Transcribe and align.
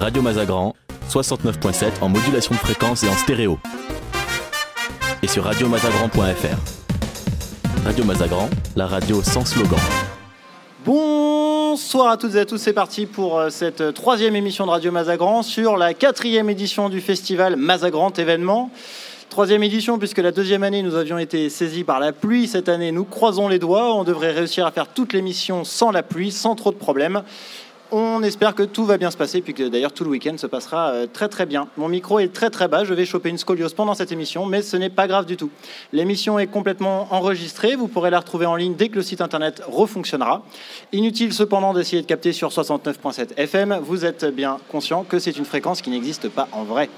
Radio 0.00 0.22
Mazagran, 0.22 0.76
69.7 1.10 2.02
en 2.02 2.08
modulation 2.08 2.54
de 2.54 2.60
fréquence 2.60 3.02
et 3.02 3.08
en 3.08 3.16
stéréo. 3.16 3.58
Et 5.24 5.26
sur 5.26 5.42
radiomazagran.fr. 5.42 7.84
Radio 7.84 8.04
Mazagran, 8.04 8.48
la 8.76 8.86
radio 8.86 9.20
sans 9.24 9.44
slogan. 9.44 9.80
Bonsoir 10.86 12.10
à 12.10 12.16
toutes 12.16 12.36
et 12.36 12.40
à 12.40 12.46
tous, 12.46 12.58
c'est 12.58 12.72
parti 12.72 13.06
pour 13.06 13.40
euh, 13.40 13.50
cette 13.50 13.92
troisième 13.92 14.36
émission 14.36 14.66
de 14.66 14.70
Radio 14.70 14.92
Mazagran 14.92 15.42
sur 15.42 15.76
la 15.76 15.94
quatrième 15.94 16.48
édition 16.48 16.88
du 16.88 17.00
festival 17.00 17.56
Mazagran 17.56 18.12
événement. 18.12 18.70
Troisième 19.30 19.64
édition, 19.64 19.98
puisque 19.98 20.18
la 20.18 20.30
deuxième 20.30 20.62
année, 20.62 20.82
nous 20.82 20.94
avions 20.94 21.18
été 21.18 21.50
saisis 21.50 21.84
par 21.84 21.98
la 21.98 22.12
pluie. 22.12 22.46
Cette 22.46 22.68
année, 22.68 22.92
nous 22.92 23.04
croisons 23.04 23.48
les 23.48 23.58
doigts. 23.58 23.94
On 23.94 24.04
devrait 24.04 24.30
réussir 24.30 24.64
à 24.64 24.70
faire 24.70 24.86
toute 24.86 25.12
l'émission 25.12 25.64
sans 25.64 25.90
la 25.90 26.02
pluie, 26.02 26.30
sans 26.30 26.54
trop 26.54 26.70
de 26.70 26.76
problèmes. 26.76 27.22
On 27.90 28.22
espère 28.22 28.54
que 28.54 28.64
tout 28.64 28.84
va 28.84 28.98
bien 28.98 29.10
se 29.10 29.16
passer, 29.16 29.40
puis 29.40 29.54
que 29.54 29.66
d'ailleurs 29.66 29.92
tout 29.92 30.04
le 30.04 30.10
week-end 30.10 30.36
se 30.36 30.46
passera 30.46 30.90
euh, 30.90 31.06
très 31.10 31.28
très 31.28 31.46
bien. 31.46 31.68
Mon 31.78 31.88
micro 31.88 32.18
est 32.18 32.30
très 32.30 32.50
très 32.50 32.68
bas, 32.68 32.84
je 32.84 32.92
vais 32.92 33.06
choper 33.06 33.30
une 33.30 33.38
scoliose 33.38 33.72
pendant 33.72 33.94
cette 33.94 34.12
émission, 34.12 34.44
mais 34.44 34.60
ce 34.60 34.76
n'est 34.76 34.90
pas 34.90 35.08
grave 35.08 35.24
du 35.24 35.38
tout. 35.38 35.48
L'émission 35.94 36.38
est 36.38 36.48
complètement 36.48 37.08
enregistrée, 37.10 37.76
vous 37.76 37.88
pourrez 37.88 38.10
la 38.10 38.18
retrouver 38.18 38.44
en 38.44 38.56
ligne 38.56 38.74
dès 38.74 38.90
que 38.90 38.96
le 38.96 39.02
site 39.02 39.22
internet 39.22 39.62
refonctionnera. 39.66 40.42
Inutile 40.92 41.32
cependant 41.32 41.72
d'essayer 41.72 42.02
de 42.02 42.06
capter 42.06 42.34
sur 42.34 42.50
69.7 42.50 43.38
FM, 43.38 43.78
vous 43.82 44.04
êtes 44.04 44.26
bien 44.26 44.58
conscient 44.70 45.04
que 45.04 45.18
c'est 45.18 45.38
une 45.38 45.46
fréquence 45.46 45.80
qui 45.80 45.88
n'existe 45.88 46.28
pas 46.28 46.46
en 46.52 46.64
vrai. 46.64 46.90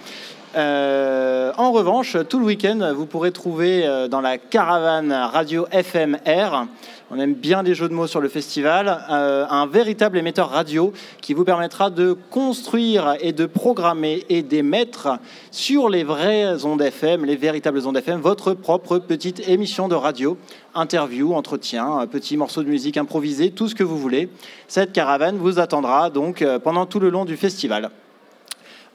Euh, 0.56 1.52
en 1.56 1.70
revanche, 1.70 2.16
tout 2.28 2.40
le 2.40 2.46
week-end, 2.46 2.92
vous 2.96 3.06
pourrez 3.06 3.30
trouver 3.30 3.86
euh, 3.86 4.08
dans 4.08 4.20
la 4.20 4.36
caravane 4.38 5.12
radio 5.12 5.66
FMR, 5.70 6.66
on 7.10 7.18
aime 7.18 7.34
bien 7.34 7.62
les 7.62 7.74
jeux 7.74 7.88
de 7.88 7.94
mots 7.94 8.06
sur 8.06 8.20
le 8.20 8.28
festival, 8.28 9.04
euh, 9.10 9.44
un 9.50 9.66
véritable 9.66 10.16
émetteur 10.16 10.50
radio 10.50 10.92
qui 11.20 11.34
vous 11.34 11.44
permettra 11.44 11.90
de 11.90 12.16
construire 12.30 13.16
et 13.20 13.32
de 13.32 13.46
programmer 13.46 14.24
et 14.28 14.42
d'émettre 14.42 15.18
sur 15.50 15.88
les 15.88 16.04
vraies 16.04 16.64
ondes 16.64 16.80
FM, 16.80 17.24
les 17.24 17.34
véritables 17.34 17.84
ondes 17.84 17.96
FM, 17.96 18.20
votre 18.20 18.54
propre 18.54 18.98
petite 18.98 19.48
émission 19.48 19.88
de 19.88 19.96
radio, 19.96 20.38
interview, 20.74 21.34
entretien, 21.34 22.06
petit 22.06 22.36
morceau 22.36 22.62
de 22.62 22.68
musique 22.68 22.96
improvisé, 22.96 23.50
tout 23.50 23.66
ce 23.66 23.74
que 23.74 23.82
vous 23.82 23.98
voulez. 23.98 24.28
Cette 24.68 24.92
caravane 24.92 25.36
vous 25.36 25.58
attendra 25.58 26.10
donc 26.10 26.44
pendant 26.62 26.86
tout 26.86 27.00
le 27.00 27.10
long 27.10 27.24
du 27.24 27.36
festival 27.36 27.90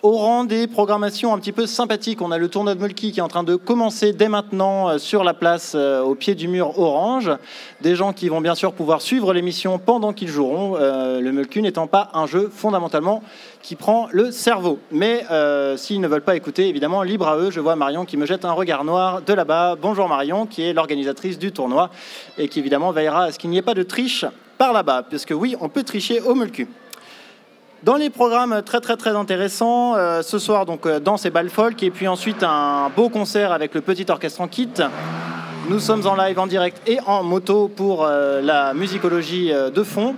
au 0.06 0.18
rang 0.18 0.44
des 0.44 0.68
programmations 0.68 1.34
un 1.34 1.40
petit 1.40 1.52
peu 1.52 1.66
sympathiques. 1.66 2.22
On 2.22 2.30
a 2.30 2.38
le 2.38 2.48
tournoi 2.48 2.76
de 2.76 2.80
Mulky 2.80 3.12
qui 3.12 3.20
est 3.20 3.24
en 3.24 3.28
train 3.28 3.44
de 3.44 3.56
commencer 3.56 4.14
dès 4.14 4.30
maintenant 4.30 4.88
euh, 4.88 4.98
sur 5.00 5.24
la 5.24 5.34
place 5.34 5.74
euh, 5.74 6.04
au 6.04 6.14
pied 6.14 6.36
du 6.36 6.48
mur 6.48 6.78
orange. 6.78 7.32
Des 7.82 7.96
gens 7.96 8.14
qui 8.14 8.30
vont 8.30 8.40
bien 8.40 8.54
sûr 8.54 8.74
pouvoir 8.74 9.02
suivre 9.02 9.34
l'émission 9.34 9.80
pendant 9.80 10.14
qu'ils 10.14 10.28
joueront. 10.28 10.76
Euh, 10.80 11.22
le 11.22 11.32
Mulky 11.32 11.64
n'étant 11.64 11.88
pas 11.88 12.12
un 12.14 12.28
jeu 12.28 12.52
fondamentalement 12.54 13.24
qui 13.64 13.76
prend 13.76 14.08
le 14.12 14.30
cerveau. 14.30 14.78
Mais 14.92 15.26
s'ils 15.76 16.00
ne 16.00 16.08
veulent 16.08 16.22
pas 16.22 16.36
écouter, 16.36 16.70
évidemment, 16.70 17.02
libre 17.02 17.28
à 17.28 17.38
eux. 17.38 17.50
Je 17.50 17.60
vois 17.60 17.76
Marion 17.76 18.06
qui 18.06 18.16
me 18.16 18.28
jette 18.28 18.46
un 18.46 18.52
regard 18.52 18.84
noir 18.84 19.24
de 19.24 19.34
là-bas. 19.34 19.76
Bonjour 19.82 20.08
Marion, 20.08 20.46
qui 20.46 20.62
est 20.62 20.74
l'organisatrice 20.74 21.40
du 21.40 21.52
tournoi 21.52 21.90
et 22.38 22.48
qui 22.48 22.60
évidemment 22.60 22.92
veillera 22.92 23.24
à 23.24 23.32
ce 23.32 23.40
qu'il 23.40 23.50
n'y 23.50 23.58
ait 23.58 23.64
pas 23.64 23.74
de 23.74 23.82
triche 23.82 24.24
par 24.60 24.72
là-bas. 24.72 25.02
Puisque 25.10 25.34
oui, 25.36 25.56
on 25.62 25.68
peut 25.68 25.82
tricher 25.82 26.22
au 26.22 26.36
Mulky. 26.36 26.68
Dans 27.86 27.98
les 27.98 28.10
programmes 28.10 28.64
très 28.66 28.82
très 28.82 28.98
très 28.98 29.12
intéressants, 29.12 29.96
euh, 29.96 30.24
ce 30.24 30.40
soir 30.40 30.66
donc 30.66 30.88
euh, 30.88 31.00
danse 31.00 31.28
et 31.28 31.30
bal 31.30 31.52
folk 31.52 31.84
et 31.84 31.92
puis 31.92 32.08
ensuite 32.08 32.42
un 32.42 32.90
beau 32.90 33.10
concert 33.10 33.52
avec 33.52 33.76
le 33.76 33.82
petit 33.82 34.08
orchestre 34.10 34.42
en 34.42 34.48
kit. 34.48 34.70
Nous 35.70 35.80
sommes 35.80 36.08
en 36.08 36.16
live 36.16 36.40
en 36.40 36.48
direct 36.48 36.82
et 36.88 36.98
en 37.06 37.22
moto 37.22 37.68
pour 37.68 38.04
euh, 38.04 38.42
la 38.42 38.74
musicologie 38.74 39.52
de 39.54 39.84
fond. 39.84 40.16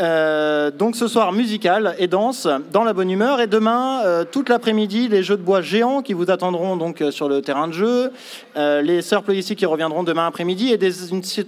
donc 0.00 0.96
ce 0.96 1.08
soir 1.08 1.32
musical 1.32 1.94
et 1.98 2.06
danse 2.06 2.48
dans 2.72 2.84
la 2.84 2.94
bonne 2.94 3.10
humeur 3.10 3.40
et 3.40 3.48
demain 3.48 4.24
toute 4.30 4.48
l'après-midi 4.48 5.08
les 5.08 5.24
jeux 5.24 5.36
de 5.36 5.42
bois 5.42 5.60
géants 5.60 6.02
qui 6.02 6.14
vous 6.14 6.30
attendront 6.30 6.76
donc 6.76 7.02
sur 7.10 7.28
le 7.28 7.42
terrain 7.42 7.66
de 7.66 7.72
jeu, 7.72 8.12
les 8.54 9.02
sœurs 9.02 9.28
ici 9.30 9.56
qui 9.56 9.66
reviendront 9.66 10.04
demain 10.04 10.28
après-midi 10.28 10.72
et 10.72 10.78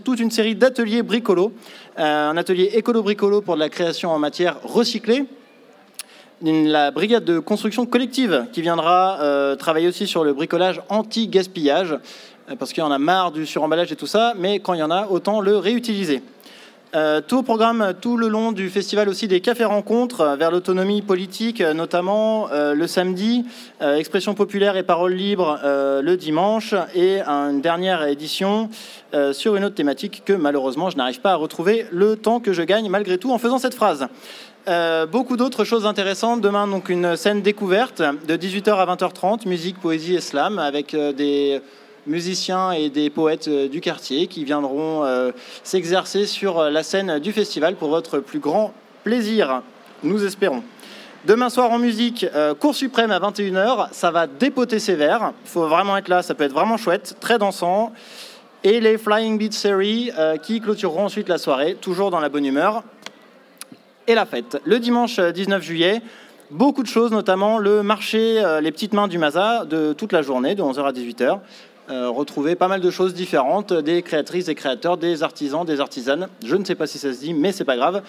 toute 0.03 0.19
une 0.19 0.33
série 0.33 0.57
d'ateliers 0.57 1.05
bricolos 1.05 1.53
un 1.97 2.37
atelier 2.37 2.73
écolo-bricolo 2.75 3.41
pour 3.41 3.55
de 3.55 3.61
la 3.61 3.69
création 3.69 4.11
en 4.11 4.19
matière 4.19 4.57
recyclée. 4.65 5.27
La 6.43 6.91
brigade 6.91 7.25
de 7.25 7.39
construction 7.39 7.85
collective 7.85 8.47
qui 8.51 8.63
viendra 8.63 9.21
euh, 9.21 9.57
travailler 9.57 9.89
aussi 9.89 10.07
sur 10.07 10.25
le 10.25 10.33
bricolage 10.33 10.81
anti-gaspillage, 10.89 11.93
euh, 11.93 12.57
parce 12.59 12.73
qu'il 12.73 12.83
y 12.83 12.87
en 12.87 12.91
a 12.91 12.99
marre 12.99 13.31
du 13.31 13.45
suremballage 13.45 13.93
et 13.93 13.97
tout 13.97 14.07
ça, 14.07 14.33
mais 14.39 14.59
quand 14.59 14.73
il 14.73 14.81
y 14.81 14.83
en 14.83 14.91
a, 14.91 15.07
autant 15.09 15.43
le 15.43 15.59
réutiliser. 15.59 16.23
Euh, 16.95 17.21
tout 17.21 17.41
au 17.41 17.43
programme 17.43 17.93
tout 18.01 18.17
le 18.17 18.27
long 18.29 18.53
du 18.53 18.71
festival 18.71 19.11
aussi 19.11 19.29
des 19.29 19.41
cafés 19.41 19.67
rencontres 19.67 20.35
vers 20.39 20.51
l'autonomie 20.51 21.03
politique, 21.03 21.61
notamment 21.61 22.49
le 22.51 22.87
samedi, 22.89 23.45
expression 23.81 24.35
populaire 24.35 24.77
et 24.77 24.83
parole 24.83 25.13
libre 25.13 25.61
le 25.63 26.17
dimanche, 26.17 26.75
et 26.97 27.21
une 27.21 27.61
dernière 27.61 28.09
édition 28.09 28.71
sur 29.31 29.55
une 29.55 29.65
autre 29.65 29.77
thématique 29.77 30.23
que 30.25 30.33
malheureusement 30.33 30.91
je 30.91 30.97
n'arrive 30.97 31.21
pas 31.21 31.31
à 31.31 31.37
retrouver 31.37 31.87
le 31.93 32.17
temps 32.17 32.41
que 32.41 32.53
je 32.53 32.63
gagne 32.63 32.89
malgré 32.89 33.19
tout 33.19 33.31
en 33.31 33.39
faisant 33.39 33.59
cette 33.59 33.75
phrase. 33.75 34.09
Beaucoup 35.11 35.37
d'autres 35.37 35.65
choses 35.65 35.87
intéressantes. 35.87 36.41
Demain, 36.41 36.67
donc 36.67 36.89
une 36.89 37.17
scène 37.17 37.43
découverte 37.43 38.01
de 38.01 38.37
18h 38.37 38.73
à 38.75 38.87
20h30, 38.95 39.49
musique, 39.49 39.81
poésie 39.81 40.15
et 40.15 40.21
slam, 40.21 40.59
avec 40.59 40.95
des 40.95 41.61
musiciens 42.07 42.73
et 42.73 42.89
des 42.91 43.11
poètes 43.11 43.49
euh, 43.49 43.69
du 43.69 43.81
quartier 43.81 44.27
qui 44.27 44.45
viendront 44.45 45.05
euh, 45.05 45.33
s'exercer 45.63 46.27
sur 46.27 46.59
euh, 46.59 46.71
la 46.71 46.83
scène 46.83 47.19
du 47.19 47.33
festival 47.33 47.77
pour 47.77 47.89
votre 47.89 48.19
plus 48.19 48.39
grand 48.39 48.73
plaisir, 49.05 49.63
nous 50.03 50.25
espérons. 50.25 50.63
Demain 51.27 51.51
soir 51.51 51.71
en 51.71 51.79
musique, 51.79 52.27
cours 52.61 52.75
suprême 52.75 53.11
à 53.11 53.19
21h, 53.19 53.89
ça 53.93 54.11
va 54.11 54.27
dépoter 54.27 54.79
sévère. 54.79 55.33
Il 55.45 55.51
faut 55.51 55.67
vraiment 55.67 55.99
être 55.99 56.09
là, 56.09 56.23
ça 56.23 56.35
peut 56.35 56.45
être 56.45 56.55
vraiment 56.55 56.79
chouette, 56.79 57.17
très 57.21 57.37
dansant. 57.37 57.93
Et 58.65 58.81
les 58.81 58.97
Flying 58.97 59.37
Beat 59.37 59.53
Series 59.53 60.13
qui 60.43 60.63
clôtureront 60.63 61.05
ensuite 61.05 61.29
la 61.29 61.37
soirée, 61.37 61.77
toujours 61.79 62.11
dans 62.11 62.21
la 62.21 62.31
bonne 62.31 62.47
humeur. 62.47 62.83
Et 64.11 64.15
la 64.17 64.27
fête. 64.27 64.61
Le 64.65 64.81
dimanche 64.81 65.21
19 65.21 65.63
juillet, 65.63 66.03
beaucoup 66.51 66.83
de 66.83 66.89
choses, 66.89 67.13
notamment 67.13 67.59
le 67.59 67.85
marché 67.85 68.43
Les 68.61 68.73
Petites 68.73 68.93
Mains 68.93 69.07
du 69.07 69.19
Maza 69.19 69.65
de 69.65 69.93
toute 69.93 70.11
la 70.11 70.21
journée, 70.21 70.57
de 70.57 70.63
11h 70.65 70.83
à 70.83 70.91
18h. 70.91 71.39
Euh, 71.91 72.09
retrouver 72.09 72.57
pas 72.57 72.67
mal 72.67 72.81
de 72.81 72.91
choses 72.91 73.15
différentes, 73.15 73.73
des 73.73 74.03
créatrices 74.03 74.49
et 74.49 74.57
créateurs, 74.57 74.97
des 74.97 75.23
artisans, 75.23 75.65
des 75.65 75.79
artisanes. 75.79 76.27
Je 76.45 76.57
ne 76.57 76.65
sais 76.65 76.75
pas 76.75 76.89
si 76.89 76.99
ça 76.99 77.13
se 77.13 77.21
dit, 77.21 77.35
mais 77.35 77.53
c'est 77.53 77.65
pas 77.65 77.77
grave. 77.77 78.03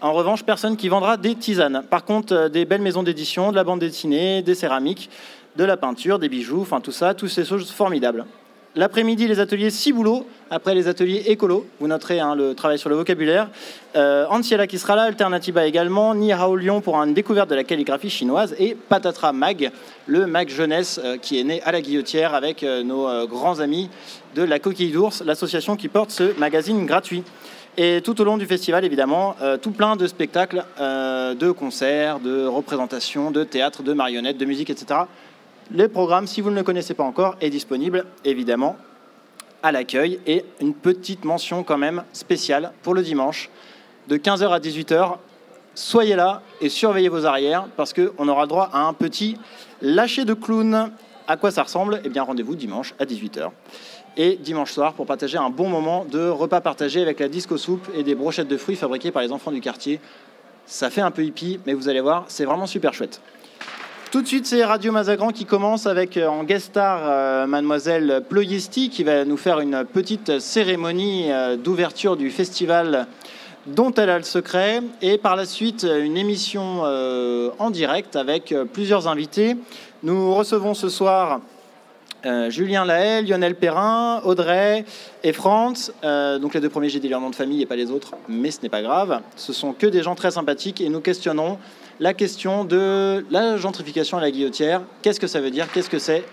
En 0.00 0.12
revanche, 0.12 0.44
personne 0.44 0.76
qui 0.76 0.88
vendra 0.88 1.16
des 1.16 1.34
tisanes. 1.34 1.82
Par 1.90 2.04
contre, 2.04 2.32
euh, 2.32 2.48
des 2.48 2.64
belles 2.64 2.80
maisons 2.80 3.02
d'édition, 3.02 3.50
de 3.50 3.56
la 3.56 3.64
bande 3.64 3.80
dessinée, 3.80 4.42
des 4.42 4.54
céramiques, 4.54 5.10
de 5.56 5.64
la 5.64 5.76
peinture, 5.76 6.20
des 6.20 6.28
bijoux, 6.28 6.62
enfin 6.62 6.80
tout 6.80 6.92
ça, 6.92 7.14
toutes 7.14 7.30
ces 7.30 7.44
choses 7.44 7.72
formidables. 7.72 8.26
L'après-midi, 8.76 9.26
les 9.26 9.40
ateliers 9.40 9.70
Ciboulot, 9.70 10.26
après 10.50 10.74
les 10.74 10.88
ateliers 10.88 11.24
écolo. 11.26 11.66
Vous 11.80 11.88
noterez 11.88 12.20
hein, 12.20 12.34
le 12.34 12.54
travail 12.54 12.78
sur 12.78 12.90
le 12.90 12.96
vocabulaire. 12.96 13.48
Euh, 13.96 14.26
Anciela 14.28 14.66
qui 14.66 14.78
sera 14.78 14.94
là, 14.94 15.02
Alternativa 15.02 15.66
également, 15.66 16.14
Ni 16.14 16.32
Hao 16.32 16.54
Lyon 16.54 16.82
pour 16.82 16.96
une 16.96 17.14
découverte 17.14 17.48
de 17.48 17.54
la 17.54 17.64
calligraphie 17.64 18.10
chinoise 18.10 18.54
et 18.58 18.76
Patatra 18.76 19.32
Mag, 19.32 19.72
le 20.06 20.26
mag 20.26 20.48
jeunesse 20.50 21.00
euh, 21.02 21.16
qui 21.16 21.40
est 21.40 21.44
né 21.44 21.62
à 21.62 21.72
la 21.72 21.80
guillotière 21.80 22.34
avec 22.34 22.62
euh, 22.62 22.82
nos 22.82 23.26
grands 23.26 23.60
amis 23.60 23.88
de 24.34 24.42
la 24.42 24.58
Coquille 24.58 24.92
d'Ours, 24.92 25.22
l'association 25.24 25.74
qui 25.74 25.88
porte 25.88 26.10
ce 26.10 26.38
magazine 26.38 26.84
gratuit. 26.84 27.24
Et 27.78 28.02
tout 28.02 28.20
au 28.20 28.24
long 28.24 28.36
du 28.36 28.46
festival, 28.46 28.84
évidemment, 28.84 29.36
tout 29.62 29.70
plein 29.70 29.94
de 29.94 30.08
spectacles, 30.08 30.64
de 30.80 31.50
concerts, 31.52 32.18
de 32.18 32.44
représentations, 32.44 33.30
de 33.30 33.44
théâtre, 33.44 33.84
de 33.84 33.92
marionnettes, 33.92 34.36
de 34.36 34.44
musique, 34.44 34.68
etc. 34.68 35.02
Le 35.70 35.86
programme, 35.88 36.26
si 36.26 36.40
vous 36.40 36.48
ne 36.48 36.54
le 36.54 36.62
connaissez 36.62 36.94
pas 36.94 37.04
encore, 37.04 37.36
est 37.42 37.50
disponible 37.50 38.06
évidemment 38.24 38.76
à 39.62 39.70
l'accueil 39.70 40.18
et 40.26 40.46
une 40.62 40.72
petite 40.72 41.26
mention 41.26 41.62
quand 41.62 41.76
même 41.76 42.04
spéciale 42.14 42.72
pour 42.82 42.94
le 42.94 43.02
dimanche 43.02 43.50
de 44.08 44.16
15h 44.16 44.48
à 44.48 44.60
18h. 44.60 45.16
Soyez 45.74 46.16
là 46.16 46.40
et 46.62 46.70
surveillez 46.70 47.10
vos 47.10 47.26
arrières 47.26 47.66
parce 47.76 47.92
qu'on 47.92 48.28
aura 48.28 48.46
droit 48.46 48.70
à 48.72 48.80
un 48.80 48.94
petit 48.94 49.36
lâcher 49.82 50.24
de 50.24 50.32
clown. 50.32 50.90
À 51.26 51.36
quoi 51.36 51.50
ça 51.50 51.64
ressemble? 51.64 52.00
Eh 52.02 52.08
bien, 52.08 52.22
rendez-vous 52.22 52.56
dimanche 52.56 52.94
à 52.98 53.04
18h. 53.04 53.50
Et 54.16 54.36
dimanche 54.36 54.72
soir 54.72 54.94
pour 54.94 55.04
partager 55.04 55.36
un 55.36 55.50
bon 55.50 55.68
moment 55.68 56.06
de 56.06 56.28
repas 56.30 56.62
partagé 56.62 57.02
avec 57.02 57.20
la 57.20 57.28
disco 57.28 57.58
soupe 57.58 57.86
et 57.94 58.02
des 58.02 58.14
brochettes 58.14 58.48
de 58.48 58.56
fruits 58.56 58.76
fabriquées 58.76 59.12
par 59.12 59.20
les 59.20 59.32
enfants 59.32 59.52
du 59.52 59.60
quartier. 59.60 60.00
Ça 60.64 60.88
fait 60.88 61.02
un 61.02 61.10
peu 61.10 61.24
hippie, 61.24 61.60
mais 61.66 61.74
vous 61.74 61.90
allez 61.90 62.00
voir, 62.00 62.24
c'est 62.28 62.46
vraiment 62.46 62.66
super 62.66 62.94
chouette. 62.94 63.20
Tout 64.10 64.22
de 64.22 64.26
suite, 64.26 64.46
c'est 64.46 64.64
Radio 64.64 64.90
Mazagran 64.90 65.32
qui 65.32 65.44
commence 65.44 65.86
avec 65.86 66.16
euh, 66.16 66.28
en 66.28 66.42
guest 66.42 66.68
star 66.68 67.00
euh, 67.02 67.46
mademoiselle 67.46 68.22
Ployesti 68.26 68.88
qui 68.88 69.04
va 69.04 69.26
nous 69.26 69.36
faire 69.36 69.60
une 69.60 69.84
petite 69.84 70.38
cérémonie 70.38 71.30
euh, 71.30 71.58
d'ouverture 71.58 72.16
du 72.16 72.30
festival 72.30 73.06
dont 73.66 73.92
elle 73.92 74.08
a 74.08 74.16
le 74.16 74.24
secret 74.24 74.80
et 75.02 75.18
par 75.18 75.36
la 75.36 75.44
suite 75.44 75.86
une 75.86 76.16
émission 76.16 76.84
en 77.58 77.70
direct 77.70 78.16
avec 78.16 78.54
plusieurs 78.72 79.08
invités. 79.08 79.56
Nous 80.02 80.34
recevons 80.34 80.72
ce 80.72 80.88
soir 80.88 81.40
Euh, 82.26 82.50
Julien 82.50 82.84
Laël, 82.84 83.26
Lionel 83.28 83.54
Perrin, 83.54 84.20
Audrey 84.24 84.84
et 85.22 85.32
Franz. 85.32 85.92
Euh, 86.02 86.38
donc 86.38 86.54
les 86.54 86.60
deux 86.60 86.68
premiers, 86.68 86.88
j'ai 86.88 86.98
dit 86.98 87.08
leur 87.08 87.20
nom 87.20 87.30
de 87.30 87.34
famille 87.36 87.62
et 87.62 87.66
pas 87.66 87.76
les 87.76 87.92
autres, 87.92 88.14
mais 88.28 88.50
ce 88.50 88.60
n'est 88.60 88.68
pas 88.68 88.82
grave. 88.82 89.20
Ce 89.36 89.52
sont 89.52 89.72
que 89.72 89.86
des 89.86 90.02
gens 90.02 90.16
très 90.16 90.32
sympathiques 90.32 90.80
et 90.80 90.88
nous 90.88 91.00
questionnons 91.00 91.58
la 92.00 92.14
question 92.14 92.64
de 92.64 93.24
la 93.30 93.56
gentrification 93.56 94.18
à 94.18 94.20
la 94.20 94.32
guillotière. 94.32 94.82
Qu'est-ce 95.02 95.20
que 95.20 95.28
ça 95.28 95.40
veut 95.40 95.50
dire? 95.50 95.70
Qu'est-ce 95.72 95.90
que 95.90 96.00
c'est? 96.00 96.24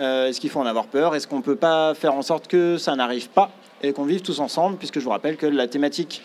Euh, 0.00 0.28
Est-ce 0.28 0.40
qu'il 0.40 0.48
faut 0.48 0.60
en 0.60 0.66
avoir 0.66 0.86
peur? 0.86 1.14
Est-ce 1.14 1.26
qu'on 1.26 1.38
ne 1.38 1.42
peut 1.42 1.56
pas 1.56 1.94
faire 1.94 2.14
en 2.14 2.22
sorte 2.22 2.48
que 2.48 2.78
ça 2.78 2.96
n'arrive 2.96 3.28
pas 3.28 3.50
et 3.82 3.92
qu'on 3.92 4.04
vive 4.04 4.22
tous 4.22 4.40
ensemble? 4.40 4.78
Puisque 4.78 5.00
je 5.00 5.04
vous 5.04 5.10
rappelle 5.10 5.36
que 5.36 5.46
la 5.46 5.68
thématique 5.68 6.22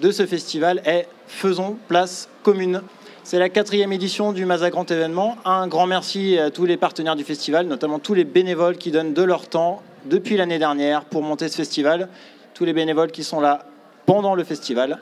de 0.00 0.10
ce 0.10 0.24
festival 0.24 0.80
est 0.86 1.06
Faisons 1.26 1.76
place 1.88 2.28
commune. 2.42 2.80
C'est 3.26 3.38
la 3.38 3.48
quatrième 3.48 3.90
édition 3.90 4.32
du 4.32 4.44
Maza 4.44 4.68
Grand 4.68 4.90
Événement. 4.90 5.38
Un 5.46 5.66
grand 5.66 5.86
merci 5.86 6.38
à 6.38 6.50
tous 6.50 6.66
les 6.66 6.76
partenaires 6.76 7.16
du 7.16 7.24
festival, 7.24 7.66
notamment 7.66 7.98
tous 7.98 8.12
les 8.12 8.24
bénévoles 8.24 8.76
qui 8.76 8.90
donnent 8.90 9.14
de 9.14 9.22
leur 9.22 9.48
temps 9.48 9.82
depuis 10.04 10.36
l'année 10.36 10.58
dernière 10.58 11.06
pour 11.06 11.22
monter 11.22 11.48
ce 11.48 11.56
festival. 11.56 12.10
Tous 12.52 12.66
les 12.66 12.74
bénévoles 12.74 13.10
qui 13.10 13.24
sont 13.24 13.40
là 13.40 13.64
pendant 14.04 14.34
le 14.34 14.44
festival. 14.44 14.98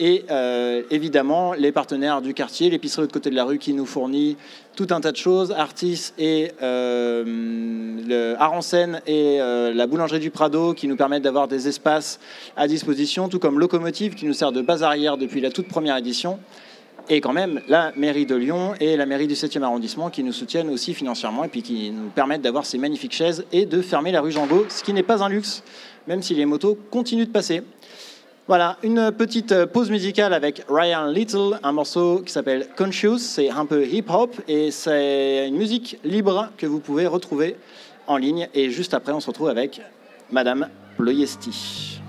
Et 0.00 0.24
euh, 0.32 0.82
évidemment, 0.90 1.52
les 1.52 1.70
partenaires 1.70 2.22
du 2.22 2.34
quartier, 2.34 2.70
l'épicerie 2.70 3.06
de 3.06 3.12
côté 3.12 3.30
de 3.30 3.36
la 3.36 3.44
rue 3.44 3.58
qui 3.58 3.72
nous 3.72 3.86
fournit 3.86 4.36
tout 4.74 4.88
un 4.90 5.00
tas 5.00 5.12
de 5.12 5.16
choses, 5.16 5.52
Artis 5.52 6.12
et 6.18 6.50
euh, 6.62 7.22
le 7.24 8.34
Aransen 8.40 9.00
et 9.06 9.40
euh, 9.40 9.72
la 9.72 9.86
boulangerie 9.86 10.18
du 10.18 10.32
Prado 10.32 10.74
qui 10.74 10.88
nous 10.88 10.96
permettent 10.96 11.22
d'avoir 11.22 11.46
des 11.46 11.68
espaces 11.68 12.18
à 12.56 12.66
disposition, 12.66 13.28
tout 13.28 13.38
comme 13.38 13.60
Locomotive 13.60 14.16
qui 14.16 14.26
nous 14.26 14.32
sert 14.32 14.50
de 14.50 14.60
base 14.60 14.82
arrière 14.82 15.16
depuis 15.16 15.40
la 15.40 15.50
toute 15.50 15.68
première 15.68 15.96
édition 15.96 16.40
et 17.10 17.20
quand 17.20 17.32
même 17.32 17.60
la 17.68 17.92
mairie 17.96 18.24
de 18.24 18.36
Lyon 18.36 18.74
et 18.78 18.96
la 18.96 19.04
mairie 19.04 19.26
du 19.26 19.34
7e 19.34 19.62
arrondissement 19.62 20.10
qui 20.10 20.22
nous 20.22 20.32
soutiennent 20.32 20.70
aussi 20.70 20.94
financièrement 20.94 21.42
et 21.42 21.48
puis 21.48 21.62
qui 21.62 21.90
nous 21.90 22.08
permettent 22.08 22.42
d'avoir 22.42 22.64
ces 22.64 22.78
magnifiques 22.78 23.12
chaises 23.12 23.44
et 23.52 23.66
de 23.66 23.82
fermer 23.82 24.12
la 24.12 24.20
rue 24.20 24.30
Jangot, 24.30 24.66
ce 24.68 24.84
qui 24.84 24.92
n'est 24.92 25.02
pas 25.02 25.22
un 25.24 25.28
luxe, 25.28 25.64
même 26.06 26.22
si 26.22 26.34
les 26.34 26.46
motos 26.46 26.78
continuent 26.90 27.26
de 27.26 27.32
passer. 27.32 27.62
Voilà, 28.46 28.78
une 28.84 29.10
petite 29.12 29.66
pause 29.66 29.90
musicale 29.90 30.32
avec 30.32 30.62
Ryan 30.68 31.06
Little, 31.06 31.58
un 31.62 31.72
morceau 31.72 32.22
qui 32.24 32.32
s'appelle 32.32 32.68
Conscious, 32.76 33.18
c'est 33.18 33.50
un 33.50 33.66
peu 33.66 33.84
hip-hop 33.84 34.34
et 34.46 34.70
c'est 34.70 35.48
une 35.48 35.56
musique 35.56 35.98
libre 36.04 36.50
que 36.56 36.66
vous 36.66 36.78
pouvez 36.78 37.06
retrouver 37.06 37.56
en 38.06 38.16
ligne. 38.16 38.48
Et 38.54 38.70
juste 38.70 38.94
après, 38.94 39.12
on 39.12 39.20
se 39.20 39.26
retrouve 39.26 39.48
avec 39.48 39.80
Madame 40.30 40.68
Ployesti. 40.96 41.99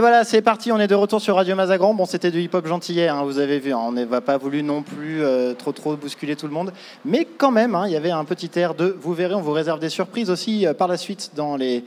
Et 0.00 0.02
voilà, 0.02 0.24
c'est 0.24 0.40
parti, 0.40 0.72
on 0.72 0.78
est 0.78 0.86
de 0.86 0.94
retour 0.94 1.20
sur 1.20 1.36
Radio 1.36 1.54
Mazagran. 1.54 1.92
Bon, 1.92 2.06
c'était 2.06 2.30
du 2.30 2.40
hip-hop 2.40 2.66
gentillet, 2.66 3.08
hein, 3.08 3.22
vous 3.22 3.38
avez 3.38 3.58
vu, 3.58 3.74
hein, 3.74 3.80
on 3.82 3.92
n'a 3.92 4.22
pas 4.22 4.38
voulu 4.38 4.62
non 4.62 4.80
plus 4.80 5.22
euh, 5.22 5.52
trop 5.52 5.72
trop 5.72 5.94
bousculer 5.94 6.36
tout 6.36 6.46
le 6.46 6.54
monde. 6.54 6.72
Mais 7.04 7.26
quand 7.36 7.50
même, 7.50 7.74
hein, 7.74 7.84
il 7.86 7.92
y 7.92 7.96
avait 7.96 8.10
un 8.10 8.24
petit 8.24 8.50
air 8.58 8.74
de, 8.74 8.96
vous 8.98 9.12
verrez, 9.12 9.34
on 9.34 9.42
vous 9.42 9.52
réserve 9.52 9.78
des 9.78 9.90
surprises 9.90 10.30
aussi 10.30 10.66
euh, 10.66 10.72
par 10.72 10.88
la 10.88 10.96
suite 10.96 11.32
dans 11.36 11.54
les 11.54 11.84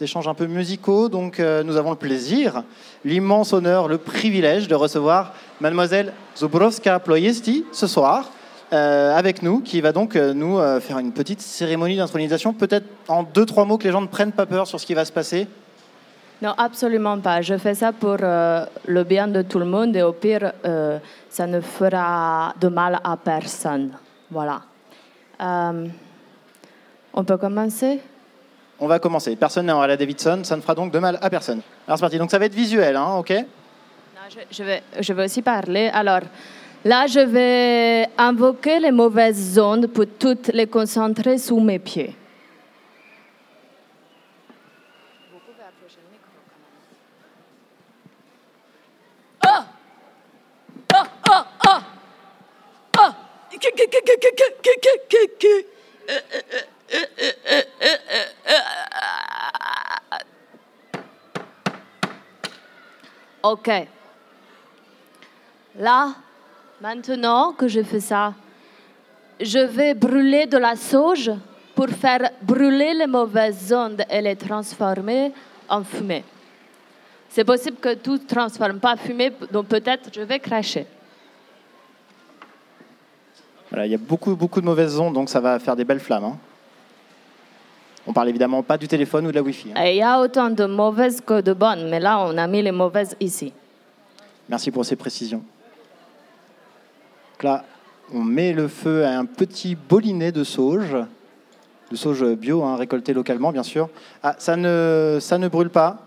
échanges 0.00 0.28
un 0.28 0.34
peu 0.34 0.46
musicaux. 0.46 1.08
Donc 1.08 1.40
euh, 1.40 1.64
nous 1.64 1.76
avons 1.76 1.90
le 1.90 1.96
plaisir, 1.96 2.62
l'immense 3.04 3.52
honneur, 3.52 3.88
le 3.88 3.98
privilège 3.98 4.68
de 4.68 4.76
recevoir 4.76 5.34
mademoiselle 5.60 6.12
Zubrowska 6.38 7.00
Ployesti 7.00 7.64
ce 7.72 7.88
soir. 7.88 8.30
avec 8.70 9.42
nous, 9.42 9.60
qui 9.60 9.80
va 9.80 9.90
donc 9.90 10.14
nous 10.14 10.60
faire 10.80 11.00
une 11.00 11.12
petite 11.12 11.40
cérémonie 11.40 11.96
d'intronisation. 11.96 12.52
Peut-être 12.52 12.86
en 13.08 13.24
deux, 13.24 13.44
trois 13.44 13.64
mots 13.64 13.76
que 13.76 13.84
les 13.84 13.90
gens 13.90 14.02
ne 14.02 14.06
prennent 14.06 14.30
pas 14.30 14.46
peur 14.46 14.68
sur 14.68 14.78
ce 14.78 14.86
qui 14.86 14.94
va 14.94 15.04
se 15.04 15.12
passer. 15.12 15.48
Non, 16.42 16.54
absolument 16.58 17.18
pas. 17.18 17.40
Je 17.40 17.56
fais 17.56 17.74
ça 17.74 17.92
pour 17.92 18.18
euh, 18.20 18.66
le 18.86 19.04
bien 19.04 19.26
de 19.26 19.40
tout 19.40 19.58
le 19.58 19.64
monde 19.64 19.96
et 19.96 20.02
au 20.02 20.12
pire, 20.12 20.52
euh, 20.66 20.98
ça 21.30 21.46
ne 21.46 21.60
fera 21.60 22.52
de 22.60 22.68
mal 22.68 23.00
à 23.02 23.16
personne. 23.16 23.92
Voilà. 24.30 24.60
Euh, 25.40 25.86
on 27.14 27.24
peut 27.24 27.38
commencer? 27.38 28.00
On 28.78 28.86
va 28.86 28.98
commencer. 28.98 29.34
Personne 29.36 29.66
n'est 29.66 29.72
en 29.72 29.80
Harley 29.80 29.96
Davidson, 29.96 30.40
ça 30.44 30.56
ne 30.56 30.60
fera 30.60 30.74
donc 30.74 30.92
de 30.92 30.98
mal 30.98 31.18
à 31.22 31.30
personne. 31.30 31.62
Alors 31.86 31.96
c'est 31.96 32.02
parti. 32.02 32.18
Donc 32.18 32.30
ça 32.30 32.38
va 32.38 32.44
être 32.44 32.54
visuel, 32.54 32.96
hein, 32.96 33.14
ok? 33.16 33.30
Non, 33.30 34.28
je, 34.28 34.40
je 34.50 34.62
vais, 34.62 34.82
je 35.00 35.12
vais 35.14 35.24
aussi 35.24 35.40
parler. 35.40 35.88
Alors, 35.94 36.20
là, 36.84 37.06
je 37.06 37.20
vais 37.20 38.10
invoquer 38.18 38.78
les 38.78 38.92
mauvaises 38.92 39.58
ondes 39.58 39.86
pour 39.86 40.04
toutes 40.18 40.48
les 40.48 40.66
concentrer 40.66 41.38
sous 41.38 41.60
mes 41.60 41.78
pieds. 41.78 42.14
OK. 63.42 63.70
Là, 65.78 66.14
maintenant 66.80 67.52
que 67.52 67.68
je 67.68 67.82
fais 67.82 68.00
ça, 68.00 68.34
je 69.40 69.58
vais 69.58 69.94
brûler 69.94 70.46
de 70.46 70.56
la 70.56 70.74
sauge 70.74 71.30
pour 71.74 71.88
faire 71.88 72.30
brûler 72.42 72.94
les 72.94 73.06
mauvaises 73.06 73.72
ondes 73.72 74.02
et 74.10 74.20
les 74.20 74.34
transformer 74.34 75.32
en 75.68 75.84
fumée. 75.84 76.24
C'est 77.28 77.44
possible 77.44 77.76
que 77.76 77.94
tout 77.94 78.14
ne 78.14 78.26
transforme 78.26 78.80
pas 78.80 78.94
en 78.94 78.96
fumée, 78.96 79.30
donc 79.52 79.66
peut-être 79.66 80.08
je 80.14 80.22
vais 80.22 80.38
cracher. 80.38 80.86
Voilà, 83.70 83.86
il 83.86 83.92
y 83.92 83.94
a 83.94 83.98
beaucoup, 83.98 84.36
beaucoup 84.36 84.60
de 84.60 84.66
mauvaises 84.66 84.98
ondes, 84.98 85.14
donc 85.14 85.28
ça 85.28 85.40
va 85.40 85.58
faire 85.58 85.76
des 85.76 85.84
belles 85.84 86.00
flammes. 86.00 86.24
hein. 86.24 86.36
On 88.06 88.12
parle 88.12 88.28
évidemment 88.28 88.62
pas 88.62 88.78
du 88.78 88.86
téléphone 88.86 89.26
ou 89.26 89.30
de 89.30 89.34
la 89.34 89.42
Wi-Fi. 89.42 89.72
hein. 89.74 89.82
Et 89.84 89.94
il 89.94 89.96
y 89.96 90.02
a 90.02 90.20
autant 90.20 90.48
de 90.50 90.64
mauvaises 90.64 91.20
que 91.20 91.40
de 91.40 91.52
bonnes, 91.52 91.88
mais 91.90 91.98
là, 91.98 92.20
on 92.20 92.36
a 92.38 92.46
mis 92.46 92.62
les 92.62 92.70
mauvaises 92.70 93.16
ici. 93.18 93.52
Merci 94.48 94.70
pour 94.70 94.84
ces 94.84 94.94
précisions. 94.94 95.42
Donc 97.32 97.42
là, 97.42 97.64
on 98.14 98.20
met 98.22 98.52
le 98.52 98.68
feu 98.68 99.04
à 99.04 99.18
un 99.18 99.24
petit 99.24 99.74
bolinet 99.74 100.30
de 100.30 100.44
sauge, 100.44 100.96
de 101.90 101.96
sauge 101.96 102.24
bio, 102.36 102.62
hein, 102.62 102.76
récolté 102.76 103.12
localement, 103.12 103.50
bien 103.50 103.64
sûr. 103.64 103.88
Ah, 104.22 104.36
ça 104.38 104.56
ne, 104.56 105.18
ça 105.20 105.36
ne 105.38 105.48
brûle 105.48 105.70
pas. 105.70 105.98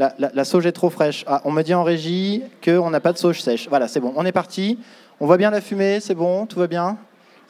La, 0.00 0.14
la- 0.18 0.30
la 0.34 0.44
sauge 0.44 0.66
est 0.66 0.72
trop 0.72 0.90
fraîche. 0.90 1.24
Ah, 1.28 1.40
on 1.44 1.52
me 1.52 1.62
dit 1.62 1.74
en 1.74 1.84
régie 1.84 2.42
qu'on 2.64 2.90
n'a 2.90 3.00
pas 3.00 3.12
de 3.12 3.18
sauge 3.18 3.40
sèche. 3.40 3.68
Voilà, 3.68 3.86
c'est 3.88 4.00
bon. 4.00 4.12
On 4.16 4.24
est 4.26 4.32
parti. 4.32 4.78
On 5.20 5.26
voit 5.26 5.36
bien 5.36 5.50
la 5.50 5.60
fumée, 5.60 6.00
c'est 6.00 6.14
bon, 6.14 6.46
tout 6.46 6.58
va 6.58 6.66
bien. 6.66 6.96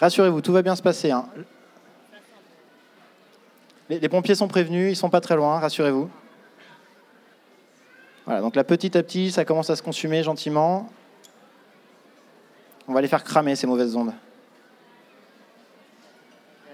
Rassurez-vous, 0.01 0.41
tout 0.41 0.53
va 0.53 0.63
bien 0.63 0.75
se 0.75 0.83
passer. 0.83 1.11
hein. 1.11 1.27
Les, 3.91 4.09
pompiers 4.09 4.35
sont 4.35 4.49
prévenus, 4.49 4.93
ils 4.93 4.97
sont 4.97 5.11
pas 5.11 5.21
très 5.21 5.35
loin, 5.37 5.59
rassurez-vous. 5.59 6.11
Voilà, 8.27 8.43
donc 8.43 8.55
là, 8.55 8.65
petit 8.65 8.97
à 8.97 9.03
petit, 9.03 9.31
ça 9.31 9.45
commence 9.45 9.71
à 9.71 9.77
se 9.77 9.83
consumer 9.83 10.23
gentiment. 10.23 10.91
On 12.87 12.93
va 12.93 13.01
les 13.01 13.09
faire 13.09 13.25
cramer, 13.25 13.57
ces 13.57 13.67
mauvaises 13.67 13.97
ondes. 13.97 14.13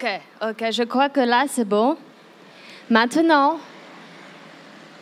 Ok, 0.00 0.08
ok, 0.42 0.70
je 0.70 0.84
crois 0.84 1.08
que 1.08 1.18
là 1.18 1.46
c'est 1.48 1.64
bon. 1.64 1.96
Maintenant, 2.88 3.58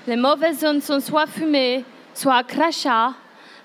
les 0.07 0.17
mauvaises 0.17 0.65
ondes 0.65 0.81
sont 0.81 1.01
soit 1.01 1.27
fumées, 1.27 1.85
soit 2.15 2.43
crachats. 2.45 3.13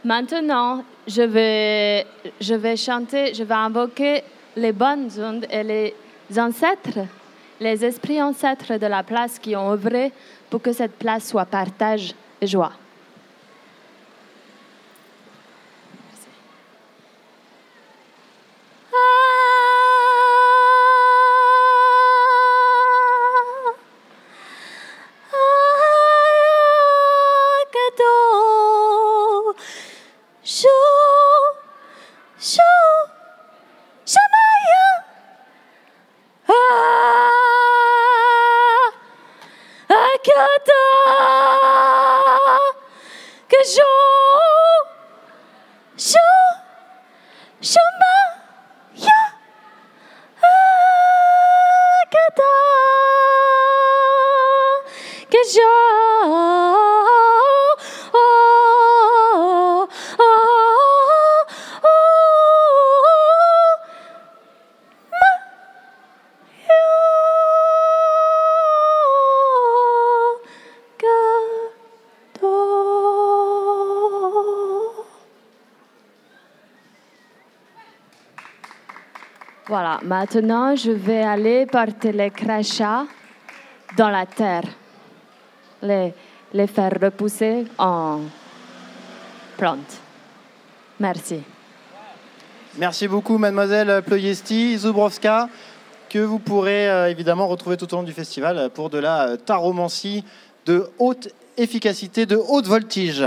Maintenant, 0.03 0.83
je 1.07 1.21
vais, 1.21 2.05
je 2.41 2.53
vais 2.53 2.75
chanter, 2.75 3.33
je 3.33 3.43
vais 3.43 3.53
invoquer 3.53 4.23
les 4.57 4.73
bonnes 4.73 5.09
ondes 5.19 5.45
et 5.49 5.63
les 5.63 5.95
ancêtres, 6.37 6.99
les 7.61 7.85
esprits 7.85 8.21
ancêtres 8.21 8.77
de 8.77 8.87
la 8.87 9.01
place 9.01 9.39
qui 9.39 9.55
ont 9.55 9.71
œuvré 9.71 10.11
pour 10.49 10.61
que 10.61 10.73
cette 10.73 10.97
place 10.97 11.29
soit 11.29 11.45
partage 11.45 12.13
et 12.41 12.47
joie. 12.47 12.73
Maintenant 80.11 80.75
je 80.75 80.91
vais 80.91 81.23
aller 81.23 81.65
porter 81.65 82.11
les 82.11 82.31
crachats 82.31 83.05
dans 83.95 84.09
la 84.09 84.25
terre, 84.25 84.67
les, 85.81 86.13
les 86.53 86.67
faire 86.67 86.91
repousser 87.01 87.65
en 87.77 88.19
plante. 89.57 90.01
Merci. 90.99 91.39
Merci 92.77 93.07
beaucoup, 93.07 93.37
mademoiselle 93.37 94.01
Ployesti, 94.05 94.77
Zubrowska, 94.77 95.47
que 96.09 96.19
vous 96.19 96.39
pourrez 96.39 96.89
euh, 96.89 97.09
évidemment 97.09 97.47
retrouver 97.47 97.77
tout 97.77 97.93
au 97.93 97.97
long 97.97 98.03
du 98.03 98.11
festival 98.11 98.69
pour 98.73 98.89
de 98.89 98.97
la 98.97 99.29
euh, 99.29 99.37
taromancie 99.37 100.25
de 100.65 100.89
haute 100.99 101.29
efficacité, 101.55 102.25
de 102.25 102.35
haute 102.35 102.67
voltige. 102.67 103.23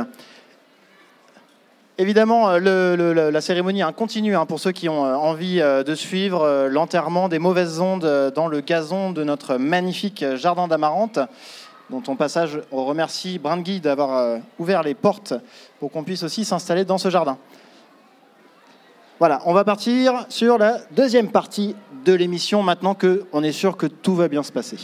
Évidemment, 2.05 2.51
euh, 2.51 3.31
la 3.31 3.41
cérémonie 3.41 3.81
hein, 3.81 3.93
continue 3.93 4.35
pour 4.47 4.61
ceux 4.61 4.73
qui 4.73 4.91
ont 4.91 5.07
euh, 5.07 5.15
envie 5.15 5.63
euh, 5.63 5.83
de 5.83 5.95
suivre 5.95 6.69
l'enterrement 6.71 7.31
des 7.31 7.39
mauvaises 7.39 7.81
ondes 7.81 8.31
dans 8.35 8.47
le 8.47 8.61
gazon 8.61 9.11
de 9.11 9.25
notre 9.25 9.57
magnifique 9.57 10.23
jardin 10.35 10.69
d'Amarante, 10.69 11.19
dont 11.89 12.03
on 12.07 12.15
passage 12.15 12.61
on 12.73 12.85
remercie 12.85 13.39
Brandguy 13.39 13.81
d'avoir 13.81 14.39
ouvert 14.59 14.83
les 14.83 14.93
portes 14.93 15.33
pour 15.81 15.91
qu'on 15.91 16.05
puisse 16.05 16.23
aussi 16.25 16.45
s'installer 16.45 16.85
dans 16.85 16.99
ce 16.99 17.09
jardin. 17.09 17.39
Voilà, 19.19 19.41
on 19.47 19.55
va 19.55 19.65
partir 19.65 20.27
sur 20.29 20.59
la 20.59 20.81
deuxième 20.91 21.31
partie 21.31 21.75
de 22.05 22.13
l'émission 22.13 22.63
maintenant 22.63 22.95
que 22.95 23.25
on 23.33 23.43
est 23.43 23.53
sûr 23.53 23.79
que 23.79 23.87
tout 23.87 24.15
va 24.15 24.29
bien 24.29 24.43
se 24.43 24.53
passer. 24.53 24.77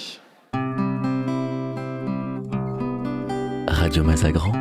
Radio 3.68 4.04
Mazagran, 4.04 4.52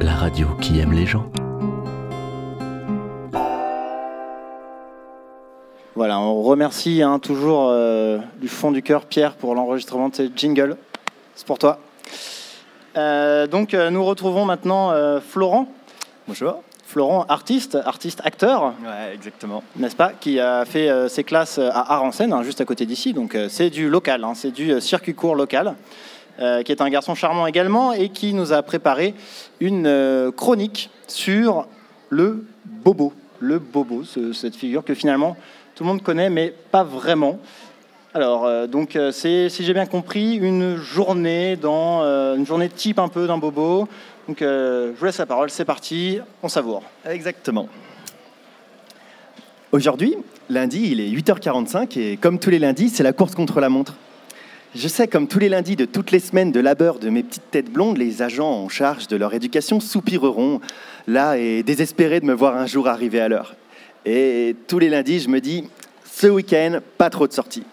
la 0.00 0.16
radio 0.16 0.48
qui 0.60 0.80
aime 0.80 0.94
les 0.94 1.06
gens. 1.06 1.30
Remercie 6.52 7.00
hein, 7.02 7.18
toujours 7.18 7.68
euh, 7.70 8.18
du 8.40 8.46
fond 8.48 8.70
du 8.72 8.82
cœur 8.82 9.06
Pierre 9.06 9.34
pour 9.36 9.54
l'enregistrement 9.54 10.10
de 10.10 10.14
ce 10.16 10.22
jingle. 10.36 10.76
C'est 11.34 11.46
pour 11.46 11.58
toi. 11.58 11.78
Euh, 12.96 13.46
donc 13.46 13.72
euh, 13.72 13.88
nous 13.90 14.04
retrouvons 14.04 14.44
maintenant 14.44 14.92
Florent. 15.20 15.66
Bonjour. 16.28 16.62
Florent, 16.86 17.24
artiste, 17.30 17.78
artiste 17.86 18.20
acteur, 18.22 18.74
Ouais, 18.84 19.14
exactement. 19.14 19.62
n'est-ce 19.76 19.96
pas, 19.96 20.12
qui 20.12 20.38
a 20.38 20.66
fait 20.66 20.90
ses 21.08 21.24
classes 21.24 21.56
à 21.58 21.94
Aransen, 21.94 22.30
hein, 22.34 22.42
juste 22.42 22.60
à 22.60 22.66
côté 22.66 22.84
d'ici. 22.84 23.14
Donc 23.14 23.34
c'est 23.48 23.70
du 23.70 23.88
local, 23.88 24.22
hein, 24.24 24.32
c'est 24.34 24.50
du 24.50 24.78
circuit 24.78 25.14
court 25.14 25.34
local, 25.34 25.74
euh, 26.38 26.62
qui 26.62 26.70
est 26.70 26.82
un 26.82 26.90
garçon 26.90 27.14
charmant 27.14 27.46
également 27.46 27.94
et 27.94 28.10
qui 28.10 28.34
nous 28.34 28.52
a 28.52 28.62
préparé 28.62 29.14
une 29.60 29.86
euh, 29.86 30.30
chronique 30.32 30.90
sur 31.08 31.66
le 32.10 32.44
bobo. 32.66 33.14
Le 33.40 33.58
bobo, 33.58 34.04
ce- 34.04 34.34
cette 34.34 34.54
figure 34.54 34.84
que 34.84 34.92
finalement 34.94 35.34
tout 35.82 35.88
le 35.88 35.94
monde 35.94 36.02
connaît, 36.04 36.30
mais 36.30 36.54
pas 36.70 36.84
vraiment. 36.84 37.40
Alors, 38.14 38.44
euh, 38.44 38.68
donc, 38.68 38.94
euh, 38.94 39.10
c'est, 39.10 39.48
si 39.48 39.64
j'ai 39.64 39.74
bien 39.74 39.86
compris, 39.86 40.36
une 40.36 40.76
journée 40.76 41.56
dans 41.56 42.04
euh, 42.04 42.36
une 42.36 42.46
journée 42.46 42.68
type 42.68 43.00
un 43.00 43.08
peu 43.08 43.26
d'un 43.26 43.36
bobo. 43.36 43.88
Donc, 44.28 44.36
je 44.42 44.92
vous 44.96 45.04
laisse 45.04 45.18
la 45.18 45.26
parole. 45.26 45.50
C'est 45.50 45.64
parti, 45.64 46.20
on 46.40 46.48
savoure. 46.48 46.84
Exactement. 47.04 47.66
Aujourd'hui, 49.72 50.14
lundi, 50.48 50.90
il 50.92 51.00
est 51.00 51.10
8h45 51.10 51.98
et 51.98 52.16
comme 52.16 52.38
tous 52.38 52.50
les 52.50 52.60
lundis, 52.60 52.88
c'est 52.88 53.02
la 53.02 53.12
course 53.12 53.34
contre 53.34 53.58
la 53.58 53.68
montre. 53.68 53.96
Je 54.76 54.86
sais, 54.86 55.08
comme 55.08 55.26
tous 55.26 55.40
les 55.40 55.48
lundis 55.48 55.74
de 55.74 55.84
toutes 55.84 56.12
les 56.12 56.20
semaines 56.20 56.52
de 56.52 56.60
labeur 56.60 57.00
de 57.00 57.10
mes 57.10 57.24
petites 57.24 57.50
têtes 57.50 57.72
blondes, 57.72 57.98
les 57.98 58.22
agents 58.22 58.52
en 58.52 58.68
charge 58.68 59.08
de 59.08 59.16
leur 59.16 59.34
éducation 59.34 59.80
soupireront, 59.80 60.60
là 61.08 61.38
et 61.38 61.64
désespérés 61.64 62.20
de 62.20 62.26
me 62.26 62.34
voir 62.34 62.56
un 62.56 62.66
jour 62.66 62.86
arriver 62.86 63.20
à 63.20 63.26
l'heure. 63.26 63.56
Et 64.04 64.56
tous 64.66 64.78
les 64.78 64.88
lundis, 64.88 65.20
je 65.20 65.28
me 65.28 65.40
dis, 65.40 65.64
ce 66.04 66.26
week-end, 66.26 66.80
pas 66.98 67.10
trop 67.10 67.28
de 67.28 67.32
sorties. 67.32 67.64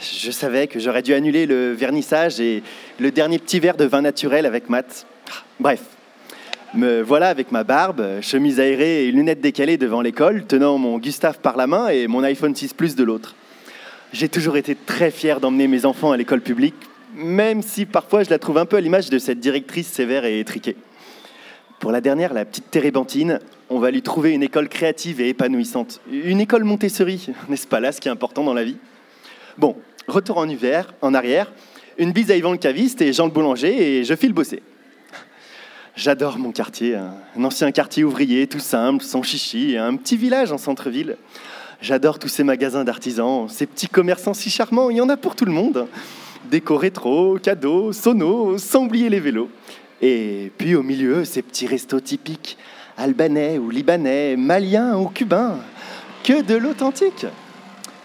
Je 0.00 0.30
savais 0.30 0.66
que 0.66 0.78
j'aurais 0.78 1.02
dû 1.02 1.12
annuler 1.14 1.46
le 1.46 1.72
vernissage 1.72 2.40
et 2.40 2.62
le 2.98 3.10
dernier 3.10 3.38
petit 3.38 3.60
verre 3.60 3.76
de 3.76 3.84
vin 3.84 4.02
naturel 4.02 4.46
avec 4.46 4.68
Matt. 4.68 5.06
Bref, 5.60 5.80
me 6.74 7.02
voilà 7.02 7.28
avec 7.28 7.52
ma 7.52 7.64
barbe, 7.64 8.20
chemise 8.20 8.60
aérée 8.60 9.06
et 9.06 9.12
lunettes 9.12 9.40
décalées 9.40 9.76
devant 9.76 10.00
l'école, 10.00 10.44
tenant 10.46 10.78
mon 10.78 10.98
Gustave 10.98 11.38
par 11.40 11.56
la 11.56 11.66
main 11.66 11.88
et 11.88 12.06
mon 12.06 12.22
iPhone 12.22 12.54
6 12.54 12.74
Plus 12.74 12.96
de 12.96 13.04
l'autre. 13.04 13.34
J'ai 14.12 14.28
toujours 14.28 14.56
été 14.56 14.74
très 14.74 15.10
fier 15.10 15.40
d'emmener 15.40 15.68
mes 15.68 15.84
enfants 15.84 16.12
à 16.12 16.16
l'école 16.16 16.40
publique, 16.40 16.74
même 17.14 17.62
si 17.62 17.84
parfois 17.84 18.22
je 18.22 18.30
la 18.30 18.38
trouve 18.38 18.58
un 18.58 18.66
peu 18.66 18.76
à 18.76 18.80
l'image 18.80 19.10
de 19.10 19.18
cette 19.18 19.40
directrice 19.40 19.88
sévère 19.88 20.24
et 20.24 20.40
étriquée. 20.40 20.76
Pour 21.78 21.92
la 21.92 22.00
dernière, 22.00 22.32
la 22.32 22.44
petite 22.44 22.70
Térébentine, 22.70 23.40
on 23.70 23.78
va 23.78 23.90
lui 23.90 24.02
trouver 24.02 24.32
une 24.32 24.42
école 24.42 24.68
créative 24.68 25.20
et 25.20 25.28
épanouissante. 25.28 26.00
Une 26.10 26.40
école 26.40 26.64
Montessori, 26.64 27.28
n'est-ce 27.48 27.66
pas 27.66 27.80
là 27.80 27.92
ce 27.92 28.00
qui 28.00 28.08
est 28.08 28.10
important 28.10 28.44
dans 28.44 28.54
la 28.54 28.64
vie? 28.64 28.76
Bon, 29.56 29.76
retour 30.06 30.38
en 30.38 30.48
hiver, 30.48 30.94
en 31.02 31.14
arrière, 31.14 31.52
une 31.98 32.12
bise 32.12 32.30
à 32.30 32.36
Yvan 32.36 32.52
le 32.52 32.58
caviste 32.58 33.02
et 33.02 33.12
Jean 33.12 33.26
le 33.26 33.32
boulanger 33.32 33.98
et 33.98 34.04
je 34.04 34.14
file 34.14 34.32
bosser. 34.32 34.62
J'adore 35.96 36.38
mon 36.38 36.52
quartier, 36.52 36.94
un 36.94 37.14
un 37.38 37.44
ancien 37.44 37.70
quartier 37.70 38.04
ouvrier, 38.04 38.46
tout 38.46 38.58
simple, 38.58 39.04
sans 39.04 39.22
chichi, 39.22 39.76
un 39.76 39.96
petit 39.96 40.16
village 40.16 40.50
en 40.52 40.58
centre-ville. 40.58 41.16
J'adore 41.80 42.18
tous 42.18 42.28
ces 42.28 42.42
magasins 42.42 42.82
d'artisans, 42.82 43.48
ces 43.48 43.66
petits 43.66 43.86
commerçants 43.86 44.34
si 44.34 44.50
charmants, 44.50 44.90
il 44.90 44.96
y 44.96 45.00
en 45.00 45.08
a 45.08 45.16
pour 45.16 45.36
tout 45.36 45.44
le 45.44 45.52
monde. 45.52 45.86
Déco 46.50 46.76
rétro, 46.76 47.38
cadeaux, 47.40 47.92
sonos, 47.92 48.58
sans 48.58 48.84
oublier 48.84 49.08
les 49.08 49.20
vélos. 49.20 49.50
Et 50.02 50.50
puis 50.58 50.74
au 50.74 50.82
milieu, 50.82 51.24
ces 51.24 51.42
petits 51.42 51.66
restos 51.66 52.00
typiques, 52.00 52.58
albanais 52.98 53.58
ou 53.58 53.70
libanais, 53.70 54.36
maliens 54.36 54.98
ou 54.98 55.06
cubains. 55.08 55.58
Que 56.22 56.42
de 56.42 56.56
l'authentique 56.56 57.26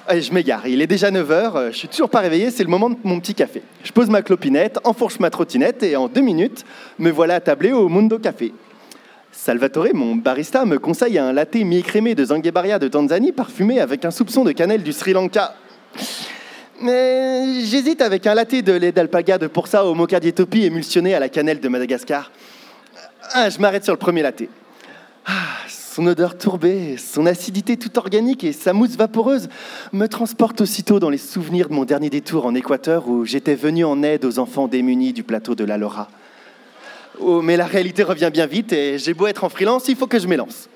je 0.10 0.34
m'égare, 0.34 0.68
il 0.68 0.82
est 0.82 0.88
déjà 0.88 1.12
9h, 1.12 1.72
je 1.72 1.78
suis 1.78 1.88
toujours 1.88 2.10
pas 2.10 2.20
réveillé, 2.20 2.52
c'est 2.52 2.64
le 2.64 2.70
moment 2.70 2.90
de 2.90 2.98
mon 3.06 3.22
petit 3.22 3.34
café. 3.34 3.62
Je 3.84 3.92
pose 3.94 4.10
ma 4.10 4.22
clopinette, 4.22 4.78
enfourche 4.84 5.20
ma 5.20 5.30
trottinette 5.30 5.82
et 5.82 5.96
en 5.96 6.10
deux 6.10 6.22
minutes, 6.22 6.66
me 7.00 7.10
voilà 7.10 7.36
attablé 7.36 7.72
au 7.72 7.88
Mundo 7.88 8.20
Café. 8.20 8.54
Salvatore, 9.32 9.94
mon 9.94 10.16
barista, 10.16 10.66
me 10.66 10.78
conseille 10.78 11.18
un 11.18 11.32
latte 11.32 11.56
mi-écrémé 11.56 12.16
de 12.16 12.26
Zangebaria 12.26 12.80
de 12.80 12.90
Tanzanie 12.90 13.32
parfumé 13.32 13.80
avec 13.80 14.04
un 14.04 14.12
soupçon 14.12 14.44
de 14.44 14.52
cannelle 14.52 14.84
du 14.84 14.92
Sri 14.92 15.14
Lanka. 15.14 15.56
Mais 16.82 17.62
j'hésite 17.62 18.02
avec 18.02 18.28
un 18.28 18.36
latte 18.36 18.56
de 18.56 18.74
lait 18.74 18.92
d'alpaga 18.92 19.38
de 19.38 19.48
Porsa 19.48 19.86
au 19.86 19.96
mocha 19.96 20.20
d'Éthiopie 20.20 20.66
émulsionné 20.66 21.16
à 21.16 21.20
la 21.20 21.30
cannelle 21.30 21.62
de 21.62 21.70
Madagascar. 21.70 22.30
Ah, 23.34 23.50
je 23.50 23.58
m'arrête 23.58 23.86
sur 23.86 23.94
le 23.94 24.00
premier 24.00 24.22
latte. 24.22 24.44
Ah, 25.26 25.32
son 25.68 26.06
odeur 26.08 26.38
tourbée, 26.38 26.98
son 26.98 27.26
acidité 27.26 27.78
toute 27.78 27.98
organique 27.98 28.44
et 28.44 28.52
sa 28.52 28.74
mousse 28.74 28.98
vaporeuse 28.98 29.48
me 29.94 30.08
transportent 30.08 30.62
aussitôt 30.62 31.00
dans 31.00 31.10
les 31.10 31.18
souvenirs 31.18 31.70
de 31.70 31.74
mon 31.74 31.86
dernier 31.86 32.10
détour 32.10 32.46
en 32.46 32.56
Équateur 32.56 33.08
où 33.08 33.26
j'étais 33.26 33.56
venu 33.56 33.86
en 33.86 34.04
aide 34.04 34.26
aux 34.26 34.40
enfants 34.40 34.68
démunis 34.68 35.14
du 35.14 35.24
plateau 35.24 35.56
de 35.56 35.64
la 35.64 35.78
Lora. 35.78 36.10
Oh, 37.20 37.42
mais 37.42 37.58
la 37.58 37.66
réalité 37.66 38.04
revient 38.04 38.32
bien 38.34 38.48
vite 38.48 38.74
et 38.74 38.98
j'ai 38.98 39.14
beau 39.14 39.28
être 39.28 39.44
en 39.44 39.50
freelance, 39.50 39.88
il 39.88 39.96
faut 39.96 40.08
que 40.08 40.20
je 40.20 40.28
m'élance. 40.28 40.68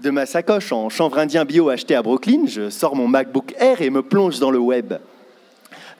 De 0.00 0.10
ma 0.10 0.26
sacoche 0.26 0.70
en 0.72 0.88
chanvre 0.90 1.18
indien 1.18 1.44
bio 1.44 1.70
acheté 1.70 1.94
à 1.94 2.02
Brooklyn, 2.02 2.42
je 2.46 2.68
sors 2.68 2.94
mon 2.94 3.08
MacBook 3.08 3.54
Air 3.58 3.80
et 3.80 3.90
me 3.90 4.02
plonge 4.02 4.38
dans 4.38 4.50
le 4.50 4.58
web. 4.58 4.94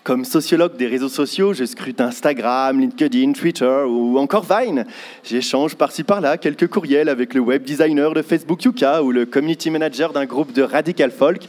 Comme 0.09 0.25
sociologue 0.25 0.75
des 0.79 0.87
réseaux 0.87 1.11
sociaux, 1.11 1.53
je 1.53 1.66
scrute 1.66 2.01
Instagram, 2.01 2.81
LinkedIn, 2.81 3.33
Twitter 3.33 3.85
ou 3.87 4.16
encore 4.16 4.47
Vine. 4.49 4.87
J'échange 5.23 5.75
par-ci 5.75 6.03
par-là 6.03 6.38
quelques 6.38 6.66
courriels 6.66 7.11
avec 7.11 7.35
le 7.35 7.40
web 7.40 7.62
designer 7.62 8.14
de 8.14 8.23
Facebook 8.23 8.64
Yuka 8.64 9.03
ou 9.03 9.12
le 9.12 9.27
community 9.27 9.68
manager 9.68 10.14
d'un 10.14 10.25
groupe 10.25 10.55
de 10.55 10.62
radical 10.62 11.11
folk 11.11 11.42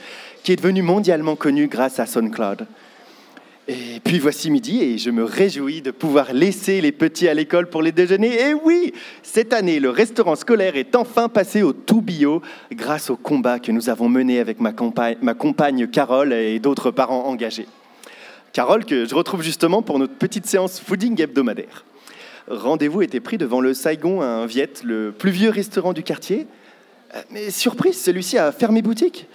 qui 0.44 0.52
est 0.52 0.58
devenu 0.58 0.82
mondialement 0.82 1.38
connu 1.38 1.68
grâce 1.68 2.02
à 2.02 2.06
SoundCloud. 2.06 2.68
Et 3.70 4.02
puis 4.04 4.20
voici 4.20 4.52
midi 4.52 4.82
et 4.84 4.98
je 4.98 5.10
me 5.10 5.24
réjouis 5.24 5.82
de 5.82 5.92
pouvoir 5.92 6.34
laisser 6.34 6.82
les 6.82 6.92
petits 6.92 7.30
à 7.30 7.34
l'école 7.34 7.70
pour 7.70 7.82
les 7.82 7.94
déjeuners. 7.94 8.50
Et 8.50 8.54
oui, 8.54 8.92
cette 9.24 9.54
année, 9.54 9.80
le 9.80 9.90
restaurant 9.90 10.36
scolaire 10.36 10.76
est 10.76 10.98
enfin 10.98 11.30
passé 11.30 11.64
au 11.64 11.72
tout 11.72 12.02
bio 12.02 12.42
grâce 12.74 13.10
au 13.10 13.16
combat 13.16 13.60
que 13.60 13.72
nous 13.72 13.90
avons 13.90 14.10
mené 14.10 14.38
avec 14.42 14.60
ma 14.60 14.74
compagne, 14.74 15.16
ma 15.22 15.34
compagne 15.34 15.88
Carole 15.88 16.34
et 16.34 16.60
d'autres 16.60 16.92
parents 16.92 17.24
engagés. 17.24 17.66
Carole, 18.54 18.86
que 18.86 19.06
je 19.06 19.14
retrouve 19.14 19.44
justement 19.44 19.82
pour 19.82 20.00
notre 20.00 20.16
petite 20.16 20.46
séance 20.46 20.80
fooding 20.80 21.22
hebdomadaire. 21.22 21.86
Rendez-vous 22.48 23.04
était 23.04 23.20
pris 23.20 23.38
devant 23.38 23.62
le 23.62 23.76
Saigon, 23.76 24.22
un 24.22 24.48
Viet, 24.48 24.84
le 24.84 25.12
plus 25.12 25.30
vieux 25.30 25.52
restaurant 25.52 25.94
du 25.94 26.02
quartier. 26.02 26.48
Euh, 27.16 27.22
Mais 27.30 27.52
surprise, 27.52 28.02
celui-ci 28.02 28.38
a 28.40 28.52
fermé 28.52 28.82
boutique. 28.82 29.28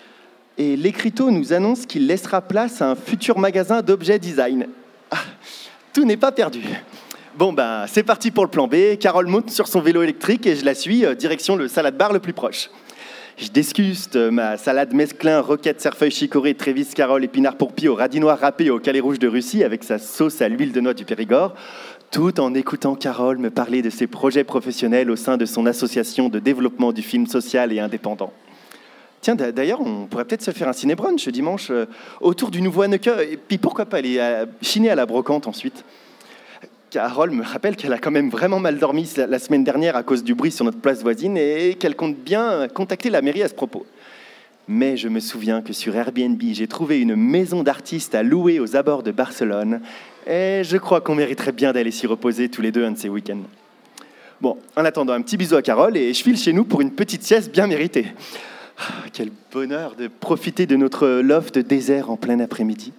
Et 0.59 0.77
l'écriteau 0.77 1.31
nous 1.31 1.53
annonce 1.53 1.87
qu'il 1.87 2.07
laissera 2.07 2.41
place 2.41 2.83
à 2.83 2.91
un 2.91 2.95
futur 2.97 3.39
magasin 3.39 3.83
d'objets 3.83 4.19
design. 4.19 4.69
Ah, 5.11 5.19
tout 5.93 6.05
n'est 6.05 6.17
pas 6.17 6.33
perdu. 6.33 6.63
Bon, 7.37 7.53
ben, 7.53 7.87
c'est 7.89 8.05
parti 8.05 8.31
pour 8.31 8.45
le 8.45 8.51
plan 8.51 8.67
B. 8.67 8.97
Carole 8.99 9.27
monte 9.27 9.51
sur 9.51 9.69
son 9.69 9.81
vélo 9.81 10.03
électrique 10.03 10.47
et 10.47 10.57
je 10.57 10.65
la 10.65 10.75
suis, 10.75 11.05
euh, 11.05 11.15
direction 11.15 11.57
le 11.57 11.69
salade 11.69 11.97
bar 11.97 12.13
le 12.13 12.21
plus 12.21 12.33
proche. 12.33 12.71
Je 13.37 13.49
discuste 13.49 14.15
ma 14.17 14.57
salade 14.57 14.95
mesclin, 14.95 15.41
roquette, 15.41 15.81
cerfeuil 15.81 16.13
chicorée, 16.13 16.55
Trévis, 16.55 16.87
Carole, 16.95 17.25
épinard 17.25 17.57
pourpi 17.57 17.89
au 17.89 17.97
radis 17.97 18.21
noir 18.21 18.39
râpé 18.39 18.71
au 18.71 18.79
calais 18.79 19.01
rouge 19.01 19.19
de 19.19 19.27
Russie 19.27 19.65
avec 19.65 19.83
sa 19.83 19.99
sauce 19.99 20.41
à 20.41 20.49
l'huile 20.49 20.71
de 20.73 20.81
noix 20.81 20.95
du 20.95 21.05
Périgord, 21.05 21.55
tout 22.13 22.39
en 22.39 22.55
écoutant 22.55 22.95
Carole 22.95 23.39
me 23.39 23.51
parler 23.51 23.83
de 23.83 23.91
ses 23.91 24.07
projets 24.07 24.45
professionnels 24.45 25.11
au 25.11 25.17
sein 25.17 25.37
de 25.37 25.47
son 25.47 25.67
association 25.67 26.29
de 26.29 26.39
développement 26.39 26.93
du 26.93 27.03
film 27.03 27.27
social 27.27 27.73
et 27.73 27.81
indépendant. 27.81 28.33
Tiens, 29.21 29.35
d'a- 29.35 29.51
d'ailleurs, 29.51 29.81
on 29.81 30.07
pourrait 30.07 30.27
peut-être 30.27 30.43
se 30.43 30.53
faire 30.53 30.69
un 30.69 30.73
ciné-brunch 30.73 31.29
dimanche 31.29 31.71
euh, 31.71 31.87
autour 32.21 32.53
du 32.53 32.63
nouveau 32.63 32.83
Anneke, 32.83 33.09
et 33.09 33.37
puis 33.37 33.59
pourquoi 33.59 33.87
pas 33.87 33.97
aller 33.97 34.19
euh, 34.19 34.47
chiner 34.63 34.91
à 34.91 34.95
la 34.95 35.07
brocante 35.07 35.49
ensuite? 35.49 35.85
Carole 36.95 37.33
me 37.33 37.43
rappelle 37.43 37.75
qu'elle 37.75 37.93
a 37.93 37.99
quand 37.99 38.13
même 38.13 38.31
vraiment 38.31 38.61
mal 38.61 38.79
dormi 38.79 39.13
la 39.17 39.41
semaine 39.41 39.65
dernière 39.65 39.97
à 39.97 40.05
cause 40.05 40.23
du 40.23 40.37
bruit 40.37 40.53
sur 40.53 40.65
notre 40.65 40.79
place 40.79 41.03
voisine 41.03 41.37
et 41.37 41.75
qu'elle 41.75 41.97
compte 41.97 42.15
bien 42.15 42.69
contacter 42.69 43.11
la 43.11 43.21
mairie 43.21 43.43
à 43.43 43.49
ce 43.49 43.55
propos. 43.55 43.85
Mais 44.69 44.97
je 44.97 45.09
me 45.09 45.19
souviens 45.19 45.61
que 45.61 45.73
sur 45.73 45.97
Airbnb, 45.97 46.41
j'ai 46.53 46.69
trouvé 46.69 47.01
une 47.01 47.17
maison 47.17 47.65
d'artiste 47.65 48.15
à 48.15 48.23
louer 48.23 48.61
aux 48.61 48.77
abords 48.77 49.03
de 49.03 49.11
Barcelone 49.11 49.81
et 50.25 50.63
je 50.63 50.77
crois 50.77 51.01
qu'on 51.01 51.17
mériterait 51.17 51.51
bien 51.51 51.73
d'aller 51.73 51.91
s'y 51.91 52.07
reposer 52.07 52.49
tous 52.49 52.63
les 52.63 52.71
deux 52.71 52.85
un 52.85 52.93
de 52.93 52.99
ces 52.99 53.09
week-ends. 53.09 53.43
Bon, 54.41 54.57
en 54.77 54.85
attendant, 54.85 55.15
un 55.15 55.23
petit 55.23 55.37
bisou 55.37 55.57
à 55.57 55.63
Carole 55.63 55.97
et 55.97 56.15
je 56.15 56.23
file 56.23 56.39
chez 56.39 56.53
nous 56.53 56.63
pour 56.63 56.81
une 56.81 56.93
petite 56.93 57.25
sieste 57.25 57.51
bien 57.51 57.67
méritée. 57.67 58.07
Ah, 58.79 59.03
Quel 59.13 59.31
bonheur 59.53 59.97
de 59.97 60.07
profiter 60.07 60.67
de 60.67 60.77
notre 60.77 61.09
loft 61.09 61.59
désert 61.59 62.09
en 62.09 62.17
plein 62.17 62.39
après-midi 62.39 62.93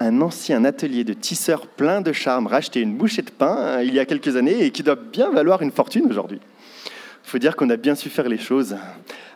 un 0.00 0.20
ancien 0.20 0.64
atelier 0.64 1.04
de 1.04 1.12
tisseur 1.12 1.66
plein 1.66 2.00
de 2.00 2.12
charme 2.12 2.46
racheté 2.46 2.80
une 2.80 2.94
bouchée 2.94 3.22
de 3.22 3.30
pain 3.30 3.56
euh, 3.58 3.84
il 3.84 3.94
y 3.94 3.98
a 3.98 4.04
quelques 4.04 4.36
années 4.36 4.64
et 4.64 4.70
qui 4.70 4.82
doit 4.82 4.96
bien 4.96 5.30
valoir 5.30 5.62
une 5.62 5.70
fortune 5.70 6.06
aujourd'hui. 6.08 6.40
Faut 7.22 7.38
dire 7.38 7.56
qu'on 7.56 7.70
a 7.70 7.76
bien 7.76 7.94
su 7.94 8.10
faire 8.10 8.28
les 8.28 8.36
choses. 8.38 8.76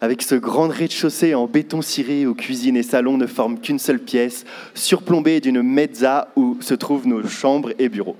Avec 0.00 0.20
ce 0.22 0.34
grand 0.34 0.68
rez-de-chaussée 0.68 1.34
en 1.34 1.46
béton 1.46 1.80
ciré 1.80 2.26
où 2.26 2.34
cuisine 2.34 2.76
et 2.76 2.82
salon 2.82 3.16
ne 3.16 3.26
forment 3.26 3.58
qu'une 3.58 3.78
seule 3.78 3.98
pièce, 3.98 4.44
surplombée 4.74 5.40
d'une 5.40 5.62
mezza 5.62 6.28
où 6.36 6.58
se 6.60 6.74
trouvent 6.74 7.06
nos 7.06 7.26
chambres 7.26 7.72
et 7.78 7.88
bureaux. 7.88 8.16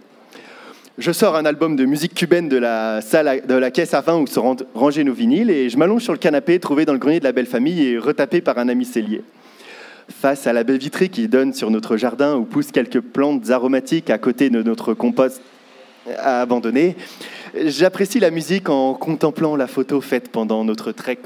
Je 0.97 1.13
sors 1.13 1.37
un 1.37 1.45
album 1.45 1.77
de 1.77 1.85
musique 1.85 2.15
cubaine 2.15 2.49
de 2.49 2.57
la 2.57 3.03
salle 3.03 3.43
de 3.47 3.55
la 3.55 3.71
caisse 3.71 3.95
à 3.95 4.01
vin 4.01 4.17
où 4.17 4.27
sont 4.27 4.43
rang- 4.43 4.57
rangés 4.75 5.05
nos 5.05 5.13
vinyles 5.13 5.51
et 5.51 5.69
je 5.69 5.77
m'allonge 5.77 6.03
sur 6.03 6.13
le 6.13 6.19
canapé 6.19 6.59
trouvé 6.59 6.85
dans 6.87 6.93
le 6.95 6.99
grenier 6.99 7.21
de 7.21 7.25
la 7.25 7.33
belle 7.33 7.47
famille 7.47 7.87
et 7.87 7.99
retapé 7.99 8.41
par 8.41 8.59
un 8.59 8.69
ami 8.69 8.85
cellier. 8.85 9.23
Face 10.09 10.47
à 10.47 10.53
la 10.53 10.65
baie 10.65 10.79
vitrée 10.79 11.11
qui 11.11 11.29
donne 11.29 11.53
sur 11.53 11.71
notre 11.71 11.97
jardin 11.97 12.37
où 12.37 12.45
poussent 12.45 12.73
quelques 12.73 13.01
plantes 13.01 13.51
aromatiques 13.51 14.09
à 14.11 14.19
côté 14.19 14.49
de 14.49 14.63
notre 14.63 14.95
compost 14.95 15.43
abandonné, 16.19 16.97
j'apprécie 17.55 18.19
la 18.19 18.31
musique 18.31 18.71
en 18.71 18.95
contemplant 18.95 19.55
la 19.55 19.67
photo 19.67 20.01
faite 20.01 20.31
pendant 20.31 20.65
notre 20.65 20.93
trek 20.93 21.19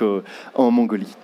en 0.54 0.70
Mongolie. 0.72 1.14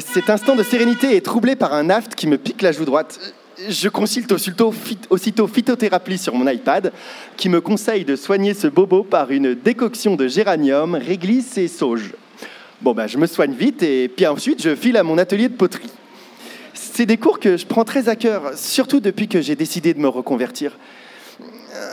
Cet 0.00 0.28
instant 0.28 0.56
de 0.56 0.64
sérénité 0.64 1.16
est 1.16 1.24
troublé 1.24 1.54
par 1.54 1.72
un 1.72 1.88
aft 1.88 2.14
qui 2.14 2.26
me 2.26 2.36
pique 2.36 2.62
la 2.62 2.72
joue 2.72 2.84
droite. 2.84 3.34
Je 3.68 3.88
consulte 3.88 4.32
aussitôt 4.32 5.46
phytothérapie 5.46 6.18
sur 6.18 6.34
mon 6.34 6.48
iPad 6.48 6.92
qui 7.36 7.48
me 7.48 7.60
conseille 7.60 8.04
de 8.04 8.16
soigner 8.16 8.54
ce 8.54 8.66
bobo 8.66 9.02
par 9.04 9.30
une 9.30 9.54
décoction 9.54 10.16
de 10.16 10.26
géranium, 10.26 10.96
réglisse 10.96 11.56
et 11.56 11.68
sauge. 11.68 12.12
Bon, 12.82 12.92
ben, 12.92 13.06
je 13.06 13.16
me 13.16 13.26
soigne 13.26 13.54
vite 13.54 13.82
et 13.82 14.06
puis 14.08 14.26
ensuite 14.26 14.62
je 14.62 14.74
file 14.74 14.98
à 14.98 15.02
mon 15.02 15.16
atelier 15.16 15.48
de 15.48 15.54
poterie. 15.54 15.90
C'est 16.74 17.06
des 17.06 17.16
cours 17.16 17.40
que 17.40 17.56
je 17.56 17.64
prends 17.64 17.84
très 17.84 18.10
à 18.10 18.16
cœur, 18.16 18.52
surtout 18.54 19.00
depuis 19.00 19.28
que 19.28 19.40
j'ai 19.40 19.56
décidé 19.56 19.94
de 19.94 19.98
me 19.98 20.08
reconvertir. 20.08 20.76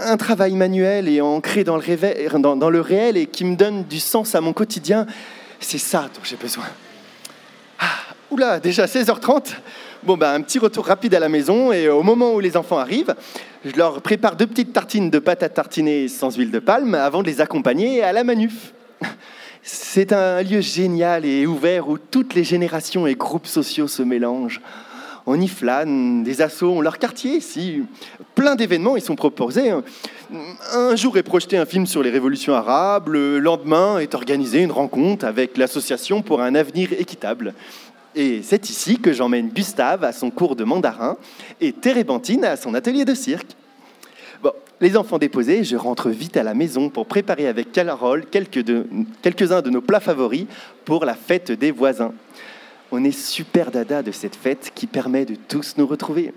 Un 0.02 0.18
travail 0.18 0.54
manuel 0.56 1.08
et 1.08 1.22
ancré 1.22 1.64
dans 1.64 1.78
le, 1.78 2.82
réel 2.82 3.16
et 3.16 3.28
qui 3.28 3.46
me 3.46 3.56
donne 3.56 3.84
du 3.86 4.00
sens 4.00 4.36
à 4.36 4.42
mon 4.42 4.52
quotidien, 4.52 5.06
c'est 5.62 5.78
ça 5.78 6.10
dont 6.14 6.22
j'ai 6.24 6.36
besoin. 6.36 6.66
Ah, 7.80 7.86
oula, 8.30 8.60
déjà 8.60 8.86
16h30 8.86 9.56
Bon, 10.04 10.18
ben, 10.18 10.34
un 10.34 10.42
petit 10.42 10.60
retour 10.60 10.86
rapide 10.86 11.16
à 11.16 11.20
la 11.20 11.30
maison 11.30 11.72
et 11.72 11.88
au 11.88 12.04
moment 12.04 12.34
où 12.34 12.42
les 12.42 12.58
enfants 12.58 12.78
arrivent, 12.78 13.16
je 13.64 13.76
leur 13.78 14.02
prépare 14.02 14.36
deux 14.36 14.48
petites 14.48 14.74
tartines 14.74 15.10
de 15.10 15.20
pâte 15.20 15.44
à 15.44 15.50
tartiner 15.50 16.10
sans 16.10 16.36
huile 16.36 16.52
de 16.52 16.60
palme 16.60 16.94
avant 16.94 17.22
de 17.22 17.28
les 17.28 17.40
accompagner 17.40 18.04
à 18.04 18.12
la 18.12 18.26
manuf. 18.26 18.74
C'est 19.66 20.12
un 20.12 20.44
lieu 20.44 20.60
génial 20.60 21.24
et 21.24 21.48
ouvert 21.48 21.88
où 21.88 21.98
toutes 21.98 22.34
les 22.34 22.44
générations 22.44 23.08
et 23.08 23.16
groupes 23.16 23.48
sociaux 23.48 23.88
se 23.88 24.04
mélangent. 24.04 24.60
On 25.26 25.40
y 25.40 25.48
flâne, 25.48 26.22
des 26.22 26.42
assauts 26.42 26.72
ont 26.72 26.82
leur 26.82 27.00
quartier 27.00 27.38
ici. 27.38 27.82
Plein 28.36 28.56
d'événements 28.56 28.98
y 28.98 29.02
sont 29.02 29.16
proposés. 29.16 29.72
Un 30.74 30.96
jour 30.98 31.18
est 31.18 31.24
projeté 31.24 31.58
un 31.58 31.66
film 31.66 31.86
sur 31.86 32.04
les 32.04 32.10
révolutions 32.10 32.54
arabes, 32.54 33.08
le 33.08 33.40
lendemain 33.40 34.00
est 34.00 34.16
organisée 34.16 34.62
une 34.62 34.72
rencontre 34.72 35.24
avec 35.24 35.56
l'association 35.56 36.22
pour 36.22 36.42
un 36.42 36.56
avenir 36.56 36.92
équitable. 36.92 37.54
Et 38.16 38.42
c'est 38.44 38.70
ici 38.70 39.00
que 39.00 39.14
j'emmène 39.14 39.48
Gustave 39.48 40.04
à 40.04 40.12
son 40.12 40.30
cours 40.30 40.58
de 40.58 40.66
mandarin 40.66 41.16
et 41.62 41.72
Térébentine 41.72 42.44
à 42.44 42.58
son 42.58 42.74
atelier 42.74 43.06
de 43.06 43.16
cirque. 43.16 43.56
Les 44.84 44.98
enfants 44.98 45.18
déposés, 45.18 45.64
je 45.64 45.78
rentre 45.78 46.10
vite 46.10 46.36
à 46.36 46.44
la 46.44 46.54
maison 46.54 46.90
pour 46.90 47.06
préparer 47.06 47.48
avec 47.48 47.72
Carole 47.72 48.26
quelques-uns 48.30 49.62
de 49.62 49.70
nos 49.70 49.80
plats 49.80 50.02
favoris 50.02 50.46
pour 50.84 51.06
la 51.06 51.14
fête 51.16 51.54
des 51.54 51.72
voisins. 51.72 52.12
On 52.92 53.02
est 53.06 53.18
super 53.18 53.72
dada 53.72 54.04
de 54.04 54.12
cette 54.12 54.36
fête 54.36 54.74
qui 54.76 54.86
permet 54.86 55.24
de 55.24 55.36
tous 55.36 55.76
nous 55.78 55.88
retrouver. 55.88 56.34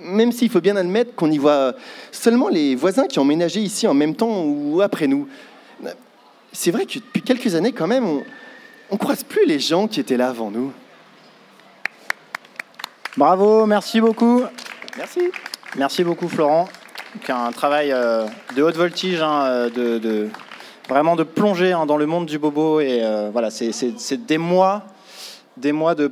Même 0.00 0.32
s'il 0.32 0.48
faut 0.48 0.62
bien 0.62 0.76
admettre 0.76 1.14
qu'on 1.14 1.30
y 1.30 1.36
voit 1.36 1.74
seulement 2.10 2.48
les 2.48 2.74
voisins 2.74 3.06
qui 3.06 3.18
ont 3.18 3.26
ménagé 3.26 3.60
ici 3.60 3.86
en 3.86 3.92
même 3.92 4.16
temps 4.16 4.42
ou 4.42 4.80
après 4.80 5.06
nous. 5.06 5.28
C'est 6.54 6.70
vrai 6.70 6.86
que 6.86 7.00
depuis 7.00 7.20
quelques 7.20 7.54
années, 7.54 7.72
quand 7.72 7.86
même, 7.86 8.06
on, 8.06 8.24
on 8.90 8.96
croise 8.96 9.24
plus 9.24 9.44
les 9.44 9.58
gens 9.58 9.88
qui 9.88 10.00
étaient 10.00 10.16
là 10.16 10.30
avant 10.30 10.50
nous. 10.50 10.72
Bravo, 13.18 13.66
merci 13.66 14.00
beaucoup. 14.00 14.42
Merci. 14.96 15.20
Merci 15.76 16.02
beaucoup 16.02 16.26
Florent. 16.26 16.66
Un 17.28 17.52
travail 17.52 17.92
euh, 17.92 18.26
de 18.56 18.62
haute 18.62 18.76
voltige, 18.76 19.20
hein, 19.20 19.44
euh, 19.46 20.28
vraiment 20.88 21.16
de 21.16 21.22
plonger 21.22 21.72
hein, 21.72 21.86
dans 21.86 21.96
le 21.96 22.06
monde 22.06 22.26
du 22.26 22.38
bobo. 22.38 22.80
Et 22.80 23.00
euh, 23.02 23.30
voilà, 23.32 23.50
c'est 23.50 24.26
des 24.26 24.38
mois 24.38 24.84
des 25.60 25.72
mois 25.72 25.94
de, 25.94 26.10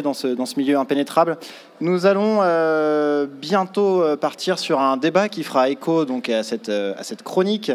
dans 0.00 0.14
ce, 0.14 0.28
dans 0.28 0.46
ce, 0.46 0.58
milieu 0.58 0.78
impénétrable. 0.78 1.36
Nous 1.80 2.06
allons 2.06 2.38
euh, 2.42 3.26
bientôt 3.30 4.02
euh, 4.02 4.16
partir 4.16 4.58
sur 4.58 4.80
un 4.80 4.96
débat 4.96 5.28
qui 5.28 5.44
fera 5.44 5.68
écho 5.68 6.04
donc, 6.04 6.28
à, 6.28 6.42
cette, 6.42 6.68
euh, 6.68 6.94
chronique 7.24 7.72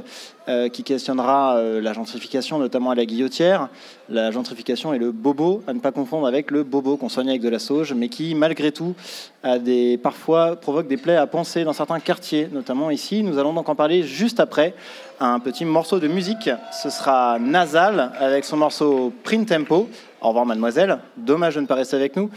qui 0.73 0.83
questionnera 0.83 1.57
la 1.79 1.93
gentrification, 1.93 2.59
notamment 2.59 2.91
à 2.91 2.95
la 2.95 3.05
guillotière. 3.05 3.69
La 4.09 4.29
gentrification 4.29 4.93
et 4.93 4.97
le 4.97 5.13
bobo, 5.13 5.63
à 5.67 5.73
ne 5.73 5.79
pas 5.79 5.93
confondre 5.93 6.27
avec 6.27 6.51
le 6.51 6.63
bobo 6.63 6.97
qu'on 6.97 7.07
soigne 7.07 7.29
avec 7.29 7.41
de 7.41 7.47
la 7.47 7.59
sauge, 7.59 7.93
mais 7.93 8.09
qui, 8.09 8.35
malgré 8.35 8.73
tout, 8.73 8.93
a 9.41 9.57
des, 9.57 9.97
parfois 9.97 10.57
provoque 10.57 10.89
des 10.89 10.97
plaies 10.97 11.15
à 11.15 11.27
penser 11.27 11.63
dans 11.63 11.71
certains 11.71 12.01
quartiers, 12.01 12.49
notamment 12.51 12.91
ici. 12.91 13.23
Nous 13.23 13.39
allons 13.39 13.53
donc 13.53 13.69
en 13.69 13.75
parler 13.75 14.03
juste 14.03 14.41
après 14.41 14.73
un 15.21 15.39
petit 15.39 15.63
morceau 15.63 15.99
de 15.99 16.09
musique. 16.09 16.49
Ce 16.73 16.89
sera 16.89 17.39
Nasal 17.39 18.11
avec 18.19 18.43
son 18.43 18.57
morceau 18.57 19.13
Print 19.23 19.47
Tempo. 19.47 19.87
Au 20.23 20.29
revoir 20.29 20.45
mademoiselle, 20.45 20.99
dommage 21.17 21.55
de 21.55 21.59
ne 21.59 21.65
pas 21.65 21.75
rester 21.75 21.97
avec 21.97 22.15
nous. 22.15 22.29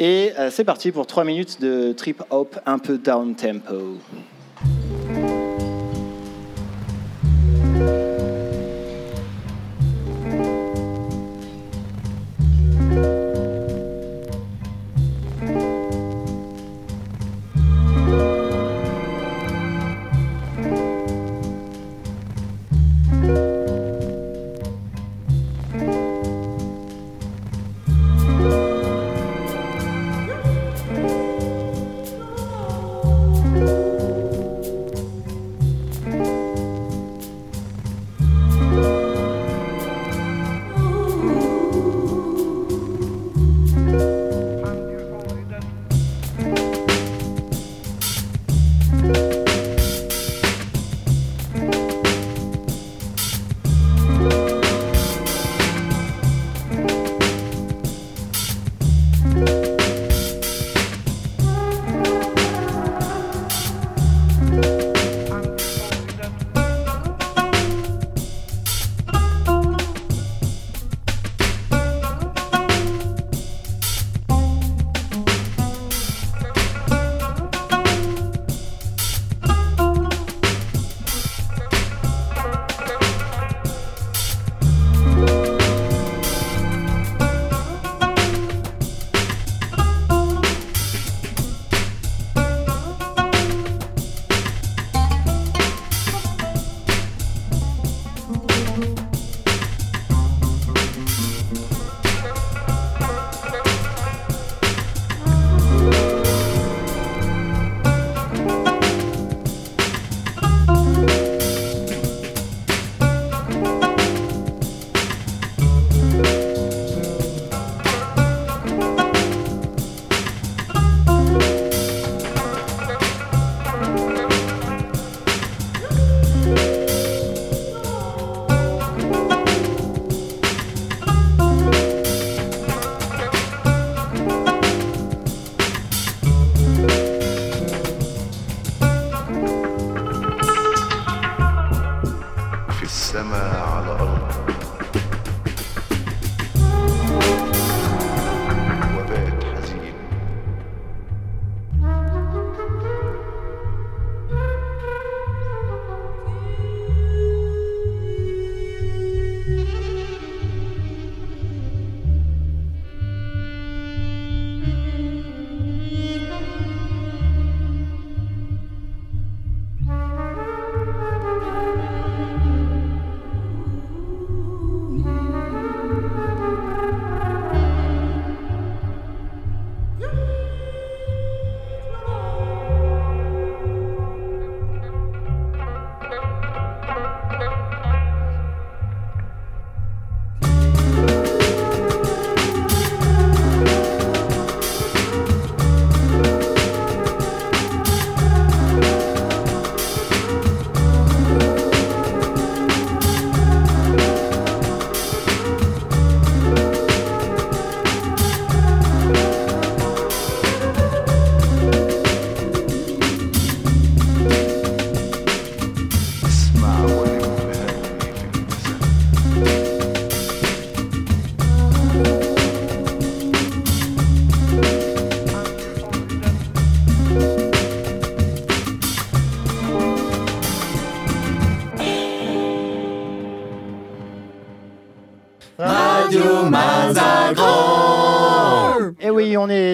Et 0.00 0.32
euh, 0.36 0.50
c'est 0.50 0.64
parti 0.64 0.90
pour 0.90 1.06
3 1.06 1.24
minutes 1.24 1.60
de 1.60 1.92
trip 1.92 2.22
hop 2.30 2.58
un 2.66 2.78
peu 2.78 2.98
down 2.98 3.36
tempo. 3.36 3.98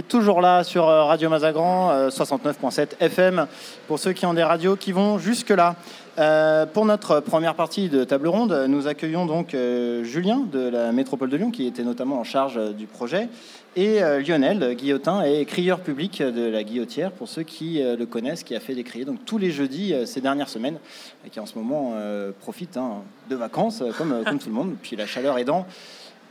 Toujours 0.09 0.41
là 0.41 0.65
sur 0.65 0.89
euh, 0.89 1.05
Radio 1.05 1.29
Mazagran, 1.29 1.91
euh, 1.91 2.09
69.7 2.09 3.01
FM, 3.01 3.47
pour 3.89 3.99
ceux 3.99 4.13
qui 4.13 4.27
ont 4.27 4.35
des 4.35 4.43
radios 4.43 4.77
qui 4.77 4.93
vont 4.93 5.19
jusque-là. 5.19 5.77
Euh, 6.19 6.65
pour 6.65 6.87
notre 6.87 7.21
première 7.21 7.55
partie 7.55 7.91
de 7.91 8.03
table 8.05 8.29
ronde, 8.29 8.67
nous 8.69 8.87
accueillons 8.87 9.27
donc 9.27 9.55
euh, 9.55 10.03
Julien 10.03 10.45
de 10.51 10.69
la 10.69 10.93
métropole 10.93 11.29
de 11.29 11.37
Lyon, 11.37 11.51
qui 11.51 11.67
était 11.67 11.83
notamment 11.83 12.19
en 12.19 12.25
charge 12.25 12.57
euh, 12.57 12.73
du 12.73 12.87
projet, 12.87 13.29
et 13.77 14.03
euh, 14.03 14.23
Lionel 14.23 14.75
Guillotin 14.75 15.21
est 15.23 15.45
crieur 15.45 15.81
public 15.81 16.23
de 16.23 16.49
la 16.49 16.65
Guillotière, 16.65 17.13
pour 17.13 17.29
ceux 17.29 17.43
qui 17.43 17.83
euh, 17.83 17.95
le 17.95 18.07
connaissent, 18.07 18.43
qui 18.43 18.57
a 18.57 18.61
fait 18.61 18.75
des 18.75 18.85
criers 18.85 19.05
donc 19.05 19.19
tous 19.27 19.37
les 19.37 19.51
jeudis 19.51 19.93
euh, 19.93 20.07
ces 20.07 20.23
dernières 20.23 20.49
semaines, 20.49 20.79
et 21.27 21.29
qui 21.29 21.39
en 21.41 21.45
ce 21.45 21.59
moment 21.59 21.93
euh, 21.95 22.33
profite 22.41 22.79
hein, 22.79 23.03
de 23.29 23.37
vacances, 23.37 23.83
euh, 23.83 23.91
comme, 23.93 24.13
euh, 24.13 24.25
comme 24.25 24.39
tout 24.39 24.49
le 24.49 24.55
monde, 24.55 24.77
puis 24.81 24.97
la 24.97 25.07
chaleur 25.07 25.37
aidant. 25.37 25.67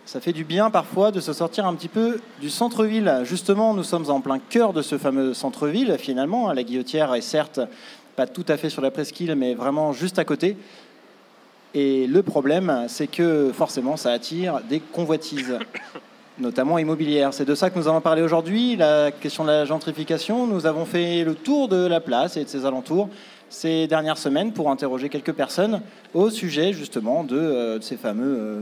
Ça 0.05 0.21
fait 0.21 0.33
du 0.33 0.43
bien 0.43 0.69
parfois 0.69 1.09
de 1.09 1.19
se 1.19 1.33
sortir 1.33 1.65
un 1.65 1.73
petit 1.73 1.87
peu 1.87 2.19
du 2.39 2.51
centre-ville. 2.51 3.21
Justement, 3.23 3.73
nous 3.73 3.83
sommes 3.83 4.11
en 4.11 4.21
plein 4.21 4.37
cœur 4.37 4.71
de 4.71 4.83
ce 4.83 4.99
fameux 4.99 5.33
centre-ville, 5.33 5.95
finalement. 5.97 6.53
La 6.53 6.63
Guillotière 6.63 7.15
est 7.15 7.21
certes 7.21 7.59
pas 8.15 8.27
tout 8.27 8.45
à 8.47 8.55
fait 8.55 8.69
sur 8.69 8.83
la 8.83 8.91
presqu'île, 8.91 9.33
mais 9.35 9.55
vraiment 9.55 9.93
juste 9.93 10.19
à 10.19 10.23
côté. 10.23 10.57
Et 11.73 12.05
le 12.05 12.21
problème, 12.21 12.85
c'est 12.87 13.07
que 13.07 13.51
forcément, 13.51 13.97
ça 13.97 14.11
attire 14.11 14.61
des 14.69 14.79
convoitises, 14.79 15.57
notamment 16.37 16.77
immobilières. 16.77 17.33
C'est 17.33 17.43
de 17.43 17.55
ça 17.55 17.71
que 17.71 17.79
nous 17.79 17.87
allons 17.87 17.99
parler 17.99 18.21
aujourd'hui, 18.21 18.75
la 18.75 19.09
question 19.11 19.43
de 19.43 19.49
la 19.49 19.65
gentrification. 19.65 20.45
Nous 20.45 20.67
avons 20.67 20.85
fait 20.85 21.23
le 21.23 21.33
tour 21.33 21.67
de 21.67 21.87
la 21.87 21.99
place 21.99 22.37
et 22.37 22.43
de 22.43 22.49
ses 22.49 22.67
alentours 22.67 23.09
ces 23.49 23.87
dernières 23.87 24.19
semaines 24.19 24.53
pour 24.53 24.69
interroger 24.69 25.09
quelques 25.09 25.33
personnes 25.33 25.81
au 26.13 26.29
sujet 26.29 26.73
justement 26.73 27.23
de, 27.23 27.37
euh, 27.37 27.81
ces 27.81 27.97
fameux 27.97 28.37
euh, 28.39 28.59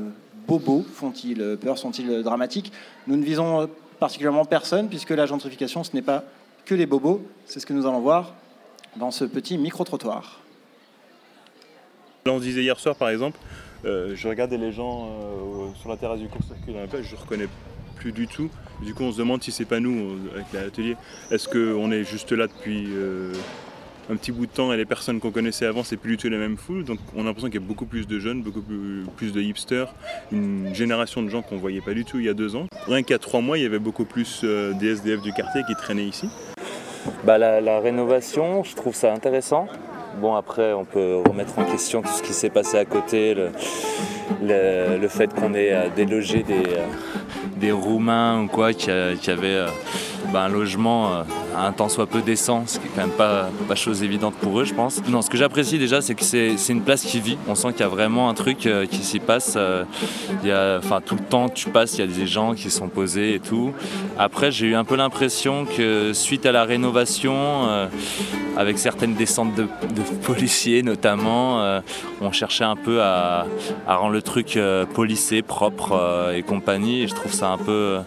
bobos. 0.47 0.83
Font-ils 0.93 1.57
peur 1.61 1.77
Sont-ils 1.77 2.23
dramatiques 2.23 2.71
Nous 3.07 3.15
ne 3.15 3.23
visons 3.23 3.61
euh, 3.61 3.67
particulièrement 3.99 4.45
personne, 4.45 4.89
puisque 4.89 5.11
la 5.11 5.25
gentrification, 5.25 5.83
ce 5.83 5.93
n'est 5.93 6.01
pas 6.01 6.23
que 6.65 6.75
les 6.75 6.85
bobos. 6.85 7.21
C'est 7.45 7.59
ce 7.59 7.65
que 7.65 7.73
nous 7.73 7.85
allons 7.85 8.01
voir 8.01 8.33
dans 8.95 9.11
ce 9.11 9.25
petit 9.25 9.57
micro-trottoir. 9.57 10.41
On 12.25 12.39
disait 12.39 12.61
hier 12.61 12.79
soir, 12.79 12.95
par 12.95 13.09
exemple, 13.09 13.37
euh, 13.85 14.15
je 14.15 14.27
regardais 14.29 14.57
les 14.57 14.71
gens 14.71 15.07
euh, 15.07 15.73
sur 15.75 15.89
la 15.89 15.97
terrasse 15.97 16.19
du 16.19 16.29
court-circuit 16.29 16.73
dans 16.73 16.79
la 16.79 17.01
je 17.01 17.15
ne 17.15 17.19
reconnais 17.19 17.49
plus 17.95 18.11
du 18.11 18.27
tout. 18.27 18.49
Du 18.81 18.93
coup, 18.93 19.03
on 19.03 19.11
se 19.11 19.17
demande 19.17 19.41
si 19.43 19.51
c'est 19.51 19.65
pas 19.65 19.79
nous, 19.79 20.11
euh, 20.11 20.31
avec 20.35 20.51
l'atelier. 20.53 20.95
Est-ce 21.31 21.47
qu'on 21.47 21.91
est 21.91 22.03
juste 22.03 22.31
là 22.31 22.47
depuis 22.47 22.85
euh, 22.89 23.31
un 24.09 24.15
petit 24.15 24.31
bout 24.31 24.45
de 24.45 24.51
temps 24.51 24.73
et 24.73 24.77
les 24.77 24.85
personnes 24.85 25.19
qu'on 25.19 25.31
connaissait 25.31 25.65
avant, 25.65 25.83
c'est 25.83 25.97
plus 25.97 26.11
du 26.11 26.17
tout 26.17 26.29
la 26.29 26.37
même 26.37 26.57
foule. 26.57 26.83
Donc, 26.83 26.99
on 27.15 27.21
a 27.21 27.23
l'impression 27.25 27.49
qu'il 27.49 27.61
y 27.61 27.63
a 27.63 27.67
beaucoup 27.67 27.85
plus 27.85 28.07
de 28.07 28.19
jeunes, 28.19 28.41
beaucoup 28.41 28.61
plus, 28.61 29.31
de 29.33 29.41
hipsters, 29.41 29.93
une 30.31 30.73
génération 30.73 31.23
de 31.23 31.29
gens 31.29 31.41
qu'on 31.41 31.57
voyait 31.57 31.81
pas 31.81 31.93
du 31.93 32.05
tout 32.05 32.19
il 32.19 32.25
y 32.25 32.29
a 32.29 32.33
deux 32.33 32.55
ans. 32.55 32.67
Rien 32.87 33.03
qu'à 33.03 33.17
trois 33.17 33.41
mois, 33.41 33.57
il 33.57 33.63
y 33.63 33.65
avait 33.65 33.79
beaucoup 33.79 34.05
plus 34.05 34.41
euh, 34.43 34.73
des 34.73 34.91
SDF 34.91 35.21
du 35.21 35.31
quartier 35.31 35.61
qui 35.67 35.75
traînaient 35.75 36.05
ici. 36.05 36.29
Bah, 37.23 37.37
la, 37.37 37.79
rénovation, 37.79 38.63
je 38.63 38.75
trouve 38.75 38.95
ça 38.95 39.13
intéressant. 39.13 39.67
Bon, 40.19 40.35
après, 40.35 40.73
on 40.73 40.85
peut 40.85 41.17
remettre 41.27 41.57
en 41.57 41.65
question 41.65 42.01
tout 42.01 42.11
ce 42.13 42.21
qui 42.21 42.33
s'est 42.33 42.49
passé 42.49 42.77
à 42.77 42.85
côté, 42.85 43.33
le, 44.43 45.07
fait 45.07 45.33
qu'on 45.33 45.53
ait 45.53 45.73
euh, 45.73 45.89
délogé 45.95 46.43
des, 46.43 46.53
euh, 46.53 46.85
des 47.57 47.71
Roumains 47.71 48.41
ou 48.43 48.47
quoi, 48.47 48.73
qui, 48.73 48.91
avaient 48.91 49.65
bah, 50.31 50.43
un 50.43 50.49
logement 50.49 51.13
euh, 51.13 51.23
un 51.55 51.71
tant 51.71 51.89
soit 51.89 52.07
peu 52.07 52.21
décent, 52.21 52.63
ce 52.65 52.79
qui 52.79 52.87
est 52.87 52.89
quand 52.95 53.01
même 53.01 53.15
pas, 53.15 53.49
pas 53.67 53.75
chose 53.75 54.03
évidente 54.03 54.35
pour 54.35 54.59
eux, 54.59 54.63
je 54.63 54.73
pense. 54.73 55.01
Non, 55.07 55.21
ce 55.21 55.29
que 55.29 55.37
j'apprécie 55.37 55.77
déjà, 55.77 56.01
c'est 56.01 56.15
que 56.15 56.23
c'est 56.23 56.55
une 56.69 56.81
place 56.81 57.03
qui 57.03 57.19
vit. 57.19 57.37
On 57.47 57.55
sent 57.55 57.73
qu'il 57.73 57.81
y 57.81 57.83
a 57.83 57.87
vraiment 57.87 58.29
un 58.29 58.33
truc 58.33 58.65
euh, 58.65 58.85
qui 58.85 59.03
s'y 59.03 59.19
passe. 59.19 59.53
euh, 59.55 59.83
y 60.43 60.51
a, 60.51 60.79
tout 61.05 61.15
le 61.15 61.23
temps, 61.23 61.49
tu 61.49 61.69
passes, 61.69 61.97
il 61.97 62.01
y 62.01 62.03
a 62.03 62.07
des 62.07 62.27
gens 62.27 62.53
qui 62.53 62.69
sont 62.69 62.87
posés 62.87 63.35
et 63.35 63.39
tout. 63.39 63.73
Après, 64.17 64.51
j'ai 64.51 64.67
eu 64.67 64.75
un 64.75 64.83
peu 64.83 64.95
l'impression 64.95 65.65
que 65.65 66.13
suite 66.13 66.45
à 66.45 66.51
la 66.51 66.63
rénovation, 66.63 67.89
avec 68.57 68.77
certaines 68.77 69.15
descentes 69.15 69.55
de, 69.55 69.67
policiers 70.23 70.83
notamment, 70.83 71.81
on 72.21 72.31
cherchait 72.31 72.63
un 72.63 72.75
peu 72.75 73.01
à, 73.01 73.45
à 73.87 73.95
rendre 73.95 74.13
le 74.13 74.21
truc 74.21 74.57
policé, 74.93 75.41
propre 75.41 76.31
et 76.35 76.43
compagnie. 76.43 77.03
Et 77.03 77.07
je 77.07 77.15
trouve 77.15 77.33
ça 77.33 77.49
un 77.49 77.57
peu, 77.57 77.99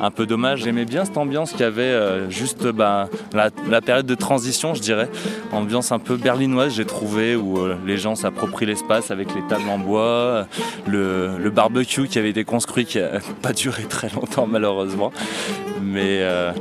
un 0.00 0.10
peu 0.10 0.26
dommage. 0.26 0.62
J'aimais 0.62 0.84
bien 0.84 1.04
cette 1.04 1.16
ambiance 1.16 1.52
euh, 1.62 2.30
juste 2.30 2.66
bah, 2.66 3.08
la, 3.32 3.80
période 3.80 4.06
de 4.06 4.14
transition, 4.14 4.74
je 4.74 4.80
dirais. 4.80 5.08
Ambiance 5.52 5.92
un 5.92 5.98
peu 5.98 6.16
berlinoise, 6.16 6.74
j'ai 6.74 6.84
trouvé, 6.84 7.36
où 7.36 7.58
euh, 7.58 7.76
les 7.86 7.96
gens 7.96 8.14
s'approprient 8.14 8.66
l'espace 8.66 9.10
avec 9.10 9.34
les 9.34 9.42
tables 9.48 9.68
en 9.68 9.78
bois, 9.78 10.46
le, 10.86 11.50
barbecue 11.50 12.08
qui 12.08 12.18
avait 12.18 12.30
été 12.30 12.44
construit, 12.44 12.86
qui 12.86 12.98
n'a 12.98 13.20
pas 13.42 13.52
duré 13.52 13.84
très 13.84 14.08
longtemps 14.10 14.46
malheureusement. 14.46 15.12
Mais 15.82 16.20
euh, 16.20 16.52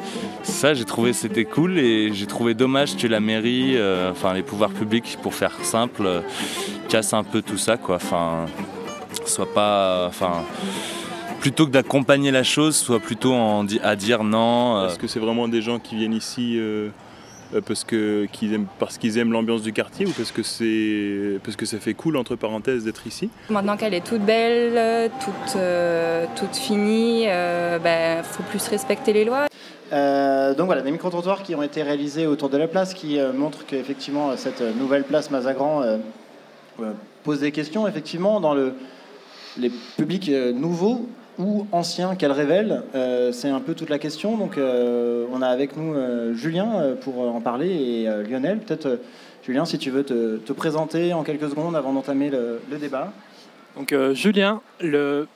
ça, 0.44 0.74
j'ai 0.74 0.86
trouvé 0.86 1.14
c'était 1.14 1.46
cool 1.46 1.78
et 1.78 2.14
j'ai 2.14 2.26
trouvé 2.26 2.54
dommage 2.54 2.98
que 2.98 3.08
la 3.08 3.20
mairie, 3.20 3.78
enfin 4.12 4.34
les 4.34 4.44
pouvoirs 4.44 4.72
publics, 4.72 5.18
pour 5.22 5.34
faire 5.34 5.54
simple, 5.64 6.24
cassent 6.90 7.14
un 7.14 7.24
peu 7.24 7.42
tout 7.42 7.58
ça, 7.58 7.78
quoi. 7.78 7.96
Enfin, 7.96 8.46
soit 9.26 9.52
pas, 9.54 10.08
enfin, 10.08 10.44
plutôt 11.42 11.66
que 11.66 11.72
d'accompagner 11.72 12.32
la 12.32 12.44
chose, 12.44 12.76
soit 12.78 13.00
plutôt 13.00 13.34
en 13.34 13.64
di- 13.64 13.80
à 13.84 13.96
dire 13.96 14.24
non. 14.24 14.78
euh, 14.78 14.88
Est-ce 14.88 15.00
que 15.00 15.08
c'est 15.08 15.20
vraiment 15.20 15.48
des 15.48 15.62
gens 15.62 15.80
qui 15.80 15.96
viennent 15.96 16.14
ici 16.14 16.58
euh, 16.58 16.90
euh, 17.54 17.62
parce 17.66 17.84
que 17.84 18.28
qu'ils 18.32 18.54
aiment 18.54 18.68
parce 18.80 18.98
qu'ils 19.00 19.18
aiment 19.18 19.32
l'ambiance 19.34 19.64
du 19.64 19.74
quartier 19.74 20.06
ou 20.06 20.12
parce 20.12 20.32
que 20.32 20.44
c'est 20.44 21.40
parce 21.44 21.58
que 21.58 21.66
ça 21.66 21.80
fait 21.80 21.96
cool 21.96 22.16
entre 22.16 22.36
parenthèses 22.36 22.84
d'être 22.86 23.06
ici? 23.08 23.30
Maintenant 23.50 23.76
qu'elle 23.76 23.96
est 23.96 24.06
toute 24.06 24.22
belle, 24.22 25.10
toute, 25.20 25.56
euh, 25.58 26.26
toute 26.36 26.56
finie, 26.56 27.24
il 27.24 27.80
ben, 27.84 28.24
faut 28.24 28.44
plus 28.44 28.66
respecter 28.68 29.12
les 29.12 29.26
lois. 29.26 29.48
Euh, 29.92 30.54
donc 30.54 30.68
voilà, 30.68 30.82
des 30.84 30.92
micro-trottoirs 30.92 31.44
qui 31.44 31.54
ont 31.56 31.64
été 31.64 31.82
réalisés 31.84 32.26
autour 32.28 32.48
de 32.50 32.58
la 32.58 32.68
place 32.70 32.94
qui 32.94 33.20
euh, 33.20 33.34
montrent 33.34 33.66
qu'effectivement 33.66 34.38
cette 34.38 34.62
nouvelle 34.80 35.04
place 35.04 35.30
Mazagran 35.32 35.84
pose 37.24 37.40
des 37.42 37.52
questions 37.52 37.88
effectivement 37.88 38.40
dans 38.40 38.54
le, 38.54 38.74
les 39.58 39.70
publics 39.98 40.30
euh, 40.30 40.54
nouveaux 40.54 41.08
ou 41.42 41.68
anciens 41.72 42.16
qu'elle 42.16 42.32
révèle. 42.32 42.84
Euh, 42.96 43.32
C'est 43.32 43.50
un 43.50 43.60
peu 43.60 43.74
toute 43.74 43.90
la 43.90 44.00
question. 44.00 44.38
Donc 44.38 44.58
euh, 44.58 45.26
on 45.34 45.42
a 45.42 45.48
avec 45.48 45.76
nous 45.76 45.94
euh, 45.94 46.34
Julien 46.34 46.96
pour 47.02 47.20
en 47.20 47.42
parler 47.42 47.70
et 47.70 48.06
Lionel. 48.30 48.60
Peut-être 48.60 49.00
Julien, 49.44 49.66
si 49.66 49.78
tu 49.78 49.90
veux 49.90 50.04
te, 50.04 50.38
te 50.38 50.54
présenter 50.54 51.14
en 51.14 51.24
quelques 51.24 51.50
secondes 51.50 51.76
avant 51.76 51.94
d'entamer 51.94 52.30
le, 52.30 52.62
le 52.70 52.78
débat. 52.78 53.12
Donc 53.76 53.96
Julien, 54.14 54.62
le 54.80 55.28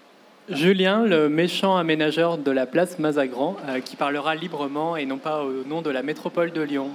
Julien, 0.49 1.03
le 1.03 1.27
méchant 1.27 1.75
aménageur 1.75 2.37
de 2.37 2.51
la 2.51 2.67
place 2.67 2.99
Mazagran, 2.99 3.57
euh, 3.67 3.79
qui 3.79 3.95
parlera 3.95 4.35
librement 4.35 4.95
et 4.95 5.07
non 5.07 5.17
pas 5.17 5.43
au 5.43 5.63
nom 5.67 5.81
de 5.81 5.89
la 5.89 6.03
métropole 6.03 6.51
de 6.51 6.61
Lyon. 6.61 6.89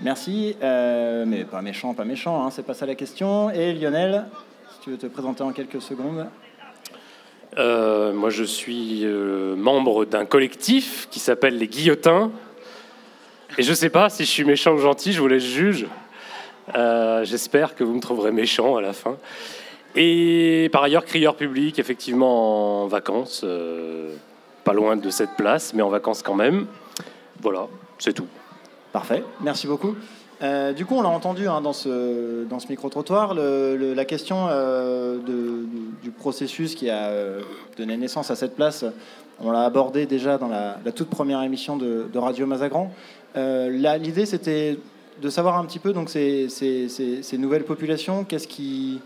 Merci, 0.00 0.56
euh, 0.62 1.26
mais 1.26 1.44
pas 1.44 1.60
méchant, 1.60 1.92
pas 1.92 2.06
méchant, 2.06 2.42
hein, 2.42 2.50
c'est 2.50 2.62
pas 2.62 2.72
ça 2.72 2.86
la 2.86 2.94
question. 2.94 3.50
Et 3.50 3.74
Lionel, 3.74 4.24
si 4.72 4.80
tu 4.80 4.90
veux 4.90 4.96
te 4.96 5.06
présenter 5.06 5.42
en 5.42 5.52
quelques 5.52 5.82
secondes. 5.82 6.26
Euh, 7.58 8.12
moi, 8.12 8.30
je 8.30 8.44
suis 8.44 9.04
euh, 9.04 9.56
membre 9.56 10.04
d'un 10.04 10.24
collectif 10.24 11.08
qui 11.10 11.18
s'appelle 11.18 11.58
les 11.58 11.66
Guillotins. 11.66 12.30
Et 13.56 13.62
je 13.62 13.72
sais 13.72 13.90
pas 13.90 14.08
si 14.08 14.24
je 14.24 14.30
suis 14.30 14.44
méchant 14.44 14.72
ou 14.74 14.78
gentil, 14.78 15.12
je 15.12 15.20
vous 15.20 15.28
laisse 15.28 15.42
juge. 15.42 15.86
Euh, 16.76 17.24
J'espère 17.24 17.74
que 17.74 17.82
vous 17.82 17.94
me 17.94 18.00
trouverez 18.00 18.30
méchant 18.30 18.76
à 18.76 18.80
la 18.80 18.92
fin. 18.92 19.16
Et 19.96 20.68
par 20.72 20.84
ailleurs, 20.84 21.04
crieur 21.04 21.34
public, 21.34 21.78
effectivement 21.78 22.84
en 22.84 22.86
vacances, 22.86 23.40
euh, 23.42 24.14
pas 24.62 24.72
loin 24.72 24.96
de 24.96 25.10
cette 25.10 25.34
place, 25.36 25.74
mais 25.74 25.82
en 25.82 25.88
vacances 25.88 26.22
quand 26.22 26.34
même. 26.34 26.66
Voilà, 27.40 27.66
c'est 27.98 28.12
tout. 28.12 28.28
Parfait, 28.92 29.24
merci 29.40 29.66
beaucoup. 29.66 29.96
Euh, 30.40 30.72
du 30.72 30.86
coup, 30.86 30.94
on 30.94 31.02
l'a 31.02 31.08
entendu 31.08 31.48
hein, 31.48 31.60
dans 31.60 31.72
ce, 31.72 32.44
dans 32.44 32.60
ce 32.60 32.68
micro-trottoir, 32.68 33.34
la 33.34 34.04
question 34.04 34.46
euh, 34.48 35.18
du- 35.18 36.10
processus 36.12 36.74
qui 36.74 36.90
a 36.90 37.08
euh, 37.08 37.42
donné 37.76 37.96
naissance 37.96 38.30
à 38.30 38.36
cette 38.36 38.56
place, 38.56 38.84
on 39.40 39.50
l'a 39.50 39.62
abordé 39.62 40.06
déjà 40.06 40.36
dans 40.38 40.48
la, 40.48 40.78
toute 40.94 41.08
première 41.08 41.42
émission 41.42 41.76
de, 41.76 42.08
Radio 42.16 42.46
Mazagran. 42.46 42.92
L'idée, 43.36 44.26
c'était 44.26 44.78
de 45.20 45.28
savoir 45.28 45.58
un 45.58 45.64
petit 45.64 45.78
peu 45.78 45.92
donc, 45.92 46.08
ces, 46.08 46.48
nouvelles 47.38 47.64
populations, 47.64 48.24
qu'est-ce 48.24 48.48
qui... 48.48 49.00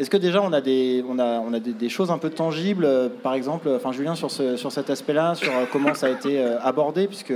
Est-ce 0.00 0.10
que 0.10 0.16
déjà 0.16 0.42
on 0.42 0.52
a 0.52 0.60
des, 0.60 1.04
on 1.08 1.20
a, 1.20 1.38
on 1.38 1.52
a 1.52 1.60
des, 1.60 1.88
choses 1.88 2.10
un 2.10 2.18
peu 2.18 2.30
tangibles, 2.30 3.12
par 3.22 3.34
exemple, 3.34 3.68
enfin 3.76 3.92
Julien 3.92 4.16
sur, 4.16 4.28
sur 4.28 4.72
cet 4.72 4.90
aspect-là, 4.90 5.36
sur 5.36 5.52
comment 5.70 5.94
ça 5.94 6.06
a 6.06 6.10
été 6.10 6.42
abordé, 6.42 7.06
puisque 7.06 7.34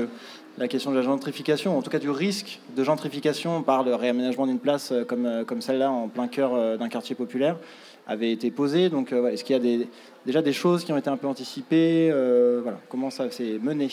la 0.58 0.68
question 0.68 0.90
de 0.90 0.96
la 0.96 1.02
gentrification, 1.02 1.78
en 1.78 1.82
tout 1.82 1.90
cas 1.90 1.98
du 1.98 2.10
risque 2.10 2.60
de 2.76 2.82
gentrification 2.82 3.62
par 3.62 3.84
le 3.84 3.94
réaménagement 3.94 4.46
d'une 4.46 4.58
place 4.58 4.90
euh, 4.90 5.04
comme, 5.04 5.26
euh, 5.26 5.44
comme 5.44 5.62
celle-là 5.62 5.90
en 5.90 6.08
plein 6.08 6.26
cœur 6.26 6.54
euh, 6.54 6.76
d'un 6.76 6.88
quartier 6.88 7.14
populaire, 7.14 7.56
avait 8.06 8.32
été 8.32 8.50
posée. 8.50 8.88
Donc 8.88 9.12
est-ce 9.12 9.44
qu'il 9.44 9.54
y 9.54 9.82
a 9.82 9.86
déjà 10.24 10.40
des 10.40 10.54
choses 10.54 10.82
qui 10.84 10.92
ont 10.92 10.96
été 10.96 11.10
un 11.10 11.18
peu 11.18 11.26
anticipées 11.26 12.10
voilà, 12.62 12.78
Comment 12.88 13.10
ça 13.10 13.30
s'est 13.30 13.58
mené? 13.62 13.90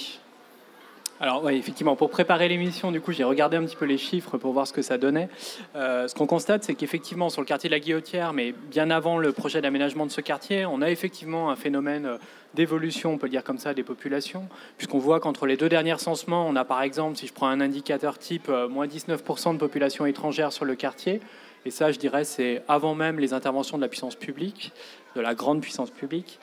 Alors 1.22 1.46
oui, 1.46 1.56
effectivement, 1.56 1.96
pour 1.96 2.10
préparer 2.10 2.50
l'émission, 2.50 2.92
du 2.92 3.00
coup, 3.00 3.14
j'ai 3.14 3.24
regardé 3.24 3.56
un 3.56 3.64
petit 3.64 3.78
peu 3.78 3.86
les 3.86 3.98
chiffres 3.98 4.38
pour 4.38 4.52
voir 4.52 4.68
ce 4.68 4.74
que 4.74 4.82
ça 4.82 4.98
donnait. 4.98 5.30
Euh, 5.74 6.10
ce 6.10 6.14
qu'on 6.14 6.28
constate, 6.28 6.66
c'est 6.66 6.76
qu'effectivement, 6.76 7.30
sur 7.30 7.40
le 7.40 7.48
quartier 7.48 7.70
de 7.70 7.74
la 7.74 7.80
Guillotière, 7.80 8.34
mais 8.34 8.54
bien 8.70 8.92
avant 8.92 9.18
le 9.18 9.32
projet 9.32 9.62
d'aménagement 9.62 10.06
de 10.06 10.12
ce 10.12 10.20
quartier, 10.20 10.66
on 10.66 10.82
a 10.82 10.90
effectivement 10.90 11.50
un 11.52 11.56
phénomène 11.56 12.06
euh, 12.06 12.18
d'évolution, 12.54 13.14
on 13.14 13.18
peut 13.18 13.28
le 13.28 13.32
dire 13.32 13.46
comme 13.46 13.60
ça, 13.60 13.74
des 13.74 13.84
populations, 13.84 14.50
puisqu'on 14.78 15.00
voit 15.00 15.22
qu'entre 15.22 15.46
les 15.46 15.56
deux 15.56 15.70
derniers 15.70 15.98
censements, 16.00 16.46
on 16.50 16.56
a 16.58 16.66
par 16.66 16.82
exemple, 16.82 17.16
si 17.16 17.28
je 17.28 17.34
prends 17.34 17.48
un 17.48 17.62
indicateur 17.62 18.20
type, 18.20 18.50
euh, 18.50 18.68
moins 18.68 18.86
19% 18.86 19.54
de 19.54 19.58
population 19.58 20.06
étrangère 20.06 20.52
sur 20.52 20.66
le 20.66 20.76
quartier. 20.76 21.22
Et 21.66 21.72
ça, 21.72 21.94
je 21.94 21.98
dirais, 21.98 22.26
c'est 22.26 22.62
avant 22.68 22.94
même 22.94 23.20
les 23.20 23.32
interventions 23.32 23.78
de 23.78 23.82
la 23.82 23.88
puissance 23.88 24.16
publique, 24.16 24.74
de 25.16 25.22
la 25.22 25.34
grande 25.34 25.62
puissance 25.62 25.92
publique. 25.92 26.40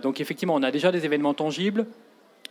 donc 0.00 0.20
effectivement, 0.20 0.54
on 0.54 0.62
a 0.62 0.70
déjà 0.70 0.90
des 0.92 1.04
événements 1.04 1.34
tangibles. 1.34 1.86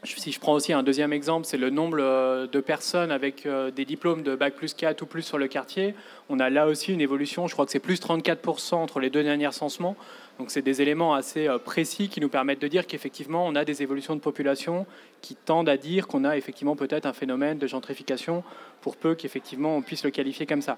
Si 0.05 0.31
je 0.31 0.39
prends 0.39 0.53
aussi 0.53 0.71
un 0.71 0.83
deuxième 0.83 1.13
exemple, 1.13 1.45
c'est 1.45 1.57
le 1.57 1.71
nombre 1.71 1.97
euh, 1.99 2.47
de 2.47 2.59
personnes 2.59 3.11
avec 3.11 3.45
euh, 3.45 3.71
des 3.71 3.85
diplômes 3.85 4.21
de 4.21 4.35
Bac 4.35 4.53
plus 4.53 4.73
4 4.73 5.01
ou 5.01 5.05
plus 5.05 5.23
sur 5.23 5.37
le 5.37 5.47
quartier. 5.47 5.95
On 6.29 6.39
a 6.39 6.49
là 6.49 6.67
aussi 6.67 6.93
une 6.93 7.01
évolution, 7.01 7.47
je 7.47 7.53
crois 7.53 7.65
que 7.65 7.71
c'est 7.71 7.79
plus 7.79 7.99
34% 7.99 8.75
entre 8.75 8.99
les 8.99 9.09
deux 9.09 9.23
derniers 9.23 9.51
censements. 9.51 9.95
Donc 10.39 10.51
c'est 10.51 10.61
des 10.61 10.81
éléments 10.81 11.13
assez 11.13 11.47
euh, 11.47 11.57
précis 11.57 12.09
qui 12.09 12.19
nous 12.19 12.27
permettent 12.29 12.61
de 12.61 12.67
dire 12.67 12.87
qu'effectivement 12.87 13.45
on 13.47 13.55
a 13.55 13.63
des 13.63 13.81
évolutions 13.81 14.15
de 14.15 14.19
population 14.19 14.85
qui 15.21 15.35
tendent 15.35 15.69
à 15.69 15.77
dire 15.77 16.07
qu'on 16.07 16.23
a 16.25 16.35
effectivement 16.35 16.75
peut-être 16.75 17.05
un 17.05 17.13
phénomène 17.13 17.57
de 17.57 17.67
gentrification 17.67 18.43
pour 18.81 18.97
peu 18.97 19.15
qu'effectivement 19.15 19.77
on 19.77 19.81
puisse 19.81 20.03
le 20.03 20.11
qualifier 20.11 20.45
comme 20.45 20.61
ça. 20.61 20.77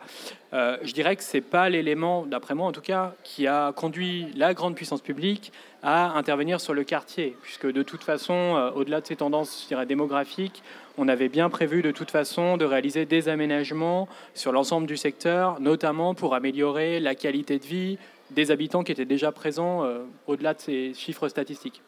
Euh, 0.53 0.77
je 0.83 0.93
dirais 0.93 1.15
que 1.15 1.23
ce 1.23 1.37
n'est 1.37 1.41
pas 1.41 1.69
l'élément, 1.69 2.25
d'après 2.25 2.53
moi 2.53 2.67
en 2.67 2.71
tout 2.71 2.81
cas, 2.81 3.15
qui 3.23 3.47
a 3.47 3.71
conduit 3.73 4.27
la 4.35 4.53
grande 4.53 4.75
puissance 4.75 5.01
publique 5.01 5.51
à 5.83 6.17
intervenir 6.17 6.61
sur 6.61 6.73
le 6.73 6.83
quartier, 6.83 7.35
puisque 7.41 7.67
de 7.71 7.83
toute 7.83 8.03
façon, 8.03 8.33
euh, 8.33 8.71
au-delà 8.71 9.01
de 9.01 9.07
ces 9.07 9.17
tendances 9.17 9.67
démographiques, 9.87 10.63
on 10.97 11.07
avait 11.07 11.29
bien 11.29 11.49
prévu 11.49 11.81
de 11.81 11.91
toute 11.91 12.09
façon 12.09 12.57
de 12.57 12.65
réaliser 12.65 13.05
des 13.05 13.29
aménagements 13.29 14.07
sur 14.33 14.51
l'ensemble 14.51 14.87
du 14.87 14.97
secteur, 14.97 15.59
notamment 15.59 16.15
pour 16.15 16.33
améliorer 16.33 16.99
la 16.99 17.13
qualité 17.13 17.59
de 17.59 17.65
vie, 17.65 17.97
des 18.31 18.51
habitants 18.51 18.83
qui 18.83 18.91
étaient 18.91 19.05
déjà 19.05 19.31
présents 19.31 19.83
euh, 19.83 19.99
au-delà 20.27 20.53
de 20.53 20.59
ces 20.59 20.93
chiffres 20.93 21.27
statistiques. 21.27 21.81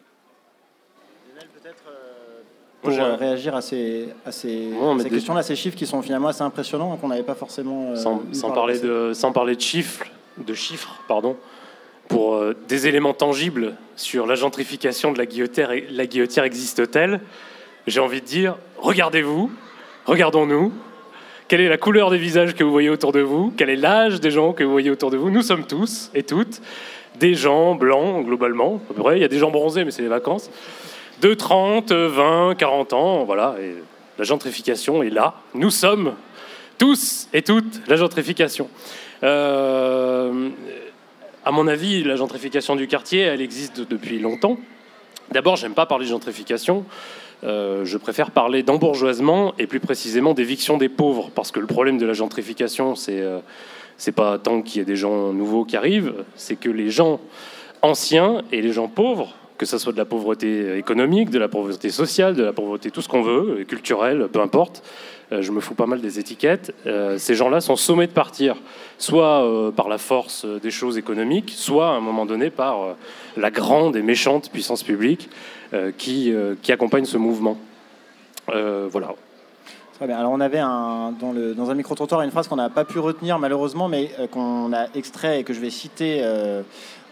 Euh, 1.65 2.41
pour 2.82 2.91
euh, 2.91 3.15
réagir 3.15 3.56
à 3.56 3.62
ces, 3.62 4.10
à 4.25 4.32
ces, 4.32 4.71
questions-là, 5.10 5.43
ces 5.43 5.56
chiffres 5.56 5.78
qui 5.78 5.86
sont 5.86 6.02
finalement 6.02 6.30
assez 6.30 6.41
impressionnants, 6.41 6.95
qu'on 6.97 7.10
n'avait 7.10 7.23
pas 7.23 7.36
forcément. 7.36 7.95
sans, 7.95 8.52
parler 8.52 8.80
de, 8.80 9.12
sans 9.13 9.32
parler 9.32 9.56
de 9.56 9.62
chiffres, 9.62 10.06
de 10.38 10.54
chiffres 10.54 11.02
pardon, 11.08 11.36
pour 12.08 12.41
des 12.67 12.88
éléments 12.88 13.13
tangibles 13.13 13.75
sur 13.95 14.25
la 14.25 14.36
gentrification 14.36 15.12
de 15.12 15.17
la 15.17 15.25
guillotière, 15.25 15.71
la 15.91 16.06
guillotière 16.06 16.45
existe-t-elle? 16.45 17.19
J'ai 17.86 17.99
envie 17.99 18.21
de 18.21 18.25
dire, 18.25 18.56
regardez-vous, 18.78 19.52
regardons-nous, 20.06 20.71
quelle 21.49 21.62
est 21.62 21.67
la 21.67 21.77
couleur 21.77 22.12
des 22.12 22.19
visages 22.19 22.53
que 22.53 22.63
vous 22.63 22.71
voyez 22.71 22.89
autour 22.89 23.12
de 23.12 23.21
vous? 23.21 23.51
Quel 23.57 23.71
est 23.71 23.75
l'âge 23.75 24.21
des 24.21 24.29
gens 24.29 24.53
que 24.53 24.63
vous 24.63 24.71
voyez 24.71 24.91
autour 24.91 25.09
de 25.09 25.17
vous? 25.17 25.31
Nous 25.31 25.41
sommes 25.41 25.65
tous 25.65 26.12
et 26.13 26.21
toutes 26.21 26.62
des 27.19 27.33
gens 27.33 27.73
blancs, 27.73 28.23
globalement. 28.23 28.79
Il 29.13 29.17
y 29.17 29.23
a 29.23 29.27
des 29.27 29.39
gens 29.39 29.49
bronzés, 29.49 29.83
mais 29.83 29.89
c'est 29.89 30.03
les 30.03 30.07
vacances. 30.07 30.51
De 31.21 31.33
30, 31.33 31.91
20, 31.91 32.53
40 32.55 32.93
ans, 32.93 33.23
voilà. 33.23 33.55
Et 33.59 33.73
la 34.19 34.23
gentrification 34.23 35.01
est 35.01 35.09
là. 35.09 35.33
Nous 35.55 35.71
sommes 35.71 36.13
tous 36.77 37.27
et 37.33 37.41
toutes 37.41 37.81
la 37.88 37.95
gentrification. 37.95 38.69
Euh, 39.23 40.49
à 41.43 41.51
mon 41.51 41.67
avis, 41.67 42.03
la 42.03 42.15
gentrification 42.15 42.75
du 42.75 42.88
quartier, 42.88 43.21
elle 43.21 43.41
existe 43.41 43.81
depuis 43.89 44.19
longtemps. 44.19 44.59
D'abord, 45.31 45.55
j'aime 45.55 45.73
pas 45.73 45.88
parler 45.88 46.05
de 46.05 46.12
gentrification 46.12 46.85
euh, 47.43 47.86
je 47.86 47.97
préfère 47.97 48.32
parler 48.32 48.63
d'embourgeoisement 48.63 49.54
et 49.58 49.67
plus 49.67 49.80
précisément 49.80 50.34
d'éviction 50.34 50.78
des 50.78 50.89
pauvres, 50.89 51.32
parce 51.34 51.52
que 51.52 51.60
le 51.60 51.67
problème 51.67 51.97
de 51.97 52.06
la 52.06 52.13
gentrification, 52.13 52.95
c'est 52.95 53.21
euh, 53.21 53.39
pas 54.15 54.38
tant 54.38 54.62
qu'il 54.62 54.80
y 54.80 54.82
ait 54.82 54.86
des 54.86 54.95
gens 54.95 55.34
nouveaux 55.34 55.65
qui 55.65 55.78
arrivent, 55.78 56.13
c'est 56.36 56.56
que 56.56 56.69
les 56.69 56.89
gens 56.89 57.19
anciens 57.82 58.41
et 58.52 58.62
les 58.62 58.73
gens 58.73 58.88
pauvres, 58.88 59.36
que 59.60 59.67
ce 59.67 59.78
soit 59.78 59.93
de 59.93 59.98
la 59.98 60.06
pauvreté 60.06 60.76
économique, 60.78 61.30
de 61.30 61.38
la 61.38 61.48
pauvreté 61.48 61.91
sociale, 61.91 62.36
de 62.36 62.43
la 62.43 62.54
pauvreté 62.54 62.89
tout 62.89 63.04
ce 63.04 63.10
qu'on 63.10 63.22
veut, 63.22 63.63
culturelle, 63.67 64.28
peu 64.34 64.41
importe, 64.41 64.82
euh, 65.32 65.43
je 65.43 65.52
me 65.52 65.60
fous 65.60 65.76
pas 65.76 65.86
mal 65.86 66.02
des 66.02 66.17
étiquettes, 66.17 66.74
ces 67.17 67.36
gens-là 67.36 67.62
sont 67.62 67.76
sommés 67.76 68.08
de 68.08 68.13
partir, 68.13 68.56
soit 68.98 69.72
par 69.76 69.88
la 69.88 70.00
force 70.00 70.45
des 70.45 70.72
choses 70.72 70.98
économiques, 70.98 71.54
soit 71.56 71.89
à 71.89 71.91
un 71.91 72.00
moment 72.00 72.26
donné 72.26 72.50
par 72.50 72.95
la 73.38 73.52
grande 73.52 73.95
et 73.95 74.02
méchante 74.02 74.50
puissance 74.50 74.82
publique 74.82 75.30
euh, 75.72 75.91
qui, 75.95 76.34
euh, 76.34 76.56
accompagne 76.69 77.06
ce 77.06 77.17
mouvement. 77.17 77.56
Euh, 78.50 78.88
voilà. 78.91 79.13
Alors 80.02 80.32
on 80.32 80.39
avait 80.39 80.62
dans 80.62 81.69
un 81.69 81.76
micro-trottoir 81.76 82.22
une 82.22 82.32
phrase 82.32 82.48
qu'on 82.48 82.56
n'a 82.56 82.69
pas 82.69 82.86
pu 82.86 82.98
retenir 82.98 83.38
malheureusement, 83.38 83.88
mais 83.88 84.10
qu'on 84.32 84.74
a 84.74 84.88
extrait 84.95 85.41
et 85.41 85.43
que 85.43 85.54
je 85.54 85.60
vais 85.60 85.69
citer 85.69 86.24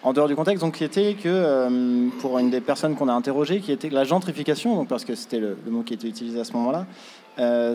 en 0.03 0.13
dehors 0.13 0.27
du 0.27 0.35
contexte, 0.35 0.63
donc 0.63 0.75
qui 0.75 0.83
était 0.83 1.15
que 1.15 2.09
pour 2.19 2.39
une 2.39 2.49
des 2.49 2.61
personnes 2.61 2.95
qu'on 2.95 3.07
a 3.07 3.13
interrogées, 3.13 3.59
qui 3.59 3.71
était 3.71 3.89
la 3.89 4.03
gentrification, 4.03 4.75
donc 4.75 4.87
parce 4.87 5.03
que 5.03 5.15
c'était 5.15 5.39
le, 5.39 5.57
mot 5.67 5.81
qui 5.81 5.93
était 5.93 6.07
utilisé 6.07 6.39
à 6.39 6.43
ce 6.43 6.53
moment-là, 6.53 6.85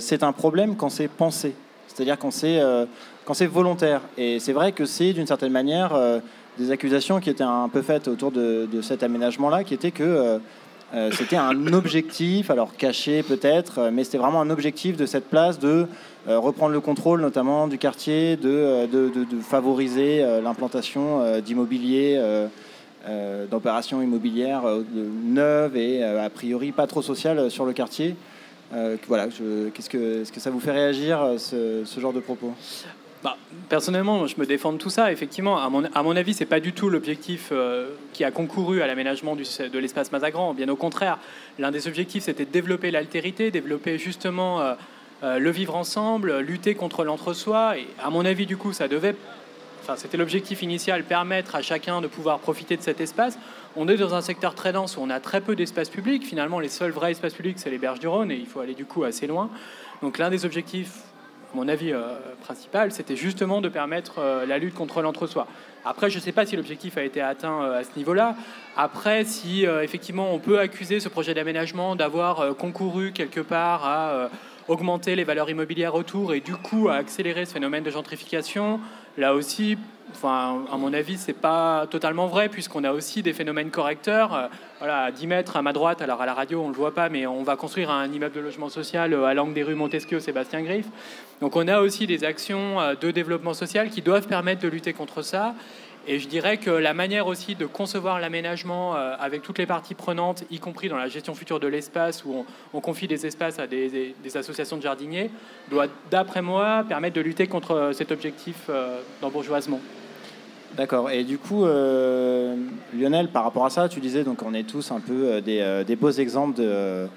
c'est 0.00 0.22
un 0.22 0.32
problème 0.32 0.76
quand 0.76 0.88
c'est 0.88 1.08
pensé, 1.08 1.54
c'est-à-dire 1.88 2.18
quand 2.18 2.30
c'est 2.30 2.62
quand 3.24 3.34
c'est 3.34 3.46
volontaire. 3.46 4.00
Et 4.16 4.38
c'est 4.38 4.52
vrai 4.52 4.72
que 4.72 4.84
c'est 4.84 5.12
d'une 5.12 5.26
certaine 5.26 5.52
manière 5.52 5.92
des 6.58 6.70
accusations 6.70 7.20
qui 7.20 7.28
étaient 7.28 7.42
un 7.42 7.68
peu 7.68 7.82
faites 7.82 8.08
autour 8.08 8.30
de, 8.30 8.68
de 8.70 8.82
cet 8.82 9.02
aménagement-là, 9.02 9.64
qui 9.64 9.74
était 9.74 9.90
que 9.90 10.40
euh, 10.94 11.10
c'était 11.10 11.36
un 11.36 11.72
objectif, 11.72 12.50
alors 12.50 12.76
caché 12.76 13.22
peut-être, 13.22 13.78
euh, 13.78 13.90
mais 13.90 14.04
c'était 14.04 14.18
vraiment 14.18 14.42
un 14.42 14.50
objectif 14.50 14.98
de 14.98 15.06
cette 15.06 15.30
place 15.30 15.58
de 15.58 15.86
euh, 16.28 16.38
reprendre 16.38 16.72
le 16.72 16.80
contrôle 16.80 17.22
notamment 17.22 17.66
du 17.66 17.78
quartier, 17.78 18.36
de, 18.36 18.86
favoriser 19.40 20.24
l'implantation 20.42 21.40
d'immobilier, 21.40 22.20
d'opérations 23.50 24.02
immobilières 24.02 24.62
neuves 25.24 25.76
et 25.76 26.04
a 26.04 26.30
priori 26.30 26.72
pas 26.72 26.86
trop 26.86 27.02
sociales 27.02 27.50
sur 27.50 27.64
le 27.64 27.72
quartier. 27.72 28.14
voilà, 29.08 29.26
est-ce 29.26 29.88
que 30.30 30.40
ça 30.40 30.50
vous 30.50 30.60
fait 30.60 30.72
réagir 30.72 31.34
ce 31.38 32.00
genre 32.00 32.12
de 32.12 32.20
propos? 32.20 32.52
Bah, 33.22 33.36
personnellement, 33.68 34.26
je 34.26 34.34
me 34.38 34.46
défends 34.46 34.72
de 34.72 34.78
tout 34.78 34.90
ça. 34.90 35.12
Effectivement, 35.12 35.58
à 35.58 35.68
mon, 35.68 35.84
à 35.94 36.02
mon 36.02 36.16
avis, 36.16 36.34
c'est 36.34 36.46
pas 36.46 36.58
du 36.58 36.72
tout 36.72 36.88
l'objectif 36.88 37.50
euh, 37.52 37.90
qui 38.12 38.24
a 38.24 38.32
concouru 38.32 38.82
à 38.82 38.86
l'aménagement 38.86 39.36
de 39.36 39.78
l'espace 39.78 40.10
Mazagran. 40.10 40.54
Bien 40.54 40.68
au 40.68 40.76
contraire, 40.76 41.18
l'un 41.58 41.70
des 41.70 41.86
objectifs, 41.86 42.24
c'était 42.24 42.44
de 42.44 42.50
développer 42.50 42.90
l'altérité, 42.90 43.52
développer 43.52 43.96
justement 43.96 44.60
euh, 44.60 44.74
euh, 45.22 45.38
le 45.38 45.50
vivre 45.50 45.76
ensemble, 45.76 46.38
lutter 46.40 46.74
contre 46.74 47.04
l'entre-soi. 47.04 47.78
Et 47.78 47.86
à 48.02 48.10
mon 48.10 48.24
avis, 48.24 48.44
du 48.44 48.56
coup, 48.56 48.72
ça 48.72 48.88
devait, 48.88 49.14
enfin, 49.82 49.94
c'était 49.96 50.16
l'objectif 50.16 50.62
initial, 50.62 51.04
permettre 51.04 51.54
à 51.54 51.62
chacun 51.62 52.00
de 52.00 52.08
pouvoir 52.08 52.40
profiter 52.40 52.76
de 52.76 52.82
cet 52.82 53.00
espace. 53.00 53.38
On 53.76 53.86
est 53.86 53.96
dans 53.96 54.16
un 54.16 54.20
secteur 54.20 54.56
très 54.56 54.72
dense 54.72 54.96
où 54.96 55.00
on 55.00 55.10
a 55.10 55.20
très 55.20 55.40
peu 55.40 55.54
d'espace 55.54 55.90
public. 55.90 56.26
Finalement, 56.26 56.58
les 56.58 56.68
seuls 56.68 56.90
vrais 56.90 57.12
espaces 57.12 57.34
publics, 57.34 57.60
c'est 57.60 57.70
les 57.70 57.78
berges 57.78 58.00
du 58.00 58.08
Rhône, 58.08 58.32
et 58.32 58.36
il 58.36 58.46
faut 58.46 58.58
aller 58.58 58.74
du 58.74 58.84
coup 58.84 59.04
assez 59.04 59.28
loin. 59.28 59.48
Donc, 60.02 60.18
l'un 60.18 60.28
des 60.28 60.44
objectifs 60.44 60.90
mon 61.54 61.68
avis 61.68 61.92
euh, 61.92 62.14
principal, 62.40 62.92
c'était 62.92 63.16
justement 63.16 63.60
de 63.60 63.68
permettre 63.68 64.18
euh, 64.18 64.46
la 64.46 64.58
lutte 64.58 64.74
contre 64.74 65.02
l'entre-soi. 65.02 65.46
Après, 65.84 66.10
je 66.10 66.16
ne 66.16 66.22
sais 66.22 66.32
pas 66.32 66.46
si 66.46 66.56
l'objectif 66.56 66.96
a 66.96 67.02
été 67.02 67.20
atteint 67.20 67.62
euh, 67.62 67.80
à 67.80 67.84
ce 67.84 67.90
niveau-là. 67.96 68.36
Après, 68.76 69.24
si 69.24 69.64
effectivement 69.64 70.32
on 70.32 70.38
peut 70.38 70.58
accuser 70.58 70.98
ce 70.98 71.10
projet 71.10 71.34
d'aménagement 71.34 71.94
d'avoir 71.94 72.56
concouru 72.56 73.12
quelque 73.12 73.40
part 73.40 73.84
à 73.84 74.30
augmenter 74.66 75.14
les 75.14 75.24
valeurs 75.24 75.50
immobilières 75.50 75.94
autour 75.94 76.32
et 76.32 76.40
du 76.40 76.54
coup 76.54 76.88
à 76.88 76.94
accélérer 76.94 77.44
ce 77.44 77.52
phénomène 77.52 77.84
de 77.84 77.90
gentrification, 77.90 78.80
là 79.18 79.34
aussi, 79.34 79.76
enfin, 80.14 80.64
à 80.72 80.76
mon 80.76 80.92
avis, 80.92 81.16
c'est 81.16 81.32
pas 81.32 81.86
totalement 81.90 82.26
vrai, 82.26 82.48
puisqu'on 82.48 82.84
a 82.84 82.92
aussi 82.92 83.22
des 83.22 83.32
phénomènes 83.32 83.70
correcteurs. 83.70 84.34
Euh, 84.34 84.46
voilà, 84.78 85.04
à 85.04 85.10
10 85.10 85.26
mètres 85.26 85.56
à 85.56 85.62
ma 85.62 85.72
droite, 85.72 86.02
alors 86.02 86.20
à 86.22 86.26
la 86.26 86.34
radio, 86.34 86.60
on 86.60 86.68
ne 86.68 86.72
le 86.72 86.78
voit 86.78 86.94
pas, 86.94 87.08
mais 87.08 87.26
on 87.26 87.42
va 87.42 87.56
construire 87.56 87.90
un 87.90 88.10
immeuble 88.10 88.34
de 88.34 88.40
logement 88.40 88.68
social 88.68 89.12
euh, 89.12 89.24
à 89.24 89.34
l'angle 89.34 89.54
des 89.54 89.62
rues 89.62 89.74
Montesquieu, 89.74 90.20
Sébastien 90.20 90.62
Griff. 90.62 90.86
Donc 91.40 91.56
on 91.56 91.68
a 91.68 91.80
aussi 91.80 92.06
des 92.06 92.24
actions 92.24 92.80
euh, 92.80 92.94
de 92.94 93.10
développement 93.10 93.54
social 93.54 93.90
qui 93.90 94.02
doivent 94.02 94.26
permettre 94.26 94.62
de 94.62 94.68
lutter 94.68 94.92
contre 94.92 95.22
ça. 95.22 95.54
Et 96.08 96.18
je 96.18 96.26
dirais 96.26 96.56
que 96.56 96.70
la 96.70 96.94
manière 96.94 97.28
aussi 97.28 97.54
de 97.54 97.64
concevoir 97.64 98.18
l'aménagement 98.18 98.94
avec 98.94 99.42
toutes 99.42 99.58
les 99.58 99.66
parties 99.66 99.94
prenantes, 99.94 100.42
y 100.50 100.58
compris 100.58 100.88
dans 100.88 100.96
la 100.96 101.06
gestion 101.06 101.32
future 101.32 101.60
de 101.60 101.68
l'espace, 101.68 102.24
où 102.24 102.44
on, 102.74 102.80
confie 102.80 103.06
des 103.06 103.24
espaces 103.24 103.60
à 103.60 103.68
des, 103.68 104.16
associations 104.34 104.76
de 104.76 104.82
jardiniers, 104.82 105.30
doit, 105.70 105.86
d'après 106.10 106.42
moi, 106.42 106.84
permettre 106.88 107.14
de 107.14 107.20
lutter 107.20 107.46
contre 107.46 107.92
cet 107.94 108.10
objectif 108.10 108.68
d'embourgeoisement. 109.20 109.78
D'accord. 110.76 111.10
Et 111.10 111.24
du 111.24 111.36
coup, 111.36 111.64
euh, 111.64 112.56
Lionel, 112.98 113.28
par 113.28 113.44
rapport 113.44 113.66
à 113.66 113.70
ça, 113.70 113.88
tu 113.88 114.00
disais 114.00 114.24
donc 114.24 114.42
on 114.42 114.54
est 114.54 114.62
tous 114.62 114.90
un 114.90 115.00
peu 115.00 115.12
euh, 115.12 115.40
euh, 115.46 115.84
des, 115.84 115.96
beaux 115.96 116.10
exemples 116.10 116.60
de, 116.60 117.08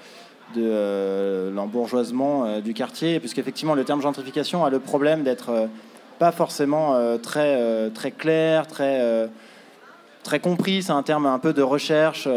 l'embourgeoisement 1.53 2.59
du 2.59 2.73
quartier, 2.73 3.19
puisqu'effectivement 3.19 3.75
le 3.75 3.85
terme 3.85 4.01
gentrification 4.01 4.65
a 4.65 4.69
le 4.69 4.79
problème 4.79 5.23
d'être 5.23 5.69
pas 6.19 6.31
forcément 6.31 7.17
très, 7.17 7.89
très 7.91 8.11
clair, 8.11 8.67
très 8.67 9.29
très 10.23 10.39
compris, 10.39 10.83
c'est 10.83 10.93
un 10.93 11.03
terme 11.03 11.25
un 11.25 11.39
peu 11.39 11.51
de 11.51 11.61
recherche 11.61 12.29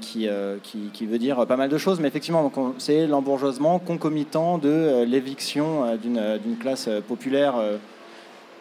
qui, 0.00 0.28
qui, 0.62 0.78
qui 0.92 1.06
veut 1.06 1.18
dire 1.18 1.46
pas 1.46 1.56
mal 1.56 1.68
de 1.68 1.78
choses, 1.78 2.00
mais 2.00 2.08
effectivement, 2.08 2.50
c'est 2.78 3.06
l'embourgeoisement 3.06 3.78
concomitant 3.78 4.58
de 4.58 5.04
l'éviction 5.04 5.96
d'une 5.96 6.56
classe 6.58 6.88
populaire 7.06 7.54